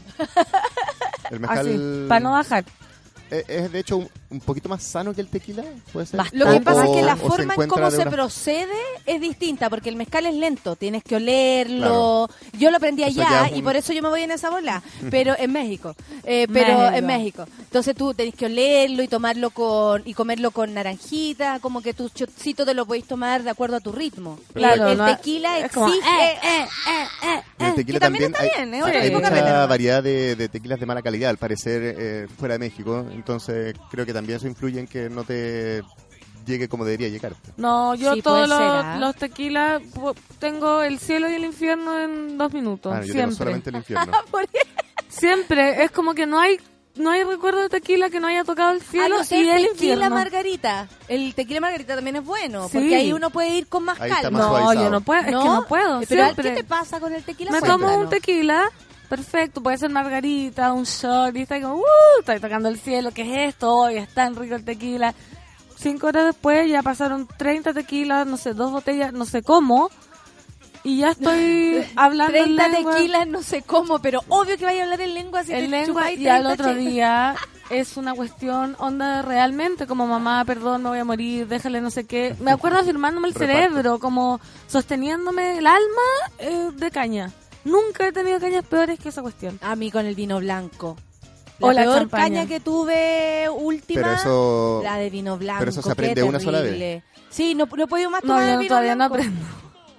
El 1.32 1.40
mezcal 1.40 1.60
Así, 1.68 2.06
para 2.08 2.20
no 2.20 2.32
bajar. 2.32 2.66
es, 3.30 3.46
es, 3.48 3.72
de 3.72 3.80
hecho 3.80 3.98
un, 3.98 4.10
un 4.32 4.40
poquito 4.40 4.70
más 4.70 4.82
sano 4.84 5.14
que 5.14 5.22
el 5.22 5.28
tequila, 5.28 5.64
puede 5.92 6.06
ser. 6.08 6.20
Lo 6.32 6.46
que 6.46 6.58
O- 6.58 6.62
pasa 6.64 6.86
es 6.86 6.92
que 6.92 7.02
la 7.02 7.16
forma 7.16 7.54
en 7.56 7.68
cómo 7.70 7.92
se 7.92 8.02
una- 8.02 8.12
procede 8.12 8.72
es 9.06 9.20
distinta, 9.22 9.70
porque 9.70 9.90
el 9.90 9.96
mezcal 9.96 10.26
es 10.26 10.34
lento, 10.36 10.76
tienes 10.76 11.04
que 11.04 11.16
olerlo. 11.18 12.30
Yo 12.58 12.72
lo 12.72 12.78
aprendí 12.78 13.04
allá 13.04 13.50
y 13.54 13.62
por 13.62 13.76
eso 13.76 13.94
yo 13.94 14.02
me 14.02 14.10
voy 14.10 14.22
en 14.24 14.32
esa 14.32 14.50
bola, 14.50 14.82
pero 15.10 15.36
en 15.38 15.52
México. 15.52 15.96
Eh, 16.24 16.48
pero 16.52 16.78
México. 16.78 16.98
en 16.98 17.06
México. 17.06 17.46
Entonces 17.60 17.96
tú 17.96 18.14
tenés 18.14 18.36
que 18.36 18.46
olerlo 18.46 19.04
y 19.04 19.08
tomarlo 19.08 19.50
con 19.52 20.02
y 20.06 20.14
comerlo 20.14 20.52
con 20.52 20.74
naranjita, 20.74 21.60
como 21.60 21.82
que 21.82 21.94
tu 21.94 22.10
chocito 22.10 22.66
te 22.66 22.74
lo 22.74 22.86
podéis 22.86 23.06
tomar 23.06 23.44
de 23.44 23.50
acuerdo 23.50 23.76
a 23.78 23.80
tu 23.80 23.92
ritmo. 23.92 24.40
Claro, 24.54 24.90
el 24.90 24.98
no- 24.98 25.06
tequila 25.06 25.60
es 25.60 25.72
como, 25.72 25.88
exige 25.88 26.08
eh, 26.10 26.38
eh, 26.44 26.66
eh, 26.88 27.06
eh, 27.24 27.42
En 27.60 27.66
el 27.68 27.76
tequila 27.76 28.00
que 28.00 28.06
también 28.06 28.32
también, 28.32 28.32
está 28.32 28.42
hay, 28.62 28.70
bien, 28.72 28.74
hay 28.96 29.10
tipo 29.10 29.20
de 29.20 29.30
mucha 29.32 29.66
variedad 29.68 30.04
de, 30.04 30.36
de 30.36 30.50
tequilas 30.50 30.80
de 30.80 30.86
mala 30.86 31.02
calidad, 31.02 31.30
al 31.30 31.38
parecer, 31.38 31.96
eh, 31.98 32.28
fuera 32.40 32.56
de 32.56 32.60
México. 32.60 33.06
Entonces, 33.12 33.76
creo 33.90 34.06
que 34.06 34.14
también 34.14 34.21
eso 34.30 34.48
influye 34.48 34.80
en 34.80 34.88
que 34.88 35.10
no 35.10 35.24
te 35.24 35.82
llegue 36.46 36.68
como 36.68 36.86
debería 36.86 37.08
llegar. 37.10 37.34
No, 37.58 37.94
yo 37.96 38.14
Sí, 38.16 38.22
todos 38.22 38.50
los, 38.50 38.60
¿ah? 38.60 38.98
los 39.00 39.16
tequilas 39.16 39.82
tengo 40.40 40.82
el 40.82 41.00
cielo 41.00 41.30
y 41.30 41.34
el 41.34 41.46
infierno 41.46 42.00
en 42.00 42.38
dos 42.38 42.52
minutos. 42.54 42.92
Ah, 42.94 42.98
yo 43.02 43.14
tengo 43.14 43.14
siempre. 43.14 43.36
solamente 43.38 43.70
el 43.70 43.76
infierno. 43.82 44.12
Siempre. 45.08 45.84
Es 45.84 45.92
como 45.92 46.14
que 46.14 46.26
no 46.26 46.40
hay 46.40 46.60
no 46.96 47.10
hay 47.10 47.24
recuerdo 47.24 47.62
de 47.62 47.70
tequila 47.70 48.10
que 48.10 48.20
no 48.20 48.28
haya 48.28 48.44
tocado 48.44 48.72
el 48.72 48.82
Ah, 48.82 48.86
cielo 48.92 49.18
no 49.20 49.24
sé, 49.24 49.38
y 49.38 49.48
el 49.50 49.56
tequila 49.70 49.72
infierno. 49.72 50.10
margarita. 50.16 50.90
El 51.08 51.34
tequila 51.36 51.62
margarita 51.62 51.96
también 51.96 52.18
es 52.18 52.26
bueno, 52.26 52.68
Sí. 52.68 52.78
porque 52.80 52.96
ahí 52.98 53.14
uno 53.14 53.30
puede 53.30 53.56
ir 53.56 53.68
con 53.68 53.84
más 53.86 54.00
Ahí 54.02 54.12
calma. 54.12 54.30
más 54.32 54.42
No, 54.42 54.50
suavizado. 54.50 54.84
yo 54.86 54.90
no 54.92 55.02
puedo, 55.02 55.20
es 55.22 55.26
que 55.28 55.32
no 55.32 55.66
puedo. 55.70 56.02
Pero 56.10 56.24
siempre. 56.26 56.50
¿qué 56.50 56.56
te 56.58 56.64
pasa 56.66 57.00
con 57.00 57.14
el 57.14 57.24
tequila? 57.24 57.52
Me 57.52 57.62
tomo 57.62 57.96
un 57.96 58.10
tequila, 58.10 58.70
perfecto, 59.12 59.62
puede 59.62 59.78
ser 59.78 59.90
margarita, 59.90 60.72
un 60.72 60.86
shot, 60.86 61.36
y 61.36 61.42
está 61.42 61.60
como, 61.60 61.76
¡uh! 61.76 62.20
Estoy 62.20 62.40
tocando 62.40 62.70
el 62.70 62.80
cielo, 62.80 63.12
¿qué 63.12 63.24
es 63.24 63.50
esto? 63.54 63.76
Hoy 63.76 63.98
es 63.98 64.08
tan 64.14 64.38
rico 64.38 64.56
el 64.56 64.64
tequila. 64.64 65.14
Cinco 65.76 66.08
horas 66.08 66.28
después 66.28 66.70
ya 66.72 66.82
pasaron 66.82 67.28
30 67.28 67.74
tequilas, 67.74 68.26
no 68.26 68.38
sé, 68.38 68.54
dos 68.54 68.72
botellas, 68.72 69.12
no 69.12 69.26
sé 69.26 69.44
cómo, 69.44 69.90
y 70.86 71.00
ya 71.00 71.12
estoy 71.12 71.86
hablando 71.98 72.38
en 72.38 72.56
30 72.56 72.68
lengua. 72.70 72.96
tequilas, 72.96 73.28
no 73.28 73.44
sé 73.44 73.64
cómo, 73.64 74.00
pero 74.00 74.22
obvio 74.30 74.58
que 74.58 74.64
vaya 74.64 74.80
a 74.80 74.84
hablar 74.86 75.02
en 75.02 75.14
lengua 75.14 75.44
si 75.44 75.52
en 75.52 75.60
te 75.60 75.68
lengua 75.68 76.04
chupáis 76.04 76.20
y 76.20 76.30
al 76.30 76.44
30 76.44 76.64
otro 76.64 76.74
día 76.74 77.36
es 77.70 77.98
una 77.98 78.14
cuestión 78.14 78.78
onda 78.80 79.22
realmente 79.24 79.88
como 79.88 80.08
mamá 80.08 80.44
perdón 80.46 80.84
me 80.84 80.90
voy 80.90 81.00
a 81.00 81.06
morir 81.06 81.48
déjale 81.48 81.80
no 81.80 81.90
sé 81.90 82.06
qué 82.06 82.36
me 82.42 82.52
acuerdo 82.52 82.80
afirmándome 82.82 83.30
el 83.30 83.34
Reparto. 83.34 83.54
cerebro 83.62 84.00
como 84.00 84.42
sosteniéndome 84.68 85.58
el 85.58 85.68
alma 85.68 86.02
eh, 86.40 86.70
de 86.74 86.92
caña 86.92 87.32
nunca 87.64 88.08
he 88.08 88.12
tenido 88.12 88.40
cañas 88.40 88.66
peores 88.66 89.00
que 89.00 89.10
esa 89.10 89.22
cuestión 89.22 89.60
A 89.62 89.76
mí 89.76 89.92
con 89.92 90.06
el 90.06 90.16
vino 90.16 90.40
blanco. 90.40 90.96
O 91.60 91.72
La 91.72 91.82
peor 91.84 91.98
champaña. 92.00 92.24
caña 92.24 92.48
que 92.48 92.60
tuve 92.60 93.48
última, 93.50 94.02
Pero 94.02 94.14
eso- 94.16 94.82
la 94.84 94.96
de 94.98 95.10
vino 95.12 95.38
blanco. 95.38 95.60
pero 95.60 95.72
eso 95.72 95.82
se 95.84 95.92
aprende 95.92 96.24
una 96.24 96.40
sola 96.40 96.62
vez. 96.62 97.04
Sí, 97.30 97.54
no, 97.54 97.66
no 97.68 97.84
he 97.84 97.88
podido 97.88 98.10
más 98.10 98.24
no 98.24 98.30
tomar 98.34 98.50
yo 98.50 98.58
vino 98.58 98.68
todavía 98.70 98.96
no 98.96 99.10
blanco. 99.10 99.16
aprendo 99.16 99.46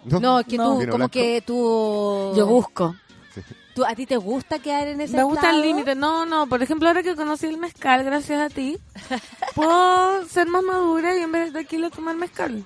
No, 0.21 0.41
es 0.41 0.47
que 0.47 0.57
No. 0.57 0.65
tú, 0.73 0.79
Vino 0.81 0.91
como 0.93 0.99
blanco. 1.05 1.13
que 1.13 1.43
tú... 1.47 2.33
yo 2.37 2.47
busco 2.47 2.97
tú- 3.75 3.85
¿A 3.87 3.95
ti 3.95 4.05
te 4.05 4.17
gusta 4.19 4.59
quedar 4.59 4.89
en 4.89 5.01
ese 5.01 5.17
me 5.17 5.23
gusta 5.23 5.51
el 5.51 5.63
límite 5.63 5.95
no 5.95 6.27
no 6.27 6.47
por 6.49 6.63
ejemplo 6.63 6.89
ahora 6.89 7.03
que 7.03 7.15
conocí 7.17 7.47
el 7.47 7.57
mezcal 7.57 8.05
gracias 8.05 8.39
a 8.41 8.55
ti 8.55 8.77
puedo 9.55 10.27
ser 10.29 10.47
más 10.49 10.63
madura 10.63 11.17
y 11.17 11.21
en 11.23 11.33
vez 11.33 11.53
de 11.53 11.61
tequila 11.63 11.89
tomar 11.89 12.17
mezcal 12.17 12.65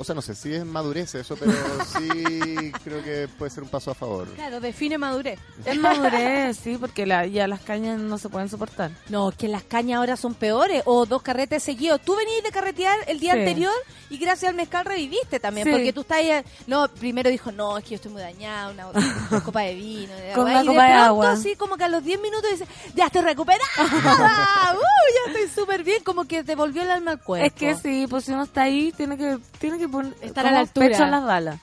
O 0.00 0.04
sea, 0.04 0.14
no 0.14 0.22
sé 0.22 0.34
si 0.36 0.54
es 0.54 0.64
madurez 0.64 1.14
eso, 1.16 1.36
pero 1.36 1.52
sí 1.84 2.08
creo 2.84 3.02
que 3.02 3.28
puede 3.36 3.50
ser 3.50 3.64
un 3.64 3.68
paso 3.68 3.90
a 3.90 3.94
favor. 3.94 4.28
Claro, 4.34 4.60
define 4.60 4.96
madurez. 4.96 5.40
es 5.64 5.76
madurez 5.76 6.56
sí 6.56 6.76
porque 6.78 7.04
la, 7.04 7.26
ya 7.26 7.48
las 7.48 7.60
cañas 7.60 7.98
no 7.98 8.16
se 8.16 8.28
pueden 8.28 8.48
soportar 8.48 8.92
No, 9.08 9.32
que 9.36 9.48
las 9.48 9.64
cañas 9.64 9.98
ahora 9.98 10.16
son 10.16 10.34
peores. 10.34 10.82
O 10.86 11.04
dos 11.04 11.22
carretes 11.22 11.62
seguidos. 11.64 12.00
Tú 12.02 12.14
venís 12.16 12.42
de 12.44 12.50
carretear 12.50 12.96
el 13.08 13.18
día 13.18 13.32
Sí. 13.32 13.40
anterior 13.40 13.72
y 14.10 14.18
gracias 14.18 14.48
al 14.50 14.54
mezcal 14.56 14.84
reviviste 14.84 15.40
también. 15.40 15.66
Sí. 15.66 15.70
Porque 15.72 15.92
tú 15.92 16.00
estás 16.02 16.18
ahí. 16.18 16.30
No, 16.66 16.88
primero 16.88 17.30
dijo, 17.30 17.52
no, 17.52 17.76
es 17.78 17.84
que 17.84 17.90
yo 17.90 17.96
estoy 17.96 18.12
muy 18.12 18.22
dañada. 18.22 18.70
Una, 18.70 18.88
una 19.30 19.40
copa 19.44 19.60
de 19.62 19.74
vino. 19.74 20.14
de 20.14 20.32
Con 20.32 20.48
agua", 20.48 20.52
una 20.52 20.62
y 20.62 20.66
copa 20.66 20.82
de 20.84 20.88
pronto, 20.90 21.04
agua. 21.06 21.32
así 21.32 21.56
como 21.56 21.76
que 21.76 21.84
a 21.84 21.88
los 21.88 22.02
10 22.04 22.20
minutos 22.20 22.50
dice, 22.50 22.66
ya 22.94 23.06
estoy 23.06 23.22
recuperada. 23.22 23.64
¡Uh! 24.74 24.78
Ya 25.26 25.32
estoy 25.32 25.48
súper 25.48 25.84
bien. 25.84 26.02
Como 26.02 26.24
que 26.26 26.44
te 26.44 26.54
volvió 26.54 26.82
el 26.82 26.90
alma 26.90 27.12
al 27.12 27.20
cuerpo. 27.22 27.46
Es 27.46 27.52
que 27.52 27.74
sí, 27.74 28.06
pues 28.08 28.24
si 28.24 28.32
uno 28.32 28.44
está 28.44 28.62
ahí, 28.62 28.92
tiene 28.96 29.16
que, 29.16 29.38
tiene 29.58 29.78
que 29.78 29.88
poner, 29.88 30.14
Estar 30.20 30.46
a 30.46 30.50
la 30.52 30.60
altura. 30.60 30.86
pecho 30.88 31.04
en 31.04 31.10
las 31.10 31.24
balas. 31.24 31.60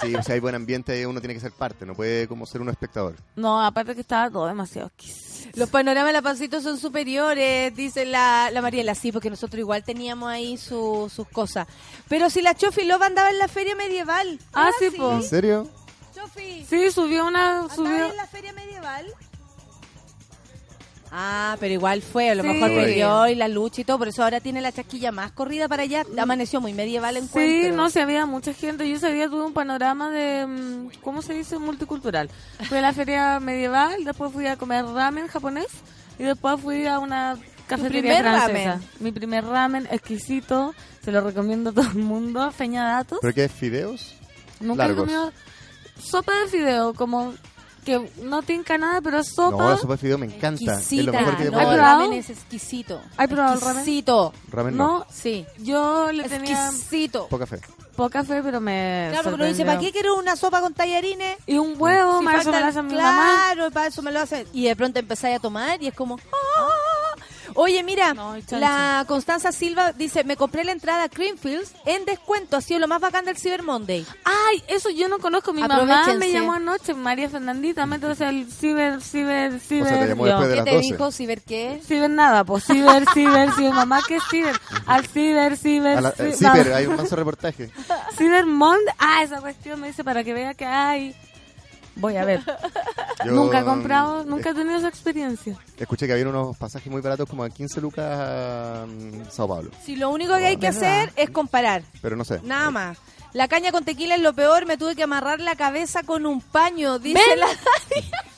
Sí, 0.00 0.14
o 0.14 0.22
sea, 0.22 0.34
hay 0.34 0.40
buen 0.40 0.54
ambiente, 0.54 1.06
uno 1.06 1.20
tiene 1.20 1.34
que 1.34 1.40
ser 1.40 1.52
parte, 1.52 1.84
no 1.84 1.94
puede 1.94 2.28
como 2.28 2.46
ser 2.46 2.60
un 2.60 2.68
espectador. 2.68 3.16
No, 3.36 3.60
aparte 3.60 3.94
que 3.94 4.00
estaba 4.02 4.30
todo 4.30 4.46
demasiado 4.46 4.88
exquisito. 4.88 5.29
Los 5.54 5.68
panoramas 5.68 6.08
de 6.08 6.12
la 6.14 6.22
Pancito 6.22 6.60
son 6.60 6.78
superiores, 6.78 7.74
dice 7.74 8.04
la, 8.06 8.50
la 8.52 8.62
Mariela. 8.62 8.94
Sí, 8.94 9.12
porque 9.12 9.30
nosotros 9.30 9.58
igual 9.60 9.82
teníamos 9.84 10.30
ahí 10.30 10.56
su- 10.56 11.10
sus 11.14 11.28
cosas. 11.28 11.66
Pero 12.08 12.30
si 12.30 12.42
la 12.42 12.54
Chofi 12.54 12.84
Love 12.84 13.02
andaba 13.02 13.30
en 13.30 13.38
la 13.38 13.48
feria 13.48 13.74
medieval. 13.74 14.38
Ah, 14.52 14.70
sí, 14.78 14.90
po. 14.90 15.12
¿En 15.12 15.22
serio? 15.22 15.68
Chofi, 16.14 16.64
Sí, 16.68 16.90
subió 16.90 17.26
una, 17.26 17.60
¿andaba 17.60 17.74
subió, 17.74 18.06
en 18.10 18.16
la 18.16 18.26
feria 18.26 18.52
medieval? 18.52 19.06
Ah, 21.12 21.56
pero 21.58 21.74
igual 21.74 22.02
fue, 22.02 22.30
a 22.30 22.34
lo 22.36 22.42
Sí. 22.42 22.48
mejor 22.48 22.70
perdió 22.72 23.26
y 23.28 23.34
la 23.34 23.48
lucha 23.48 23.80
y 23.80 23.84
todo, 23.84 23.98
por 23.98 24.08
eso 24.08 24.22
ahora 24.22 24.40
tiene 24.40 24.60
la 24.60 24.70
chasquilla 24.70 25.10
más 25.10 25.32
corrida 25.32 25.66
para 25.68 25.82
allá. 25.82 26.04
Amaneció 26.18 26.60
muy 26.60 26.72
medieval 26.72 27.16
el 27.16 27.24
sí, 27.24 27.28
encuentro. 27.30 27.76
no, 27.76 27.90
se 27.90 28.00
había 28.00 28.26
mucha 28.26 28.52
gente. 28.54 28.88
Yo 28.88 28.96
ese 28.96 29.12
día 29.12 29.28
tuve 29.28 29.42
un 29.44 29.52
panorama 29.52 30.10
de, 30.10 30.46
mm, 30.46 30.88
¿cómo 31.02 31.20
se 31.22 31.34
dice? 31.34 31.58
Multicultural. 31.58 32.30
Fui 32.68 32.78
a 32.78 32.80
la 32.80 32.92
feria 32.92 33.40
medieval, 33.40 34.04
después 34.04 34.32
fui 34.32 34.46
a 34.46 34.56
comer 34.56 34.84
ramen 34.84 35.26
japonés 35.26 35.66
y 36.18 36.22
después 36.22 36.60
fui 36.60 36.86
a 36.86 36.98
una 37.00 37.36
cafetería 37.66 38.00
primer 38.02 38.22
francesa. 38.22 38.70
ramen? 38.74 38.88
Mi 39.00 39.10
primer 39.12 39.44
ramen 39.44 39.88
exquisito, 39.90 40.74
se 41.04 41.10
lo 41.10 41.20
recomiendo 41.22 41.70
a 41.70 41.72
todo 41.72 41.88
el 41.90 41.98
mundo. 41.98 42.50
Feña 42.52 42.84
Datos. 42.84 43.18
¿Pero 43.20 43.34
qué 43.34 43.44
es? 43.44 43.52
¿Fideos? 43.52 44.14
Nunca 44.60 44.86
he 44.86 44.94
comido 44.94 45.32
sopa 46.00 46.32
de 46.44 46.48
fideo, 46.50 46.94
como 46.94 47.34
que 47.84 48.10
no 48.22 48.42
tinca 48.42 48.76
nada, 48.78 49.00
pero 49.00 49.18
es 49.20 49.28
sopa. 49.34 49.56
No, 49.56 49.70
la 49.70 49.76
sopa 49.76 49.94
de 49.94 49.98
fideo 49.98 50.18
me 50.18 50.26
encanta. 50.26 50.60
Es 50.62 50.66
lo 50.66 50.72
Exquisita. 50.74 51.12
mejor 51.12 51.36
que 51.36 51.44
te 51.44 51.50
no, 51.50 51.56
puedo 51.56 51.68
¿Has 51.68 51.74
el 51.74 51.80
dar. 51.80 51.98
ramen 51.98 52.12
es 52.14 52.30
exquisito. 52.30 53.00
¿Has 53.16 53.28
probado 53.28 53.54
el 53.54 53.60
ramen? 53.60 53.76
Exquisito. 53.78 54.32
Ramen 54.50 54.76
no. 54.76 54.98
No, 54.98 55.06
Sí. 55.10 55.46
yo 55.58 56.12
le 56.12 56.28
tenía 56.28 56.66
Exquisito. 56.68 57.26
Poca 57.28 57.46
fe. 57.46 57.60
poca 57.96 58.24
fe, 58.24 58.42
pero 58.42 58.60
me. 58.60 59.08
Claro, 59.10 59.24
porque 59.30 59.34
uno 59.36 59.44
dice. 59.46 59.64
¿para 59.64 59.78
qué 59.78 59.92
quiero 59.92 60.16
una 60.16 60.36
sopa 60.36 60.60
con 60.60 60.72
tallarines? 60.74 61.36
Y 61.46 61.58
un 61.58 61.74
huevo, 61.78 62.18
Si 62.18 62.24
más 62.24 62.40
eso 62.42 62.50
me 62.52 62.60
lo 62.60 62.66
hace 62.66 62.82
mi 62.82 62.94
mamá. 62.94 63.50
Claro, 63.54 63.70
para 63.70 63.86
eso 63.88 64.02
me 64.02 64.12
lo 64.12 64.20
hacen. 64.20 64.46
Y 64.52 64.64
de 64.66 64.76
pronto 64.76 64.98
empezáis 64.98 65.36
a 65.36 65.40
tomar 65.40 65.82
y 65.82 65.88
es 65.88 65.94
como... 65.94 66.16
¡ah! 66.16 66.68
Oye, 67.62 67.82
mira, 67.82 68.14
No, 68.14 68.36
la 68.52 69.04
Constanza 69.06 69.52
Silva 69.52 69.92
dice, 69.92 70.24
me 70.24 70.36
compré 70.36 70.64
la 70.64 70.72
entrada 70.72 71.04
a 71.04 71.08
Creamfields 71.10 71.72
en 71.84 72.06
descuento, 72.06 72.56
ha 72.56 72.62
sido 72.62 72.80
lo 72.80 72.88
más 72.88 73.02
bacán 73.02 73.26
del 73.26 73.36
Cyber 73.36 73.62
Monday. 73.62 74.06
Ay, 74.24 74.62
eso 74.68 74.88
yo 74.88 75.08
no 75.10 75.18
conozco. 75.18 75.52
Mi 75.52 75.60
mamá 75.60 76.06
me 76.16 76.32
llamó 76.32 76.54
anoche, 76.54 76.94
María 76.94 77.28
Fernandita, 77.28 77.84
métese 77.84 78.24
al 78.24 78.46
ciber, 78.50 79.02
ciber, 79.02 79.60
ciber. 79.60 80.00
te 80.00 80.08
llamó 80.08 80.26
yo. 80.26 80.38
después 80.40 80.48
de 80.48 80.54
¿Qué 80.54 80.56
las 80.56 80.64
te 80.64 80.74
12. 80.74 80.80
dijo 80.92 81.12
Ciber 81.12 81.42
qué? 81.42 81.80
Ciber 81.86 82.08
nada, 82.10 82.44
pues 82.44 82.64
ciber, 82.64 83.04
ciber, 83.12 83.52
ciber. 83.52 83.72
Mamá, 83.74 84.00
¿qué 84.08 84.16
es 84.16 84.22
ciber? 84.30 84.56
Al 84.86 85.06
ciber, 85.06 85.56
ciber, 85.58 86.00
la- 86.02 86.12
ciber. 86.12 86.28
eh, 86.32 86.36
sí, 86.36 86.46
pero 86.52 86.74
hay 86.74 86.86
un 86.86 86.96
manso 86.96 87.14
reportaje. 87.14 87.70
Ciber 88.16 88.46
Monday. 88.46 88.94
Ah, 88.98 89.22
esa 89.22 89.40
cuestión 89.42 89.80
me 89.80 89.88
dice 89.88 90.02
para 90.02 90.24
que 90.24 90.32
vea 90.32 90.54
que 90.54 90.64
hay. 90.64 91.14
Voy 91.96 92.16
a 92.16 92.24
ver. 92.24 92.40
Yo, 93.24 93.32
nunca 93.32 93.60
he 93.60 93.64
comprado, 93.64 94.24
mm, 94.24 94.28
nunca 94.28 94.50
he 94.50 94.54
tenido 94.54 94.78
esa 94.78 94.88
experiencia. 94.88 95.56
Escuché 95.78 96.06
que 96.06 96.12
había 96.14 96.28
unos 96.28 96.56
pasajes 96.56 96.90
muy 96.90 97.02
baratos 97.02 97.28
como 97.28 97.44
a 97.44 97.50
15 97.50 97.80
lucas 97.80 98.06
a 98.08 98.86
mm, 98.86 99.30
Sao 99.30 99.46
Paulo. 99.48 99.70
Si 99.84 99.96
lo 99.96 100.10
único 100.10 100.36
que 100.36 100.46
hay 100.46 100.56
que 100.56 100.68
hacer 100.68 101.12
es 101.16 101.30
comparar, 101.30 101.82
Pero 102.00 102.16
no 102.16 102.24
sé. 102.24 102.40
nada 102.44 102.70
más. 102.70 102.98
La 103.32 103.46
caña 103.46 103.70
con 103.70 103.84
tequila 103.84 104.16
es 104.16 104.22
lo 104.22 104.32
peor, 104.32 104.66
me 104.66 104.76
tuve 104.76 104.96
que 104.96 105.04
amarrar 105.04 105.38
la 105.40 105.54
cabeza 105.54 106.02
con 106.02 106.26
un 106.26 106.40
paño, 106.40 106.98
dice 106.98 107.20
¿Ven? 107.28 107.40
la... 107.40 107.46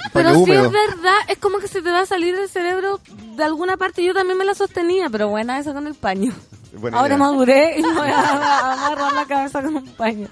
Un 0.04 0.10
Pero 0.12 0.30
sí 0.34 0.40
húmedo. 0.42 0.66
es 0.66 0.72
verdad, 0.72 1.14
es 1.28 1.38
como 1.38 1.58
que 1.58 1.68
se 1.68 1.80
te 1.80 1.90
va 1.90 2.00
a 2.00 2.06
salir 2.06 2.34
el 2.34 2.48
cerebro 2.48 3.00
de 3.36 3.44
alguna 3.44 3.78
parte. 3.78 4.04
Yo 4.04 4.12
también 4.12 4.36
me 4.36 4.44
la 4.44 4.54
sostenía, 4.54 5.08
pero 5.08 5.28
buena 5.28 5.58
esa 5.58 5.72
con 5.72 5.86
el 5.86 5.94
paño. 5.94 6.34
Buena 6.74 6.96
Ahora 6.98 7.16
idea. 7.16 7.18
maduré 7.18 7.78
y 7.78 7.82
me 7.82 7.92
voy 7.92 8.08
a, 8.08 8.18
a 8.20 8.72
amarrar 8.86 9.12
la 9.12 9.24
cabeza 9.26 9.62
con 9.62 9.76
un 9.76 9.86
paño 9.88 10.28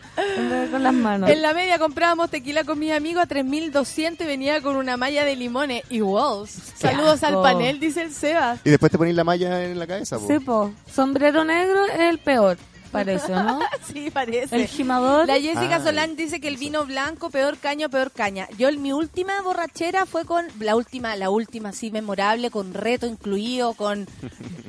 con 0.71 0.83
las 0.83 0.95
manos. 0.95 1.29
En 1.29 1.43
la 1.43 1.53
media 1.53 1.79
comprábamos 1.79 2.31
tequila 2.31 2.65
con 2.65 2.79
mis 2.79 2.93
amigos 2.93 3.25
a 3.25 3.29
3.200 3.29 4.17
y 4.21 4.25
venía 4.25 4.62
con 4.62 4.77
una 4.77 4.97
malla 4.97 5.25
de 5.25 5.37
limones. 5.37 5.83
Y 5.91 6.01
wow, 6.01 6.47
saludos 6.47 7.23
al 7.25 7.43
panel, 7.43 7.79
dice 7.79 8.03
el 8.03 8.12
Seba. 8.12 8.57
Y 8.65 8.71
después 8.71 8.91
te 8.91 8.97
pones 8.99 9.15
la 9.15 9.25
malla 9.25 9.65
en 9.65 9.79
la 9.79 9.87
cabeza. 9.87 10.19
po. 10.19 10.27
Sí, 10.29 10.39
po. 10.39 10.73
Sombrero 10.91 11.45
negro 11.45 11.85
es 11.87 12.01
el 12.01 12.19
peor, 12.19 12.57
parece, 12.91 13.33
¿no? 13.33 13.61
Sí, 13.93 14.11
parece. 14.11 14.55
El 14.57 14.67
gimador. 14.67 15.27
La 15.27 15.35
Jessica 15.35 15.77
Ay. 15.77 15.83
Solán 15.83 16.17
dice 16.17 16.41
que 16.41 16.49
el 16.49 16.57
vino 16.57 16.85
blanco, 16.85 17.31
peor 17.31 17.57
caña, 17.59 17.89
peor 17.89 18.11
caña. 18.12 18.49
Yo, 18.59 18.69
el- 18.69 18.79
mi 18.79 18.93
última 18.93 19.41
borrachera 19.43 20.07
fue 20.07 20.25
con, 20.25 20.47
la 20.61 20.77
última, 20.77 21.17
la 21.17 21.31
última, 21.31 21.71
así 21.71 21.91
memorable, 21.91 22.51
con 22.51 22.73
reto 22.75 23.07
incluido, 23.07 23.75
con, 23.75 24.07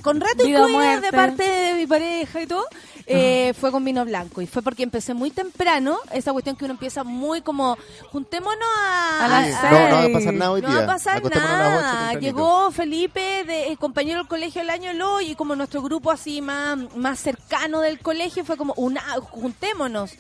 con 0.02 0.20
reto 0.22 0.44
Vida 0.46 0.60
incluido 0.60 1.02
de 1.02 1.12
parte 1.12 1.44
de 1.44 1.74
mi 1.76 1.86
pareja 1.88 2.42
y 2.42 2.48
todo, 2.48 2.66
eh, 3.06 3.54
fue 3.60 3.72
con 3.72 3.84
vino 3.84 4.04
blanco. 4.06 4.42
Y 4.42 4.48
fue 4.48 4.62
porque 4.62 4.84
empecé 4.84 5.14
muy 5.14 5.30
temprano, 5.32 5.98
esa 6.14 6.32
cuestión 6.32 6.56
que 6.56 6.66
uno 6.66 6.74
empieza 6.76 7.04
muy 7.04 7.42
como, 7.42 7.78
juntémonos 8.12 8.68
a... 8.88 9.26
A 9.26 9.28
las 9.28 9.48
Sí, 9.48 9.54
seis. 9.62 9.72
no, 9.74 9.90
no 9.90 9.96
va 9.98 10.04
a 10.06 10.14
pasar 10.14 10.34
nada 10.34 10.52
hoy 10.52 10.62
No 10.62 10.68
día. 10.70 10.78
va 10.78 10.84
a 10.84 10.88
pasar 10.88 11.22
a 11.26 11.30
nada. 11.30 12.14
Llegó 12.20 12.72
Felipe, 12.72 13.44
de, 13.46 13.76
compañero 13.78 14.20
del 14.20 14.28
colegio 14.28 14.62
el 14.62 14.70
año 14.70 14.94
lo 14.94 15.22
y 15.22 15.36
como 15.36 15.56
nuestro 15.56 15.82
grupo 15.82 16.12
así 16.12 16.42
más, 16.42 16.78
más 16.96 17.20
cercano 17.20 17.82
del 17.82 17.98
colegio 18.00 18.11
fue 18.44 18.58
como 18.58 18.74
una 18.78 19.02
juntémonos. 19.22 20.12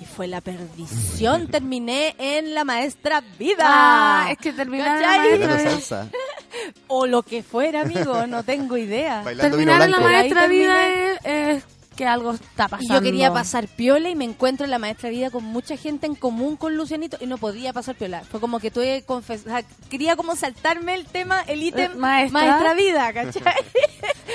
Y 0.00 0.04
fue 0.06 0.26
la 0.26 0.40
perdición. 0.40 1.46
Terminé 1.46 2.16
en 2.18 2.52
la 2.52 2.64
maestra 2.64 3.22
vida. 3.38 3.62
Ah, 3.64 4.28
es 4.32 4.38
que 4.38 4.52
terminar 4.52 4.96
en 4.96 5.02
la 5.02 5.08
¿Cachai? 5.08 5.28
maestra 5.28 5.46
Bailando 5.48 5.56
vida. 5.56 5.70
salsa. 5.70 6.08
O 6.88 7.06
lo 7.06 7.22
que 7.22 7.42
fuera, 7.42 7.82
amigo, 7.82 8.26
no 8.26 8.42
tengo 8.42 8.76
idea. 8.76 9.22
Bailando 9.22 9.50
Terminar 9.56 9.82
en 9.82 9.90
la 9.92 10.00
maestra 10.00 10.46
vida 10.48 10.88
es 11.22 11.64
que 11.94 12.06
algo 12.06 12.32
está 12.32 12.66
Y 12.66 12.68
pasando. 12.70 12.94
yo 12.94 13.00
quería 13.00 13.32
pasar 13.32 13.68
piola 13.68 14.10
y 14.10 14.14
me 14.14 14.24
encuentro 14.24 14.64
en 14.64 14.70
la 14.70 14.78
maestra 14.78 15.10
vida 15.10 15.30
con 15.30 15.44
mucha 15.44 15.76
gente 15.76 16.06
en 16.06 16.14
común 16.14 16.56
con 16.56 16.76
Lucianito 16.76 17.16
y 17.20 17.26
no 17.26 17.38
podía 17.38 17.72
pasar 17.72 17.94
piola. 17.96 18.22
Fue 18.24 18.40
como 18.40 18.60
que 18.60 18.70
tuve 18.70 19.00
que 19.00 19.02
confesar, 19.06 19.64
quería 19.90 20.16
como 20.16 20.36
saltarme 20.36 20.94
el 20.94 21.06
tema, 21.06 21.42
el 21.42 21.62
ítem 21.62 21.92
Eh, 21.92 21.96
maestra. 21.96 22.74
vida, 22.74 23.12
¿cachai? 23.12 23.42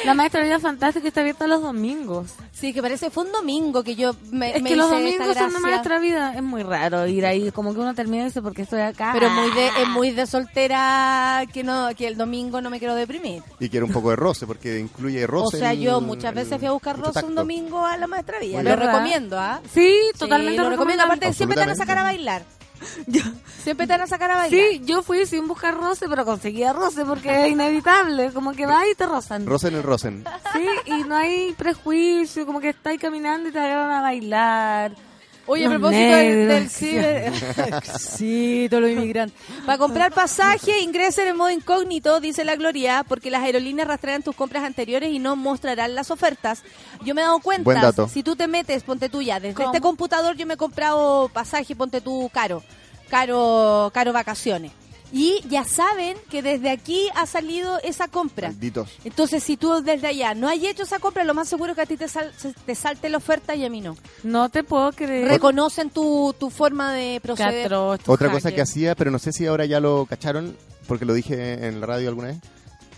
La 0.06 0.14
maestra 0.14 0.44
vida 0.44 0.60
fantástica 0.60 1.08
está 1.08 1.22
abierta 1.22 1.46
los 1.48 1.62
domingos. 1.62 2.32
Sí, 2.54 2.74
que 2.74 2.82
parece 2.82 3.10
fue 3.10 3.24
un 3.26 3.32
domingo 3.32 3.84
que 3.84 3.96
yo 3.96 4.16
me, 4.32 4.56
Es 4.56 4.62
me 4.62 4.70
que 4.70 4.76
los 4.76 4.90
domingos 4.90 5.36
son 5.36 5.52
de 5.54 5.60
maestra 5.60 6.00
vida. 6.00 6.34
Es 6.36 6.42
muy 6.44 6.64
raro 6.64 7.06
ir 7.08 7.26
ahí, 7.26 7.52
como 7.52 7.74
que 7.74 7.80
uno 7.80 7.94
termina 7.94 8.24
y 8.24 8.26
dice, 8.28 8.42
porque 8.42 8.62
estoy 8.62 8.82
acá? 8.82 9.12
Pero 9.14 9.30
muy 9.30 9.50
de, 9.52 9.68
es 9.68 9.88
muy 9.90 10.12
de 10.12 10.26
soltera 10.26 11.44
que 11.52 11.64
no 11.64 11.90
que 11.98 12.08
el 12.08 12.18
domingo 12.18 12.62
no 12.62 12.70
me 12.70 12.80
quiero 12.80 12.96
deprimir. 12.96 13.44
Y 13.60 13.70
quiero 13.70 13.86
un 13.88 13.92
poco 13.92 14.10
de 14.12 14.16
roce, 14.16 14.46
porque 14.48 14.80
incluye 14.80 15.24
O 15.26 15.28
roce. 15.28 15.58
sea, 15.60 15.74
en- 15.74 15.82
yo 15.82 16.02
muchas 16.02 16.34
veces 16.34 16.58
fui 16.60 16.68
a 16.68 16.72
buscar 16.72 16.96
rosa 16.98 17.10
un 17.10 17.14
tacto. 17.14 17.32
Domingo 17.50 17.84
a 17.84 17.98
la 17.98 18.06
maestra 18.06 18.40
Villa. 18.40 18.62
Lo 18.62 18.76
recomiendo, 18.76 19.40
¿ah? 19.40 19.60
Sí, 19.74 19.80
Sí, 19.80 20.20
totalmente 20.20 20.62
lo 20.62 20.70
recomiendo. 20.70 21.04
Aparte, 21.04 21.34
siempre 21.34 21.56
te 21.56 21.62
van 21.62 21.72
a 21.72 21.76
sacar 21.76 21.98
a 21.98 22.04
bailar. 22.04 22.44
Siempre 23.64 23.88
te 23.88 23.94
van 23.94 24.02
a 24.02 24.08
sacar 24.08 24.32
a 24.32 24.38
bailar. 24.38 24.70
Sí, 24.72 24.82
yo 24.86 25.02
fui 25.02 25.26
sin 25.26 25.50
buscar 25.50 25.76
roce, 25.76 26.08
pero 26.08 26.24
conseguía 26.24 26.72
roce 26.72 27.04
porque 27.04 27.46
es 27.46 27.52
inevitable. 27.52 28.32
Como 28.32 28.54
que 28.54 28.66
va 28.66 28.88
y 28.88 28.96
te 28.96 29.06
rozan. 29.06 29.46
Rosen 29.46 29.76
el 29.76 29.84
rosen. 29.84 30.24
Sí, 30.54 30.66
y 30.86 31.04
no 31.04 31.16
hay 31.16 31.54
prejuicio, 31.58 32.46
como 32.46 32.62
que 32.62 32.70
estáis 32.70 33.02
caminando 33.02 33.50
y 33.50 33.52
te 33.52 33.60
agarran 33.60 33.92
a 33.92 34.02
bailar. 34.02 34.96
Oye, 35.52 35.66
a 35.66 35.70
propósito 35.70 36.16
del, 36.16 36.48
del 36.48 36.70
ciber... 36.70 37.34
sí, 38.00 38.68
todos 38.70 38.84
los 38.84 38.92
inmigrantes. 38.92 39.36
Para 39.66 39.80
comprar 39.80 40.14
pasaje, 40.14 40.80
ingresen 40.82 41.28
en 41.28 41.38
modo 41.38 41.50
incógnito, 41.50 42.20
dice 42.20 42.46
la 42.46 42.56
Gloria, 42.56 43.04
porque 43.08 43.32
las 43.32 43.42
aerolíneas 43.42 43.88
rastrean 43.88 44.22
tus 44.22 44.36
compras 44.36 44.64
anteriores 44.64 45.12
y 45.12 45.18
no 45.18 45.36
mostrarán 45.36 45.96
las 45.96 46.12
ofertas. 46.12 46.62
Yo 47.04 47.16
me 47.16 47.22
he 47.22 47.24
dado 47.24 47.40
cuenta, 47.40 47.64
Buen 47.64 47.82
dato. 47.82 48.08
si 48.08 48.22
tú 48.22 48.36
te 48.36 48.48
metes, 48.48 48.84
ponte 48.84 49.10
tú 49.10 49.24
ya, 49.24 49.40
desde 49.40 49.56
¿Cómo? 49.56 49.70
este 49.70 49.82
computador 49.82 50.36
yo 50.38 50.46
me 50.46 50.54
he 50.54 50.58
comprado 50.58 51.30
pasaje, 51.30 51.76
ponte 51.76 52.00
tú 52.00 52.30
caro, 52.32 52.62
caro, 53.10 53.90
caro 53.92 54.14
vacaciones. 54.14 54.72
Y 55.12 55.42
ya 55.50 55.64
saben 55.64 56.18
que 56.30 56.42
desde 56.42 56.70
aquí 56.70 57.08
ha 57.16 57.26
salido 57.26 57.80
esa 57.84 58.08
compra. 58.08 58.50
Malditos. 58.50 58.90
Entonces, 59.04 59.44
si 59.44 59.58
tú 59.58 59.82
desde 59.82 60.08
allá 60.08 60.34
no 60.36 60.48
hay 60.48 60.68
hecho 60.68 60.84
esa 60.84 61.00
compra, 61.00 61.24
lo 61.24 61.34
más 61.34 61.48
seguro 61.50 61.72
es 61.72 61.76
que 61.76 61.82
a 61.82 61.86
ti 61.86 61.98
te, 61.98 62.08
sal- 62.08 62.32
se- 62.38 62.54
te 62.54 62.76
salte 62.76 63.10
la 63.10 63.18
oferta 63.18 63.56
y 63.56 63.66
a 63.66 63.70
mí 63.70 63.82
no. 63.82 63.98
No 64.24 64.50
te 64.50 64.64
puedo 64.64 64.92
creer. 64.92 65.28
Reconocen 65.28 65.90
tu, 65.90 66.36
tu 66.40 66.50
forma 66.50 66.94
de 66.94 67.20
proceder. 67.22 67.64
Catro, 67.64 67.96
estos 67.96 68.10
Otra 68.14 68.32
cosa 68.32 68.52
que 68.52 68.62
hacía, 68.62 68.96
pero 68.96 69.10
no 69.12 69.20
sé 69.20 69.32
si 69.34 69.46
ahora 69.48 69.66
ya 69.66 69.80
lo 69.80 70.06
cacharon, 70.06 70.56
porque 70.88 71.06
lo 71.06 71.14
dije 71.14 71.66
en 71.68 71.82
la 71.82 71.88
radio 71.88 72.10
alguna 72.10 72.28
vez. 72.30 72.38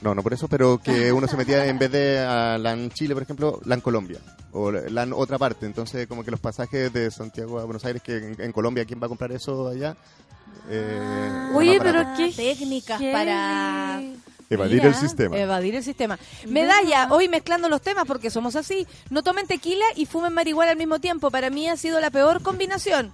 No, 0.02 0.16
no 0.16 0.24
por 0.24 0.34
eso, 0.34 0.48
pero 0.48 0.80
que 0.80 1.12
uno 1.14 1.28
se 1.28 1.38
metía 1.38 1.66
en 1.66 1.78
vez 1.78 1.92
de 1.92 2.20
a 2.20 2.58
LAN 2.58 2.90
Chile, 2.92 3.14
por 3.14 3.24
ejemplo, 3.24 3.60
LAN 3.66 3.82
Colombia 3.82 4.20
o 4.52 4.72
LAN 4.72 5.14
otra 5.14 5.38
parte. 5.38 5.66
Entonces, 5.66 6.08
como 6.08 6.24
que 6.24 6.32
los 6.32 6.40
pasajes 6.40 6.92
de 6.92 7.12
Santiago 7.12 7.60
a 7.60 7.66
Buenos 7.66 7.86
Aires, 7.86 8.02
que 8.02 8.18
en, 8.18 8.42
en 8.42 8.52
Colombia, 8.52 8.86
¿quién 8.86 9.02
va 9.02 9.06
a 9.06 9.10
comprar 9.10 9.32
eso 9.32 9.68
allá? 9.68 9.96
Eh, 10.70 11.52
Oye, 11.56 11.80
pero 11.82 12.06
qué 12.16 12.32
técnicas 12.32 13.02
para 13.12 14.02
Evadir 14.52 14.76
Mira, 14.76 14.88
el 14.90 14.96
sistema. 14.96 15.38
Evadir 15.38 15.76
el 15.76 15.84
sistema. 15.84 16.20
Medalla, 16.46 17.08
hoy 17.12 17.30
mezclando 17.30 17.70
los 17.70 17.82
temas 17.82 18.04
porque 18.06 18.30
somos 18.30 18.58
así. 18.58 18.86
No 19.10 19.24
tomen 19.24 19.48
tequila 19.48 19.86
y 19.96 20.06
fumen 20.06 20.34
marihuana 20.34 20.72
al 20.72 20.78
mismo 20.78 21.00
tiempo. 21.00 21.32
Para 21.32 21.50
mí 21.50 21.70
ha 21.70 21.78
sido 21.78 22.02
la 22.02 22.12
peor 22.12 22.42
combinación. 22.42 23.14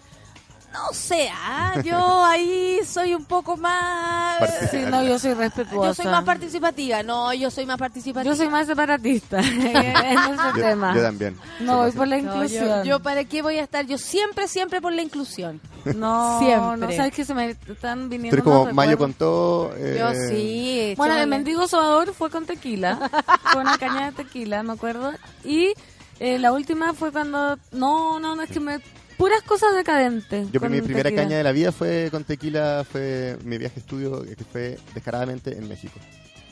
No 0.73 0.94
sé, 0.94 1.30
ah, 1.34 1.81
yo 1.84 2.23
ahí 2.26 2.80
soy 2.85 3.15
un 3.15 3.26
poco 3.26 3.57
más... 3.57 4.38
Sí, 4.69 4.77
no, 4.89 5.02
yo 5.03 5.18
soy 5.18 5.34
respetuosa. 5.34 5.88
Yo 5.88 5.94
soy 5.94 6.06
más 6.11 6.23
participativa. 6.23 7.02
No, 7.03 7.34
yo 7.34 7.49
soy 7.49 7.65
más 7.65 7.77
participativa. 7.77 8.31
Yo 8.31 8.38
soy 8.38 8.49
más 8.49 8.68
separatista 8.68 9.39
en 9.41 9.65
ese 9.65 10.38
Yo, 10.56 10.61
tema. 10.61 10.94
yo 10.94 11.02
también. 11.02 11.38
No, 11.61 11.77
voy 11.77 11.91
por 11.94 12.07
la 12.07 12.18
No, 12.18 12.23
yo, 12.23 12.44
inclusión. 12.44 12.84
yo 12.84 12.99
para 13.02 13.23
qué 13.23 13.41
voy 13.41 13.57
a 13.57 13.64
estar, 13.64 13.85
yo 13.88 13.98
siempre, 13.98 14.48
siempre 14.48 14.81
por 14.81 14.91
la 14.94 15.02
inclusión. 15.02 15.60
No, 15.95 16.39
Siempre. 16.39 16.77
no, 16.88 16.91
sabes 16.91 17.14
que 17.14 17.23
se 17.23 17.34
me 17.34 17.52
están 17.52 18.10
viniendo 18.10 18.35
eres 18.35 18.44
como 18.44 18.65
mayo 18.73 18.91
recuerdos. 18.91 18.98
con 18.98 19.14
todo. 19.14 19.73
eh, 19.77 19.95
Yo 19.98 20.14
sí. 20.30 20.94
Bueno, 20.98 21.15
el 21.15 21.27
mendigo 21.27 21.65
sobador 21.68 22.14
fue 22.14 22.30
con 22.30 22.45
tequila, 22.45 23.10
con 23.53 23.61
una 23.61 23.77
caña 23.77 24.07
de 24.07 24.11
tequila, 24.11 24.64
me 24.64 24.73
acuerdo. 24.73 25.14
Y 25.45 25.73
eh, 26.19 26.39
la 26.39 26.52
última 26.52 26.94
fue 26.94 27.14
cuando, 27.14 27.57
no, 27.72 28.19
no, 28.19 28.35
no, 28.35 28.41
es 28.44 28.52
que 28.52 28.60
me, 28.60 28.80
puras 29.18 29.41
cosas 29.44 29.76
decadentes. 29.76 30.52
Yo 30.52 30.60
mi 30.61 30.81
primera 30.81 31.03
tequila. 31.10 31.23
caña 31.23 31.38
de 31.38 31.44
la 31.44 31.52
vida 31.52 31.72
fue 31.72 32.10
con 32.11 32.23
tequila, 32.23 32.85
fue 32.89 33.38
mi 33.44 33.57
viaje 33.57 33.76
de 33.76 33.81
estudio 33.81 34.22
que 34.23 34.44
fue 34.44 34.77
descaradamente 34.94 35.57
en 35.57 35.68
México. 35.68 35.99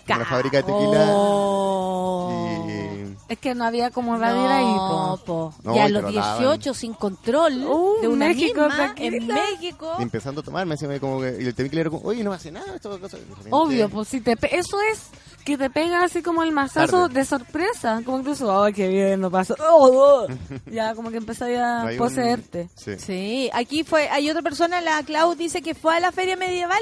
En 0.07 0.17
una 0.17 0.25
fábrica 0.25 0.57
de 0.57 0.63
tequila. 0.63 1.05
Oh. 1.09 2.65
Y 2.69 3.15
Es 3.33 3.39
que 3.39 3.55
no 3.55 3.65
había 3.65 3.89
como 3.89 4.17
radio 4.17 4.47
ahí, 4.47 4.63
No, 4.63 5.19
po. 5.25 5.51
po. 5.51 5.53
No, 5.63 5.75
y 5.75 5.79
a 5.79 5.87
y 5.87 5.91
los 5.91 6.05
te 6.05 6.11
lo 6.11 6.21
daban. 6.21 6.39
18 6.41 6.73
sin 6.75 6.93
control 6.93 7.63
Uh, 7.65 8.01
de 8.01 8.07
una 8.07 8.27
México, 8.27 8.61
misma 8.67 8.93
en. 8.97 9.27
México. 9.27 9.93
y 9.97 10.03
empezando 10.03 10.41
a 10.41 10.43
tomar, 10.43 10.65
me 10.67 10.75
decía 10.75 10.99
como 10.99 11.21
que, 11.21 11.37
y 11.41 11.45
el 11.45 11.55
tequila 11.55 11.81
era 11.81 11.89
como, 11.89 12.03
oye, 12.07 12.23
no 12.23 12.31
hace 12.33 12.51
nada, 12.51 12.75
esto 12.75 12.99
cosa. 12.99 13.17
Obvio, 13.49 13.89
pues 13.89 14.07
si 14.09 14.21
te 14.21 14.37
pe- 14.37 14.55
eso 14.55 14.77
es 14.91 15.09
que 15.45 15.57
te 15.57 15.69
pega 15.69 16.03
así 16.03 16.21
como 16.23 16.43
el 16.43 16.51
mazazo 16.51 17.03
Tarde. 17.03 17.13
de 17.19 17.25
sorpresa, 17.25 18.01
como 18.03 18.19
incluso, 18.19 18.63
ay, 18.63 18.73
qué 18.73 18.87
bien, 18.89 19.21
no 19.21 19.29
pasó. 19.31 19.55
Oh, 19.59 20.25
oh. 20.27 20.27
ya 20.69 20.95
como 20.95 21.11
que 21.11 21.17
empezáis 21.17 21.57
a 21.59 21.83
No 21.83 21.87
hay 21.87 21.95
un- 21.95 21.99
poseerte. 21.99 22.67
Sí. 22.75 22.97
Sí, 22.97 23.49
aquí 23.53 23.83
fue, 23.83 24.09
hay 24.09 24.29
otra 24.29 24.41
persona, 24.41 24.81
la 24.81 25.01
Clau 25.03 25.35
dice 25.35 25.61
que 25.61 25.75
fue 25.75 25.95
a 25.95 25.99
la 25.99 26.11
feria 26.11 26.35
medieval 26.35 26.81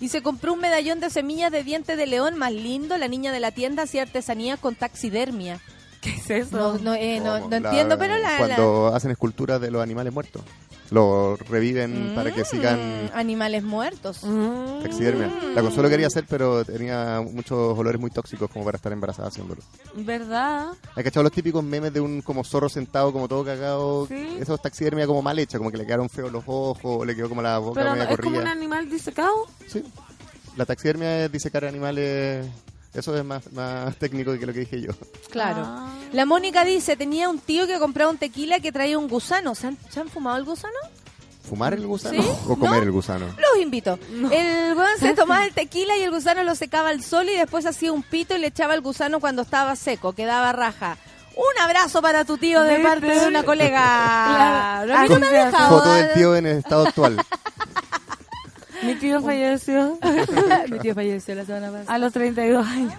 y 0.00 0.08
se 0.08 0.22
compró 0.22 0.52
un 0.54 0.60
medallón 0.60 0.98
de 1.00 1.08
semillas 1.10 1.52
de 1.52 1.62
diente 1.62 1.94
de 1.96 2.06
león 2.06 2.36
más 2.36 2.52
lindo. 2.52 2.98
La 2.98 3.06
niña 3.08 3.32
de 3.32 3.40
la 3.40 3.52
tienda 3.52 3.84
hacía 3.84 4.02
artesanía 4.02 4.56
con 4.56 4.74
taxidermia. 4.74 5.60
¿Qué 6.00 6.10
es 6.16 6.30
eso? 6.30 6.56
No, 6.56 6.78
no, 6.78 6.94
eh, 6.94 7.20
no, 7.20 7.34
Como 7.34 7.44
no 7.44 7.50
la- 7.50 7.56
entiendo, 7.68 7.98
pero 7.98 8.16
la... 8.18 8.38
Cuando 8.38 8.88
hacen 8.94 9.10
esculturas 9.10 9.60
de 9.60 9.70
los 9.70 9.82
animales 9.82 10.12
muertos, 10.12 10.42
lo 10.90 11.36
reviven 11.36 12.08
la- 12.10 12.14
para 12.14 12.34
que 12.34 12.42
Mm, 12.42 12.44
sigan 12.44 13.10
Animales 13.14 13.62
muertos. 13.62 14.24
Mm. 14.24 14.82
taxidermia. 14.82 15.30
La 15.54 15.62
consuelo 15.62 15.88
quería 15.88 16.06
hacer, 16.08 16.24
pero 16.28 16.64
tenía 16.64 17.20
muchos 17.20 17.78
olores 17.78 18.00
muy 18.00 18.10
tóxicos 18.10 18.50
como 18.50 18.64
para 18.64 18.76
estar 18.76 18.92
embarazada 18.92 19.28
haciéndolo. 19.28 19.62
¿Verdad? 19.94 20.68
¿Hay 20.96 21.04
cachado 21.04 21.22
los 21.24 21.32
típicos 21.32 21.62
memes 21.62 21.92
de 21.92 22.00
un 22.00 22.22
como 22.22 22.42
zorro 22.44 22.68
sentado 22.68 23.12
como 23.12 23.28
todo 23.28 23.44
cagado? 23.44 24.06
Sí. 24.06 24.36
Eso 24.40 24.54
es 24.54 24.62
taxidermia 24.62 25.06
como 25.06 25.22
mal 25.22 25.38
hecha, 25.38 25.58
como 25.58 25.70
que 25.70 25.76
le 25.78 25.86
quedaron 25.86 26.08
feos 26.08 26.32
los 26.32 26.44
ojos, 26.46 27.06
le 27.06 27.14
quedó 27.14 27.28
como 27.28 27.42
la 27.42 27.58
boca 27.58 27.80
Pero 27.80 27.92
media 27.92 28.04
es 28.10 28.16
como 28.16 28.28
un 28.28 28.34
corrida. 28.36 28.50
animal 28.52 28.88
disecado. 28.90 29.46
Sí. 29.66 29.84
La 30.56 30.66
taxidermia 30.66 31.24
es 31.24 31.32
disecar 31.32 31.64
animales. 31.64 32.46
Eso 32.92 33.16
es 33.16 33.24
más, 33.24 33.52
más 33.52 33.94
técnico 33.96 34.36
que 34.38 34.46
lo 34.46 34.52
que 34.52 34.60
dije 34.60 34.80
yo. 34.80 34.92
Claro. 35.30 35.62
Ah. 35.64 35.94
La 36.12 36.26
Mónica 36.26 36.64
dice, 36.64 36.96
tenía 36.96 37.28
un 37.28 37.38
tío 37.38 37.66
que 37.66 37.78
compraba 37.78 38.10
un 38.10 38.18
tequila 38.18 38.58
que 38.60 38.72
traía 38.72 38.98
un 38.98 39.06
gusano. 39.08 39.54
¿Se 39.54 39.68
han, 39.68 39.78
se 39.88 40.00
han 40.00 40.08
fumado 40.08 40.36
el 40.38 40.44
gusano? 40.44 40.74
¿Fumar 41.48 41.72
el 41.74 41.86
gusano 41.86 42.22
¿Sí? 42.22 42.28
o 42.48 42.56
comer 42.56 42.78
¿No? 42.80 42.82
el 42.82 42.90
gusano? 42.92 43.26
Los 43.26 43.62
invito. 43.62 43.98
El 44.30 44.76
weón 44.76 44.98
se 44.98 45.14
tomaba 45.14 45.44
el 45.44 45.52
tequila 45.54 45.96
y 45.96 46.02
el 46.02 46.10
gusano 46.10 46.42
lo 46.44 46.54
secaba 46.54 46.90
al 46.90 47.02
sol 47.02 47.28
y 47.28 47.36
después 47.36 47.64
hacía 47.66 47.92
un 47.92 48.02
pito 48.02 48.36
y 48.36 48.38
le 48.40 48.48
echaba 48.48 48.74
el 48.74 48.80
gusano 48.82 49.20
cuando 49.20 49.42
estaba 49.42 49.74
seco, 49.76 50.12
quedaba 50.12 50.52
raja. 50.52 50.96
Un 51.36 51.62
abrazo 51.62 52.02
para 52.02 52.24
tu 52.24 52.36
tío 52.38 52.60
de 52.62 52.80
parte 52.80 53.06
de 53.06 53.26
una 53.26 53.42
colega. 53.44 54.82
Claro, 54.84 54.96
a 54.96 55.02
mí 55.02 55.08
no 55.08 55.18
me 55.20 55.26
así 55.26 55.26
ha 55.26 55.30
se 55.30 55.36
hace. 55.38 55.46
dejado. 55.52 55.78
Foto 55.78 55.92
del 55.94 56.12
tío 56.12 56.36
en 56.36 56.46
el 56.46 56.58
estado 56.58 56.86
actual. 56.86 57.16
Mi 58.82 58.94
tío 58.94 59.20
falleció 59.20 59.98
Mi 60.70 60.78
tío 60.78 60.94
falleció 60.94 61.34
la 61.34 61.44
semana 61.44 61.70
pasada. 61.70 61.94
a 61.94 61.98
los 61.98 62.12
32 62.12 62.66
años. 62.66 62.94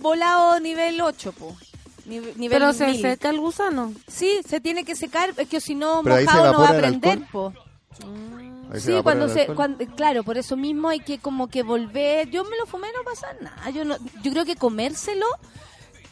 Volado 0.00 0.58
nivel 0.60 1.00
8, 1.00 1.32
po. 1.32 1.56
Nive- 2.06 2.34
Nivel 2.36 2.50
Pero 2.58 2.72
se 2.72 2.94
seca 3.00 3.30
el 3.30 3.38
gusano. 3.38 3.92
Sí, 4.08 4.40
se 4.48 4.60
tiene 4.60 4.84
que 4.84 4.96
secar, 4.96 5.32
es 5.36 5.48
que 5.48 5.60
si 5.60 5.74
no 5.74 6.00
Pero 6.02 6.16
mojado 6.20 6.52
no 6.52 6.60
va 6.60 6.68
a 6.70 6.76
prender, 6.76 7.20
po. 7.30 7.52
Ahí 8.72 8.80
Sí, 8.80 8.92
cuando 9.02 9.28
se, 9.28 9.46
cuando, 9.48 9.84
claro, 9.96 10.24
por 10.24 10.38
eso 10.38 10.56
mismo 10.56 10.88
hay 10.88 11.00
que 11.00 11.18
como 11.18 11.48
que 11.48 11.62
volver. 11.62 12.30
Yo 12.30 12.42
me 12.44 12.56
lo 12.56 12.66
fumé, 12.66 12.88
no 12.96 13.04
pasa 13.04 13.26
nada. 13.40 13.68
Yo 13.70 13.84
no, 13.84 13.96
yo 14.22 14.32
creo 14.32 14.44
que 14.46 14.56
comérselo 14.56 15.26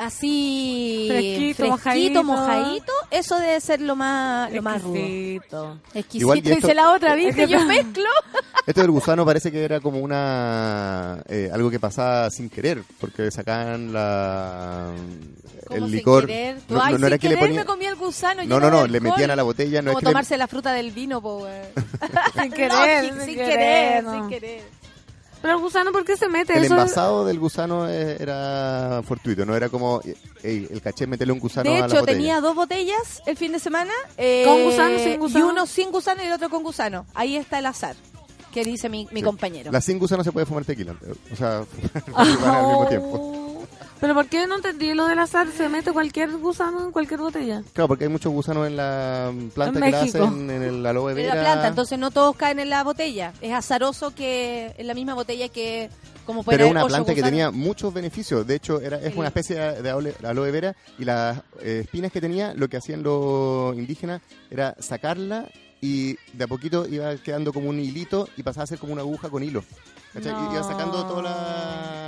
así 0.01 1.06
Fresquito, 1.09 1.56
fresquito, 1.56 2.22
mojadito. 2.24 2.24
mojadito, 2.24 2.93
eso 3.10 3.39
debe 3.39 3.60
ser 3.60 3.81
lo 3.81 3.94
más, 3.97 4.52
lo 4.52 4.62
más 4.62 4.82
rudo. 4.82 4.97
Exquisito. 4.97 5.78
Exquisito. 5.94 6.18
Igual, 6.18 6.39
y 6.39 6.40
esto- 6.40 6.55
Dice 6.66 6.74
la 6.74 6.93
otra, 6.93 7.14
¿viste? 7.14 7.47
Yo 7.48 7.60
mezclo. 7.66 8.05
Esto 8.66 8.81
del 8.82 8.90
gusano 8.90 9.24
parece 9.24 9.51
que 9.52 9.64
era 9.64 9.81
como 9.81 9.98
una 10.01 11.22
eh, 11.28 11.51
algo 11.52 11.70
que 11.70 11.78
pasaba 11.81 12.31
sin 12.31 12.48
querer, 12.51 12.82
porque 13.01 13.31
sacaban 13.31 13.93
la 13.93 14.93
el 15.70 15.82
sin 15.85 15.90
licor. 15.93 16.27
querer. 16.27 16.56
No, 16.68 16.82
Ay, 16.82 16.93
no, 16.94 16.98
no 16.98 17.06
era 17.06 17.18
que 17.18 17.28
le 17.28 17.36
ponían 17.36 17.56
me 17.56 17.64
comí 17.64 17.85
el 17.86 17.97
gusano. 17.97 18.43
No, 18.44 18.59
no, 18.60 18.70
no, 18.70 18.86
le 18.86 19.01
metían 19.01 19.31
a 19.31 19.36
la 19.36 19.43
botella, 19.43 19.82
no 19.82 19.90
es 19.90 19.94
Como 19.94 20.01
que 20.01 20.06
le- 20.06 20.10
tomarse 20.12 20.36
la 20.36 20.47
fruta 20.48 20.72
del 20.72 20.90
vino, 20.90 21.20
po. 21.22 21.47
Sin 22.35 22.51
No, 22.51 22.56
querer, 22.56 23.05
sin, 23.05 23.12
sin 23.14 23.20
sin 23.27 23.35
querer, 23.36 23.48
querer, 23.59 24.05
no. 24.05 24.12
sin 24.20 24.28
querer. 24.28 24.80
Pero 25.43 25.55
el 25.55 25.61
gusano, 25.61 25.91
¿por 25.93 26.05
qué 26.05 26.17
se 26.17 26.29
mete? 26.29 26.53
el 26.53 26.65
Eso 26.65 26.75
es- 26.75 26.81
envasado 26.81 27.25
del 27.25 27.39
gusano 27.39 27.89
eh, 27.89 28.17
era 28.21 29.03
fortuito, 29.07 29.47
no 29.47 29.57
era 29.57 29.69
como 29.71 30.01
ey, 30.43 30.69
el 30.71 30.83
caché 30.83 31.07
meterle 31.07 31.33
un 31.33 31.39
gusano 31.41 31.71
De 31.71 31.77
a 31.77 31.81
la 31.81 31.87
hecho, 31.87 32.03
tenía 32.05 32.41
dos 32.41 32.55
botellas 32.55 33.23
el 33.27 33.37
fin 33.37 33.53
de 33.53 33.59
semana. 33.59 33.93
eh, 34.19 34.45
¿Con 34.47 34.62
gusano, 34.65 34.99
sin 34.99 35.19
gusano? 35.19 35.47
Y 35.47 35.49
uno 35.51 35.67
sin 35.67 35.91
gusano 35.91 36.23
y 36.23 36.27
el 36.27 36.33
otro 36.33 36.51
con 36.51 36.62
gusano. 36.62 37.07
Ahí 37.15 37.37
está 37.37 37.59
el 37.59 37.67
azar, 37.67 37.97
que 38.53 38.65
dice 38.65 38.89
mi, 38.91 39.09
mi 39.12 39.21
Sí. 39.21 39.25
compañero. 39.25 39.73
La 39.73 39.81
sin 39.81 39.99
gusano 39.99 40.23
se 40.25 40.31
puede 40.33 40.45
fumar 40.45 40.65
tequila, 40.67 40.95
o 41.33 41.37
sea, 41.37 41.65
al 42.15 42.27
mismo 42.29 42.87
tiempo. 42.89 43.40
Pero 44.01 44.14
¿por 44.14 44.27
qué 44.28 44.47
no 44.47 44.56
entendí 44.56 44.94
lo 44.94 45.06
del 45.06 45.18
azar? 45.18 45.48
Se 45.55 45.68
mete 45.68 45.93
cualquier 45.93 46.31
gusano 46.39 46.85
en 46.86 46.90
cualquier 46.90 47.20
botella. 47.20 47.62
Claro, 47.74 47.89
porque 47.89 48.05
hay 48.05 48.10
muchos 48.10 48.32
gusanos 48.32 48.66
en 48.66 48.77
la 48.77 49.31
planta 49.55 49.78
En 49.78 49.85
que 49.85 49.90
la 49.90 50.01
México. 50.02 50.24
hacen 50.24 50.51
en 50.51 50.62
el 50.62 50.86
aloe 50.86 51.10
En 51.10 51.16
vera. 51.16 51.35
la 51.35 51.40
planta, 51.43 51.68
entonces 51.68 51.98
no 51.98 52.10
todos 52.10 52.35
caen 52.36 52.59
en 52.60 52.70
la 52.70 52.82
botella. 52.82 53.35
Es 53.43 53.52
azaroso 53.52 54.14
que 54.14 54.74
en 54.78 54.86
la 54.86 54.94
misma 54.94 55.12
botella 55.14 55.48
que 55.51 55.90
como 56.24 56.43
puede 56.44 56.56
Pero 56.59 56.70
haber 56.70 56.77
una 56.77 56.86
planta 56.86 57.14
que 57.14 57.22
tenía 57.22 57.51
muchos 57.51 57.93
beneficios. 57.93 58.47
De 58.47 58.55
hecho, 58.55 58.81
era, 58.81 58.97
es 59.01 59.12
Sí. 59.12 59.18
una 59.18 59.28
especie 59.28 59.56
de 59.56 59.90
aloe, 59.90 60.14
aloe 60.24 60.51
vera 60.51 60.74
y 60.98 61.05
las 61.05 61.39
eh, 61.60 61.81
espinas 61.85 62.10
que 62.12 62.20
tenía, 62.20 62.55
lo 62.55 62.68
que 62.68 62.77
hacían 62.78 63.02
los 63.02 63.77
indígenas 63.77 64.22
era 64.51 64.77
sacarla 64.78 65.47
y 65.82 66.16
de 66.32 66.44
a 66.44 66.47
poquito 66.47 66.86
iba 66.89 67.16
quedando 67.16 67.52
como 67.52 67.68
un 67.68 67.81
hilito 67.81 68.28
y 68.36 68.43
pasaba 68.43 68.64
a 68.64 68.66
ser 68.66 68.78
como 68.78 68.93
una 68.93 69.02
aguja 69.02 69.28
con 69.28 69.43
hilo. 69.43 69.62
¿cachai? 70.14 70.32
Y 70.32 70.55
Iba 70.55 70.62
sacando 70.62 71.05
toda 71.06 71.22
la... 71.22 71.99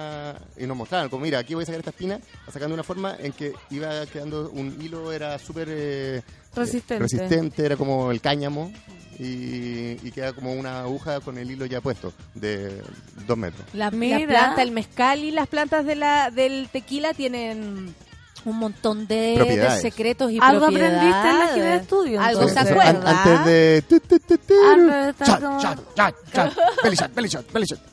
Y 0.56 0.66
nos 0.66 0.76
mostraban, 0.76 1.08
como 1.08 1.22
mira, 1.24 1.38
aquí 1.38 1.54
voy 1.54 1.62
a 1.62 1.66
sacar 1.66 1.80
esta 1.80 1.90
espina, 1.90 2.20
sacando 2.52 2.74
una 2.74 2.82
forma 2.84 3.16
en 3.18 3.32
que 3.32 3.52
iba 3.70 4.04
quedando 4.06 4.50
un 4.50 4.76
hilo, 4.80 5.12
era 5.12 5.38
súper... 5.38 5.68
eh, 5.70 6.22
Resistente. 6.54 6.94
eh, 6.96 6.98
resistente, 7.18 7.64
era 7.66 7.76
como 7.76 8.10
el 8.10 8.20
cáñamo. 8.20 8.72
Y, 9.18 9.98
y 10.02 10.10
queda 10.12 10.32
como 10.32 10.52
una 10.54 10.80
aguja 10.80 11.20
con 11.20 11.36
el 11.38 11.48
hilo 11.50 11.66
ya 11.66 11.80
puesto 11.80 12.12
de 12.34 12.82
dos 13.26 13.36
metros. 13.38 13.62
La, 13.74 13.84
la 13.84 13.90
Mira. 13.90 14.26
planta, 14.26 14.62
el 14.62 14.72
mezcal 14.72 15.20
y 15.22 15.30
las 15.30 15.46
plantas 15.48 15.84
de 15.84 15.94
la, 15.96 16.30
del 16.30 16.68
tequila 16.72 17.12
tienen 17.14 17.94
un 18.44 18.58
montón 18.58 19.06
de, 19.06 19.36
de 19.38 19.80
secretos 19.80 20.30
y 20.32 20.38
Algo 20.40 20.62
propiedades. 20.66 20.96
aprendiste 20.98 21.28
en 21.30 21.38
la 21.38 21.46
gira 21.48 21.66
de 21.66 21.76
estudio, 21.76 22.20
Algo 22.20 22.48
se 22.48 22.58
acuerda. 22.58 22.88
An- 22.88 23.06
Antes 23.06 23.44
de... 23.44 23.84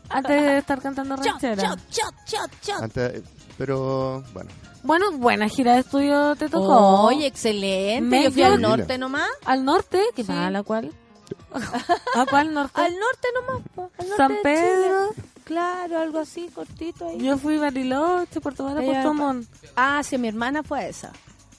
Antes 0.10 0.42
de 0.42 0.58
estar 0.58 0.82
cantando 0.82 1.16
ranchera. 1.16 1.76
Antes- 2.82 3.24
pero 3.58 4.24
bueno, 4.34 4.50
Bueno, 4.84 5.12
buena 5.12 5.50
gira 5.50 5.74
de 5.74 5.80
estudio 5.82 6.36
te 6.36 6.48
tocó. 6.50 7.02
Oye, 7.08 7.28
excelente. 7.28 8.02
Me 8.02 8.24
Yo 8.24 8.32
fui 8.32 8.44
al 8.44 8.62
norte 8.62 8.98
nomás. 8.98 9.28
¿Al 9.46 9.66
norte? 9.66 10.02
¿Qué 10.16 10.24
Sí. 10.24 10.32
mal? 10.32 10.56
¿A 10.56 10.64
cuál? 10.64 10.92
¿A 12.16 12.26
cuál 12.26 12.54
norte? 12.54 12.80
Al 12.82 12.94
norte 12.94 13.28
nomás. 13.34 13.62
al 13.98 14.08
norte 14.08 14.18
San 14.18 14.30
de 14.34 14.40
Pedro. 14.42 15.10
Claro, 15.50 15.98
algo 15.98 16.20
así, 16.20 16.48
cortito 16.54 17.08
ahí. 17.10 17.18
Yo 17.20 17.36
fui 17.40 17.58
a 17.58 17.62
Bariloche, 17.62 18.40
Puerto 18.40 18.66
Vara, 18.66 18.84
Ella- 18.84 18.92
Puerto 19.02 19.14
Montt. 19.16 19.48
Ah, 19.76 20.02
sí, 20.04 20.16
mi 20.20 20.28
hermana 20.28 20.62
fue 20.62 20.80
a 20.82 20.88
esa. 20.88 21.12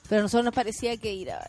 Pero 0.08 0.20
a 0.20 0.22
nosotros 0.22 0.44
nos 0.44 0.54
parecía 0.54 0.96
que 0.96 1.12
ir 1.12 1.32
a... 1.32 1.40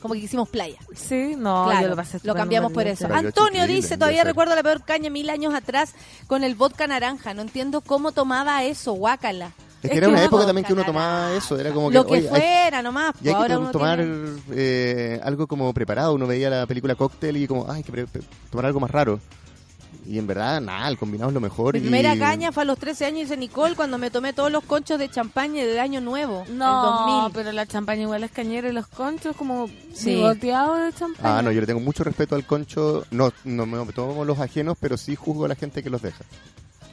Como 0.00 0.12
que 0.12 0.20
hicimos 0.20 0.48
playa. 0.50 0.76
Sí, 0.94 1.34
no, 1.38 1.64
Claro, 1.64 1.80
yo 1.82 1.88
lo 1.88 1.96
pasé 1.96 2.12
lo 2.12 2.16
estupendo 2.18 2.34
cambiamos 2.36 2.72
por 2.72 2.86
eso. 2.86 3.08
Antonio 3.10 3.66
dice, 3.66 3.96
todavía 3.96 4.24
recuerdo 4.24 4.54
la 4.54 4.62
peor 4.62 4.84
caña 4.84 5.08
mil 5.08 5.30
años 5.30 5.54
atrás 5.54 5.94
con 6.26 6.44
el 6.44 6.54
vodka 6.54 6.86
naranja. 6.86 7.32
No 7.32 7.40
entiendo 7.40 7.80
cómo 7.80 8.12
tomaba 8.12 8.62
eso, 8.64 8.92
guácala. 8.92 9.46
es 9.46 9.84
Es 9.84 9.90
que 9.92 9.96
era 9.96 10.06
que 10.08 10.12
una 10.12 10.24
época 10.24 10.44
también 10.44 10.66
que 10.66 10.74
uno 10.74 10.84
tomaba 10.84 11.32
eso, 11.32 11.58
era 11.58 11.72
como 11.72 11.88
que... 11.88 11.94
Lo 11.94 12.04
que 12.06 12.12
oye, 12.12 12.28
hay- 12.28 12.28
fuera 12.28 12.82
nomás. 12.82 13.14
Y 13.22 13.28
hay 13.28 13.34
pues, 13.34 13.46
que 13.46 13.52
ahora 13.54 13.58
uno 13.58 13.70
tomar 13.70 13.98
tiene- 13.98 14.42
eh, 14.52 15.20
algo 15.24 15.46
como 15.46 15.72
preparado. 15.72 16.12
Uno 16.12 16.26
veía 16.26 16.50
la 16.50 16.66
película 16.66 16.94
Cóctel 16.94 17.38
y 17.38 17.46
como, 17.48 17.64
ay, 17.70 17.82
hay 17.86 18.04
que 18.06 18.06
tomar 18.50 18.66
algo 18.66 18.80
más 18.80 18.90
raro. 18.90 19.18
Y 20.08 20.18
en 20.18 20.26
verdad, 20.26 20.60
nada, 20.60 20.88
el 20.88 20.96
combinado 20.98 21.30
es 21.30 21.34
lo 21.34 21.40
mejor. 21.40 21.74
Mi 21.74 21.78
y- 21.80 21.82
primera 21.82 22.16
caña 22.16 22.52
fue 22.52 22.62
a 22.62 22.66
los 22.66 22.78
13 22.78 23.06
años, 23.06 23.20
dice 23.22 23.36
Nicole, 23.36 23.74
cuando 23.74 23.98
me 23.98 24.10
tomé 24.10 24.32
todos 24.32 24.52
los 24.52 24.62
conchos 24.64 24.98
de 24.98 25.08
champaña 25.08 25.64
del 25.64 25.78
año 25.80 26.00
nuevo. 26.00 26.44
No, 26.48 26.64
el 26.64 27.22
2000. 27.26 27.32
pero 27.34 27.52
la 27.52 27.66
champaña 27.66 28.02
igual 28.02 28.22
es 28.24 28.30
cañera 28.30 28.68
y 28.68 28.72
los 28.72 28.86
conchos 28.86 29.34
como 29.36 29.68
Sí. 29.94 30.14
bigoteados 30.14 30.78
de 30.80 30.92
champaña. 30.98 31.38
Ah, 31.38 31.42
no, 31.42 31.50
yo 31.50 31.60
le 31.60 31.66
tengo 31.66 31.80
mucho 31.80 32.04
respeto 32.04 32.34
al 32.36 32.46
concho. 32.46 33.04
No, 33.10 33.32
no 33.44 33.66
me 33.66 33.92
tomo 33.92 34.24
los 34.24 34.38
ajenos, 34.38 34.76
pero 34.80 34.96
sí 34.96 35.16
juzgo 35.16 35.46
a 35.46 35.48
la 35.48 35.54
gente 35.56 35.82
que 35.82 35.90
los 35.90 36.02
deja. 36.02 36.24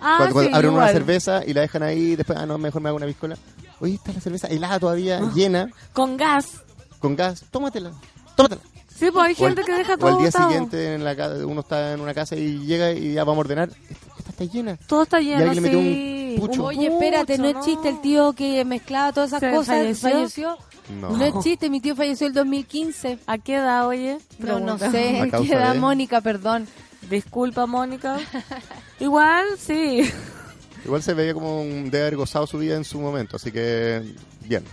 Ah, 0.01 0.15
cuando 0.17 0.33
cuando 0.33 0.49
sí, 0.51 0.55
abren 0.55 0.73
una 0.73 0.87
cerveza 0.89 1.43
y 1.45 1.53
la 1.53 1.61
dejan 1.61 1.83
ahí, 1.83 2.15
después, 2.15 2.37
ah, 2.37 2.45
no, 2.45 2.57
mejor 2.57 2.81
me 2.81 2.89
hago 2.89 2.97
una 2.97 3.05
piscola. 3.05 3.37
Oye, 3.79 3.93
está 3.93 4.11
la 4.11 4.19
cerveza 4.21 4.47
helada 4.47 4.79
todavía, 4.79 5.19
Ah. 5.23 5.31
llena, 5.33 5.69
Con 5.93 6.17
gas. 6.17 6.61
con 6.99 7.15
gas. 7.15 7.45
Tómatela, 7.51 7.91
tómatela. 8.35 8.61
Sí, 9.05 9.11
pues 9.11 9.25
hay 9.25 9.35
O 9.43 9.47
el- 9.47 9.55
gente 9.55 9.63
que 9.63 9.77
deja 9.77 9.93
O 9.93 9.97
todo 9.97 10.09
al 10.11 10.17
día 10.17 10.27
botado. 10.27 10.49
siguiente 10.49 10.93
en 10.95 11.03
la 11.03 11.15
ca- 11.15 11.33
uno 11.45 11.61
está 11.61 11.93
en 11.93 11.99
una 12.01 12.13
casa 12.13 12.35
y 12.35 12.59
llega 12.65 12.91
y 12.91 13.13
ya 13.13 13.23
vamos 13.23 13.37
a 13.37 13.41
ordenar. 13.41 13.69
Esta, 13.69 14.05
esta 14.17 14.29
está 14.31 14.43
llena. 14.45 14.77
Todo 14.87 15.03
está 15.03 15.19
Y 15.21 15.25
lleno, 15.25 15.37
alguien 15.43 15.55
le 15.55 15.61
metió 15.61 15.79
un 15.79 15.85
sí. 15.85 16.35
pucho. 16.39 16.63
Oye, 16.65 16.87
espérate, 16.87 17.37
no 17.37 17.47
es 17.47 17.53
Pucho, 17.55 17.65
chiste 17.65 17.89
el 17.89 18.01
tío 18.01 18.33
que 18.33 18.63
mezclaba 18.65 19.11
todas 19.11 19.29
esas 19.31 19.39
¿Se 19.41 19.51
cosas. 19.51 19.77
falleció? 19.77 20.09
falleció. 20.09 20.57
No. 20.99 21.09
No 21.17 21.23
es 21.25 21.33
chiste, 21.41 21.69
mi 21.69 21.79
tío 21.79 21.95
falleció 21.95 22.27
el 22.27 22.33
2015. 22.33 23.19
¿A 23.27 23.37
qué 23.37 23.55
edad, 23.55 23.87
oye? 23.87 24.17
No, 24.39 24.59
no 24.59 24.77
sé, 24.77 25.21
A 25.21 25.29
¿qué 25.39 25.53
edad, 25.53 25.73
de- 25.73 25.79
Mónica? 25.79 26.19
Perdón. 26.21 26.67
Disculpa, 27.09 27.65
Mónica. 27.65 28.17
Igual, 28.99 29.45
sí. 29.57 30.09
Igual 30.85 31.01
se 31.03 31.13
veía 31.13 31.33
como 31.33 31.61
un, 31.61 31.89
de 31.89 32.01
haber 32.01 32.15
gozado 32.17 32.45
su 32.47 32.57
vida 32.57 32.75
en 32.75 32.83
su 32.83 32.99
momento, 32.99 33.37
así 33.37 33.51
que 33.51 34.01
bien. 34.41 34.63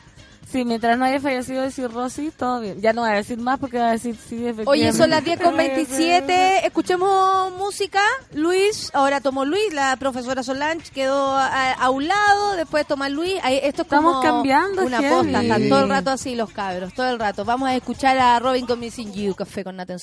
Sí, 0.51 0.65
mientras 0.65 0.99
no 0.99 1.05
haya 1.05 1.21
fallecido 1.21 1.63
de 1.63 1.71
cirrosis, 1.71 2.33
todo 2.35 2.61
bien. 2.61 2.81
Ya 2.81 2.93
no 2.93 3.03
voy 3.03 3.11
a 3.11 3.15
decir 3.15 3.39
más 3.39 3.59
porque 3.61 3.79
va 3.79 3.89
a 3.89 3.93
decir 3.93 4.17
sí, 4.17 4.35
efectivamente. 4.37 4.69
Oye, 4.69 4.93
son 4.93 5.11
las 5.11 5.25
10 5.25 5.41
con 5.41 5.57
27. 5.57 6.67
Escuchemos 6.67 7.53
música. 7.53 8.01
Luis, 8.35 8.91
ahora 8.93 9.21
tomó 9.21 9.45
Luis, 9.45 9.73
la 9.73 9.97
profesora 9.97 10.43
Solange 10.43 10.91
quedó 10.93 11.37
a, 11.37 11.73
a 11.73 11.91
un 11.91 12.09
lado, 12.09 12.57
después 12.57 12.87
toma 12.87 13.09
Luis. 13.09 13.35
Ahí- 13.43 13.61
Esto 13.63 13.83
es 13.83 13.87
Estamos 13.87 14.25
cambiando, 14.25 14.85
una 14.85 15.01
posta. 15.01 15.43
Están 15.43 15.69
todo 15.69 15.81
el 15.85 15.89
rato 15.89 16.11
así 16.11 16.35
los 16.35 16.51
cabros, 16.51 16.93
todo 16.95 17.11
el 17.11 17.19
rato. 17.19 17.45
Vamos 17.45 17.69
a 17.69 17.77
escuchar 17.77 18.19
a 18.19 18.39
Robin 18.41 18.67
con 18.67 18.81
Missing 18.81 19.13
You, 19.13 19.35
Café 19.35 19.63
con 19.65 19.77
Nathan 19.77 19.99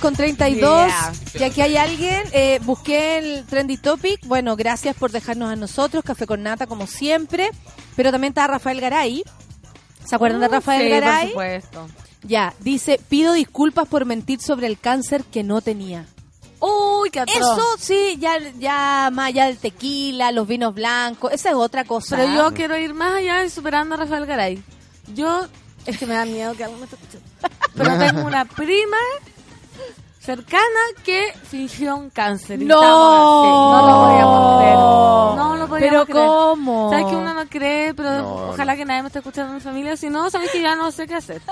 con 0.00 0.14
32. 0.16 0.86
Yeah. 0.86 1.12
Y 1.34 1.42
aquí 1.44 1.60
hay 1.60 1.76
alguien. 1.76 2.22
Eh, 2.32 2.58
busqué 2.64 3.18
el 3.18 3.46
Trendy 3.46 3.76
Topic. 3.76 4.20
Bueno, 4.26 4.56
gracias 4.56 4.96
por 4.96 5.12
dejarnos 5.12 5.50
a 5.52 5.56
nosotros. 5.56 6.02
Café 6.04 6.26
con 6.26 6.42
nata, 6.42 6.66
como 6.66 6.86
siempre. 6.86 7.50
Pero 7.96 8.10
también 8.10 8.32
está 8.32 8.46
Rafael 8.46 8.80
Garay. 8.80 9.22
¿Se 10.04 10.14
acuerdan 10.16 10.40
de 10.40 10.46
Uh, 10.48 10.50
Rafael 10.50 10.82
sí, 10.82 10.88
por 10.90 11.00
Garay? 11.00 11.28
supuesto. 11.28 11.88
Ya, 12.22 12.54
dice, 12.60 13.00
pido 13.08 13.32
disculpas 13.32 13.86
por 13.88 14.04
mentir 14.04 14.40
sobre 14.40 14.66
el 14.66 14.78
cáncer 14.78 15.24
que 15.24 15.42
no 15.42 15.60
tenía. 15.60 16.06
Uy, 16.60 17.08
qué 17.10 17.20
atroz. 17.20 17.36
Eso 17.38 17.62
sí, 17.78 18.16
ya, 18.18 18.38
ya 18.58 19.08
más 19.12 19.28
allá 19.28 19.46
del 19.46 19.56
tequila, 19.56 20.30
los 20.30 20.46
vinos 20.46 20.74
blancos, 20.74 21.32
esa 21.32 21.48
es 21.50 21.54
otra 21.54 21.84
cosa. 21.84 22.16
Pero 22.16 22.34
yo 22.34 22.52
quiero 22.54 22.76
ir 22.76 22.92
más 22.92 23.14
allá 23.14 23.44
y 23.44 23.48
superando 23.50 23.94
a 23.94 23.98
Rafael 23.98 24.26
Garay. 24.26 24.62
Yo, 25.14 25.46
es 25.86 25.96
que 25.96 26.04
me 26.04 26.12
da 26.12 26.26
miedo 26.26 26.54
que 26.54 26.64
alguien 26.64 26.80
me 26.80 26.84
esté 26.84 26.96
escuchando. 26.96 27.26
Pero 27.74 27.98
tengo 27.98 28.26
una 28.26 28.44
prima 28.44 28.98
cercana 30.36 30.80
que 31.04 31.32
fingió 31.44 31.96
un 31.96 32.10
cáncer. 32.10 32.60
y 32.62 32.64
No. 32.64 32.80
estamos 32.80 33.40
así. 33.40 33.50
no 33.50 33.86
lo 33.86 34.06
podíamos 34.06 34.58
creer. 34.58 34.74
No 35.36 35.56
lo 35.56 35.68
podíamos 35.68 35.90
Pero 35.90 36.06
creer. 36.06 36.26
¿cómo? 36.28 36.90
Sabes 36.90 37.06
que 37.06 37.16
uno 37.16 37.34
no 37.34 37.46
cree, 37.46 37.94
pero 37.94 38.10
No, 38.22 38.34
ojalá 38.50 38.76
que 38.76 38.84
nadie 38.84 39.02
me 39.02 39.06
esté 39.08 39.18
escuchando 39.18 39.50
en 39.50 39.54
mi 39.56 39.60
familia. 39.60 39.96
Si 39.96 40.08
no, 40.10 40.30
sabes 40.30 40.50
que 40.50 40.62
ya 40.62 40.76
no 40.76 40.90
sé 40.92 41.06
qué 41.06 41.14
hacer. 41.16 41.42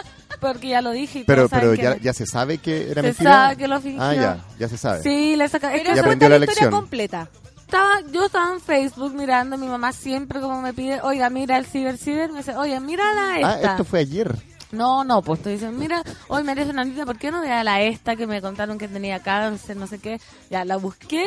Porque 0.41 0.69
ya 0.69 0.83
lo 0.83 0.91
dije 0.93 1.21
y 1.21 1.25
Pero, 1.25 1.49
pero 1.49 1.75
ya, 1.75 2.13
se 2.13 2.25
sabe 2.27 2.59
que 2.59 2.91
era 2.91 3.03
Se 3.03 3.09
mentira. 3.09 3.33
sabe 3.33 3.57
que 3.57 3.67
lo 3.69 3.81
fingió. 3.81 4.03
Ah, 4.03 4.15
ya, 4.15 4.39
ya 4.59 4.69
se 4.69 4.77
sabe. 4.79 5.03
Sí, 5.03 5.35
le 5.35 5.49
saca. 5.49 5.75
es 5.75 5.83
que 5.83 5.89
Ya 5.89 6.03
cuenta 6.05 6.27
aprendió 6.27 6.29
la 6.29 6.39
la 6.39 6.45
historia 6.45 6.71
completa. 6.71 7.29
estaba, 7.61 8.01
yo 8.13 8.27
estaba 8.27 8.53
en 8.53 8.61
Facebook 8.61 9.13
mirando, 9.15 9.59
mi 9.59 9.67
mamá 9.67 9.93
siempre 9.93 10.41
como 10.41 10.63
me 10.63 10.73
pide, 10.73 11.01
oiga, 11.03 11.29
mira 11.31 11.59
el 11.59 11.67
ciber 11.67 11.99
ciber, 11.99 12.31
me 12.31 12.39
dice, 12.39 12.55
oye, 12.57 12.79
mírala 12.81 13.35
Ah, 13.43 13.55
esta. 13.57 13.71
esto 13.73 13.85
fue 13.85 14.01
ayer. 14.01 14.33
No, 14.70 15.03
no, 15.03 15.23
pues 15.23 15.43
te 15.43 15.51
dicen, 15.51 15.78
mira, 15.78 16.03
hoy 16.28 16.43
María 16.45 16.66
Fernandita, 16.66 17.07
¿por 17.07 17.19
qué 17.19 17.31
no 17.31 17.40
ve 17.40 17.51
a 17.51 17.65
la 17.65 17.81
esta 17.81 18.16
que 18.16 18.27
me 18.27 18.43
contaron 18.43 18.78
que 18.78 18.86
tenía 18.86 19.20
cáncer, 19.20 19.77
no 19.77 19.86
sé 19.86 19.99
qué? 19.99 20.20
Ya, 20.51 20.65
la 20.66 20.77
busqué, 20.77 21.24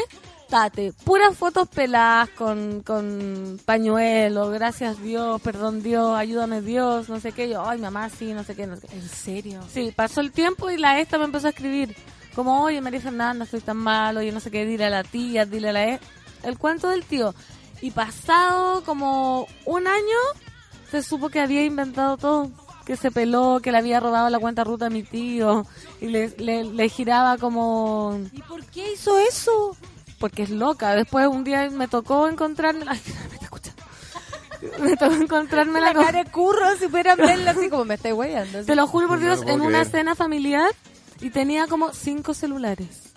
tate, 0.48 0.94
puras 1.06 1.36
fotos 1.36 1.68
peladas 1.70 2.30
con, 2.30 2.82
con 2.82 3.60
pañuelo, 3.66 4.50
gracias 4.50 5.02
Dios, 5.02 5.42
perdón 5.42 5.82
Dios, 5.82 6.16
ayúdame 6.16 6.62
Dios, 6.62 7.10
no 7.10 7.20
sé 7.20 7.32
qué. 7.32 7.50
Yo, 7.50 7.68
ay, 7.68 7.80
mamá, 7.80 8.10
sí, 8.10 8.34
no 8.34 8.44
sé 8.44 8.56
qué, 8.56 8.68
no 8.68 8.76
sé 8.76 8.88
qué. 8.88 8.96
¿En 8.96 9.10
serio? 9.10 9.62
Sí, 9.72 9.92
pasó 9.96 10.22
el 10.22 10.32
tiempo 10.32 10.70
y 10.70 10.78
la 10.78 11.00
esta 11.00 11.18
me 11.18 11.26
empezó 11.26 11.48
a 11.48 11.52
escribir. 11.52 11.96
Como, 12.36 12.64
oye, 12.64 12.80
María 12.80 13.02
Fernanda, 13.02 13.46
estoy 13.46 13.62
tan 13.62 13.78
mal, 13.78 14.18
oye, 14.18 14.32
no 14.32 14.40
sé 14.40 14.52
qué, 14.52 14.66
dile 14.66 14.86
a 14.86 14.90
la 14.90 15.04
tía, 15.04 15.46
dile 15.46 15.70
a 15.70 15.74
la 15.74 15.88
e-". 15.88 16.00
El 16.44 16.58
cuento 16.58 16.90
del 16.90 17.04
tío. 17.04 17.34
Y 17.82 17.92
pasado 17.92 18.84
como 18.84 19.48
un 19.66 19.88
año, 19.88 20.18
se 20.92 21.02
supo 21.02 21.30
que 21.30 21.40
había 21.40 21.66
inventado 21.66 22.18
todo. 22.18 22.52
Que 22.86 22.96
se 22.98 23.12
peló, 23.12 23.60
que 23.62 23.72
le 23.72 23.78
había 23.78 24.00
robado 24.00 24.30
la 24.30 24.40
cuenta 24.40 24.64
ruta 24.64 24.88
a 24.88 24.90
mi 24.90 25.04
tío. 25.04 25.66
Y 26.02 26.08
le, 26.08 26.30
le, 26.38 26.64
le 26.64 26.90
giraba 26.90 27.38
como... 27.38 28.20
¿Y 28.34 28.42
por 28.42 28.64
qué 28.66 28.94
hizo 28.94 29.18
eso? 29.20 29.76
Porque 30.20 30.44
es 30.44 30.50
loca. 30.50 30.96
Después 30.96 31.28
un 31.28 31.44
día 31.44 31.70
me 31.70 31.88
tocó 31.88 32.28
encontrarme... 32.28 32.86
Ay, 32.88 33.00
me 33.30 33.34
está 33.36 33.46
escuchando. 33.46 33.84
Me 34.84 34.96
tocó 34.98 35.14
encontrarme 35.14 35.80
La 35.82 35.94
con- 35.94 36.06
cara 36.06 36.24
de 36.24 36.30
curro, 36.32 36.76
si 36.80 36.88
fueran 36.88 37.18
verla 37.18 37.52
así 37.52 37.70
como 37.70 37.86
me 37.86 37.96
estoy 37.96 38.12
hueando. 38.14 38.64
te 38.64 38.76
lo 38.76 38.88
juro 38.88 39.08
por 39.08 39.20
Dios, 39.20 39.42
en 39.48 39.62
una 39.62 39.80
creer. 39.80 39.88
cena 39.92 40.16
familiar 40.16 40.70
y 41.20 41.30
tenía 41.32 41.68
como 41.68 41.94
cinco 41.94 42.34
celulares 42.34 43.14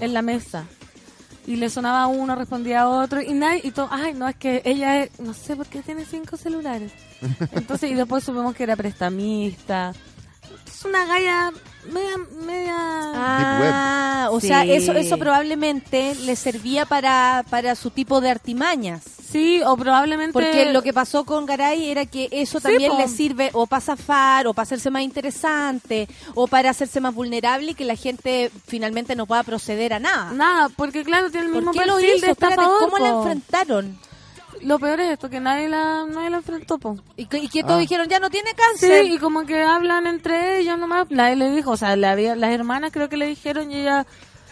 en 0.00 0.12
la 0.14 0.22
mesa. 0.22 0.66
Y 1.46 1.56
le 1.56 1.70
sonaba 1.70 2.02
a 2.02 2.06
uno, 2.08 2.34
respondía 2.36 2.82
a 2.82 2.88
otro 2.90 3.22
y 3.22 3.32
nadie, 3.32 3.60
y 3.64 3.70
todo, 3.70 3.88
ay, 3.90 4.12
no, 4.14 4.28
es 4.28 4.36
que 4.36 4.60
ella 4.66 5.02
es, 5.02 5.18
no 5.18 5.32
sé 5.34 5.56
por 5.56 5.66
qué 5.66 5.80
tiene 5.82 6.04
cinco 6.04 6.36
celulares. 6.36 6.92
Entonces, 7.52 7.90
y 7.90 7.94
después 7.94 8.24
supimos 8.24 8.54
que 8.54 8.62
era 8.64 8.76
prestamista. 8.76 9.92
Es 10.66 10.84
una 10.84 11.04
galla 11.06 11.50
media, 11.92 12.16
media... 12.46 12.74
Ah, 12.76 14.28
o 14.30 14.40
Sí. 14.40 14.46
sea, 14.48 14.64
eso 14.64 14.92
eso 14.92 15.18
probablemente 15.18 16.14
le 16.14 16.36
servía 16.36 16.86
para, 16.86 17.44
para 17.50 17.74
su 17.74 17.90
tipo 17.90 18.20
de 18.20 18.30
artimañas. 18.30 19.02
Sí, 19.30 19.60
o 19.66 19.76
probablemente... 19.76 20.32
Porque 20.32 20.72
lo 20.72 20.82
que 20.82 20.92
pasó 20.92 21.24
con 21.24 21.46
Garay 21.46 21.90
era 21.90 22.06
que 22.06 22.28
eso 22.30 22.58
Sí, 22.60 22.62
también 22.64 22.92
po. 22.92 22.98
le 22.98 23.08
sirve 23.08 23.50
o 23.54 23.66
para 23.66 23.80
zafar, 23.80 24.46
o 24.46 24.54
para 24.54 24.62
hacerse 24.62 24.90
más 24.90 25.02
interesante, 25.02 26.08
o 26.34 26.46
para 26.46 26.70
hacerse 26.70 27.00
más 27.00 27.14
vulnerable 27.14 27.72
y 27.72 27.74
que 27.74 27.84
la 27.84 27.96
gente 27.96 28.50
finalmente 28.66 29.16
no 29.16 29.26
pueda 29.26 29.42
proceder 29.42 29.92
a 29.94 29.98
nada. 29.98 30.32
Nada, 30.32 30.68
porque 30.76 31.02
claro, 31.04 31.30
tiene 31.30 31.46
el 31.48 31.52
mismo 31.52 31.72
¿Por 31.72 31.82
qué 31.82 31.86
lo 31.88 31.96
perfil 31.96 32.16
hizo? 32.16 32.26
de 32.26 32.32
Espérate, 32.32 32.54
estafador, 32.62 32.90
¿Cómo 32.90 32.98
la 32.98 33.08
enfrentaron? 33.10 33.98
Lo 34.62 34.78
peor 34.78 35.00
es 35.00 35.12
esto, 35.12 35.28
que 35.30 35.40
nadie 35.40 35.68
la, 35.68 36.04
nadie 36.06 36.30
la 36.30 36.38
enfrentó, 36.38 36.78
po. 36.78 36.96
Y 37.16 37.26
que, 37.26 37.38
y 37.38 37.48
que 37.48 37.62
todos 37.62 37.76
Ah. 37.76 37.80
dijeron, 37.80 38.08
ya 38.08 38.18
no 38.20 38.30
tiene 38.30 38.50
Sí, 38.50 38.56
cáncer. 38.56 39.06
y 39.06 39.18
como 39.18 39.44
que 39.46 39.62
hablan 39.62 40.06
entre 40.06 40.58
ellos 40.60 40.78
nomás. 40.78 41.10
Nadie 41.10 41.36
le 41.36 41.50
dijo, 41.50 41.72
o 41.72 41.76
sea, 41.76 41.96
le 41.96 42.06
había, 42.06 42.34
las 42.36 42.50
hermanas 42.50 42.90
creo 42.92 43.08
que 43.08 43.16
le 43.16 43.26
dijeron 43.26 43.70
y 43.70 43.80
ella 43.80 44.06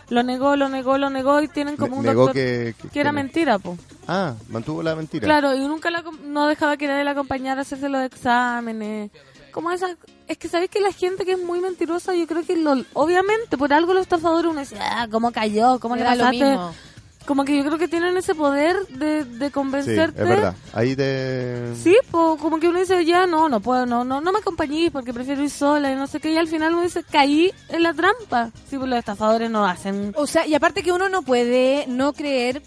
lo 0.09 0.23
negó, 0.23 0.55
lo 0.57 0.69
negó, 0.69 0.99
lo 0.99 1.11
negó 1.11 1.43
y 1.43 1.49
tienen 1.49 1.77
como 1.77 1.95
Ne- 1.95 1.99
un 2.01 2.07
negó 2.07 2.21
doctor 2.27 2.35
que- 2.35 2.75
que- 2.81 2.89
que 2.89 3.01
era 3.01 3.11
que- 3.11 3.15
mentira, 3.17 3.59
po. 3.59 3.77
Ah, 4.07 4.35
mantuvo 4.49 4.83
la 4.83 4.95
mentira. 4.95 5.25
Claro, 5.25 5.55
y 5.55 5.61
nunca 5.67 5.91
la, 5.91 6.05
no 6.25 6.47
dejaba 6.47 6.77
que 6.77 6.87
nadie 6.87 7.03
la 7.05 7.11
acompañara 7.11 7.61
a 7.61 7.63
hacerse 7.63 7.89
los 7.89 8.03
exámenes. 8.05 9.11
Como 9.51 9.71
esa, 9.73 9.97
es 10.29 10.37
que 10.39 10.49
sabéis 10.49 10.71
que 10.71 10.81
la 10.81 10.93
gente 10.93 11.25
que 11.25 11.33
es 11.33 11.39
muy 11.43 11.61
mentirosa, 11.61 12.15
yo 12.15 12.27
creo 12.27 12.45
que 12.45 12.57
lo, 12.57 12.77
obviamente 12.93 13.57
por 13.57 13.73
algo 13.73 13.95
los 13.95 14.03
estafadores 14.03 14.51
uno 14.51 14.61
dice, 14.61 14.77
ah, 14.81 15.09
cómo 15.11 15.33
cayó, 15.33 15.81
cómo 15.81 15.97
le 15.97 16.03
Era 16.03 16.15
lo 16.15 16.25
pasaste. 16.25 16.45
mismo. 16.45 16.73
Como 17.27 17.45
que 17.45 17.57
yo 17.57 17.65
creo 17.65 17.77
que 17.79 17.89
tienen 17.89 18.17
ese 18.17 18.35
poder 18.35 18.77
de, 18.89 19.25
de 19.25 19.47
Sí, 19.47 19.53
convencerte. 19.53 20.23
es 20.23 20.29
verdad. 20.29 20.55
Ahí 20.73 20.95
te... 20.95 21.75
Sí, 21.75 21.97
po, 22.11 22.37
como 22.37 22.59
que 22.61 22.69
uno 22.69 22.79
dice, 22.79 23.05
ya 23.05 23.27
no, 23.27 23.49
no 23.49 23.61
puedo, 23.61 23.85
no, 23.85 24.05
no, 24.05 24.21
no 24.21 24.33
me 24.33 24.39
acompañéis 24.39 24.91
porque 24.93 25.13
prefiero 25.13 25.43
ir 25.43 25.51
sola 25.51 25.91
y 25.93 25.97
no 25.97 26.07
sé 26.07 26.21
qué. 26.21 26.31
Y 26.33 26.37
al 26.39 26.47
final 26.49 26.75
uno 26.75 26.83
dice, 26.83 27.03
caí 27.03 27.53
en 27.69 27.83
la 27.83 27.93
trampa. 27.93 28.51
Sí, 28.71 28.77
pues 28.79 28.89
los 28.89 28.99
estafadores 28.99 29.51
no 29.51 29.67
hacen. 29.67 30.13
O 30.17 30.27
sea, 30.27 30.47
y 30.47 30.55
aparte 30.55 30.83
que 30.83 30.93
uno 30.93 31.09
no 31.09 31.23
puede 31.23 31.87
no 31.89 32.13
creer 32.13 32.63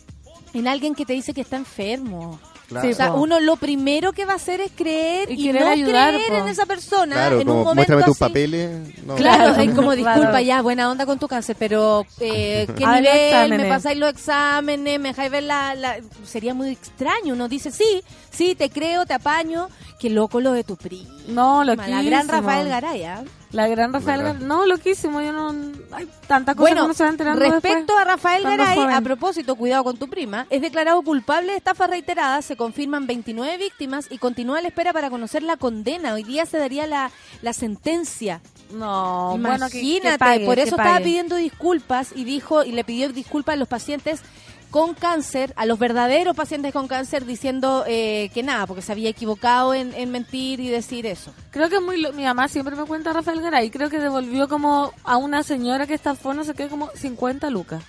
en 0.53 0.67
alguien 0.67 0.93
que 0.95 1.05
te 1.05 1.13
dice 1.13 1.33
que 1.33 1.41
está 1.41 1.55
enfermo. 1.55 2.39
Claro. 2.69 2.89
o 2.89 2.93
sea, 2.93 3.11
po. 3.11 3.19
uno 3.21 3.39
lo 3.39 3.55
primero 3.55 4.13
que 4.13 4.25
va 4.25 4.33
a 4.33 4.35
hacer 4.35 4.61
es 4.61 4.71
creer 4.75 5.29
Y 5.31 5.51
no 5.51 5.67
ayudar, 5.67 6.13
creer 6.13 6.29
po. 6.29 6.37
en 6.37 6.47
esa 6.47 6.65
persona 6.65 7.15
Claro, 7.15 7.39
en 7.41 7.49
un 7.49 7.55
momento 7.57 7.75
muéstrame 7.75 8.03
tus 8.03 8.11
así. 8.15 8.19
papeles. 8.19 8.69
No. 9.05 9.15
Claro, 9.15 9.53
Claro. 9.55 9.61
es 9.61 9.75
como 9.75 9.91
disculpa 9.95 10.19
Claro. 10.29 10.39
ya, 10.39 10.61
buena 10.61 10.89
onda 10.91 11.05
con 11.05 11.17
tu 11.19 11.27
cáncer, 11.27 11.55
pero 11.57 12.05
eh, 12.19 12.67
¿qué 12.77 12.85
A 12.85 12.99
nivel? 13.01 13.57
¿Me 13.61 13.65
pasáis 13.69 13.97
los 13.97 14.09
exámenes? 14.09 14.99
¿Me 14.99 15.09
dejáis 15.09 15.31
ver 15.31 15.43
la, 15.43 15.73
la...? 15.75 15.97
Sería 16.23 16.53
muy 16.53 16.69
extraño. 16.69 17.33
Uno 17.33 17.47
dice, 17.49 17.71
sí, 17.71 18.03
sí, 18.31 18.53
te 18.55 18.69
creo, 18.69 19.05
te 19.05 19.13
apaño. 19.15 19.67
Qué 19.99 20.09
loco 20.09 20.39
lo 20.39 20.51
de 20.53 20.63
tu 20.63 20.77
prima. 20.77 21.09
No, 21.27 21.63
La 21.63 21.75
loquísimo. 21.75 22.03
gran 22.03 22.27
Rafael 22.27 22.69
Garay, 22.69 23.03
¿ah? 23.03 23.23
La 23.51 23.67
gran 23.67 23.91
Rafael. 23.91 24.21
Garay. 24.21 24.43
No, 24.43 24.65
loquísimo. 24.67 25.21
Yo 25.21 25.31
no. 25.33 25.49
Hay 25.91 26.07
tantas 26.27 26.55
cosas 26.55 26.55
que 26.55 26.59
Bueno, 26.75 26.85
uno 26.85 26.93
se 26.93 27.03
va 27.03 27.09
enterando 27.09 27.39
respecto 27.41 27.77
después. 27.77 27.97
a 27.99 28.03
Rafael 28.03 28.43
Garay, 28.43 28.75
joven. 28.77 28.93
a 28.93 29.01
propósito, 29.01 29.55
cuidado 29.55 29.83
con 29.83 29.97
tu 29.97 30.07
prima, 30.07 30.45
es 30.51 30.61
declarado 30.61 31.01
culpable 31.01 31.53
de 31.53 31.57
estafa 31.57 31.87
reiterada, 31.87 32.41
se 32.43 32.55
confirman 32.55 33.07
29 33.07 33.57
víctimas 33.57 34.05
y 34.11 34.19
continúa 34.19 34.61
la 34.61 34.67
espera 34.67 34.93
para 34.93 35.09
conocer 35.09 35.41
la 35.41 35.57
condena. 35.57 36.13
Hoy 36.13 36.21
día 36.23 36.45
se 36.45 36.59
daría 36.59 36.85
la, 36.85 37.09
la 37.41 37.53
sentencia. 37.53 38.39
No, 38.71 39.35
bueno, 39.39 39.65
que- 39.65 39.79
que 39.79 39.79
Imagínate, 39.79 40.17
pague, 40.19 40.45
por 40.45 40.55
que 40.55 40.61
eso 40.61 40.75
estaba 40.75 40.99
pidiendo 40.99 41.35
disculpas 41.35 42.11
y 42.15 42.23
dijo 42.25 42.63
y 42.63 42.71
le 42.71 42.83
pidió 42.83 43.09
disculpas 43.11 43.53
a 43.53 43.55
los 43.57 43.67
pacientes 43.67 44.21
con 44.69 44.93
cáncer, 44.93 45.53
a 45.55 45.65
los 45.65 45.79
verdaderos 45.79 46.35
pacientes 46.35 46.71
con 46.73 46.87
cáncer, 46.87 47.25
diciendo 47.25 47.83
eh, 47.87 48.29
que 48.33 48.43
nada, 48.43 48.67
porque 48.67 48.81
se 48.83 48.91
había 48.91 49.09
equivocado 49.09 49.73
en, 49.73 49.93
en 49.95 50.11
mentir 50.11 50.59
y 50.59 50.69
decir 50.69 51.05
eso. 51.07 51.33
Creo 51.51 51.69
que 51.69 51.77
es 51.77 51.81
muy. 51.81 51.99
lo- 51.99 52.13
Mi 52.13 52.23
mamá 52.23 52.47
siempre 52.47 52.75
me 52.75 52.83
cuenta 52.85 53.11
Rafael 53.13 53.41
Garay. 53.41 53.69
Creo 53.71 53.89
que 53.89 53.97
devolvió 53.99 54.47
como 54.47 54.93
a 55.03 55.17
una 55.17 55.41
señora 55.43 55.87
que 55.87 55.95
estafó, 55.95 56.33
no 56.33 56.43
sé 56.43 56.53
qué, 56.53 56.67
como 56.67 56.89
50 56.95 57.49
lucas. 57.49 57.83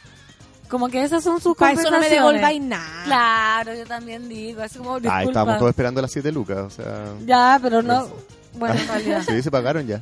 Como 0.68 0.88
que 0.88 1.02
esas 1.02 1.24
son 1.24 1.40
sus 1.40 1.56
Para 1.56 1.72
eso 1.72 1.90
no 1.90 1.98
me 1.98 2.08
devolváis 2.08 2.62
nada. 2.62 3.04
Claro, 3.04 3.74
yo 3.74 3.84
también 3.86 4.28
digo. 4.28 4.62
Así 4.62 4.78
como, 4.78 5.00
disculpa. 5.00 5.16
Ah, 5.18 5.22
estábamos 5.24 5.58
todos 5.58 5.70
esperando 5.70 6.00
las 6.00 6.12
7 6.12 6.30
lucas. 6.32 6.58
O 6.58 6.70
sea... 6.70 7.06
Ya, 7.26 7.58
pero 7.60 7.82
no. 7.82 8.08
Bueno, 8.54 8.76
en 8.80 8.86
realidad. 8.88 9.22
Sí, 9.28 9.42
se 9.42 9.50
pagaron 9.50 9.86
ya. 9.86 10.00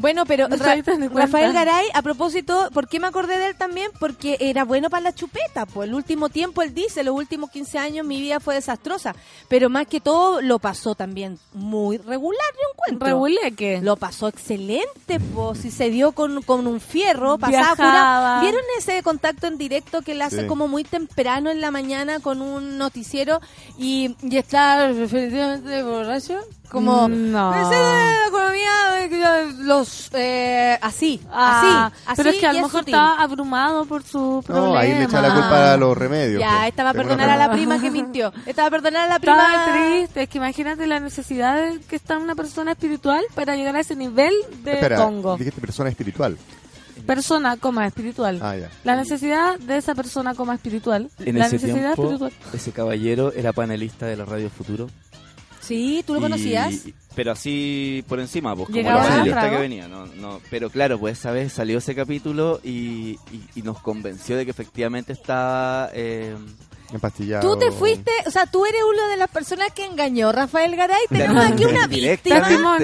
Bueno, 0.00 0.24
pero 0.26 0.48
No 0.48 0.56
Ra-. 0.56 0.76
Rafael 1.14 1.52
Garay, 1.52 1.86
a 1.94 2.02
propósito, 2.02 2.70
¿por 2.72 2.88
qué 2.88 2.98
me 2.98 3.06
acordé 3.06 3.38
de 3.38 3.48
él 3.48 3.54
también? 3.56 3.90
Porque 4.00 4.36
era 4.40 4.64
bueno 4.64 4.88
para 4.90 5.02
la 5.02 5.14
chupeta. 5.14 5.66
Pues 5.66 5.88
el 5.88 5.94
último 5.94 6.28
tiempo, 6.28 6.62
él 6.62 6.72
dice, 6.74 7.04
los 7.04 7.14
últimos 7.14 7.50
15 7.50 7.78
años 7.78 8.06
mi 8.06 8.20
vida 8.20 8.40
fue 8.40 8.54
desastrosa. 8.54 9.14
Pero 9.48 9.68
más 9.68 9.86
que 9.86 10.00
todo, 10.00 10.40
lo 10.40 10.58
pasó 10.58 10.94
también 10.94 11.38
muy 11.52 11.98
regular, 11.98 12.40
yo 12.54 12.68
encuentro. 12.72 13.06
Rehuleque. 13.06 13.80
Lo 13.82 13.96
pasó 13.96 14.28
excelente, 14.28 15.20
pues, 15.34 15.58
si 15.60 15.70
se 15.70 15.90
dio 15.90 16.12
con, 16.12 16.42
con 16.42 16.66
un 16.66 16.80
fierro, 16.80 17.36
pasaba 17.38 17.74
Viajaba. 17.74 17.76
curado. 17.90 18.40
¿Vieron 18.42 18.62
ese 18.78 19.02
contacto 19.02 19.46
en 19.46 19.58
directo 19.58 20.02
que 20.02 20.12
él 20.12 20.22
hace 20.22 20.42
Sí. 20.42 20.46
como 20.46 20.66
muy 20.68 20.84
temprano 20.84 21.50
en 21.50 21.60
la 21.60 21.70
mañana 21.70 22.20
con 22.20 22.40
un 22.40 22.78
noticiero 22.78 23.40
y, 23.78 24.16
y 24.22 24.36
está 24.38 24.88
definitivamente 24.92 25.82
borracho? 25.82 26.38
Como, 26.70 27.08
No. 27.08 27.50
"Me 27.50 27.64
sé 27.64 27.74
de 27.74 27.80
la 27.82 28.26
economía, 28.28 29.08
ya 29.10 29.44
los, 29.64 30.08
eh, 30.14 30.78
así, 30.80 31.20
Ah, 31.32 31.86
así, 31.86 31.94
así. 32.06 32.16
pero 32.16 32.30
es 32.30 32.36
que 32.36 32.46
a 32.46 32.52
lo 32.52 32.58
mejor 32.62 32.80
sutil. 32.80 32.94
estaba 32.94 33.20
abrumado 33.20 33.84
por 33.86 34.02
su 34.04 34.42
problema. 34.46 34.68
No, 34.68 34.76
ahí 34.76 34.92
le 34.94 35.04
echa 35.04 35.20
la 35.20 35.32
culpa 35.34 35.72
a 35.72 35.76
los 35.76 35.98
remedios. 35.98 36.40
Ya, 36.40 36.50
pues. 36.58 36.68
esta 36.68 36.84
va 36.84 36.90
a 36.90 36.94
perdonar 36.94 37.28
a 37.28 37.36
la 37.36 37.50
prima- 37.50 37.80
que 37.80 37.90
mintió. 37.90 38.32
Esta 38.46 38.62
va 38.62 38.68
a 38.68 38.70
perdonar 38.70 39.06
a 39.06 39.08
la 39.08 39.18
prima. 39.18 39.46
Estaba 39.52 39.72
triste, 39.72 40.22
es 40.22 40.28
que 40.28 40.38
imagínate 40.38 40.86
la 40.86 41.00
necesidad 41.00 41.56
de 41.56 41.80
que 41.80 41.96
está 41.96 42.18
una 42.18 42.34
persona 42.36 42.72
espiritual 42.72 43.24
para 43.34 43.56
llegar 43.56 43.74
a 43.76 43.80
ese 43.80 43.96
nivel 43.96 44.32
de 44.62 44.74
Espera, 44.74 44.96
Congo. 44.98 45.36
dijiste 45.36 45.60
persona 45.60 45.90
espiritual. 45.90 46.36
persona, 47.06 47.56
coma, 47.56 47.86
espiritual. 47.86 48.38
Ah, 48.42 48.54
ya. 48.56 48.68
La 48.84 48.94
necesidad 48.94 49.58
de 49.58 49.78
esa 49.78 49.94
persona, 49.94 50.34
coma, 50.34 50.54
espiritual. 50.54 51.10
En 51.18 51.38
la 51.38 51.46
ese 51.46 51.56
necesidad 51.56 51.94
tiempo, 51.94 52.02
espiritual. 52.12 52.32
ese 52.52 52.72
caballero 52.72 53.32
era 53.32 53.52
panelista 53.52 54.06
de 54.06 54.16
la 54.16 54.24
Radio 54.26 54.50
Futuro. 54.50 54.88
Sí, 55.60 56.02
¿tú 56.06 56.14
lo 56.14 56.18
Y- 56.20 56.22
conocías? 56.22 56.74
Pero 57.14 57.32
así 57.32 58.04
por 58.08 58.20
encima, 58.20 58.54
pues 58.54 58.66
como 58.66 58.76
Llegaba 58.76 59.04
la 59.16 59.24
trago. 59.24 59.56
que 59.56 59.60
venía. 59.62 59.88
No, 59.88 60.06
no, 60.06 60.40
pero 60.50 60.70
claro, 60.70 60.98
pues 60.98 61.18
esa 61.18 61.32
vez 61.32 61.52
salió 61.52 61.78
ese 61.78 61.94
capítulo 61.94 62.60
y, 62.62 63.18
y- 63.32 63.48
y 63.56 63.62
nos 63.62 63.80
convenció 63.80 64.36
de 64.36 64.44
que 64.44 64.50
efectivamente 64.52 65.12
estaba... 65.12 65.90
eh, 65.92 66.34
Empastillado. 66.92 67.48
Tú 67.48 67.56
te 67.56 67.70
fuiste, 67.70 68.10
o 68.26 68.30
sea, 68.32 68.46
tú 68.46 68.66
eres 68.66 68.80
una 68.82 69.06
de 69.08 69.16
las 69.16 69.30
personas 69.30 69.68
que 69.72 69.84
engañó 69.84 70.30
a 70.30 70.32
Rafael 70.32 70.74
Garay. 70.74 71.02
Tenemos 71.08 71.44
aquí 71.44 71.64
una 71.64 71.86
víctima. 71.86 72.76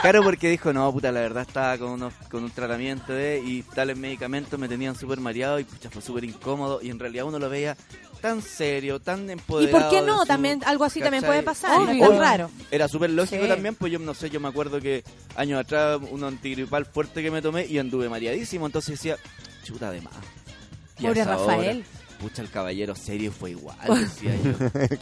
Claro, 0.00 0.22
porque 0.22 0.48
dijo, 0.48 0.72
no, 0.72 0.90
puta, 0.92 1.12
la 1.12 1.20
verdad 1.20 1.44
estaba 1.46 1.76
con, 1.76 1.90
unos, 1.90 2.14
con 2.30 2.42
un 2.44 2.50
tratamiento 2.50 3.12
de 3.12 3.42
y 3.44 3.62
tales 3.62 3.98
medicamentos 3.98 4.58
me 4.58 4.66
tenían 4.66 4.96
súper 4.96 5.20
mareado 5.20 5.58
y 5.60 5.64
pucha, 5.64 5.90
fue 5.90 6.00
súper 6.00 6.24
incómodo 6.24 6.80
y 6.82 6.88
en 6.88 6.98
realidad 6.98 7.26
uno 7.26 7.38
lo 7.38 7.50
veía 7.50 7.76
tan 8.20 8.42
serio, 8.42 9.00
tan 9.00 9.28
¿Y 9.28 9.32
empoderado. 9.32 9.78
por 9.78 9.90
qué 9.90 10.02
no? 10.04 10.20
su- 10.20 10.26
También 10.26 10.60
algo 10.66 10.84
así 10.84 11.00
también 11.00 11.24
puede 11.24 11.42
pasar. 11.42 11.88
es 11.90 12.18
raro. 12.18 12.50
Era 12.70 12.88
súper 12.88 13.10
lógico 13.10 13.42
Sí. 13.42 13.48
también, 13.48 13.74
pues 13.74 13.92
yo 13.92 13.98
no 13.98 14.14
sé, 14.14 14.30
yo 14.30 14.40
me 14.40 14.48
acuerdo 14.48 14.80
que 14.80 15.04
años 15.36 15.60
atrás 15.60 16.00
un 16.10 16.24
antigripal 16.24 16.86
fuerte 16.86 17.22
que 17.22 17.30
me 17.30 17.40
tomé 17.42 17.66
y 17.66 17.78
anduve 17.78 18.08
mareadísimo, 18.08 18.66
entonces 18.66 18.92
decía, 18.98 19.16
chuta 19.64 19.90
de 19.90 20.00
más. 20.02 20.14
Y 20.98 21.06
Pobre 21.06 21.22
hora, 21.22 21.36
Rafael. 21.36 21.84
pucha, 22.20 22.42
el 22.42 22.50
caballero 22.50 22.94
serio 22.96 23.30
fue 23.32 23.52
igual, 23.52 23.76
decía 23.88 24.34
yo. 24.36 24.52
Serio. 24.58 24.72
¿Viste? 24.72 24.94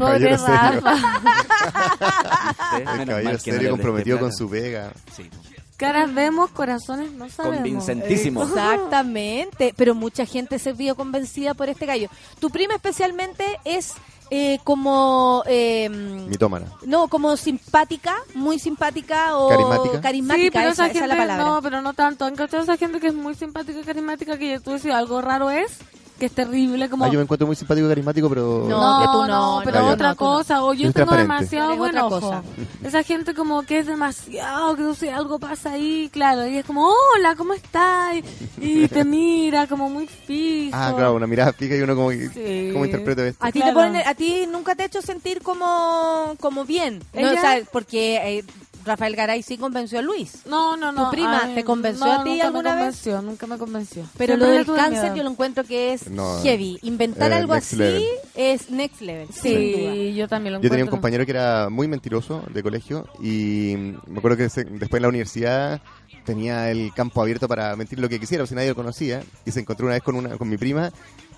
El 3.02 3.06
caballero 3.06 3.38
serio 3.38 3.70
comprometido 3.70 4.18
con 4.18 4.32
su 4.32 4.48
vega. 4.48 4.93
Sí. 5.16 5.28
Caras 5.76 6.14
vemos, 6.14 6.50
corazones 6.50 7.12
no 7.12 7.28
sabemos. 7.28 7.56
Convincentísimo. 7.58 8.42
Exactamente. 8.44 9.74
Pero 9.76 9.94
mucha 9.94 10.24
gente 10.26 10.58
se 10.58 10.72
vio 10.72 10.94
convencida 10.94 11.54
por 11.54 11.68
este 11.68 11.86
gallo. 11.86 12.08
Tu 12.40 12.48
prima 12.50 12.74
especialmente 12.74 13.44
es 13.64 13.92
eh, 14.30 14.58
como... 14.64 15.42
eh, 15.46 15.88
Mitómana. 15.90 16.66
no, 16.84 17.08
como 17.08 17.36
simpática, 17.36 18.14
muy 18.34 18.58
simpática 18.58 19.36
o 19.38 19.48
Carismática. 19.48 20.00
carismática, 20.00 20.44
Sí, 20.46 20.50
pero 20.50 20.68
esa, 20.70 20.86
esa 20.86 20.92
esa 20.96 21.04
es 21.04 21.08
la 21.08 21.14
gente, 21.14 21.28
palabra. 21.32 21.44
no, 21.54 21.62
pero 21.62 21.82
no 21.82 21.92
tanto. 21.92 22.24
¿Han 22.24 22.34
cachado 22.36 22.62
esa 22.62 22.76
gente 22.76 22.98
que 22.98 23.08
es 23.08 23.14
muy 23.14 23.34
simpática 23.34 23.78
y 23.78 23.84
carismática 23.84 24.38
que 24.38 24.58
tú 24.60 24.72
decías 24.72 24.96
algo 24.96 25.20
raro 25.20 25.50
es? 25.50 25.78
Que 26.18 26.26
es 26.26 26.32
terrible, 26.32 26.88
como... 26.88 27.05
Ah, 27.05 27.09
yo 27.09 27.18
me 27.18 27.24
encuentro 27.24 27.47
muy 27.47 27.56
simpático 27.56 27.86
y 27.86 27.90
carismático, 27.90 28.28
pero... 28.30 28.64
No, 28.66 29.01
que 29.01 29.06
tú 29.06 29.26
no, 29.30 29.60
pero 29.64 29.80
no, 29.80 29.88
otra 29.90 30.09
no, 30.09 30.12
no. 30.14 30.16
cosa, 30.16 30.64
o 30.64 30.72
yo 30.72 30.90
tengo 30.90 31.14
demasiado 31.14 31.76
buen 31.76 31.90
otra 31.90 32.06
ojo. 32.06 32.20
cosa. 32.20 32.43
Esa 32.82 33.02
gente 33.02 33.34
como 33.34 33.62
que 33.64 33.80
es 33.80 33.86
demasiado, 33.86 34.74
que 34.76 34.82
no 34.82 34.94
sé, 34.94 35.12
algo 35.12 35.38
pasa 35.38 35.72
ahí, 35.72 36.09
claro, 36.10 36.47
y 36.47 36.56
es 36.56 36.64
como, 36.64 36.86
hola, 36.88 37.34
¿cómo 37.36 37.52
estás? 37.52 38.14
Y, 38.59 38.84
y 38.84 38.88
te 38.88 39.05
mira 39.05 39.66
como 39.66 39.90
muy 39.90 40.06
fijo. 40.06 40.74
Ah, 40.74 40.94
claro, 40.97 41.14
una 41.16 41.26
mirada 41.26 41.52
fija 41.52 41.76
y 41.76 41.82
uno 41.82 41.94
como... 41.94 42.10
Sí. 42.10 42.70
¿Cómo 42.72 42.86
interpreto 42.86 43.22
esto? 43.22 43.44
A 43.44 43.52
ti, 43.52 43.60
Claro. 43.60 43.78
te 43.78 43.86
ponen- 43.86 44.06
a 44.06 44.14
ti 44.14 44.47
nunca 44.51 44.74
te 44.74 44.84
ha 44.84 44.86
hecho 44.86 45.02
sentir 45.02 45.43
como, 45.43 46.34
como 46.40 46.64
bien. 46.64 47.02
No, 47.12 47.28
o 47.28 47.32
sea, 47.32 47.60
porque 47.70 48.38
eh, 48.38 48.44
Rafael 48.86 49.14
Garay 49.16 49.42
sí 49.42 49.58
convenció 49.58 49.98
a 49.98 50.02
Luis. 50.02 50.46
No, 50.46 50.76
no, 50.76 50.92
no. 50.92 51.06
¿Tu 51.06 51.10
prima 51.10 51.42
ay, 51.44 51.54
te 51.56 51.64
convenció 51.64 52.06
no, 52.06 52.12
a 52.20 52.24
ti 52.24 52.30
nunca 52.30 52.46
alguna 52.46 52.70
me 52.70 52.76
vez? 52.76 52.84
convenció, 52.96 53.22
Nunca 53.22 53.46
me 53.46 53.58
convenció. 53.58 54.02
Pero 54.16 54.34
Siempre 54.36 54.48
lo 54.48 54.54
del 54.54 54.66
cáncer 54.76 55.02
miedo. 55.02 55.16
yo 55.16 55.22
lo 55.24 55.30
encuentro 55.30 55.64
que 55.64 55.92
es 55.92 56.08
No, 56.08 56.40
heavy. 56.42 56.78
Inventar 56.82 57.32
eh, 57.32 57.34
algo 57.34 57.52
así 57.52 57.76
level. 57.76 58.04
es 58.34 58.70
next 58.70 59.00
level. 59.00 59.28
Sí, 59.32 60.14
yo 60.14 60.28
también 60.28 60.54
lo 60.54 60.60
Yo 60.60 60.70
tenía 60.70 60.84
un 60.84 60.88
encuentro. 60.88 60.90
compañero 60.92 61.24
que 61.26 61.32
era 61.32 61.68
muy 61.68 61.88
mentiroso 61.88 62.42
de 62.52 62.62
colegio 62.62 63.06
y 63.20 63.74
me 64.06 64.18
acuerdo 64.18 64.36
que 64.36 64.48
se- 64.48 64.64
después 64.64 64.98
en 64.98 65.02
la 65.02 65.08
universidad 65.08 65.80
tenía 66.24 66.70
el 66.70 66.92
campo 66.94 67.20
abierto 67.22 67.48
para 67.48 67.74
mentir 67.76 67.98
lo 67.98 68.08
que 68.08 68.18
quisiera, 68.20 68.44
o 68.44 68.46
si 68.46 68.54
nadie 68.54 68.68
lo 68.68 68.74
conocía, 68.74 69.22
y 69.44 69.50
se 69.52 69.60
encontró 69.60 69.86
una 69.86 69.94
vez 69.94 70.02
con 70.02 70.14
una 70.16 70.36
con 70.38 70.48
mi 70.48 70.56
prima 70.56 70.90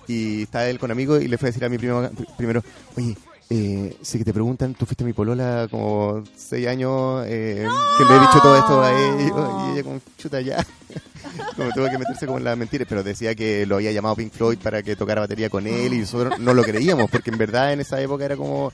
y 0.07 0.43
estaba 0.43 0.65
él 0.67 0.79
con 0.79 0.89
amigos 0.91 1.21
y 1.21 1.27
le 1.27 1.37
fue 1.37 1.49
a 1.49 1.51
decir 1.51 1.63
a 1.65 1.69
mi 1.69 1.77
prima 1.77 2.09
pr- 2.09 2.27
primero, 2.37 2.63
oye, 2.97 3.15
eh, 3.49 3.97
si 4.01 4.23
te 4.23 4.31
preguntan, 4.33 4.73
tú 4.75 4.85
fuiste 4.85 5.03
mi 5.03 5.13
polola 5.13 5.67
como 5.71 6.23
seis 6.35 6.67
años, 6.67 7.23
eh, 7.27 7.65
que 7.97 8.03
le 8.05 8.15
he 8.15 8.19
dicho 8.19 8.39
todo 8.41 8.55
esto 8.57 8.81
a 8.81 8.91
ella, 8.91 9.67
y 9.67 9.71
ella 9.73 9.83
como 9.83 9.99
chuta 10.17 10.39
ya. 10.41 10.65
como 11.55 11.71
tuvo 11.71 11.89
que 11.89 11.97
meterse 11.97 12.25
como 12.25 12.37
en 12.37 12.43
las 12.43 12.57
mentiras, 12.57 12.87
pero 12.87 13.03
decía 13.03 13.33
que 13.35 13.65
lo 13.65 13.75
había 13.75 13.91
llamado 13.91 14.15
Pink 14.15 14.31
Floyd 14.33 14.57
para 14.59 14.83
que 14.83 14.95
tocara 14.95 15.21
batería 15.21 15.49
con 15.49 15.65
él 15.67 15.93
y 15.93 15.99
nosotros 15.99 16.39
no 16.39 16.53
lo 16.53 16.63
creíamos, 16.63 17.09
porque 17.09 17.29
en 17.31 17.37
verdad 17.37 17.73
en 17.73 17.81
esa 17.81 17.99
época 18.01 18.25
era 18.25 18.35
como, 18.37 18.71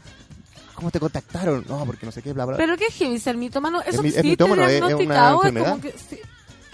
¿cómo 0.74 0.92
te 0.92 1.00
contactaron? 1.00 1.66
No, 1.68 1.86
porque 1.86 2.06
no 2.06 2.12
sé 2.12 2.22
qué, 2.22 2.34
bla, 2.34 2.46
bla. 2.46 2.58
Pero 2.58 2.76
qué 2.78 2.86
es 2.88 2.94
heavy 2.96 3.18
ser 3.20 3.38
mitómano, 3.38 3.82
eso 3.82 3.98
Es 3.98 4.02
mi- 4.02 4.10
es 4.10 4.24
mitómano, 4.24 4.64
es- 4.64 4.74
es 4.74 4.78
una 4.82 4.88
diagnosticado, 4.88 5.42
es 5.44 5.48
enfermedad. 5.48 5.70
como 5.70 5.82
que 5.82 5.92
sí. 6.10 6.20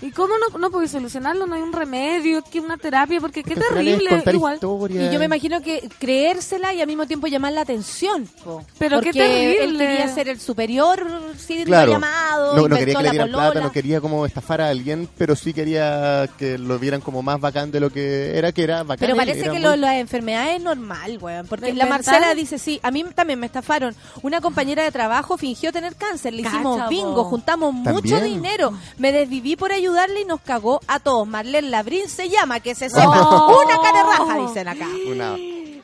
¿Y 0.01 0.11
cómo 0.11 0.33
no, 0.37 0.57
no 0.57 0.71
podéis 0.71 0.91
solucionarlo? 0.91 1.45
No 1.45 1.55
hay 1.55 1.61
un 1.61 1.71
remedio, 1.73 2.43
que 2.43 2.59
una 2.59 2.77
terapia, 2.77 3.19
porque 3.21 3.43
qué 3.43 3.55
terrible, 3.55 4.23
igual. 4.33 4.55
historias. 4.55 5.09
Y 5.09 5.13
yo 5.13 5.19
me 5.19 5.25
imagino 5.25 5.61
que 5.61 5.87
creérsela 5.99 6.73
y 6.73 6.81
al 6.81 6.87
mismo 6.87 7.05
tiempo 7.05 7.27
llamar 7.27 7.53
la 7.53 7.61
atención. 7.61 8.27
po. 8.43 8.65
Pero 8.79 8.99
qué 9.01 9.07
Porque 9.11 9.51
él 9.51 9.57
terrible. 9.57 9.87
quería 9.87 10.07
ser 10.13 10.29
el 10.29 10.39
superior, 10.39 11.05
sí, 11.37 11.63
Claro, 11.65 11.91
llamado, 11.93 12.55
no, 12.57 12.67
no 12.67 12.75
quería 12.75 12.95
que 12.95 13.01
le 13.01 13.05
la 13.05 13.11
dieran 13.11 13.29
plata, 13.29 13.59
no 13.61 13.71
quería 13.71 14.01
como 14.01 14.25
estafar 14.25 14.61
a 14.61 14.69
alguien, 14.69 15.07
pero 15.17 15.35
sí 15.35 15.53
quería 15.53 16.27
que 16.37 16.57
lo 16.57 16.79
vieran 16.79 17.01
como 17.01 17.21
más 17.21 17.39
bacán 17.39 17.71
de 17.71 17.79
lo 17.79 17.89
que 17.91 18.37
era, 18.37 18.51
que 18.51 18.63
era 18.63 18.83
bacán. 18.83 18.97
Pero 18.99 19.13
él, 19.13 19.17
parece 19.17 19.43
que 19.43 19.49
muy- 19.51 19.59
lo, 19.59 19.75
la 19.75 19.99
enfermedad 19.99 20.55
es 20.55 20.61
normal, 20.61 21.17
weón. 21.21 21.45
Porque 21.47 21.67
¿De 21.67 21.73
la? 21.73 21.85
Marcela 21.85 22.33
dice, 22.33 22.57
sí, 22.57 22.79
a 22.83 22.89
mí 22.91 23.03
también 23.15 23.39
me 23.39 23.45
estafaron. 23.45 23.95
Una 24.23 24.41
compañera 24.41 24.83
de 24.83 24.91
trabajo 24.91 25.37
fingió 25.37 25.71
tener 25.71 25.95
cáncer. 25.95 26.33
Le 26.33 26.41
hicimos 26.41 26.89
bingo, 26.89 27.15
po. 27.15 27.23
juntamos 27.25 27.73
mucho 27.73 28.15
¿También? 28.15 28.23
dinero. 28.41 28.73
Me 28.97 29.11
desviví 29.11 29.55
por 29.55 29.71
ayudarle 29.91 30.21
y 30.21 30.25
nos 30.25 30.41
cagó 30.41 30.79
a 30.87 30.99
todos. 30.99 31.27
Marlene 31.27 31.69
Labrín 31.69 32.07
se 32.09 32.29
llama, 32.29 32.59
que 32.59 32.75
se 32.75 32.89
sepa. 32.89 33.21
Oh. 33.21 33.61
Una 33.65 33.79
cara 33.81 34.03
raja, 34.03 34.37
dicen 34.47 34.67
acá. 34.67 34.87
Una- 35.11 35.35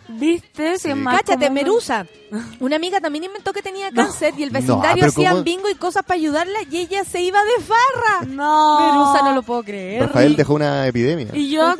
¿Viste? 0.10 0.80
Sí. 0.80 0.90
Cáchate. 1.04 1.50
Merusa. 1.50 2.06
Una 2.62 2.78
amiga 2.78 3.00
también 3.02 3.26
inventó 3.26 3.52
que 3.54 3.62
tenía 3.62 3.92
cáncer 3.92 4.34
y 4.38 4.44
el 4.44 4.50
vecindario 4.52 5.02
pero 5.02 5.08
hacían 5.12 5.34
¿cómo? 5.34 5.44
bingo 5.44 5.70
y 5.70 5.76
cosas 5.76 6.04
para 6.04 6.16
ayudarla 6.16 6.60
y 6.72 6.78
ella 6.78 7.04
se 7.04 7.22
iba 7.22 7.40
de 7.44 7.64
farra. 7.64 8.26
No. 8.26 8.80
Merusa, 8.80 9.22
no 9.24 9.34
lo 9.36 9.44
puedo 9.44 9.64
creer. 9.64 10.04
Rafael 10.08 10.36
dejó 10.38 10.54
una 10.54 10.88
epidemia. 10.88 11.28
Y 11.34 11.50
yo 11.52 11.76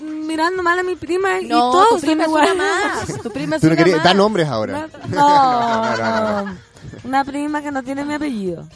mirando 0.00 0.62
mal 0.62 0.78
a 0.78 0.82
mi 0.84 0.94
prima 0.96 1.40
y 1.40 1.46
No, 1.48 1.70
todos 1.72 2.00
tu 2.00 2.06
prima 2.06 2.22
es 2.24 2.28
una 2.30 2.54
más. 2.54 3.06
Tu 3.22 3.30
prima 3.30 3.56
es 3.56 3.60
Tú 3.62 3.66
no 3.66 3.72
una 3.74 3.78
querías, 3.82 3.98
más. 3.98 4.04
da 4.04 4.14
nombres 4.14 4.48
ahora. 4.48 4.88
No, 5.08 5.96
no, 5.96 5.96
no, 5.96 6.42
no. 6.44 6.56
Una 7.04 7.24
prima 7.24 7.60
que 7.62 7.70
no 7.72 7.82
tiene 7.82 8.04
mi 8.04 8.14
apellido. 8.14 8.66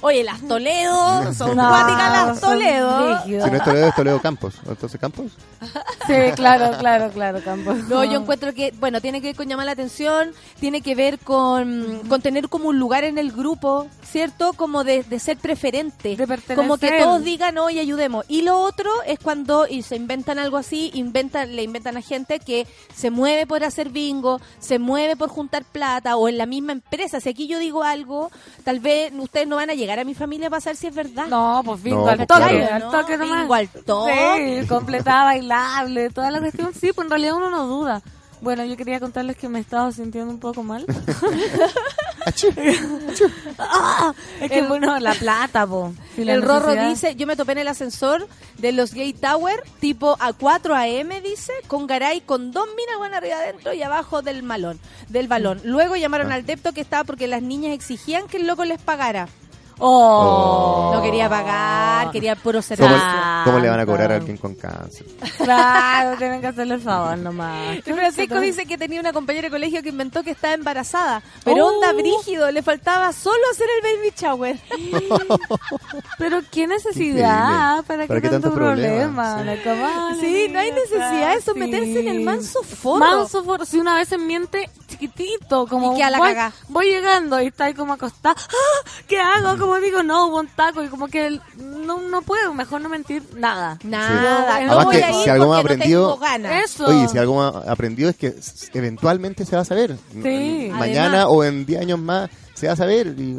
Oye, 0.00 0.24
las 0.24 0.40
Toledo, 0.42 1.32
son 1.34 1.56
No, 1.56 1.68
cuáticas 1.68 2.26
las 2.26 2.40
Toledo. 2.40 3.22
Si 3.24 3.30
no 3.32 3.46
es 3.46 3.64
Toledo, 3.64 3.88
es 3.88 3.94
Toledo 3.94 4.20
Campos. 4.20 4.54
Entonces, 4.66 5.00
¿Campos? 5.00 5.32
Sí, 6.06 6.14
claro, 6.36 6.76
claro, 6.78 7.10
claro, 7.10 7.40
Campos. 7.42 7.84
No, 7.88 8.04
yo 8.04 8.20
encuentro 8.20 8.52
que, 8.52 8.72
bueno, 8.78 9.00
tiene 9.00 9.20
que 9.20 9.28
ver 9.28 9.36
con 9.36 9.48
llamar 9.48 9.66
la 9.66 9.72
atención, 9.72 10.32
tiene 10.60 10.80
que 10.82 10.94
ver 10.94 11.18
con, 11.18 12.00
con 12.08 12.20
tener 12.20 12.48
como 12.48 12.68
un 12.68 12.78
lugar 12.78 13.04
en 13.04 13.18
el 13.18 13.32
grupo, 13.32 13.86
¿cierto? 14.02 14.52
Como 14.52 14.84
de, 14.84 15.02
de 15.02 15.18
ser 15.18 15.38
preferente. 15.38 16.16
De 16.16 16.26
pertenecer. 16.26 16.56
Como 16.56 16.76
que 16.78 16.90
todos 17.02 17.22
digan, 17.24 17.58
hoy 17.58 17.78
ayudemos. 17.78 18.24
Y 18.28 18.42
lo 18.42 18.58
otro 18.60 18.90
es 19.06 19.18
cuando 19.18 19.66
y 19.68 19.82
se 19.82 19.96
inventan 19.96 20.38
algo 20.38 20.56
así, 20.56 20.90
inventan, 20.94 21.56
le 21.56 21.62
inventan 21.62 21.96
a 21.96 22.02
gente 22.02 22.38
que 22.40 22.66
se 22.94 23.10
mueve 23.10 23.46
por 23.46 23.64
hacer 23.64 23.90
bingo, 23.90 24.40
se 24.58 24.78
mueve 24.78 25.16
por 25.16 25.28
juntar 25.28 25.64
plata 25.64 26.16
o 26.16 26.28
en 26.28 26.38
la 26.38 26.46
misma 26.46 26.72
empresa. 26.72 27.20
Si 27.20 27.28
aquí 27.28 27.46
yo 27.46 27.58
digo 27.58 27.82
algo, 27.82 28.30
tal 28.64 28.80
vez 28.80 29.12
ustedes 29.16 29.46
no 29.46 29.56
van 29.56 29.70
a 29.70 29.73
llegar 29.74 29.98
a 29.98 30.04
mi 30.04 30.14
familia 30.14 30.48
para 30.50 30.60
saber 30.60 30.76
si 30.76 30.86
es 30.86 30.94
verdad. 30.94 31.26
No, 31.28 31.62
pues 31.64 31.82
bingo 31.82 32.02
No, 32.04 32.08
al 32.08 32.16
pues 32.16 32.28
toque, 32.28 32.58
claro. 32.66 32.86
al 32.86 32.90
toque 32.90 33.16
nomás. 33.18 33.40
Bingo 33.40 33.54
al 33.54 33.68
toque. 33.68 34.58
Sí, 34.62 34.66
completada, 34.68 35.24
bailable, 35.24 36.10
toda 36.10 36.30
la 36.30 36.40
cuestión. 36.40 36.72
Sí, 36.74 36.92
pues 36.92 37.04
en 37.06 37.10
realidad 37.10 37.34
uno 37.36 37.50
no 37.50 37.66
duda. 37.66 38.02
Bueno, 38.40 38.62
yo 38.64 38.76
quería 38.76 39.00
contarles 39.00 39.36
que 39.38 39.48
me 39.48 39.58
estaba 39.58 39.90
sintiendo 39.92 40.30
un 40.30 40.38
poco 40.40 40.62
mal. 40.62 40.84
Ah, 43.58 44.12
es 44.40 44.50
que 44.50 44.58
El- 44.60 44.66
bueno, 44.68 44.98
la 44.98 45.12
plata, 45.14 45.66
po. 45.66 45.92
La 46.16 46.34
el 46.34 46.42
Rorro 46.42 46.68
necesidad. 46.74 46.88
dice, 46.88 47.16
yo 47.16 47.26
me 47.26 47.36
topé 47.36 47.52
en 47.52 47.58
el 47.58 47.68
ascensor 47.68 48.26
de 48.58 48.72
los 48.72 48.94
Gay 48.94 49.12
Tower, 49.12 49.62
tipo 49.80 50.16
a 50.20 50.32
4 50.32 50.74
AM, 50.74 51.10
dice, 51.22 51.52
con 51.66 51.86
Garay, 51.86 52.20
con 52.22 52.50
dos 52.52 52.66
minas 52.76 52.96
buenas 52.98 53.18
arriba 53.18 53.36
adentro 53.36 53.72
y 53.72 53.82
abajo 53.82 54.22
del 54.22 54.42
malón, 54.42 54.80
del 55.08 55.28
balón. 55.28 55.60
Luego 55.64 55.96
llamaron 55.96 56.32
al 56.32 56.46
depto 56.46 56.72
que 56.72 56.80
estaba 56.80 57.04
porque 57.04 57.26
las 57.26 57.42
niñas 57.42 57.72
exigían 57.72 58.26
que 58.26 58.38
el 58.38 58.46
loco 58.46 58.64
les 58.64 58.80
pagara. 58.80 59.28
Oh. 59.78 60.92
No 60.94 61.02
quería 61.02 61.28
pagar, 61.28 62.10
quería 62.12 62.36
puro 62.36 62.58
¿Cómo, 62.60 62.62
servicio. 62.62 63.00
cómo 63.44 63.58
le 63.58 63.68
van 63.68 63.80
a 63.80 63.86
cobrar 63.86 64.12
a 64.12 64.16
alguien 64.16 64.36
con 64.36 64.54
cáncer? 64.54 65.06
Claro, 65.38 66.16
tienen 66.16 66.40
que 66.40 66.46
hacerle 66.46 66.74
el 66.74 66.80
favor 66.80 67.18
nomás. 67.18 67.78
Francisco 67.84 68.38
dice 68.40 68.66
que 68.66 68.78
tenía 68.78 69.00
una 69.00 69.12
compañera 69.12 69.46
de 69.48 69.50
colegio 69.50 69.82
que 69.82 69.88
inventó 69.88 70.22
que 70.22 70.30
estaba 70.30 70.54
embarazada, 70.54 71.22
pero 71.44 71.64
Oh. 71.66 71.74
onda 71.74 71.92
brígido, 71.92 72.50
le 72.50 72.62
faltaba 72.62 73.12
solo 73.12 73.40
hacer 73.52 73.66
el 73.82 73.96
baby 73.96 74.12
shower. 74.16 74.58
Pero 76.18 76.40
qué 76.50 76.66
necesidad, 76.66 77.78
Increíble. 77.78 77.82
¿para 77.86 78.06
¿Para 78.06 78.20
qué 78.20 78.28
tanto 78.28 78.48
tanto 78.48 78.54
problema? 78.56 79.36
problema? 79.36 79.38
Sí. 79.38 79.44
La 79.44 79.62
cabana, 79.62 80.16
Sí, 80.20 80.48
no 80.50 80.58
hay 80.60 80.70
necesidad 80.72 81.34
de 81.34 81.40
sí. 81.40 81.46
someterse 81.46 82.00
en 82.00 82.08
el 82.08 82.20
manso 82.20 82.62
forro. 82.62 82.98
Manso 83.00 83.44
forro. 83.44 83.64
Si 83.64 83.78
una 83.78 83.96
vez 83.96 84.08
se 84.08 84.18
miente, 84.18 84.70
chiquitito, 85.08 85.66
como 85.66 85.94
Y 85.94 85.96
queda 85.98 86.10
la 86.10 86.18
voy, 86.18 86.34
voy 86.68 86.86
llegando 86.90 87.40
y 87.40 87.46
está 87.46 87.64
ahí 87.66 87.74
como 87.74 87.92
acostada. 87.94 88.34
¡Ah! 88.38 88.90
¿Qué 89.06 89.18
hago? 89.18 89.58
Como 89.58 89.76
digo, 89.80 90.02
no, 90.02 90.26
hubo 90.26 90.40
un 90.40 90.48
taco 90.48 90.82
y 90.82 90.88
como 90.88 91.08
que 91.08 91.26
el- 91.26 91.42
no, 91.58 92.00
no 92.00 92.22
puedo, 92.22 92.54
mejor 92.54 92.80
no 92.80 92.88
mentir 92.88 93.22
nada. 93.36 93.78
Nada. 93.84 94.08
Sí. 94.08 94.14
No 94.24 94.52
Además 94.54 94.84
voy 94.84 94.96
que 94.96 95.04
a 95.04 95.10
ir 95.10 95.24
si 95.24 95.30
algo 95.30 95.46
no 95.46 95.54
aprendido- 95.54 96.16
ganas. 96.18 96.64
Eso. 96.64 96.86
Oye, 96.86 97.08
si 97.08 97.18
algo 97.18 97.42
ha- 97.42 97.64
aprendido 97.70 98.08
es 98.10 98.16
que 98.16 98.34
eventualmente 98.72 99.44
se 99.44 99.56
va 99.56 99.62
a 99.62 99.64
saber. 99.64 99.96
Sí. 100.12 100.68
Mañana 100.72 101.22
Además- 101.22 101.26
o 101.30 101.44
en 101.44 101.66
10 101.66 101.80
años 101.80 101.98
más 101.98 102.30
se 102.54 102.66
va 102.66 102.72
a 102.72 102.76
saber. 102.76 103.08
Y, 103.18 103.38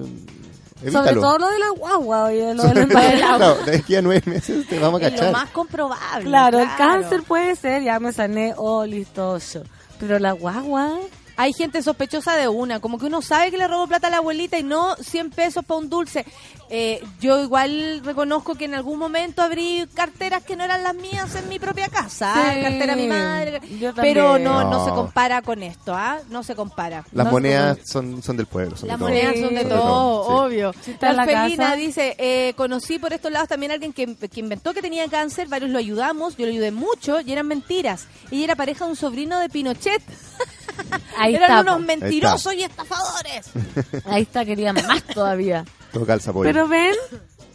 evítalo. 0.82 1.04
Sobre 1.08 1.16
todo 1.22 1.38
lo 1.40 1.50
de 1.50 1.60
la 1.60 1.70
guagua 1.70 2.34
y 2.34 2.54
lo 2.54 2.64
del 2.64 2.88
claro, 2.90 3.56
de 3.66 3.78
aquí 3.78 3.96
a 3.96 4.02
nueve 4.02 4.22
meses 4.26 4.68
te 4.68 4.78
vamos 4.80 5.02
a 5.02 5.08
Es 5.08 5.14
lo 5.14 5.18
cachar. 5.20 5.34
más 5.34 5.50
comprobable. 5.52 6.26
Claro, 6.26 6.60
el 6.60 6.68
claro. 6.76 7.02
cáncer 7.02 7.24
puede 7.24 7.56
ser, 7.56 7.84
ya 7.84 8.00
me 8.00 8.12
sané, 8.14 8.54
oh, 8.58 8.86
listoso. 8.86 9.64
Pero 10.00 10.20
la 10.20 10.34
guagua, 10.34 10.98
Hay 11.38 11.52
gente 11.54 11.82
sospechosa 11.84 12.36
de 12.36 12.48
una, 12.48 12.80
como 12.80 12.98
que 12.98 13.06
uno 13.08 13.22
sabe 13.22 13.52
que 13.52 13.58
le 13.58 13.68
robó 13.68 13.88
plata 13.88 14.08
a 14.08 14.10
la 14.10 14.18
abuelita 14.18 14.58
y 14.58 14.64
no 14.64 14.96
100 14.96 15.32
pesos 15.32 15.66
para 15.66 15.80
un 15.80 15.90
dulce. 15.90 16.26
Eh, 16.70 17.04
yo 17.20 17.44
igual 17.44 18.02
reconozco 18.04 18.56
que 18.56 18.66
en 18.66 18.74
algún 18.74 18.98
momento 18.98 19.42
abrí 19.42 19.86
carteras 19.94 20.44
que 20.44 20.56
no 20.56 20.64
eran 20.64 20.82
las 20.82 20.96
mías 20.96 21.36
en 21.36 21.48
mi 21.50 21.60
propia 21.60 21.90
casa. 21.90 22.34
Sí, 22.34 22.62
cartera 22.62 22.96
de 22.96 23.02
mi 23.02 23.08
madre, 23.08 23.62
pero 23.98 24.40
no, 24.40 24.64
no 24.64 24.70
No. 24.72 24.86
se 24.86 24.92
compara 24.92 25.42
con 25.42 25.62
esto, 25.62 25.94
¿ah? 25.94 26.20
No 26.30 26.42
se 26.44 26.56
compara. 26.56 27.06
Las 27.12 27.26
No, 27.26 27.32
monedas 27.34 27.80
son, 27.86 28.24
son 28.24 28.38
del 28.38 28.46
pueblo. 28.48 28.76
sobre 28.78 28.92
Las 28.94 29.00
todo. 29.00 29.10
monedas 29.10 29.36
son 29.40 29.56
de 29.56 29.66
todo, 29.66 30.26
sí. 30.26 30.32
obvio. 30.34 30.74
Si 30.84 30.96
la 31.02 31.26
Felina 31.26 31.76
dice, 31.76 32.16
eh, 32.18 32.54
conocí 32.56 32.98
por 32.98 33.14
estos 33.14 33.32
lados 33.32 33.50
también 33.50 33.72
a 33.72 33.76
alguien 33.76 33.94
que, 33.94 34.16
que 34.16 34.40
inventó 34.40 34.74
que 34.74 34.82
tenía 34.82 35.08
cáncer, 35.08 35.48
varios 35.48 35.70
lo 35.70 35.78
ayudamos, 35.80 36.36
yo 36.38 36.46
lo 36.46 36.52
ayudé 36.52 36.72
mucho 36.72 37.20
y 37.22 37.32
eran 37.32 37.48
mentiras. 37.48 38.08
Ella 38.32 38.46
era 38.46 38.56
pareja 38.56 38.86
de 38.86 38.92
un 38.92 38.98
sobrino 38.98 39.38
de 39.40 39.50
Pinochet. 39.50 40.02
ahí 41.18 41.36
eran 41.36 41.50
está. 41.50 41.62
unos 41.62 41.76
po. 41.76 41.82
mentirosos 41.82 42.54
y 42.54 42.64
estafadores. 42.64 43.48
Ahí 44.06 44.24
está, 44.24 44.46
quería 44.46 44.74
más 44.74 45.04
todavía. 45.04 45.66
Todo 45.92 46.06
calza 46.06 46.34
pollo. 46.34 46.44
Pero 46.50 46.68
ven, 46.68 46.94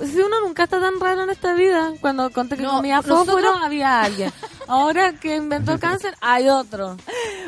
si 0.01 0.19
uno 0.21 0.41
nunca 0.41 0.65
está 0.65 0.81
tan 0.81 0.99
raro 0.99 1.25
en 1.25 1.31
esta 1.31 1.53
vida, 1.55 1.93
cuando 2.01 2.31
conté 2.31 2.57
que 2.57 2.63
No, 2.63 2.77
comía 2.77 2.97
nosotros- 2.97 3.27
fósforo, 3.27 3.55
había 3.55 4.01
alguien. 4.03 4.33
Ahora 4.67 5.13
que 5.15 5.37
inventó 5.37 5.73
el 5.73 5.81
cáncer, 5.81 6.15
hay 6.21 6.49
otro. 6.49 6.97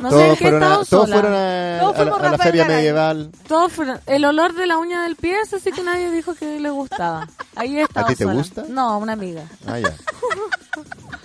No 0.00 0.10
sé 0.10 0.16
todos 0.16 0.38
qué 0.38 0.44
fueron, 0.44 0.62
a, 0.62 0.66
estado 0.66 0.84
todos 0.84 1.08
sola. 1.08 1.20
fueron 1.20 1.34
a, 1.38 1.78
Todos 1.80 1.94
a 1.94 1.98
la- 1.98 2.02
fuimos 2.04 2.18
a 2.18 2.22
la 2.22 2.30
Rafael 2.32 2.48
feria 2.50 2.62
Garay. 2.64 2.76
medieval. 2.76 3.30
Todos 3.48 3.72
fueron- 3.72 4.00
el 4.06 4.24
olor 4.24 4.54
de 4.54 4.66
la 4.66 4.76
uña 4.78 5.02
del 5.04 5.16
pie, 5.16 5.40
eso 5.40 5.58
sí 5.58 5.72
que 5.72 5.82
nadie 5.82 6.10
dijo 6.10 6.34
que 6.34 6.58
le 6.60 6.70
gustaba. 6.70 7.26
Ahí 7.56 7.78
estaba 7.78 8.06
¿A 8.06 8.10
ti 8.10 8.16
te 8.16 8.24
sola. 8.24 8.34
gusta? 8.34 8.64
No, 8.68 8.98
una 8.98 9.12
amiga. 9.14 9.44
Ah, 9.66 9.78
ya. 9.78 9.94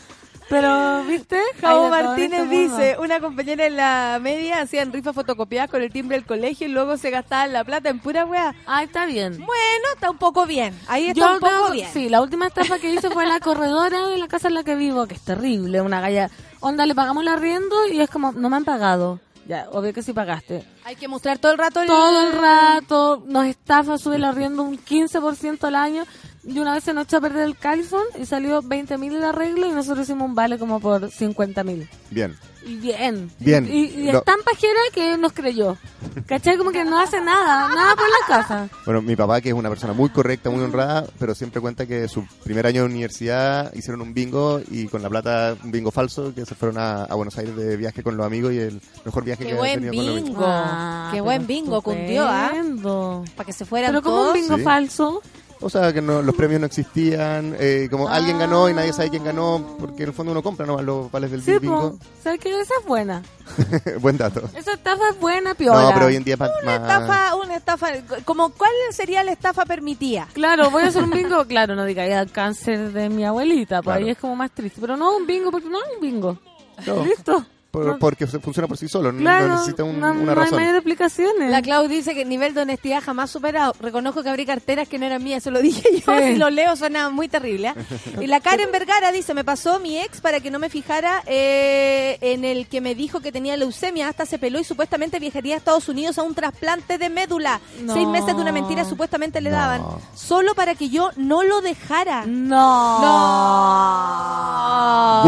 Pero, 0.50 1.04
¿viste? 1.04 1.42
Javo 1.60 1.90
Martínez 1.90 2.44
este 2.44 2.56
dice, 2.56 2.98
una 3.00 3.20
compañera 3.20 3.66
en 3.66 3.76
la 3.76 4.20
media 4.22 4.62
hacían 4.62 4.94
rifas 4.94 5.14
fotocopiadas 5.14 5.70
con 5.70 5.82
el 5.82 5.92
timbre 5.92 6.18
del 6.18 6.26
colegio 6.26 6.68
y 6.68 6.72
luego 6.72 6.98
se 6.98 7.10
gastaban 7.10 7.52
la 7.52 7.64
plata 7.66 7.90
en 7.90 8.00
pura 8.00 8.26
weá. 8.26 8.56
Ah, 8.66 8.84
está 8.84 9.06
bien. 9.06 9.34
Bueno, 9.34 9.86
está 9.94 10.10
un 10.10 10.18
poco 10.18 10.46
bien. 10.46 10.74
Ahí 10.88 11.10
está 11.10 11.20
Yo 11.20 11.34
un 11.34 11.40
poco 11.40 11.72
bien. 11.72 11.90
Sí, 11.92 12.08
la 12.08 12.22
última 12.22 12.48
estafa 12.48 12.80
que 12.80 12.94
hice 12.94 13.10
fue 13.10 13.24
en 13.24 13.30
la 13.30 13.40
corredora 13.40 14.08
de 14.08 14.18
la 14.18 14.28
casa 14.28 14.48
en 14.48 14.54
la 14.54 14.64
que 14.64 14.76
vivo, 14.76 15.06
que 15.06 15.16
es 15.16 15.22
terrible, 15.22 15.82
una 15.82 16.00
galla. 16.00 16.30
Onda, 16.62 16.86
le 16.86 16.96
pagamos 16.96 17.24
el 17.24 17.28
arriendo 17.28 17.88
y 17.88 18.00
es 18.00 18.10
como, 18.10 18.32
no 18.32 18.50
me 18.50 18.56
han 18.56 18.66
pagado. 18.66 19.20
Ya, 19.48 19.70
obvio 19.72 19.94
que 19.94 20.02
sí 20.02 20.12
pagaste. 20.12 20.66
Hay 20.84 20.98
que 20.98 21.08
mostrar 21.08 21.40
todo 21.40 21.54
el 21.54 21.58
rato 21.58 21.82
el... 21.82 21.88
Todo 21.88 22.28
el 22.28 22.34
rato 22.34 23.24
nos 23.26 23.46
estafa, 23.46 23.98
sube 23.98 24.18
el 24.18 24.26
arriendo 24.26 24.62
un 24.62 24.78
15% 24.78 25.64
al 25.64 25.76
año. 25.76 26.04
Y 26.48 26.60
una 26.60 26.74
vez 26.74 26.86
se 26.86 26.94
nos 26.94 27.04
echó 27.06 27.18
a 27.18 27.22
perder 27.22 27.44
el 27.44 27.58
calzón 27.58 28.04
y 28.18 28.26
salió 28.26 28.62
20 28.62 28.98
mil 28.98 29.14
el 29.16 29.24
arreglo 29.26 29.68
y 29.68 29.72
nosotros 29.72 30.06
hicimos 30.08 30.30
un 30.30 30.34
vale 30.36 30.58
como 30.58 30.80
por 30.80 31.12
50 31.12 31.62
mil. 31.66 31.90
Bien. 32.10 32.38
Y 32.66 32.76
bien. 32.78 33.30
Bien. 33.40 33.68
Y, 33.70 33.86
y 33.88 34.12
Lo- 34.12 34.20
es 34.20 34.24
tan 34.26 34.40
pajera 34.44 34.80
que 34.94 35.18
nos 35.18 35.34
creyó. 35.34 35.78
¿Cachai? 36.26 36.58
Como 36.58 36.72
que 36.72 36.86
no 36.86 37.00
hace 37.00 37.20
nada, 37.22 37.68
nada 37.74 37.96
por 37.96 38.06
la 38.08 38.28
casa. 38.28 38.70
Bueno, 38.86 39.02
mi 39.02 39.16
papá, 39.18 39.42
que 39.42 39.50
es 39.50 39.56
una 39.56 39.68
persona 39.70 39.92
muy 39.94 40.10
correcta, 40.10 40.50
muy 40.50 40.62
honrada, 40.64 41.06
pero 41.20 41.36
siempre 41.36 41.60
cuenta 41.62 41.86
que 41.86 42.08
su 42.08 42.26
primer 42.46 42.66
año 42.66 42.82
de 42.84 42.88
universidad 42.88 43.74
hicieron 43.74 44.02
un 44.02 44.14
bingo 44.14 44.62
y 44.72 44.88
con 44.88 45.02
la 45.02 45.10
plata, 45.10 45.56
un 45.64 45.72
bingo 45.72 45.92
falso, 45.92 46.34
que 46.34 46.46
se 46.46 46.56
fueron 46.56 46.78
a, 46.78 47.04
a 47.04 47.16
Buenos 47.16 47.38
Aires 47.38 47.56
de 47.58 47.76
viaje 47.78 48.04
con 48.04 48.16
los 48.18 48.26
amigos 48.26 48.54
y 48.54 48.60
el 48.60 48.82
mejor 49.06 49.24
viaje 49.26 49.44
Qué 49.46 49.52
que 49.52 49.60
han 49.60 49.82
tenido 49.82 49.94
con 49.94 50.06
los 50.16 50.24
bingo. 50.24 50.44
Ah, 50.46 51.08
Qué 51.12 51.16
pero 51.16 51.24
buen 51.26 51.48
bingo 51.48 51.82
cundió, 51.82 52.26
¿ah? 52.26 52.52
estupendo. 52.54 53.26
Para 53.36 53.48
que 53.48 53.54
se 53.54 53.66
fueran 53.66 53.92
Pero 53.92 54.02
como 54.02 54.28
un 54.30 54.34
bingo 54.34 54.56
Sí. 54.58 54.64
falso. 54.64 55.22
O 55.60 55.70
sea, 55.72 55.92
que 55.92 56.02
no, 56.02 56.22
los 56.22 56.36
premios 56.36 56.60
no 56.62 56.68
existían, 56.68 57.56
eh, 57.60 57.88
como 57.90 58.08
alguien 58.10 58.38
ganó 58.38 58.70
y 58.70 58.74
nadie 58.76 58.94
sabe 58.94 59.10
quién 59.10 59.24
ganó, 59.24 59.76
porque 59.80 60.04
en 60.04 60.10
el 60.10 60.14
fondo 60.16 60.32
uno 60.32 60.44
compra 60.44 60.66
nomás 60.68 60.86
los 60.86 61.12
vales 61.12 61.32
del 61.32 61.42
Sí, 61.42 61.58
bingo. 61.60 61.98
¿Sabes 62.24 62.40
qué? 62.40 62.50
Esa 62.62 62.74
es 62.80 62.86
buena. 62.86 63.24
Buen 64.02 64.18
dato. 64.18 64.42
Esa 64.56 64.74
estafa 64.74 65.10
es 65.10 65.20
buena, 65.20 65.56
piola. 65.56 65.82
No, 65.82 65.94
pero 65.94 66.06
hoy 66.08 66.16
en 66.16 66.24
día 66.24 66.36
es 66.36 66.40
más... 66.40 66.52
Una 66.62 66.76
estafa, 66.76 67.36
una 67.36 67.56
estafa, 67.56 67.88
como 68.24 68.50
¿cuál 68.50 68.72
sería 68.92 69.24
la 69.24 69.32
estafa 69.32 69.66
permitida? 69.66 70.28
Claro, 70.34 70.70
voy 70.70 70.84
a 70.84 70.88
hacer 70.88 71.04
un 71.04 71.10
bingo. 71.12 71.44
Claro, 71.46 71.76
no 71.76 71.86
diga 71.86 72.06
ya 72.08 72.22
el 72.22 72.32
cáncer 72.32 72.92
de 72.94 73.10
mi 73.10 73.26
abuelita, 73.26 73.78
pues 73.82 73.96
Claro. 73.96 74.06
ahí 74.06 74.12
es 74.12 74.18
como 74.20 74.36
más 74.36 74.52
triste. 74.52 74.80
Pero 74.80 74.96
no 74.96 75.18
un 75.18 75.26
bingo, 75.26 75.50
porque 75.50 75.70
no 75.70 75.80
es 75.80 75.86
un 75.96 76.02
bingo. 76.02 76.38
No. 76.86 77.04
¿Listo? 77.04 77.44
Por- 77.78 77.86
No. 77.88 78.00
porque 78.00 78.28
funciona 78.28 78.68
por 78.68 78.78
sí 78.78 78.88
solo, 78.88 79.12
no- 79.12 79.20
Claro, 79.20 79.48
no 79.48 79.54
necesita 79.56 79.84
un- 79.84 80.00
no, 80.00 80.12
una 80.12 80.22
no 80.24 80.30
hay 80.32 80.36
razón. 80.36 80.60
mayor 80.60 80.76
explicaciones. 80.76 81.52
La 81.52 81.62
Clau 81.62 81.88
dice 81.88 82.14
que 82.16 82.26
nivel 82.26 82.54
de 82.54 82.62
honestidad 82.62 83.02
jamás 83.04 83.30
superado. 83.32 83.74
Reconozco 83.80 84.24
que 84.24 84.30
abrí 84.30 84.46
carteras 84.46 84.88
que 84.88 84.98
no 85.00 85.06
eran 85.06 85.24
mías, 85.24 85.44
eso 85.44 85.52
lo 85.52 85.62
dije 85.62 85.82
yo. 86.06 86.18
Sí. 86.18 86.24
Si 86.34 86.36
lo 86.36 86.50
leo 86.50 86.76
suena 86.76 87.10
muy 87.10 87.28
terrible. 87.28 87.70
¿eh? 87.70 87.74
Y 88.22 88.28
la 88.28 88.40
Karen 88.40 88.72
Vergara 88.72 89.12
dice, 89.12 89.34
me 89.34 89.44
pasó 89.44 89.80
mi 89.80 89.98
ex 90.00 90.22
para 90.22 90.40
que 90.40 90.52
no 90.52 90.60
me 90.60 90.70
fijara 90.70 91.22
eh, 91.26 92.18
en 92.22 92.46
el 92.46 92.68
que 92.68 92.82
me 92.82 92.96
dijo 92.96 93.20
que 93.20 93.32
tenía 93.32 93.58
leucemia, 93.58 94.08
hasta 94.10 94.26
se 94.26 94.38
peló 94.40 94.60
y 94.60 94.64
supuestamente 94.64 95.20
viajaría 95.20 95.56
a 95.56 95.58
Estados 95.58 95.88
Unidos 95.90 96.18
a 96.18 96.24
un 96.24 96.34
trasplante 96.36 96.98
de 96.98 97.10
médula. 97.10 97.60
No. 97.82 97.94
Seis 97.94 98.08
meses 98.08 98.36
de 98.36 98.42
una 98.42 98.52
mentira 98.52 98.86
supuestamente 98.86 99.42
le 99.42 99.50
No. 99.52 99.56
daban, 99.56 99.82
solo 100.16 100.56
para 100.56 100.76
que 100.76 100.90
yo 100.90 101.12
no 101.16 101.44
lo 101.44 101.62
dejara. 101.62 102.26
No. 102.26 103.00
No. 103.02 104.28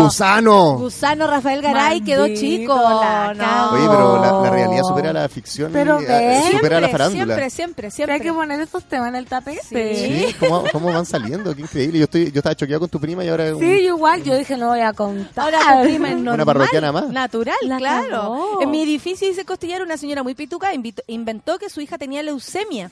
¡Gusano! 0.04 0.78
Gusano 0.78 1.28
Rafael 1.28 1.62
Garay 1.62 2.02
quedó 2.02 2.22
Maldito, 2.22 2.39
chico. 2.40 2.76
la 2.76 3.34
No. 3.34 3.40
cago. 3.44 3.76
Oye, 3.76 3.88
pero 3.90 4.22
la, 4.22 4.32
la 4.44 4.50
realidad 4.50 4.84
supera 4.84 5.14
la 5.14 5.30
ficción 5.30 5.72
Pero 5.72 6.02
y 6.02 6.06
eh, 6.06 6.42
supera 6.52 6.80
la 6.80 6.88
Siempre, 6.88 6.92
farándula. 6.92 7.26
Siempre, 7.26 7.50
siempre, 7.50 7.92
siempre. 7.92 8.14
Hay 8.16 8.22
que 8.22 8.34
poner 8.34 8.60
estos 8.62 8.84
temas 8.86 9.10
en 9.10 9.16
el 9.16 9.26
tapete. 9.26 9.60
Sí, 9.96 10.36
¿cómo, 10.40 10.64
cómo 10.72 10.92
van 10.92 11.06
saliendo? 11.06 11.56
Qué 11.56 11.62
increíble. 11.62 12.00
Yo 12.00 12.04
estoy 12.06 12.32
yo 12.32 12.40
estaba 12.40 12.56
choqueado 12.56 12.82
con 12.82 12.90
tu 12.90 13.00
prima 13.00 13.24
y 13.24 13.30
ahora 13.30 13.56
un- 13.56 13.60
Sí, 13.60 13.66
igual, 13.66 14.24
yo 14.24 14.36
dije, 14.38 14.58
no 14.58 14.68
voy 14.68 14.82
a 14.82 14.94
contar. 14.94 15.54
Ahora 15.54 15.82
tu 15.82 15.88
prima 15.90 16.10
es 16.10 16.16
Una 16.16 16.36
normal, 16.36 16.46
parroquiana 16.46 16.92
más. 16.92 17.10
Natural, 17.10 17.56
La 17.64 17.78
claro. 17.78 18.10
cagó. 18.10 18.62
En 18.62 18.72
mi 18.72 18.82
edificio 18.84 19.28
dice 19.28 19.46
Costillar, 19.46 19.82
una 19.82 19.98
señora 19.98 20.24
muy 20.24 20.36
pituca 20.36 20.74
invitó- 20.74 21.04
inventó 21.08 21.58
que 21.60 21.70
su 21.70 21.82
hija 21.82 21.98
tenía 21.98 22.24
leucemia. 22.24 22.92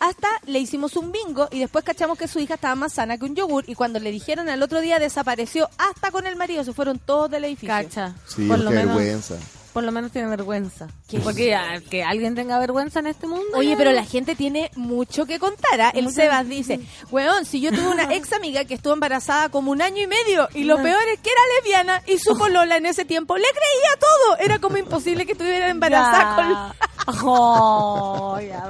Hasta 0.00 0.28
le 0.46 0.60
hicimos 0.60 0.96
un 0.96 1.10
bingo 1.10 1.48
y 1.50 1.58
después 1.58 1.84
cachamos 1.84 2.16
que 2.16 2.28
su 2.28 2.38
hija 2.38 2.54
estaba 2.54 2.74
más 2.76 2.92
sana 2.92 3.18
que 3.18 3.24
un 3.24 3.34
yogur 3.34 3.64
y 3.66 3.74
cuando 3.74 3.98
le 3.98 4.12
dijeron 4.12 4.48
al 4.48 4.62
otro 4.62 4.80
día 4.80 4.98
desapareció 5.00 5.68
hasta 5.76 6.12
con 6.12 6.24
el 6.26 6.36
marido, 6.36 6.62
se 6.62 6.72
fueron 6.72 6.98
todos 7.00 7.28
del 7.30 7.44
edificio. 7.44 7.74
Cacha. 7.74 8.14
Sí, 8.26 8.46
por 8.46 8.60
lo 8.60 8.70
vergüenza. 8.86 9.34
Por 9.78 9.84
lo 9.84 9.92
menos 9.92 10.10
tiene 10.10 10.26
vergüenza. 10.26 10.88
Porque 11.22 11.50
ya, 11.50 11.80
que 11.88 12.02
alguien 12.02 12.34
tenga 12.34 12.58
vergüenza 12.58 12.98
en 12.98 13.06
este 13.06 13.28
mundo. 13.28 13.46
Oye, 13.54 13.76
pero 13.76 13.92
la 13.92 14.04
gente 14.04 14.34
tiene 14.34 14.72
mucho 14.74 15.24
que 15.24 15.38
contar. 15.38 15.80
¿ah? 15.80 15.92
El. 15.94 16.10
Sebas 16.10 16.48
dice, 16.48 16.80
weón, 17.12 17.44
si 17.44 17.60
yo 17.60 17.70
tuve 17.70 17.86
una 17.86 18.12
ex 18.16 18.32
amiga 18.32 18.64
que 18.64 18.74
estuvo 18.74 18.92
embarazada 18.92 19.50
como 19.50 19.70
un 19.70 19.80
año 19.80 20.02
y 20.02 20.08
medio 20.08 20.48
y 20.52 20.64
lo 20.64 20.82
peor 20.82 21.00
es 21.14 21.20
que 21.20 21.30
era 21.30 21.40
lesbiana 21.54 22.02
y 22.08 22.18
su 22.18 22.36
polola 22.36 22.76
en 22.76 22.86
ese 22.86 23.04
tiempo 23.04 23.36
le 23.36 23.44
creía 23.44 24.00
todo. 24.00 24.38
Era 24.44 24.58
como 24.58 24.76
imposible 24.84 25.26
que 25.26 25.32
estuviera 25.32 25.68
embarazada 25.68 26.34
con... 26.34 26.48
Ya. 26.48 26.74
Oh, 27.22 28.38
ya. 28.40 28.64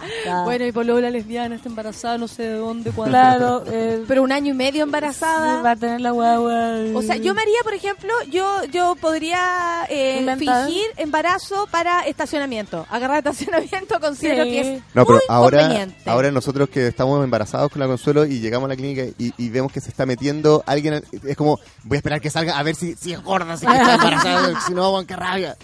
Bueno, 0.44 0.64
y 0.64 0.72
polola 0.72 1.10
lesbiana 1.10 1.56
está 1.56 1.68
embarazada, 1.68 2.18
no 2.18 2.28
sé 2.28 2.44
de 2.44 2.54
dónde, 2.54 2.90
cuándo. 2.90 3.12
Claro, 3.12 3.64
eh, 3.66 4.04
Pero 4.06 4.22
un 4.22 4.32
año 4.32 4.52
y 4.52 4.56
medio 4.56 4.80
va 4.80 4.84
embarazada. 4.84 5.70
a 5.70 5.76
tener 5.76 6.00
la 6.00 6.10
guagua. 6.12 6.70
O 6.94 7.02
sea, 7.02 7.16
yo 7.16 7.34
María, 7.34 7.58
por 7.62 7.74
ejemplo, 7.74 8.12
yo 8.30 8.64
yo 8.66 8.94
podría 8.96 9.86
eh, 9.88 10.18
Inventar. 10.20 10.49
Fingir 10.66 10.86
embarazo 10.96 11.66
para 11.70 12.02
estacionamiento. 12.06 12.86
Agarrar 12.90 13.18
estacionamiento 13.18 13.98
considero 14.00 14.44
Sí. 14.44 14.50
que 14.50 14.60
es 14.60 14.82
No, 14.94 15.04
pero 15.06 15.14
muy 15.14 15.20
ahora, 15.28 15.60
conveniente. 15.62 16.10
ahora 16.10 16.30
nosotros 16.30 16.68
que 16.68 16.86
estamos 16.88 17.22
embarazados 17.24 17.70
con 17.70 17.80
la 17.80 17.86
Consuelo 17.86 18.24
y 18.26 18.40
llegamos 18.40 18.66
a 18.66 18.68
la 18.70 18.76
clínica 18.76 19.02
y, 19.18 19.32
y 19.36 19.48
vemos 19.50 19.72
que 19.72 19.80
se 19.80 19.88
está 19.90 20.06
metiendo 20.06 20.62
alguien, 20.66 21.02
es 21.26 21.36
como, 21.36 21.58
voy 21.84 21.96
a 21.96 21.98
esperar 21.98 22.20
que 22.20 22.30
salga 22.30 22.58
a 22.58 22.62
ver 22.62 22.74
si, 22.74 22.94
si 22.94 23.12
es 23.12 23.22
gorda, 23.22 23.56
si 23.56 23.66
está 23.66 23.94
embarazada, 23.94 24.60
si 24.66 24.74
no, 24.74 25.04
qué 25.06 25.16
rabia. 25.16 25.56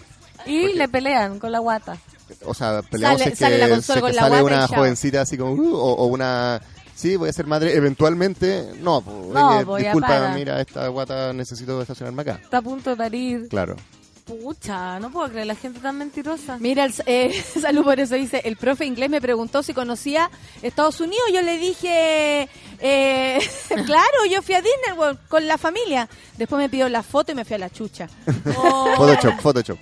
Y 0.47 0.75
le 0.75 0.89
pelean 0.89 1.39
con 1.39 1.51
la 1.53 1.59
guata. 1.59 1.97
O 2.45 2.55
sea, 2.55 2.83
peleamos 2.83 3.21
Sale- 3.21 3.31
si 3.31 3.33
es 3.35 3.39
sale 3.39 3.59
la 3.59 3.67
que, 3.67 3.73
Consuelo 3.73 3.93
si 3.95 3.99
es 3.99 4.01
con 4.03 4.11
que 4.11 4.17
la 4.17 4.23
sale 4.23 4.41
guata 4.43 4.57
una 4.57 4.69
jovencita 4.69 5.21
así 5.23 5.37
como, 5.39 5.53
uh, 5.53 5.75
o, 5.77 5.93
o 5.95 6.07
una... 6.07 6.61
Sí, 6.95 7.15
voy 7.17 7.29
a 7.29 7.33
ser 7.35 7.47
madre 7.47 7.75
eventualmente. 7.77 8.73
No, 8.81 9.03
No, 9.03 9.77
disculpa, 9.77 10.33
mira, 10.35 10.61
esta 10.63 10.89
guata 10.89 11.33
necesito 11.35 11.81
estacionarme 11.83 12.23
acá. 12.23 12.41
Está 12.43 12.57
a 12.59 12.63
punto 12.63 12.89
de 12.91 12.97
parir. 12.97 13.49
Claro. 13.51 13.77
Pucha, 14.27 14.99
no 14.99 15.13
puedo 15.13 15.29
creer 15.29 15.47
la 15.47 15.55
gente 15.55 15.79
tan 15.79 15.99
mentirosa. 15.99 16.59
Mira, 16.59 16.85
el, 16.85 16.93
eh, 17.07 17.45
salud 17.61 17.85
por 17.85 18.01
eso 18.01 18.17
dice, 18.17 18.43
el 18.45 18.57
profe 18.57 18.85
inglés 18.85 19.09
me 19.09 19.21
preguntó 19.21 19.63
si 19.63 19.73
conocía 19.73 20.29
Estados 20.63 21.01
Unidos. 21.01 21.23
Yo 21.33 21.43
le 21.43 21.59
dije, 21.59 22.49
eh, 22.81 23.39
claro, 23.87 24.25
yo 24.29 24.43
fui 24.43 24.57
a 24.57 24.63
Disney 24.63 24.99
World 24.99 25.21
con 25.29 25.47
la 25.47 25.59
familia. 25.59 26.09
Después 26.37 26.59
me 26.59 26.69
pidió 26.69 26.89
la 26.89 27.05
foto 27.05 27.31
y 27.31 27.35
me 27.37 27.45
fui 27.45 27.55
a 27.55 27.59
la 27.59 27.71
chucha. 27.71 28.09
Oh. 28.59 28.95
Photoshop, 28.97 29.41
Photoshop. 29.41 29.79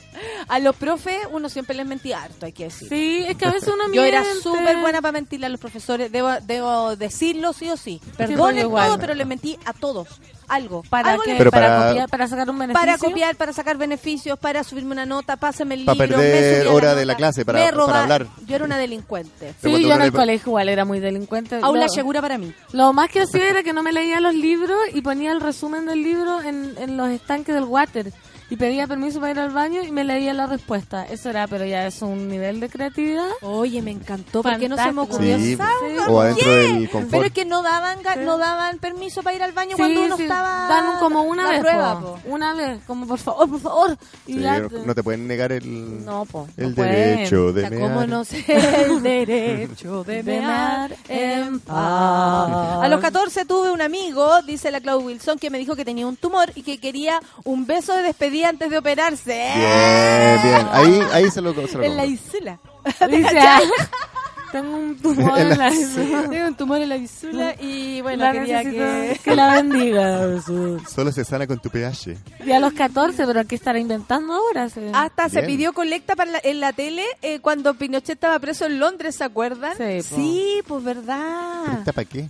A 0.48 0.58
los 0.58 0.74
profes 0.76 1.18
uno 1.30 1.48
siempre 1.48 1.76
les 1.76 1.86
mentía 1.86 2.22
harto, 2.22 2.46
hay 2.46 2.52
que 2.52 2.64
decir. 2.64 2.88
Sí, 2.88 3.24
es 3.26 3.36
que 3.36 3.46
a 3.46 3.52
veces 3.52 3.68
uno 3.68 3.92
Yo 3.92 4.02
era 4.02 4.20
miente. 4.22 4.42
súper 4.42 4.78
buena 4.78 5.00
para 5.00 5.12
mentirle 5.12 5.46
a 5.46 5.48
los 5.48 5.60
profesores, 5.60 6.10
debo, 6.10 6.30
debo 6.42 6.96
decirlo 6.96 7.52
sí 7.52 7.68
o 7.70 7.76
sí. 7.76 8.00
Perdonen 8.16 8.64
igual. 8.64 8.88
todo, 8.88 8.98
pero 8.98 9.14
les 9.14 9.26
mentí 9.26 9.58
a 9.64 9.72
todos. 9.72 10.08
Algo. 10.48 10.82
¿Para 10.90 11.10
Algo 11.10 11.22
qué? 11.24 11.34
para, 11.36 11.50
para- 11.50 11.88
copiar, 11.88 12.08
para 12.08 12.28
sacar 12.28 12.50
un 12.50 12.58
beneficio. 12.58 12.80
para 12.86 12.98
copiar, 12.98 13.36
para 13.36 13.52
sacar 13.52 13.76
beneficios, 13.76 14.38
para 14.38 14.62
subirme 14.64 14.92
una 14.92 15.06
nota, 15.06 15.36
pásame 15.36 15.74
el 15.74 15.80
libro. 15.80 15.96
perder 15.96 16.64
me 16.64 16.68
hora 16.70 16.88
nota, 16.88 16.98
de 17.00 17.06
la 17.06 17.14
clase, 17.16 17.44
para- 17.44 17.70
para 17.72 18.02
hablar. 18.02 18.26
Yo 18.46 18.56
era 18.56 18.64
una 18.64 18.78
delincuente. 18.78 19.54
Sí, 19.62 19.70
yo 19.82 19.94
en 19.94 20.02
el 20.02 20.08
le- 20.08 20.12
colegio 20.12 20.50
igual 20.50 20.68
era 20.68 20.84
muy 20.84 21.00
delincuente. 21.00 21.58
Aula 21.62 21.88
segura 21.88 22.20
para 22.20 22.38
mí. 22.38 22.52
Lo 22.72 22.92
más 22.92 23.08
que 23.10 23.22
hacía 23.22 23.48
era 23.48 23.62
que 23.62 23.72
no 23.72 23.82
me 23.82 23.92
leía 23.92 24.20
los 24.20 24.34
libros 24.34 24.78
y 24.92 25.00
ponía 25.00 25.32
el 25.32 25.40
resumen 25.40 25.86
del 25.86 26.02
libro 26.02 26.40
en, 26.42 26.74
en 26.78 26.96
los 26.96 27.08
estanques 27.10 27.54
del 27.54 27.64
water. 27.64 28.12
Y 28.54 28.56
pedía 28.56 28.86
permiso 28.86 29.18
para 29.18 29.32
ir 29.32 29.38
al 29.40 29.50
baño 29.50 29.82
y 29.82 29.90
me 29.90 30.04
leía 30.04 30.32
la 30.32 30.46
respuesta. 30.46 31.04
Eso 31.06 31.28
era, 31.28 31.48
pero 31.48 31.64
ya 31.64 31.88
es 31.88 32.00
un 32.02 32.28
nivel 32.28 32.60
de 32.60 32.68
creatividad. 32.68 33.26
Oye, 33.42 33.82
me 33.82 33.90
encantó. 33.90 34.42
¿Por 34.44 34.56
qué 34.58 34.68
no 34.68 34.76
se 34.76 34.92
me 34.92 35.00
ocurrió 35.00 35.36
Sí, 35.38 35.54
esa? 35.54 35.68
o 36.08 36.20
adentro 36.20 36.54
del 36.54 36.88
confort. 36.88 37.10
Pero 37.10 37.24
es 37.24 37.32
que 37.32 37.44
no 37.44 37.62
daban 37.64 37.98
no 38.24 38.38
daban 38.38 38.78
permiso 38.78 39.24
para 39.24 39.34
ir 39.34 39.42
al 39.42 39.50
baño 39.50 39.72
Sí, 39.72 39.82
cuando 39.82 40.04
uno 40.04 40.16
sí, 40.16 40.22
estaba 40.22 40.68
dan 40.68 40.98
como 41.00 41.22
una 41.22 41.42
la 41.44 41.50
vez, 41.50 41.60
prueba, 41.62 42.00
po. 42.00 42.06
po. 42.14 42.20
una 42.26 42.54
vez, 42.54 42.80
como 42.86 43.06
por 43.08 43.18
favor, 43.18 43.50
por 43.50 43.60
favor. 43.60 43.98
Y 44.28 44.34
no, 44.36 44.94
te- 44.94 45.02
pueden 45.02 45.26
negar 45.26 45.50
el, 45.50 46.04
No, 46.04 46.24
po, 46.24 46.46
el 46.56 46.68
no 46.70 46.74
pueden. 46.76 46.92
derecho 47.16 47.52
de 47.52 47.64
O 47.64 47.68
sea, 47.68 47.70
mear. 47.76 47.92
¿cómo 47.92 48.06
no 48.06 48.24
sé 48.24 48.44
el 48.86 49.02
derecho 49.02 50.04
de 50.04 50.22
De 50.22 50.38
mear 50.40 50.94
en 51.08 51.58
paz? 51.58 51.74
paz. 51.74 52.84
A 52.84 52.88
los 52.88 53.00
14 53.00 53.44
tuve 53.46 53.72
un 53.72 53.82
amigo, 53.82 54.42
dice 54.42 54.70
la 54.70 54.80
Clau 54.80 55.00
Wilson, 55.00 55.40
que 55.40 55.50
me 55.50 55.58
dijo 55.58 55.74
que 55.74 55.84
tenía 55.84 56.06
un 56.06 56.16
tumor 56.16 56.52
y 56.54 56.62
que 56.62 56.78
quería 56.78 57.18
un 57.42 57.66
beso 57.66 57.94
de 57.96 58.02
despedida 58.02 58.43
antes 58.44 58.70
de 58.70 58.78
operarse. 58.78 59.50
Bien, 59.56 60.42
bien. 60.42 60.68
Ahí, 60.72 61.00
ahí 61.12 61.30
se 61.30 61.40
lo, 61.40 61.52
se 61.66 61.76
lo 61.78 61.82
En 61.84 61.96
la 61.96 62.04
isla. 62.06 62.58
Dice, 63.10 63.38
ah, 63.40 63.60
tengo 64.52 64.76
un 64.76 64.96
tumor 64.98 65.38
En 65.38 65.52
en 65.52 65.58
la- 65.58 65.68
la 65.70 66.28
Tengo 66.28 66.46
un 66.48 66.54
tumor 66.54 66.80
en 66.82 66.88
la 66.88 66.96
isla 66.96 67.54
y 67.60 68.00
bueno, 68.02 68.24
La 68.24 68.32
quería 68.32 68.58
necesito 68.62 68.84
que... 68.84 69.20
que 69.30 69.36
la 69.36 69.54
bendiga. 69.54 70.40
Solo 70.88 71.10
se 71.12 71.24
sana 71.24 71.46
con 71.46 71.58
tu 71.58 71.70
pH. 71.70 72.16
Y 72.46 72.52
a 72.52 72.60
los 72.60 72.72
14, 72.74 73.26
pero 73.26 73.44
¿qué 73.46 73.54
estará 73.56 73.78
inventando 73.78 74.34
ahora? 74.34 74.68
Hasta 74.92 75.28
se 75.28 75.42
pidió 75.42 75.72
colecta 75.72 76.14
para 76.14 76.30
la- 76.32 76.40
en 76.44 76.60
la 76.60 76.72
tele 76.72 77.04
eh, 77.22 77.40
cuando 77.40 77.74
Pinochet 77.74 78.10
estaba 78.10 78.38
preso 78.38 78.66
en 78.66 78.78
Londres, 78.78 79.16
¿se 79.16 79.24
acuerdan? 79.24 79.76
Sí, 80.02 80.62
pues 80.68 80.84
verdad. 80.84 81.78
¿Esta 81.78 81.92
para 81.92 82.04
qué? 82.04 82.28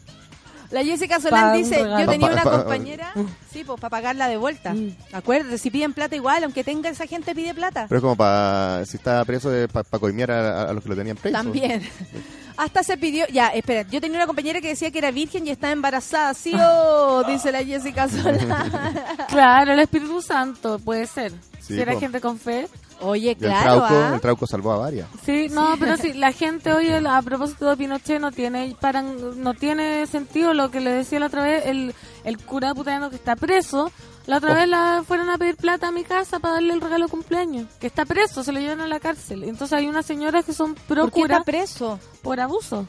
La 0.70 0.82
Jessica 0.84 1.20
Solán 1.20 1.50
Pa' 1.50 1.56
dice, 1.56 1.78
yo 1.78 2.06
tenía 2.08 2.28
Pa- 2.28 2.32
una 2.34 2.42
pa- 2.42 2.50
pa- 2.50 2.56
compañera, 2.58 3.12
Mm. 3.14 3.26
sí, 3.52 3.64
pues 3.64 3.80
para 3.80 3.90
pagarla 3.90 4.28
de 4.28 4.36
vuelta. 4.36 4.74
Acuérdate, 5.12 5.58
si 5.58 5.70
piden 5.70 5.92
plata 5.92 6.16
igual, 6.16 6.42
aunque 6.44 6.64
tenga 6.64 6.88
esa 6.90 7.06
gente 7.06 7.34
pide 7.34 7.54
plata. 7.54 7.86
Pero 7.88 7.98
es 7.98 8.02
como 8.02 8.16
para, 8.16 8.84
si 8.86 8.96
está 8.96 9.24
preso, 9.24 9.50
para 9.72 9.84
coimear 10.00 10.30
a, 10.30 10.62
a 10.70 10.72
los 10.72 10.82
que 10.82 10.88
lo 10.88 10.96
tenían 10.96 11.16
preso. 11.16 11.36
También. 11.36 11.82
Hasta 12.56 12.84
se 12.84 12.96
pidió, 12.96 13.26
ya, 13.28 13.48
espera, 13.48 13.82
yo 13.90 14.00
tenía 14.00 14.16
una 14.16 14.28
compañera 14.28 14.60
que 14.60 14.68
decía 14.68 14.90
que 14.92 14.98
era 14.98 15.10
virgen 15.10 15.44
y 15.46 15.50
estaba 15.50 15.72
embarazada, 15.72 16.34
sí 16.34 16.52
o, 16.54 17.24
dice 17.28 17.50
la 17.50 17.64
Jessica 17.64 18.08
Solán. 18.08 18.48
Claro, 19.28 19.72
el 19.72 19.80
Espíritu 19.80 20.22
Santo, 20.22 20.78
puede 20.78 21.06
ser. 21.06 21.32
Sí, 21.60 21.74
si 21.74 21.80
era 21.80 21.94
po. 21.94 22.00
gente 22.00 22.20
con 22.20 22.38
fe. 22.38 22.68
Oye, 23.05 23.28
Y 23.28 23.31
el 23.31 23.36
claro, 23.36 23.62
trauco, 23.86 23.94
¿ah? 23.94 24.10
el 24.14 24.20
trauco 24.20 24.47
salvó 24.47 24.72
a 24.72 24.78
varias. 24.78 25.09
Sí, 25.24 25.48
no, 25.51 25.74
pero 25.78 25.97
sí, 25.97 26.12
la 26.14 26.32
gente 26.32 26.72
hoy, 26.72 26.89
el- 26.89 27.06
a 27.06 27.20
propósito 27.22 27.68
de 27.70 27.76
Pinochet, 27.76 28.20
no 28.20 28.32
tiene 28.32 28.76
para, 28.81 29.02
no 29.02 29.55
tiene 29.55 30.06
sentido 30.06 30.55
lo 30.55 30.70
que 30.70 30.81
le 30.81 30.90
decía 30.90 31.20
la 31.20 31.26
otra 31.26 31.43
vez, 31.44 31.66
el, 31.66 31.94
el 32.24 32.39
cura 32.39 32.74
putano 32.74 33.10
que 33.10 33.16
está 33.16 33.36
preso. 33.36 33.90
La 34.26 34.39
otra 34.39 34.52
Oh. 34.52 34.55
vez 34.55 34.66
la 34.68 35.05
fueron 35.06 35.28
a 35.28 35.36
pedir 35.36 35.55
plata 35.56 35.89
a 35.89 35.93
mi 35.93 36.02
casa 36.02 36.39
para 36.39 36.55
darle 36.55 36.72
el 36.72 36.81
regalo 36.81 37.05
de 37.05 37.10
cumpleaños. 37.10 37.66
Que 37.78 37.86
está 37.86 38.06
preso, 38.06 38.43
se 38.43 38.52
lo 38.52 38.59
llevan 38.60 38.81
a 38.81 38.86
la 38.86 38.98
cárcel. 38.98 39.44
Entonces 39.44 39.76
hay 39.76 39.86
unas 39.86 40.06
señoras 40.06 40.47
que 40.47 40.55
son 40.55 40.74
pro 40.74 41.02
¿Por 41.02 41.12
qué 41.12 41.20
está 41.22 41.43
preso? 41.44 41.98
por 42.22 42.40
abuso. 42.40 42.86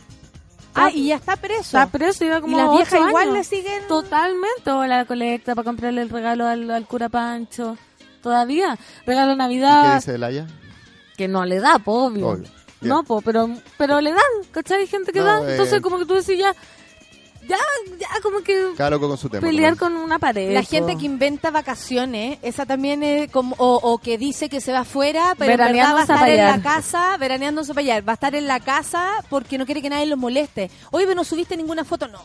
Ah, 0.74 0.92
y 0.94 1.08
ya 1.08 1.16
está 1.16 1.36
preso. 1.38 1.62
Está 1.78 1.88
preso, 1.88 2.24
lleva 2.26 2.40
como 2.42 2.58
y 2.58 2.62
las 2.62 2.72
viejas 2.72 3.00
igual 3.08 3.24
años. 3.30 3.34
le 3.34 3.44
siguen... 3.46 3.88
Totalmente, 3.88 4.72
o 4.72 4.86
la 4.86 5.06
colecta 5.06 5.56
para 5.56 5.66
comprarle 5.66 6.02
el 6.02 6.10
regalo 6.10 6.46
al, 6.48 6.70
al 6.72 6.86
cura 6.86 7.08
Pancho. 7.10 7.78
Todavía, 8.26 8.76
regalo 9.06 9.28
de 9.28 9.34
¿Y 9.34 9.36
qué 9.36 9.38
Navidad, 9.38 9.96
dice 9.98 10.14
Delaya? 10.14 10.48
que 11.16 11.28
no 11.28 11.46
le 11.46 11.60
da, 11.60 11.78
po, 11.78 12.06
obvio. 12.06 12.42
No, 12.82 13.04
po, 13.04 13.22
pero, 13.22 13.48
pero 13.78 14.02
le 14.02 14.10
dan, 14.10 14.20
¿cachai? 14.52 14.82
Hay 14.82 14.88
gente 14.88 15.12
que 15.12 15.20
No, 15.20 15.26
da. 15.26 15.48
eh, 15.48 15.52
Entonces, 15.52 15.80
como 15.80 16.00
que 16.00 16.06
tú 16.06 16.16
decís 16.16 16.38
ya, 16.40 16.52
ya, 17.48 17.58
ya, 18.00 18.08
como 18.24 18.40
que 18.42 18.72
Cada 18.76 18.90
loco 18.90 19.08
con 19.08 19.18
su 19.20 19.30
tema. 19.30 19.42
pelear 19.46 19.78
con 19.78 19.96
una 19.96 20.18
pared. 20.18 20.52
La 20.56 20.62
po. 20.62 20.68
gente 20.68 20.96
que 20.98 21.06
inventa 21.06 21.52
vacaciones, 21.52 22.40
esa 22.42 22.66
también 22.66 23.04
es 23.04 23.30
como, 23.32 23.56
o, 23.60 23.76
o 23.76 24.00
que 24.00 24.18
dice 24.18 24.50
que 24.50 24.60
se 24.60 24.72
va 24.72 24.80
afuera, 24.80 25.36
pero 25.38 25.52
en 25.52 25.58
verdad 25.60 25.94
va 25.94 26.00
a 26.00 26.02
estar 26.02 26.28
en 26.30 26.38
la 26.44 26.62
casa, 26.64 27.16
veraneándose 27.18 27.76
para 27.76 27.82
allá, 27.82 28.02
va 28.02 28.14
a 28.14 28.16
estar 28.16 28.34
en 28.34 28.48
la 28.48 28.60
casa 28.60 29.12
porque 29.30 29.60
no 29.60 29.66
quiere 29.68 29.84
que 29.84 29.90
nadie 29.92 30.08
los 30.08 30.18
moleste. 30.18 30.72
Oye, 30.90 31.06
pero 31.06 31.16
no 31.16 31.24
subiste 31.24 31.56
ninguna 31.56 31.84
foto, 31.86 32.08
no. 32.08 32.20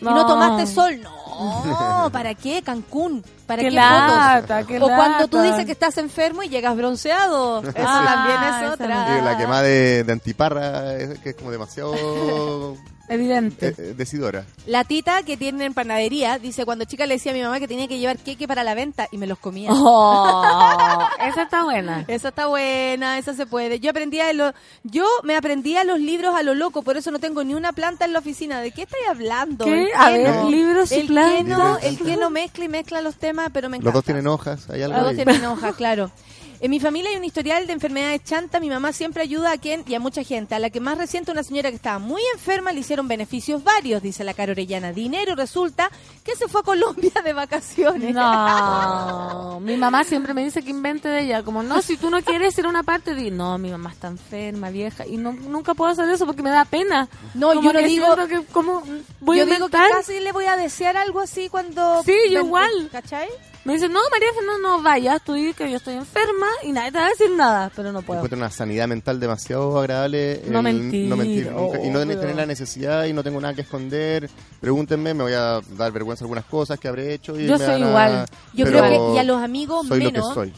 Y 0.00 0.04
no 0.04 0.14
No. 0.14 0.26
tomaste 0.26 0.66
sol, 0.66 1.00
no. 1.00 2.10
¿Para 2.12 2.34
qué? 2.34 2.62
Cancún. 2.62 3.24
¿Para 3.46 3.62
Qué 3.62 3.68
qué, 3.68 3.74
lata, 3.74 4.42
fotos? 4.42 4.66
qué 4.66 4.78
o 4.80 4.86
cuando 4.86 5.28
tú 5.28 5.40
dices 5.40 5.64
que 5.64 5.72
estás 5.72 5.96
enfermo 5.98 6.42
y 6.42 6.48
llegas 6.48 6.76
bronceado. 6.76 7.60
Eso 7.62 7.72
Ah, 7.78 8.02
también 8.04 8.42
esa 8.42 8.66
es 8.66 8.70
otra. 8.72 9.18
Y 9.18 9.22
la 9.22 9.36
quemada 9.38 9.62
de, 9.62 10.04
de 10.04 10.12
antiparra, 10.12 10.94
es, 10.94 11.18
que 11.20 11.30
es 11.30 11.36
como 11.36 11.50
demasiado 11.50 11.92
Evidente. 13.08 13.68
eh, 13.68 13.74
eh, 13.78 13.94
decidora. 13.96 14.44
La 14.66 14.84
tita 14.84 15.22
que 15.22 15.36
tiene 15.36 15.64
en 15.64 15.74
panadería 15.74 16.38
dice 16.38 16.64
cuando 16.64 16.84
chica 16.84 17.06
le 17.06 17.14
decía 17.14 17.32
a 17.32 17.34
mi 17.34 17.42
mamá 17.42 17.58
que 17.58 17.68
tenía 17.68 17.88
que 17.88 17.98
llevar 17.98 18.18
queque 18.18 18.46
para 18.46 18.64
la 18.64 18.74
venta 18.74 19.08
y 19.10 19.18
me 19.18 19.26
los 19.26 19.38
comía. 19.38 19.70
Oh, 19.72 21.06
esa 21.26 21.42
está 21.42 21.64
buena. 21.64 22.04
Esa 22.08 22.28
está 22.28 22.46
buena, 22.46 23.18
esa 23.18 23.34
se 23.34 23.46
puede. 23.46 23.80
Yo 23.80 23.90
aprendía 23.90 24.26
de 24.26 24.34
lo, 24.34 24.52
yo 24.82 25.06
me 25.24 25.36
aprendía 25.36 25.84
los 25.84 26.00
libros 26.00 26.34
a 26.34 26.42
lo 26.42 26.54
loco, 26.54 26.82
por 26.82 26.96
eso 26.96 27.10
no 27.10 27.18
tengo 27.18 27.44
ni 27.44 27.54
una 27.54 27.72
planta 27.72 28.04
en 28.04 28.12
la 28.12 28.18
oficina. 28.18 28.60
¿De 28.60 28.70
qué 28.72 28.82
estáis 28.82 29.04
hablando? 29.08 29.64
¿Qué? 29.64 29.84
El 29.84 29.88
A 29.96 30.06
que 30.08 30.18
ver, 30.18 30.34
no. 30.34 30.50
libros 30.50 30.92
y 30.92 31.02
plantas. 31.04 31.46
no, 31.58 31.78
el 31.78 31.98
que 31.98 32.16
no 32.16 32.30
mezcla 32.30 32.64
y 32.64 32.68
mezcla 32.68 33.00
los 33.00 33.16
temas, 33.16 33.50
pero 33.52 33.68
me 33.68 33.76
encanta. 33.76 33.86
Los 33.88 33.94
dos 33.94 34.04
tienen 34.04 34.26
hojas, 34.26 34.68
hay 34.70 34.82
algo 34.82 34.96
Los 34.96 35.04
dos 35.06 35.18
ahí. 35.18 35.24
tienen 35.24 35.44
hojas, 35.46 35.74
claro. 35.76 36.10
En 36.60 36.72
mi 36.72 36.80
familia 36.80 37.10
hay 37.10 37.16
un 37.16 37.24
historial 37.24 37.68
de 37.68 37.72
enfermedades 37.72 38.24
chanta. 38.24 38.58
Mi 38.58 38.68
mamá 38.68 38.92
siempre 38.92 39.22
ayuda 39.22 39.52
a 39.52 39.58
quien 39.58 39.84
y 39.86 39.94
a 39.94 40.00
mucha 40.00 40.24
gente. 40.24 40.56
A 40.56 40.58
la 40.58 40.70
que 40.70 40.80
más 40.80 40.98
reciente, 40.98 41.30
una 41.30 41.44
señora 41.44 41.70
que 41.70 41.76
estaba 41.76 42.00
muy 42.00 42.20
enferma, 42.34 42.72
le 42.72 42.80
hicieron 42.80 43.06
beneficios 43.06 43.62
varios, 43.62 44.02
dice 44.02 44.24
la 44.24 44.34
cara 44.34 44.50
Orellana. 44.52 44.92
Dinero, 44.92 45.36
resulta 45.36 45.88
que 46.24 46.34
se 46.34 46.48
fue 46.48 46.62
a 46.62 46.64
Colombia 46.64 47.12
de 47.24 47.32
vacaciones. 47.32 48.12
No, 48.12 49.60
mi 49.62 49.76
mamá 49.76 50.02
siempre 50.02 50.34
me 50.34 50.42
dice 50.42 50.62
que 50.62 50.70
invente 50.70 51.08
de 51.08 51.22
ella. 51.22 51.44
Como, 51.44 51.62
no, 51.62 51.80
si 51.80 51.96
tú 51.96 52.10
no 52.10 52.20
quieres 52.22 52.58
ir 52.58 52.64
a 52.66 52.68
una 52.68 52.82
parte, 52.82 53.14
di, 53.14 53.30
no, 53.30 53.56
mi 53.58 53.70
mamá 53.70 53.90
está 53.92 54.08
enferma, 54.08 54.70
vieja. 54.70 55.06
Y 55.06 55.16
no, 55.16 55.32
nunca 55.32 55.74
puedo 55.74 55.92
hacer 55.92 56.08
eso 56.10 56.26
porque 56.26 56.42
me 56.42 56.50
da 56.50 56.64
pena. 56.64 57.08
No, 57.34 57.48
Como 57.54 57.62
yo 57.62 57.72
no 57.72 57.80
digo- 57.86 58.16
que, 58.26 58.42
como, 58.46 58.82
voy 59.20 59.38
Yo 59.38 59.44
a 59.44 59.46
digo 59.46 59.68
que 59.68 59.78
casi 59.78 60.18
le 60.18 60.32
voy 60.32 60.46
a 60.46 60.56
desear 60.56 60.96
algo 60.96 61.20
así 61.20 61.48
cuando... 61.48 62.02
Sí, 62.04 62.16
yo 62.32 62.40
igual. 62.40 62.88
¿Cachai? 62.90 63.28
Me 63.68 63.74
dice, 63.74 63.86
no, 63.90 64.00
María 64.10 64.28
Fernanda, 64.34 64.66
no 64.66 64.82
vayas, 64.82 65.22
tú 65.22 65.34
di 65.34 65.52
que 65.52 65.70
yo 65.70 65.76
estoy 65.76 65.92
enferma 65.92 66.46
y 66.62 66.72
nadie 66.72 66.90
te 66.90 66.96
va 66.96 67.04
a 67.04 67.08
decir 67.10 67.30
nada, 67.36 67.70
pero 67.76 67.92
no 67.92 68.00
puedo. 68.00 68.20
Encuentro 68.20 68.38
una 68.38 68.50
sanidad 68.50 68.88
mental 68.88 69.20
demasiado 69.20 69.78
agradable. 69.78 70.40
No 70.48 70.60
el 70.60 70.64
mentir, 70.64 71.06
no 71.06 71.16
mentir 71.16 71.52
nunca, 71.52 71.78
y 71.84 71.90
no 71.90 71.98
tener 72.00 72.34
la 72.34 72.46
necesidad 72.46 73.04
y 73.04 73.12
no 73.12 73.22
tengo 73.22 73.38
nada 73.42 73.52
que 73.52 73.60
esconder. 73.60 74.30
Pregúntenme, 74.58 75.12
me 75.12 75.22
voy 75.22 75.34
a 75.34 75.60
dar 75.76 75.92
vergüenza 75.92 76.24
algunas 76.24 76.46
cosas 76.46 76.80
que 76.80 76.88
habré 76.88 77.12
hecho. 77.12 77.38
Y 77.38 77.44
Yo 77.46 77.58
me 77.58 77.64
soy 77.66 77.74
a- 77.82 77.88
igual. 77.88 78.26
Yo 78.54 78.64
pero 78.64 78.78
creo 78.78 79.08
que 79.10 79.14
y 79.16 79.18
a 79.18 79.24
los 79.24 79.42
amigos 79.42 79.86
soy 79.86 79.98
menos. 79.98 80.14
lo 80.14 80.28
que 80.28 80.34
soy. 80.34 80.54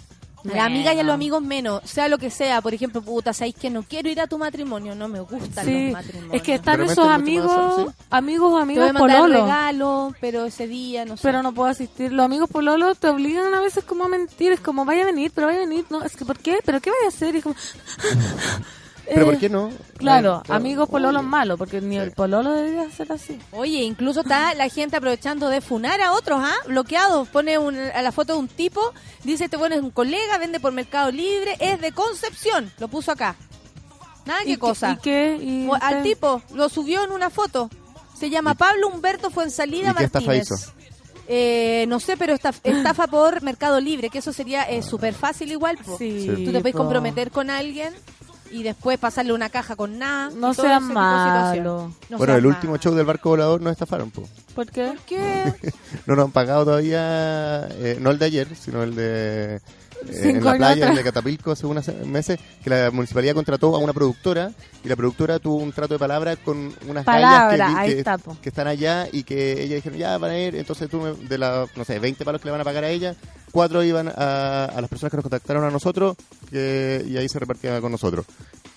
A 0.49 0.57
la 0.57 0.65
amiga 0.65 0.93
y 0.95 0.99
a 0.99 1.03
los 1.03 1.05
Bueno. 1.05 1.13
amigos 1.13 1.43
menos, 1.43 1.83
sea 1.85 2.09
lo 2.09 2.17
que 2.19 2.31
sea, 2.31 2.61
por 2.63 2.73
ejemplo, 2.73 3.03
puta, 3.03 3.33
sabéis 3.33 3.57
que 3.57 3.69
no 3.71 3.83
quiero 3.83 4.09
ir 4.09 4.21
a 4.21 4.27
tu 4.27 4.39
matrimonio, 4.39 4.95
no 4.95 5.07
me 5.09 5.21
gustan 5.21 5.65
Sí, 5.67 5.85
los 5.85 5.93
matrimonios. 5.93 6.35
es 6.35 6.43
que 6.43 6.55
están 6.55 6.79
repente 6.79 6.93
esos 6.95 7.09
amigos, 7.09 7.75
sí. 7.77 7.87
amigos 8.11 8.47
o 8.47 8.49
te 8.49 8.53
voy 8.55 8.63
amigos 8.63 8.91
a 8.91 8.93
mandar 8.95 9.19
pololo. 9.19 9.43
regalo, 9.45 10.15
pero 10.21 10.45
ese 10.47 10.67
día 10.67 11.05
no 11.05 11.17
sé. 11.17 11.23
Pero 11.23 11.43
no 11.43 11.53
puedo 11.53 11.69
asistir. 11.69 12.13
Los 12.13 12.25
amigos 12.25 12.49
pololo 12.49 12.95
te 12.95 13.09
obligan 13.09 13.53
a 13.55 13.61
veces 13.61 13.85
como 13.85 14.05
a 14.05 14.09
mentir. 14.09 14.53
Es 14.53 14.61
como, 14.61 14.85
vaya 14.85 15.03
a 15.03 15.07
venir, 15.07 15.31
pero 15.35 15.47
vaya 15.49 15.59
a 15.59 15.67
venir. 15.67 15.85
No, 15.91 16.03
es 16.03 16.17
que, 16.17 16.25
¿por 16.25 16.39
qué? 16.39 16.61
¿Pero 16.65 16.81
qué 16.81 16.91
vaya 16.91 17.05
a 17.05 17.09
hacer? 17.09 17.35
Y 17.35 17.39
es 17.39 17.43
como... 17.45 17.57
Pero 19.13 19.23
Eh, 19.23 19.25
¿por 19.25 19.39
qué 19.39 19.49
no? 19.49 19.71
Claro, 19.97 20.43
Claro. 20.45 20.55
amigos 20.61 20.89
pololos 20.89 21.25
malos, 21.25 21.59
porque 21.59 21.81
ni 21.81 21.97
Sí. 21.97 22.01
el 22.01 22.13
pololo 22.13 22.53
debería 22.53 22.89
ser 22.91 23.11
así. 23.13 23.39
Oye, 23.53 23.83
incluso 23.83 24.21
está 24.21 24.55
la 24.55 24.69
gente 24.69 24.97
aprovechando 24.97 25.49
de 25.49 25.61
funar 25.61 26.01
a 26.01 26.13
otros, 26.13 26.39
¿ah? 26.43 26.55
Bloqueados. 26.67 27.29
Pone 27.29 27.59
un- 27.59 27.77
a 27.77 28.03
la 28.03 28.13
foto 28.13 28.35
de 28.35 28.39
un 28.39 28.49
tipo, 28.49 28.81
dice, 29.25 29.45
este 29.47 29.57
bueno 29.57 29.75
es 29.75 29.83
un 29.83 29.91
colega, 29.91 30.39
vende 30.39 30.61
por 30.61 30.73
Mercado 30.73 31.11
Libre, 31.11 31.57
es 31.59 31.81
de 31.81 31.93
Concepción. 31.93 32.71
Lo 32.79 32.87
puso 32.89 33.11
acá. 33.13 33.35
Nada, 34.27 34.43
¿Y 34.45 34.53
qué 34.53 34.59
cosa. 34.59 34.93
¿Y 34.93 34.97
qué? 34.99 35.39
¿Y 35.41 35.67
O- 35.69 35.75
Al 35.75 36.03
tipo, 36.03 36.43
lo 36.55 36.69
subió 36.69 37.03
en 37.05 37.11
una 37.11 37.31
foto. 37.31 37.69
Se 38.17 38.31
llama 38.31 38.55
Pablo 38.55 38.89
Humberto 38.89 39.31
Fuensalida 39.31 39.91
¿Y 39.91 39.95
qué 39.95 40.05
estafa 40.05 40.27
Martínez. 40.27 40.51
hizo? 40.53 40.73
Eh, 41.33 41.85
no 41.89 42.01
sé, 42.01 42.17
pero 42.17 42.35
esta- 42.35 42.53
estafa 42.65 43.07
por 43.07 43.41
Mercado 43.43 43.81
Libre, 43.81 44.11
que 44.11 44.19
eso 44.19 44.33
sería 44.33 44.65
eh, 44.65 44.83
súper 44.83 45.15
fácil 45.15 45.51
igual. 45.53 45.79
po. 45.79 45.97
Sí, 45.97 46.27
Tú 46.45 46.53
te 46.53 46.61
puedes 46.61 46.75
comprometer 46.77 47.31
con 47.31 47.51
alguien 47.51 47.95
y 48.51 48.63
después 48.63 48.99
pasarle 48.99 49.33
una 49.33 49.49
caja 49.49 49.77
con 49.77 49.99
nada. 49.99 50.31
No 50.31 50.55
sean 50.55 50.83
ese 50.83 50.89
tipo 50.89 51.01
de 51.01 51.25
situación. 51.25 51.65
malo. 51.65 51.93
No 52.09 52.19
bueno, 52.19 52.35
el 52.35 52.47
último 52.47 52.77
show 52.77 52.95
del 52.95 53.07
barco 53.07 53.31
volador 53.31 53.61
nos 53.61 53.73
estafaron, 53.73 54.11
po. 54.11 54.29
¿Por 54.55 54.71
qué? 54.71 54.95
¿Qué? 55.07 55.55
No 56.07 56.17
nos 56.17 56.27
han 56.27 56.33
pagado 56.33 56.65
todavía, 56.65 57.69
eh, 57.73 57.99
no 58.01 58.11
el 58.11 58.19
de 58.19 58.25
ayer, 58.27 58.57
sino 58.57 58.83
el 58.83 58.95
de 58.95 59.61
eh, 60.09 60.31
en 60.31 60.45
la 60.45 60.55
playa 60.57 60.85
atrás. 60.85 60.97
de 60.97 61.05
Catapilco 61.05 61.51
hace 61.53 61.67
unos 61.67 61.87
meses 62.07 62.39
que 62.63 62.71
la 62.71 62.91
municipalidad 62.91 63.35
contrató 63.35 63.75
a 63.75 63.79
una 63.79 63.93
productora 63.93 64.53
y 64.85 64.89
la 64.89 64.97
productora 64.97 65.39
tuvo 65.39 65.57
un 65.57 65.73
trato 65.73 65.95
de 65.95 65.99
palabra 65.99 66.37
con 66.37 66.73
unas 66.89 67.05
Palabra, 67.05 67.57
gallas 67.57 67.85
que, 67.87 67.99
está, 67.99 68.17
que, 68.19 68.41
que 68.43 68.49
están 68.49 68.67
allá 68.67 69.09
y 69.13 69.23
que 69.25 69.53
ellas 69.63 69.77
dijeron 69.77 69.99
ya 69.99 70.17
van 70.19 70.31
a 70.31 70.39
ir, 70.39 70.57
entonces 70.57 70.89
tú 70.89 71.01
me- 71.01 71.13
de 71.29 71.39
la, 71.39 71.67
no 71.77 71.85
sé, 71.85 71.99
20 71.99 72.25
palos 72.25 72.41
que 72.41 72.47
le 72.49 72.53
van 72.53 72.61
a 72.61 72.65
pagar 72.65 72.85
a 72.85 72.89
ella, 72.91 73.15
cuatro 73.53 73.83
iban 73.83 74.09
a, 74.09 74.65
a 74.67 74.81
las 74.81 74.89
personas 74.89 75.11
que 75.11 75.17
nos 75.19 75.25
contactaron 75.25 75.65
a 75.65 75.71
nosotros 75.71 76.17
que, 76.51 77.05
y 77.07 77.17
ahí 77.17 77.29
se 77.29 77.39
repartía 77.39 77.81
con 77.81 77.93
nosotros. 77.93 78.27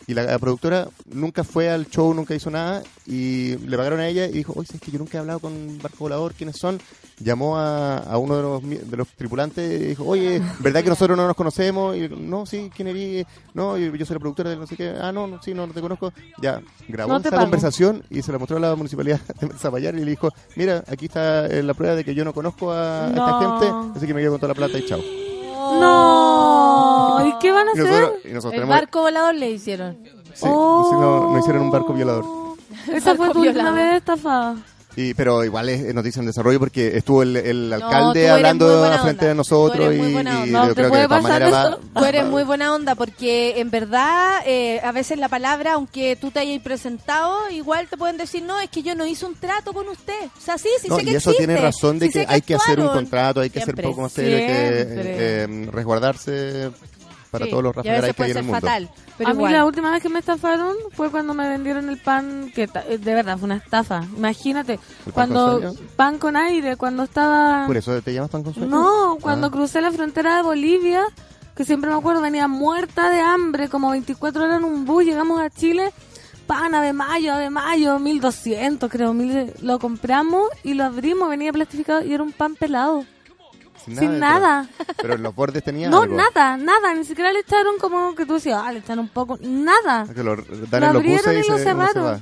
Y 0.05 0.13
la, 0.13 0.23
la 0.23 0.37
productora 0.37 0.89
nunca 1.05 1.45
fue 1.45 1.69
al 1.69 1.87
show, 1.87 2.13
nunca 2.13 2.35
hizo 2.35 2.51
nada 2.51 2.83
y 3.05 3.55
le 3.57 3.77
pagaron 3.77 4.01
a 4.01 4.07
ella 4.09 4.25
y 4.25 4.33
dijo, 4.33 4.51
oye, 4.55 4.67
es 4.73 4.81
que 4.81 4.91
yo 4.91 4.99
nunca 4.99 5.17
he 5.17 5.21
hablado 5.21 5.39
con 5.39 5.77
Barco 5.81 5.99
Volador, 5.99 6.33
¿quiénes 6.33 6.57
son? 6.57 6.81
Llamó 7.23 7.57
a, 7.57 7.97
a 7.99 8.17
uno 8.17 8.35
de 8.35 8.41
los, 8.43 8.89
de 8.91 8.97
los 8.97 9.07
tripulantes 9.09 9.81
y 9.81 9.85
dijo, 9.85 10.03
oye, 10.05 10.41
¿verdad 10.59 10.83
que 10.83 10.89
nosotros 10.89 11.15
no 11.17 11.25
nos 11.25 11.35
conocemos? 11.35 11.95
Y 11.95 12.09
no, 12.09 12.45
sí, 12.45 12.69
¿quién 12.75 12.89
eres? 12.89 13.25
No, 13.53 13.77
yo, 13.77 13.95
yo 13.95 14.05
soy 14.05 14.15
la 14.15 14.19
productora 14.19 14.49
de 14.49 14.57
no 14.57 14.67
sé 14.67 14.75
qué. 14.75 14.93
Ah, 15.01 15.11
no, 15.11 15.27
no, 15.27 15.41
sí, 15.41 15.53
no, 15.53 15.65
no 15.65 15.73
te 15.73 15.79
conozco. 15.81 16.11
Ya, 16.41 16.61
grabó 16.87 17.13
No 17.13 17.19
esa 17.19 17.29
pago. 17.29 17.43
conversación 17.43 18.03
y 18.09 18.21
se 18.21 18.31
la 18.31 18.39
mostró 18.39 18.57
a 18.57 18.59
la 18.59 18.75
municipalidad 18.75 19.21
de 19.41 19.49
Zapallar 19.57 19.95
y 19.95 19.99
le 20.03 20.11
dijo, 20.11 20.29
mira, 20.55 20.83
aquí 20.87 21.05
está 21.05 21.45
eh, 21.45 21.63
la 21.63 21.73
prueba 21.73 21.95
de 21.95 22.03
que 22.03 22.13
yo 22.13 22.25
no 22.25 22.33
conozco 22.33 22.71
a, 22.71 23.05
a 23.05 23.09
esta 23.09 23.21
No. 23.41 23.59
gente, 23.59 23.97
así 23.97 24.07
que 24.07 24.13
me 24.13 24.21
quedo 24.21 24.31
con 24.31 24.39
toda 24.41 24.49
la 24.53 24.55
plata 24.55 24.77
y 24.77 24.85
chao. 24.85 24.99
No. 26.03 27.17
¿Y 27.27 27.39
qué 27.39 27.51
van 27.51 27.67
a 27.69 27.71
Y 27.75 27.79
hacer? 27.79 27.91
nosotros, 28.01 28.21
y 28.25 28.27
nosotros 28.29 28.53
El 28.53 28.59
tenemos- 28.61 28.75
barco 28.81 29.01
volador 29.01 29.35
le 29.35 29.51
hicieron. 29.51 29.97
Sí, 30.33 30.45
no, 30.45 31.31
no 31.31 31.39
hicieron 31.39 31.61
un 31.63 31.71
barco 31.71 31.93
violador. 31.93 32.25
Esa 32.91 33.15
fue 33.15 33.29
tu 33.29 33.41
última 33.41 33.71
vez 33.71 33.95
estafada. 33.97 34.55
Y, 34.95 35.15
pero 35.15 35.43
igual 35.43 35.69
es 35.69 35.91
noticia 35.95 36.19
en 36.19 36.27
desarrollo 36.27 36.59
porque 36.59 36.95
estuvo 36.95 37.23
el, 37.23 37.35
el 37.35 37.73
alcalde 37.73 38.19
eres 38.21 38.31
hablando 38.31 38.67
muy 38.67 38.75
buena 38.77 38.95
a 38.95 38.99
frente 39.01 39.21
onda. 39.21 39.27
de 39.29 39.35
nosotros 39.35 39.75
Tú 39.77 39.83
eres 39.85 39.97
y, 39.97 40.01
muy 40.03 40.13
buena 40.13 40.31
y 40.31 40.35
onda. 40.43 40.59
No, 40.59 40.67
yo 40.67 40.69
te 40.69 40.73
creo 40.75 40.85
que 40.85 40.89
puede 40.89 41.01
de 41.01 41.07
todas 41.07 41.23
pasar 41.23 41.41
maneras 41.41 41.53
va, 41.65 41.69
eso. 41.69 41.79
Tú 41.95 42.05
eres 42.05 42.25
muy 42.25 42.43
buena 42.43 42.75
onda 42.75 42.95
porque 42.95 43.59
en 43.59 43.71
verdad 43.71 44.41
eh, 44.45 44.79
a 44.83 44.91
veces 44.91 45.17
la 45.17 45.29
palabra, 45.29 45.73
aunque 45.73 46.15
tú 46.15 46.29
te 46.29 46.41
hayas 46.41 46.61
presentado, 46.61 47.49
igual 47.49 47.87
te 47.87 47.97
pueden 47.97 48.17
decir, 48.17 48.43
no, 48.43 48.59
es 48.59 48.69
que 48.69 48.83
yo 48.83 48.93
no 48.93 49.05
hice 49.07 49.25
un 49.25 49.33
trato 49.33 49.73
con 49.73 49.89
usted. 49.89 50.25
O 50.37 50.41
sea, 50.41 50.59
sí, 50.59 50.69
sí 50.79 50.87
No, 50.89 50.97
sé 50.97 51.01
y 51.01 51.05
que 51.05 51.11
eso 51.15 51.31
existe, 51.31 51.47
tiene 51.47 51.59
razón 51.59 51.97
de 51.97 52.05
sí 52.05 52.13
que, 52.13 52.19
sé 52.19 52.25
hay 52.29 52.41
que 52.41 52.53
hacer 52.53 52.79
un 52.79 52.89
contrato, 52.89 53.39
hay 53.41 53.49
que 53.49 53.61
ser 53.61 53.73
un 53.75 53.81
poco 53.81 54.01
más 54.03 54.11
serio, 54.11 54.37
hay 54.37 54.45
que 54.45 54.51
eh, 54.53 54.85
eh, 55.47 55.69
resguardarse 55.71 56.69
para 57.31 57.45
Sí, 57.45 57.49
todos 57.51 57.63
los 57.63 57.75
y 57.83 57.89
veces 57.89 57.99
que 58.01 58.05
hay 58.05 58.13
puede 58.13 58.31
en 58.31 58.37
el 58.37 58.43
mundo. 58.43 58.61
fatal. 58.61 58.89
Pero 59.23 59.31
a 59.31 59.33
mí 59.33 59.39
igual. 59.39 59.53
la 59.53 59.65
última 59.65 59.91
vez 59.91 60.01
que 60.01 60.09
me 60.09 60.19
estafaron 60.19 60.75
fue 60.93 61.09
cuando 61.11 61.33
me 61.33 61.47
vendieron 61.49 61.89
el 61.89 61.97
pan, 62.01 62.51
que 62.53 62.67
ta- 62.67 62.83
de 62.83 62.97
verdad 63.13 63.37
fue 63.37 63.45
una 63.45 63.55
estafa. 63.57 64.03
Imagínate, 64.17 64.77
pan 64.77 65.13
cuando 65.13 65.61
con 65.61 65.77
pan 65.95 66.17
con 66.19 66.35
aire, 66.37 66.75
cuando 66.77 67.03
estaba... 67.03 67.65
Por 67.67 67.77
eso 67.77 68.01
te 68.01 68.13
llamas 68.13 68.29
pan 68.29 68.43
con 68.43 68.53
sueño. 68.53 68.69
No, 68.69 69.17
cuando 69.21 69.47
Ah. 69.47 69.51
crucé 69.51 69.81
la 69.81 69.91
frontera 69.91 70.37
de 70.37 70.43
Bolivia, 70.43 71.03
que 71.55 71.65
siempre 71.65 71.89
me 71.89 71.95
acuerdo, 71.95 72.21
venía 72.21 72.47
muerta 72.47 73.09
de 73.09 73.19
hambre, 73.21 73.69
como 73.69 73.91
24 73.91 74.43
horas 74.43 74.57
en 74.59 74.63
un 74.65 74.85
bus, 74.85 75.03
llegamos 75.05 75.39
a 75.41 75.49
Chile, 75.49 75.91
pan 76.47 76.71
de 76.73 76.93
mayo, 76.93 77.35
de 77.37 77.49
mayo, 77.49 77.99
1200 77.99 78.89
creo, 78.89 79.13
mil, 79.13 79.53
lo 79.61 79.79
compramos 79.79 80.49
y 80.63 80.73
lo 80.73 80.83
abrimos, 80.83 81.29
venía 81.29 81.53
plastificado 81.53 82.03
y 82.03 82.13
era 82.13 82.23
un 82.23 82.31
pan 82.31 82.55
pelado. 82.55 83.05
Sin 83.85 84.19
nada. 84.19 84.67
Pero 85.01 85.13
en 85.15 85.23
los 85.23 85.35
bordes 85.35 85.63
tenía 85.63 85.89
No, 85.89 86.01
algo. 86.03 86.15
nada, 86.15 86.57
nada, 86.57 86.93
ni 86.93 87.03
siquiera 87.05 87.31
le 87.31 87.39
echaron 87.39 87.77
como 87.79 88.15
que 88.15 88.25
tú 88.25 88.35
decías, 88.35 88.61
ah, 88.63 88.71
le 88.71 88.79
echaron 88.79 89.05
un 89.05 89.09
poco, 89.09 89.37
nada. 89.41 90.05
Que 90.13 90.23
lo 90.23 90.35
dan 90.69 90.83
abrieron 90.83 91.35
y 91.35 91.39
y 91.39 91.49
lo 91.49 91.57
cerraron. 91.57 92.21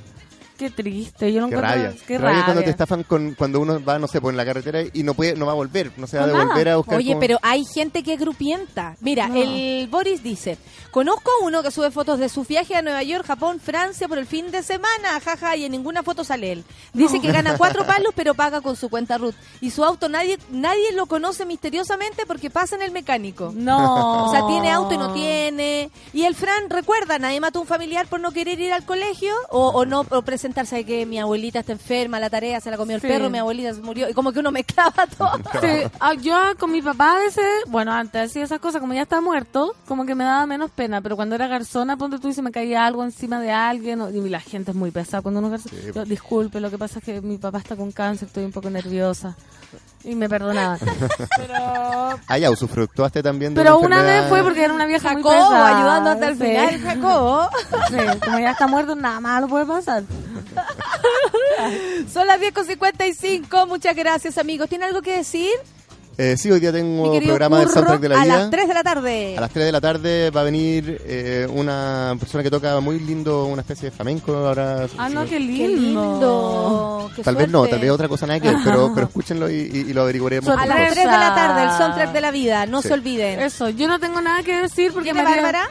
Qué 0.58 0.70
triste, 0.70 1.32
yo 1.32 1.40
no 1.40 1.48
Qué 1.48 1.54
encuentro- 1.56 1.82
rabia. 1.82 1.94
Qué 2.06 2.18
rabia 2.18 2.44
cuando 2.44 2.62
te 2.62 2.70
estafan 2.70 3.02
con, 3.02 3.34
cuando 3.34 3.58
uno 3.58 3.82
va, 3.82 3.98
no 3.98 4.06
sé, 4.06 4.20
por 4.20 4.32
en 4.32 4.36
la 4.36 4.44
carretera 4.44 4.80
y 4.92 5.02
no 5.02 5.14
puede, 5.14 5.34
no 5.34 5.46
va 5.46 5.52
a 5.52 5.54
volver, 5.56 5.90
no 5.96 6.06
se 6.06 6.18
va 6.18 6.24
a 6.24 6.26
nada. 6.28 6.38
devolver 6.40 6.68
a 6.68 6.76
buscar. 6.76 6.98
Oye, 6.98 7.08
como- 7.08 7.20
pero 7.20 7.38
hay 7.42 7.64
gente 7.64 8.04
que 8.04 8.12
es 8.14 8.20
grupienta. 8.20 8.94
Mira, 9.00 9.26
No. 9.26 9.34
el 9.42 9.88
Boris 9.88 10.22
dice, 10.22 10.58
conozco 10.92 11.28
a 11.40 11.44
uno 11.44 11.62
que 11.64 11.72
sube 11.72 11.90
fotos 11.90 12.20
de 12.20 12.28
su 12.28 12.44
viaje 12.44 12.76
a 12.76 12.82
Nueva 12.82 13.02
York, 13.02 13.26
Japón, 13.26 13.58
Francia 13.58 14.06
por 14.06 14.18
el 14.18 14.26
fin 14.26 14.52
de 14.52 14.62
semana, 14.62 15.18
jaja, 15.24 15.56
y 15.56 15.64
en 15.64 15.72
ninguna 15.72 16.04
foto 16.04 16.22
sale 16.22 16.52
él. 16.52 16.64
Dice 16.92 17.20
que 17.20 17.32
gana 17.32 17.56
cuatro 17.58 17.84
palos, 17.86 18.12
pero 18.14 18.34
paga 18.34 18.60
con 18.60 18.76
su 18.76 18.88
cuenta 18.88 19.18
Ruth. 19.18 19.34
Y 19.60 19.70
su 19.70 19.82
auto 19.84 20.08
nadie 20.08 20.38
nadie 20.50 20.92
lo 20.92 21.06
conoce 21.06 21.44
misteriosamente 21.46 22.26
porque 22.26 22.50
pasa 22.50 22.76
en 22.76 22.82
el 22.82 22.92
mecánico. 22.92 23.52
No. 23.54 24.26
O 24.26 24.30
sea, 24.30 24.46
tiene 24.46 24.70
auto 24.70 24.94
y 24.94 24.98
no 24.98 25.12
tiene. 25.12 25.90
Y 26.12 26.24
el 26.24 26.34
Fran, 26.34 26.68
recuerda, 26.70 27.18
nadie 27.18 27.40
mató 27.40 27.58
a 27.58 27.62
un 27.62 27.68
familiar 27.68 28.06
por 28.06 28.20
no 28.20 28.30
querer 28.30 28.60
ir 28.60 28.72
al 28.72 28.84
colegio 28.84 29.34
o, 29.50 29.68
o 29.70 29.84
no 29.86 30.04
o 30.10 30.22
presentarse 30.22 30.76
de 30.76 30.84
que 30.84 31.06
mi 31.06 31.18
abuelita 31.18 31.60
está 31.60 31.72
enferma, 31.72 32.20
la 32.20 32.28
tarea 32.30 32.60
se 32.60 32.70
la 32.70 32.76
comió 32.76 32.96
el 32.96 33.00
Sí. 33.02 33.08
perro, 33.08 33.30
mi 33.30 33.38
abuelita 33.38 33.72
se 33.74 33.80
murió. 33.80 34.08
Y 34.10 34.12
como 34.14 34.30
que 34.32 34.40
uno 34.40 34.52
mezclaba 34.52 35.06
todo. 35.16 35.32
Sí, 35.62 35.68
ah, 36.00 36.14
yo 36.14 36.36
con 36.58 36.70
mi 36.70 36.82
papá 36.82 37.16
a 37.16 37.18
veces, 37.20 37.44
bueno, 37.68 37.92
antes 37.92 38.30
hacía 38.30 38.44
esas 38.44 38.60
cosas, 38.60 38.80
como 38.80 38.92
ya 38.94 39.02
está 39.02 39.20
muerto, 39.20 39.74
como 39.86 40.04
que 40.04 40.14
me 40.14 40.24
daba 40.24 40.44
menos 40.46 40.70
pena, 40.70 40.81
pero 41.02 41.16
cuando 41.16 41.34
era 41.34 41.46
garzona, 41.46 41.96
ponte 41.96 42.18
tú 42.18 42.28
y 42.28 42.34
se 42.34 42.42
me 42.42 42.50
caía 42.50 42.86
algo 42.86 43.04
encima 43.04 43.40
de 43.40 43.52
alguien, 43.52 44.00
o- 44.00 44.10
y 44.10 44.28
la 44.28 44.40
gente 44.40 44.70
es 44.72 44.76
muy 44.76 44.90
pesada 44.90 45.22
cuando 45.22 45.40
uno 45.40 45.54
es 45.54 45.62
garzona. 45.64 45.92
Yo, 45.94 46.04
disculpe, 46.04 46.60
lo 46.60 46.70
que 46.70 46.78
pasa 46.78 46.98
es 46.98 47.04
que 47.04 47.20
mi 47.20 47.38
papá 47.38 47.58
está 47.58 47.76
con 47.76 47.92
cáncer, 47.92 48.28
estoy 48.28 48.44
un 48.44 48.52
poco 48.52 48.70
nerviosa. 48.70 49.36
Y 50.04 50.16
me 50.16 50.28
perdonaba. 50.28 50.78
pero 51.36 52.18
Ah, 52.26 52.38
ya, 52.38 52.50
usufructuaste 52.50 53.22
también 53.22 53.54
de 53.54 53.62
pero 53.62 53.78
una 53.78 54.00
una 54.00 54.02
vez 54.02 54.28
fue 54.28 54.42
porque 54.42 54.64
era 54.64 54.74
una 54.74 54.86
vieja 54.86 55.12
muy 55.12 55.22
Jacobo, 55.22 55.48
pesada. 55.48 55.78
ayudando 55.78 56.10
hasta 56.10 56.28
el 56.28 56.36
sí. 56.36 56.42
final, 56.44 56.80
Jacobo. 56.80 57.48
Sí, 57.88 58.18
como 58.24 58.38
ya 58.40 58.50
está 58.50 58.66
muerto, 58.66 58.96
nada 58.96 59.20
malo 59.20 59.46
puede 59.46 59.64
pasar. 59.66 60.02
Son 62.12 62.26
las 62.26 62.40
10.55. 62.40 63.68
Muchas 63.68 63.94
gracias, 63.96 64.38
amigos. 64.38 64.68
¿Tiene 64.68 64.84
algo 64.86 65.02
que 65.02 65.16
decir? 65.18 65.50
Eh, 66.18 66.36
sí, 66.36 66.50
hoy 66.50 66.60
día 66.60 66.70
tengo 66.72 67.10
programa 67.20 67.60
del 67.60 67.70
soundtrack 67.70 68.00
de 68.00 68.08
la 68.10 68.20
a 68.20 68.24
vida. 68.24 68.38
las 68.38 68.50
3 68.50 68.68
de 68.68 68.74
la 68.74 68.82
tarde. 68.82 69.34
A 69.36 69.40
las 69.40 69.50
3 69.50 69.64
de 69.66 69.72
la 69.72 69.80
tarde 69.80 70.30
va 70.30 70.42
a 70.42 70.44
venir 70.44 71.00
eh, 71.06 71.46
una 71.50 72.14
persona 72.20 72.42
que 72.42 72.50
toca 72.50 72.78
muy 72.80 73.00
lindo, 73.00 73.46
una 73.46 73.62
especie 73.62 73.88
de 73.88 73.96
flamenco. 73.96 74.34
Ahora, 74.34 74.86
Ah, 74.98 75.08
no, 75.08 75.22
qué 75.24 75.30
Qué 75.30 75.40
lindo. 75.40 75.70
lindo. 75.74 77.10
Qué 77.16 77.22
tal 77.22 77.36
vez 77.36 77.48
no, 77.48 77.66
tal 77.66 77.78
vez 77.80 77.90
otra 77.90 78.08
cosa 78.08 78.26
nada 78.26 78.40
que 78.40 78.48
ver, 78.48 78.58
pero, 78.62 78.92
pero 78.94 79.06
escúchenlo 79.06 79.50
y, 79.50 79.54
y- 79.54 79.90
y 79.90 79.92
lo 79.94 80.02
averiguaremos. 80.02 80.48
A 80.50 80.66
las 80.66 80.76
juntos. 80.76 80.94
3 80.94 80.96
de 81.06 81.10
la 81.10 81.34
tarde, 81.34 81.62
el 81.64 81.78
soundtrack 81.78 82.12
de 82.12 82.20
la 82.20 82.30
vida. 82.30 82.66
No 82.66 82.82
Sí. 82.82 82.88
se 82.88 82.94
olviden. 82.94 83.40
Eso, 83.40 83.70
yo 83.70 83.88
no 83.88 83.98
tengo 83.98 84.20
nada 84.20 84.42
que 84.42 84.56
decir 84.62 84.92
porque 84.92 85.12
¿Viene 85.14 85.22
María- 85.28 85.42
Bárbara? 85.42 85.70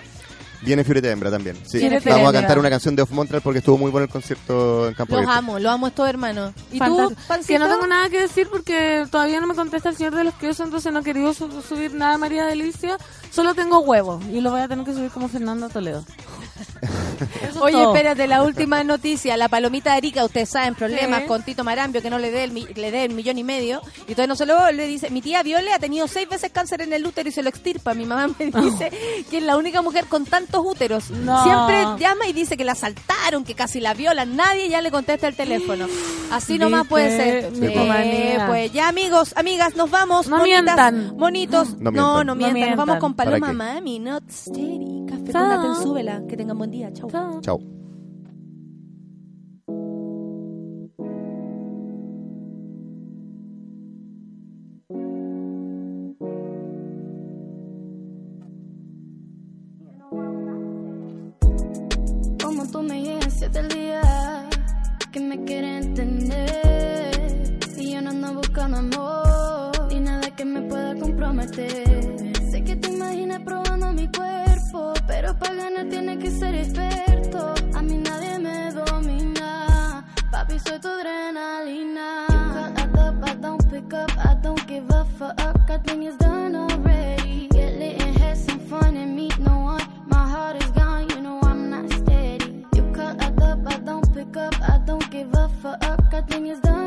Viene 0.61 0.83
Fiorete 0.83 1.09
Hembra 1.09 1.31
también. 1.31 1.57
Sí. 1.65 1.79
Vamos 2.05 2.29
a 2.29 2.33
cantar 2.33 2.59
una 2.59 2.69
canción 2.69 2.95
de 2.95 3.01
Off 3.01 3.11
Montreal 3.11 3.41
porque 3.41 3.59
estuvo 3.59 3.77
muy 3.77 3.89
bueno 3.91 4.05
el 4.05 4.11
concierto 4.11 4.87
en 4.87 4.93
Campo 4.93 5.15
Los 5.15 5.27
amo, 5.27 5.57
los 5.59 5.71
amo 5.73 5.87
estos 5.87 6.07
hermanos. 6.07 6.53
¿Y 6.71 6.79
tú, 6.79 7.15
Pancito? 7.27 7.47
Que 7.53 7.59
no 7.59 7.67
tengo 7.67 7.87
nada 7.87 8.09
que 8.09 8.21
decir 8.21 8.47
porque 8.51 9.05
todavía 9.09 9.39
no 9.41 9.47
me 9.47 9.55
contesta 9.55 9.89
el 9.89 9.95
señor 9.95 10.13
de 10.15 10.23
los 10.23 10.33
quesos, 10.35 10.65
entonces 10.65 10.93
no 10.93 10.99
he 10.99 11.03
querido 11.03 11.33
su- 11.33 11.61
subir 11.63 11.93
nada 11.95 12.17
María 12.17 12.45
Delicia. 12.45 12.97
Solo 13.31 13.55
tengo 13.55 13.79
huevos 13.79 14.23
y 14.31 14.41
lo 14.41 14.51
voy 14.51 14.61
a 14.61 14.67
tener 14.67 14.85
que 14.85 14.93
subir 14.93 15.09
como 15.09 15.27
Fernando 15.29 15.69
Toledo. 15.69 16.03
Eso 17.49 17.61
Oye, 17.63 17.73
todo. 17.73 17.93
espérate, 17.95 18.27
la 18.27 18.43
última 18.43 18.83
noticia. 18.83 19.37
La 19.37 19.47
palomita 19.47 19.91
de 19.91 19.97
Arica, 19.97 20.25
ustedes 20.25 20.49
saben, 20.49 20.75
problemas 20.75 21.23
con 21.23 21.43
Tito 21.43 21.63
Marambio, 21.63 22.01
que 22.01 22.09
no 22.09 22.17
le 22.19 22.31
dé 22.31 22.43
el, 22.45 22.53
le 22.75 22.91
dé 22.91 23.05
el 23.05 23.13
millón 23.13 23.37
y 23.37 23.43
medio. 23.43 23.81
Y 24.07 24.11
todavía 24.15 24.27
no 24.27 24.35
se 24.35 24.45
lo 24.45 24.71
le 24.71 24.87
dice, 24.87 25.09
mi 25.11 25.21
tía 25.21 25.43
Viole 25.43 25.71
ha 25.73 25.79
tenido 25.79 26.07
seis 26.07 26.27
veces 26.27 26.51
cáncer 26.51 26.81
en 26.81 26.93
el 26.93 27.05
útero 27.05 27.29
y 27.29 27.31
se 27.31 27.43
lo 27.43 27.49
extirpa. 27.49 27.93
Mi 27.93 28.05
mamá 28.05 28.27
me 28.37 28.45
dice 28.61 28.91
que 29.29 29.37
es 29.37 29.43
la 29.43 29.55
única 29.57 29.81
mujer 29.81 30.05
con 30.05 30.25
tantos 30.25 30.61
úteros. 30.65 31.09
No. 31.11 31.43
Siempre 31.43 32.03
llama 32.05 32.25
y 32.27 32.33
dice 32.33 32.57
que 32.57 32.65
la 32.65 32.71
asaltaron, 32.73 33.43
que 33.43 33.55
casi 33.55 33.79
la 33.79 33.93
violan. 33.93 34.35
Nadie 34.35 34.67
ya 34.69 34.81
le 34.81 34.91
contesta 34.91 35.27
el 35.27 35.35
teléfono. 35.35 35.87
Así 36.31 36.57
nomás 36.57 36.81
¿Viste? 36.81 36.89
puede 36.89 37.17
ser. 37.17 37.51
Sí, 37.55 37.65
Eh, 37.65 38.39
pues 38.47 38.73
ya, 38.73 38.87
amigos, 38.87 39.33
amigas, 39.37 39.75
nos 39.75 39.89
vamos. 39.91 40.27
No 40.27 40.37
Monitas, 40.39 40.63
mientan. 40.63 41.17
Monitos. 41.17 41.77
No 41.77 41.91
No, 41.91 41.91
mientan. 41.91 42.13
no 42.15 42.23
No 42.23 42.35
mientan. 42.35 42.69
Nos 42.69 42.77
vamos 42.77 42.97
con 42.97 43.13
¿Para 43.13 43.20
Paloma 43.25 43.47
qué? 43.47 43.53
Mami, 43.53 43.99
Not 43.99 44.29
Steady. 44.29 45.05
Café 45.07 45.23
con 45.23 45.31
Chao. 45.31 45.47
la 45.49 45.61
tensúbela. 45.61 46.23
Que 46.27 46.37
tengan 46.37 46.57
buen 46.57 46.71
día. 46.71 46.91
Chau. 46.93 47.09
Chao. 47.41 47.59
Como 62.43 62.67
tú 62.71 62.81
me 62.81 63.01
llegas 63.03 63.33
siete 63.37 63.59
el 63.59 63.67
día 63.69 64.49
que 65.11 65.19
me 65.19 65.43
quiere 65.43 65.77
entender. 65.77 67.59
Y 67.77 67.91
yo 67.93 68.01
no 68.01 68.09
ando 68.11 68.33
buscando 68.35 68.77
amor 68.77 69.71
y 69.91 69.99
nada 69.99 70.35
que 70.35 70.45
me 70.45 70.61
pueda 70.63 70.95
comprometer. 70.95 72.00
Probando 73.39 73.91
mi 73.93 74.07
cuerpo, 74.07 74.93
pero 75.07 75.33
para 75.33 75.55
ganar 75.55 75.87
tienes 75.89 76.17
que 76.19 76.29
ser 76.29 76.53
experto. 76.53 77.53
A 77.73 77.81
mí 77.81 77.97
nadie 77.97 78.37
me 78.37 78.71
domina, 78.71 80.05
papi 80.29 80.59
soy 80.59 80.79
tu 80.79 80.87
adrenalina. 80.89 82.27
You 82.29 82.37
I 82.77 82.87
thought 82.93 83.29
I 83.29 83.35
don't 83.35 83.69
pick 83.69 83.93
up, 83.93 84.11
I 84.17 84.35
don't 84.41 84.63
give 84.67 84.85
a 84.91 85.05
fuck. 85.17 85.39
I 85.41 85.77
think 85.79 86.05
it's 86.05 86.17
done 86.17 86.55
already. 86.55 87.47
Get 87.51 87.79
lit 87.79 88.01
and 88.01 88.17
have 88.19 88.37
some 88.37 88.59
fun 88.59 88.95
and 88.95 89.15
meet 89.15 89.37
no 89.39 89.59
one. 89.59 89.81
My 90.07 90.27
heart 90.27 90.61
is 90.61 90.69
gone, 90.71 91.09
you 91.09 91.21
know 91.21 91.39
I'm 91.41 91.69
not 91.69 91.89
steady. 91.89 92.65
You 92.75 92.83
I 92.95 93.31
thought 93.31 93.59
I 93.65 93.77
don't 93.79 94.13
pick 94.13 94.35
up, 94.37 94.55
I 94.61 94.77
don't 94.85 95.09
give 95.09 95.33
a 95.33 95.49
fuck. 95.61 95.81
I 96.13 96.21
think 96.21 96.47
it's 96.47 96.59
done 96.59 96.80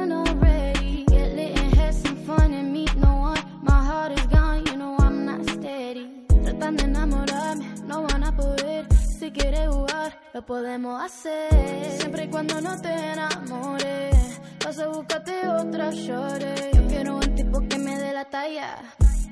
podemos 10.46 11.02
hacer. 11.02 11.50
Siempre 11.98 12.24
y 12.24 12.28
cuando 12.28 12.60
no 12.60 12.80
te 12.80 12.92
enamores, 12.92 14.40
vas 14.64 14.78
a 14.78 14.88
buscarte 14.88 15.46
otra 15.48 15.90
shorty. 15.90 16.76
Yo 16.76 16.86
quiero 16.88 17.16
un 17.16 17.34
tipo 17.34 17.60
que 17.68 17.78
me 17.78 17.98
dé 17.98 18.12
la 18.12 18.24
talla. 18.24 18.76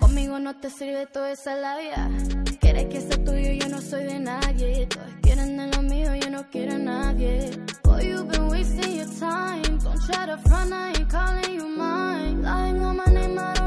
Conmigo 0.00 0.38
no 0.38 0.56
te 0.56 0.70
sirve 0.70 1.06
toda 1.06 1.32
esa 1.32 1.54
labia. 1.56 2.10
Quieres 2.60 2.86
que 2.86 3.00
sea 3.00 3.24
tuyo, 3.24 3.52
yo 3.52 3.68
no 3.68 3.80
soy 3.80 4.04
de 4.04 4.20
nadie. 4.20 4.86
Todos 4.86 5.06
quieren 5.22 5.56
de 5.56 5.76
lo 5.76 5.82
mío, 5.82 6.14
yo 6.14 6.30
no 6.30 6.48
quiero 6.50 6.74
a 6.74 6.78
nadie. 6.78 7.50
Boy, 7.82 8.06
you've 8.06 8.28
been 8.28 8.48
wasting 8.48 8.96
your 8.96 9.08
time. 9.18 9.78
Don't 9.78 10.00
try 10.06 10.26
to 10.26 10.38
front, 10.38 10.72
I 10.72 10.92
ain't 10.98 11.10
calling 11.10 11.54
you 11.54 11.68
mine. 11.68 12.42
Lying 12.42 12.82
on 12.82 12.96
my 12.96 13.06
name, 13.06 13.38
I 13.38 13.54
don't 13.54 13.61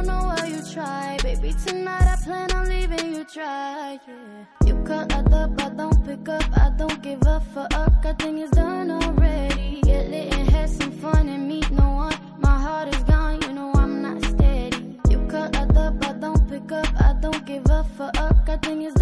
try. 0.75 1.17
Baby, 1.23 1.53
tonight 1.65 2.07
I 2.13 2.17
plan 2.23 2.51
on 2.51 2.67
leaving 2.67 3.15
you 3.15 3.25
dry. 3.33 3.97
Yeah. 4.07 4.67
You 4.67 4.75
cut 4.83 5.13
out 5.13 5.31
up, 5.31 5.51
I 5.61 5.69
don't 5.69 5.99
pick 6.05 6.27
up, 6.27 6.45
I 6.57 6.69
don't 6.77 7.01
give 7.01 7.21
a 7.25 7.39
fuck. 7.53 7.73
I 7.73 8.13
think 8.19 8.39
it's 8.43 8.51
done 8.51 8.91
already. 8.91 9.81
Get 9.83 10.09
lit 10.09 10.33
and 10.33 10.49
have 10.49 10.69
some 10.69 10.91
fun 10.91 11.29
and 11.29 11.47
meet 11.47 11.71
no 11.71 11.89
one. 12.05 12.17
My 12.39 12.57
heart 12.65 12.93
is 12.93 13.03
gone, 13.03 13.41
you 13.43 13.53
know 13.53 13.71
I'm 13.73 14.01
not 14.01 14.21
steady. 14.25 14.99
You 15.09 15.19
cut 15.29 15.55
out 15.55 15.77
up, 15.77 15.95
I 16.09 16.13
don't 16.13 16.43
pick 16.49 16.69
up, 16.71 16.89
I 16.99 17.13
don't 17.21 17.45
give 17.45 17.65
a 17.69 17.83
fuck. 17.97 18.17
I 18.17 18.57
think 18.57 18.83
it's 18.83 18.94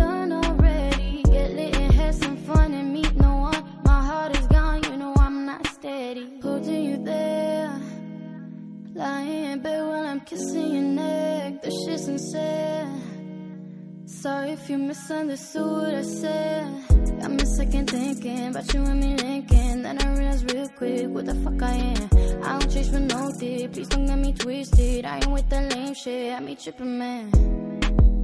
I'm 10.14 10.19
kissing 10.19 10.73
your 10.76 10.84
neck. 10.84 11.64
This 11.64 11.73
shit's 11.85 12.07
insane. 12.07 14.03
Sorry 14.06 14.52
if 14.52 14.69
you 14.69 14.77
misunderstood 14.77 15.65
what 15.65 15.95
I 15.95 16.03
said. 16.03 17.19
Got 17.19 17.31
me 17.31 17.45
second 17.45 17.90
thinking 17.90 18.49
about 18.49 18.72
you 18.76 18.84
and 18.84 18.99
me 18.99 19.15
linking. 19.18 19.81
Then 19.81 19.99
I 19.99 20.14
realized 20.14 20.53
real 20.53 20.69
quick 20.77 21.07
what 21.07 21.26
the 21.26 21.34
fuck 21.34 21.60
I 21.64 21.73
am. 21.73 22.10
I 22.44 22.60
don't 22.60 22.72
chase 22.72 22.90
for 22.90 22.99
no 22.99 23.31
dick, 23.40 23.73
please 23.73 23.88
don't 23.88 24.06
get 24.06 24.19
me 24.19 24.34
twisted. 24.34 25.03
I 25.03 25.15
ain't 25.15 25.31
with 25.31 25.49
that 25.49 25.73
lame 25.73 25.95
shit, 25.95 26.31
I 26.31 26.40
me 26.41 26.57
tripping 26.57 26.95
man. 26.99 27.31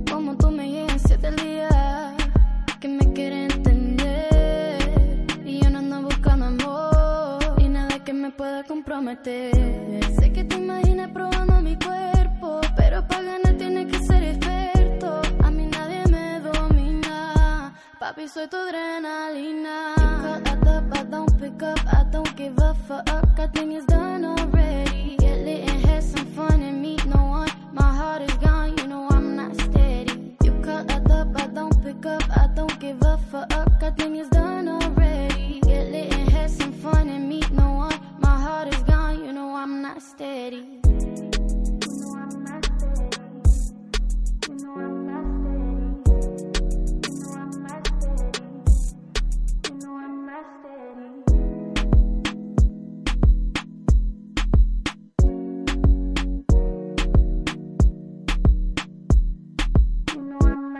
Como 0.07 0.35
tú 0.35 0.51
me 0.51 0.69
llegas 0.69 1.01
siete 1.07 1.25
al 1.25 1.37
día, 1.37 1.68
me 8.29 8.35
pueda 8.35 8.63
comprometer. 8.63 9.51
Sé 10.19 10.31
que 10.31 10.43
te 10.43 10.55
imaginas 10.55 11.09
probando 11.11 11.61
mi 11.61 11.75
cuerpo, 11.77 12.61
pero 12.75 13.05
para 13.07 13.23
ganar 13.23 13.57
tienes 13.57 13.87
que 13.91 13.99
ser 14.05 14.23
experto. 14.23 15.21
A 15.43 15.49
mí 15.49 15.65
nadie 15.65 16.03
me 16.11 16.39
domina, 16.39 17.73
papi 17.99 18.27
soy 18.27 18.47
tu 18.47 18.57
adrenalina. 18.57 19.95
You 19.97 20.27
out 20.27 20.67
up, 20.67 20.97
I 20.97 21.03
don't 21.05 21.39
pick 21.39 21.63
up, 21.63 21.79
I 21.91 22.03
don't 22.11 22.35
give 22.35 22.57
a 22.61 22.73
fuck. 22.87 23.09
I 23.39 23.47
think 23.47 23.73
it's 23.73 23.85
done 23.87 24.25
already. 24.25 25.15
Get 25.17 25.37
lit 25.45 25.69
and 25.69 25.85
have 25.87 26.03
some 26.03 26.27
fun 26.35 26.61
and 26.61 26.81
meet 26.81 27.03
no 27.05 27.23
one. 27.39 27.49
My 27.73 27.91
heart 27.99 28.21
is 28.21 28.37
gone, 28.37 28.77
you 28.77 28.87
know 28.87 29.07
I'm 29.09 29.35
not 29.35 29.55
steady. 29.55 30.35
You 30.43 30.53
out 30.67 31.11
up, 31.11 31.35
I 31.35 31.47
don't 31.47 31.81
pick 31.81 32.05
up, 32.05 32.23
I 32.37 32.47
don't 32.53 32.79
give 32.79 33.01
a 33.01 33.17
fuck. 33.31 33.51
I 33.81 33.91
think 33.91 34.17
it's 34.17 34.29
done 34.29 34.67
already. 34.67 35.38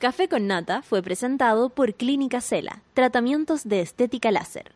Café 0.00 0.30
con 0.30 0.46
Nata 0.46 0.80
fue 0.80 1.02
presentado 1.02 1.68
por 1.68 1.92
Clínica 1.92 2.40
Cela, 2.40 2.82
tratamientos 2.94 3.68
de 3.68 3.82
estética 3.82 4.30
láser. 4.30 4.72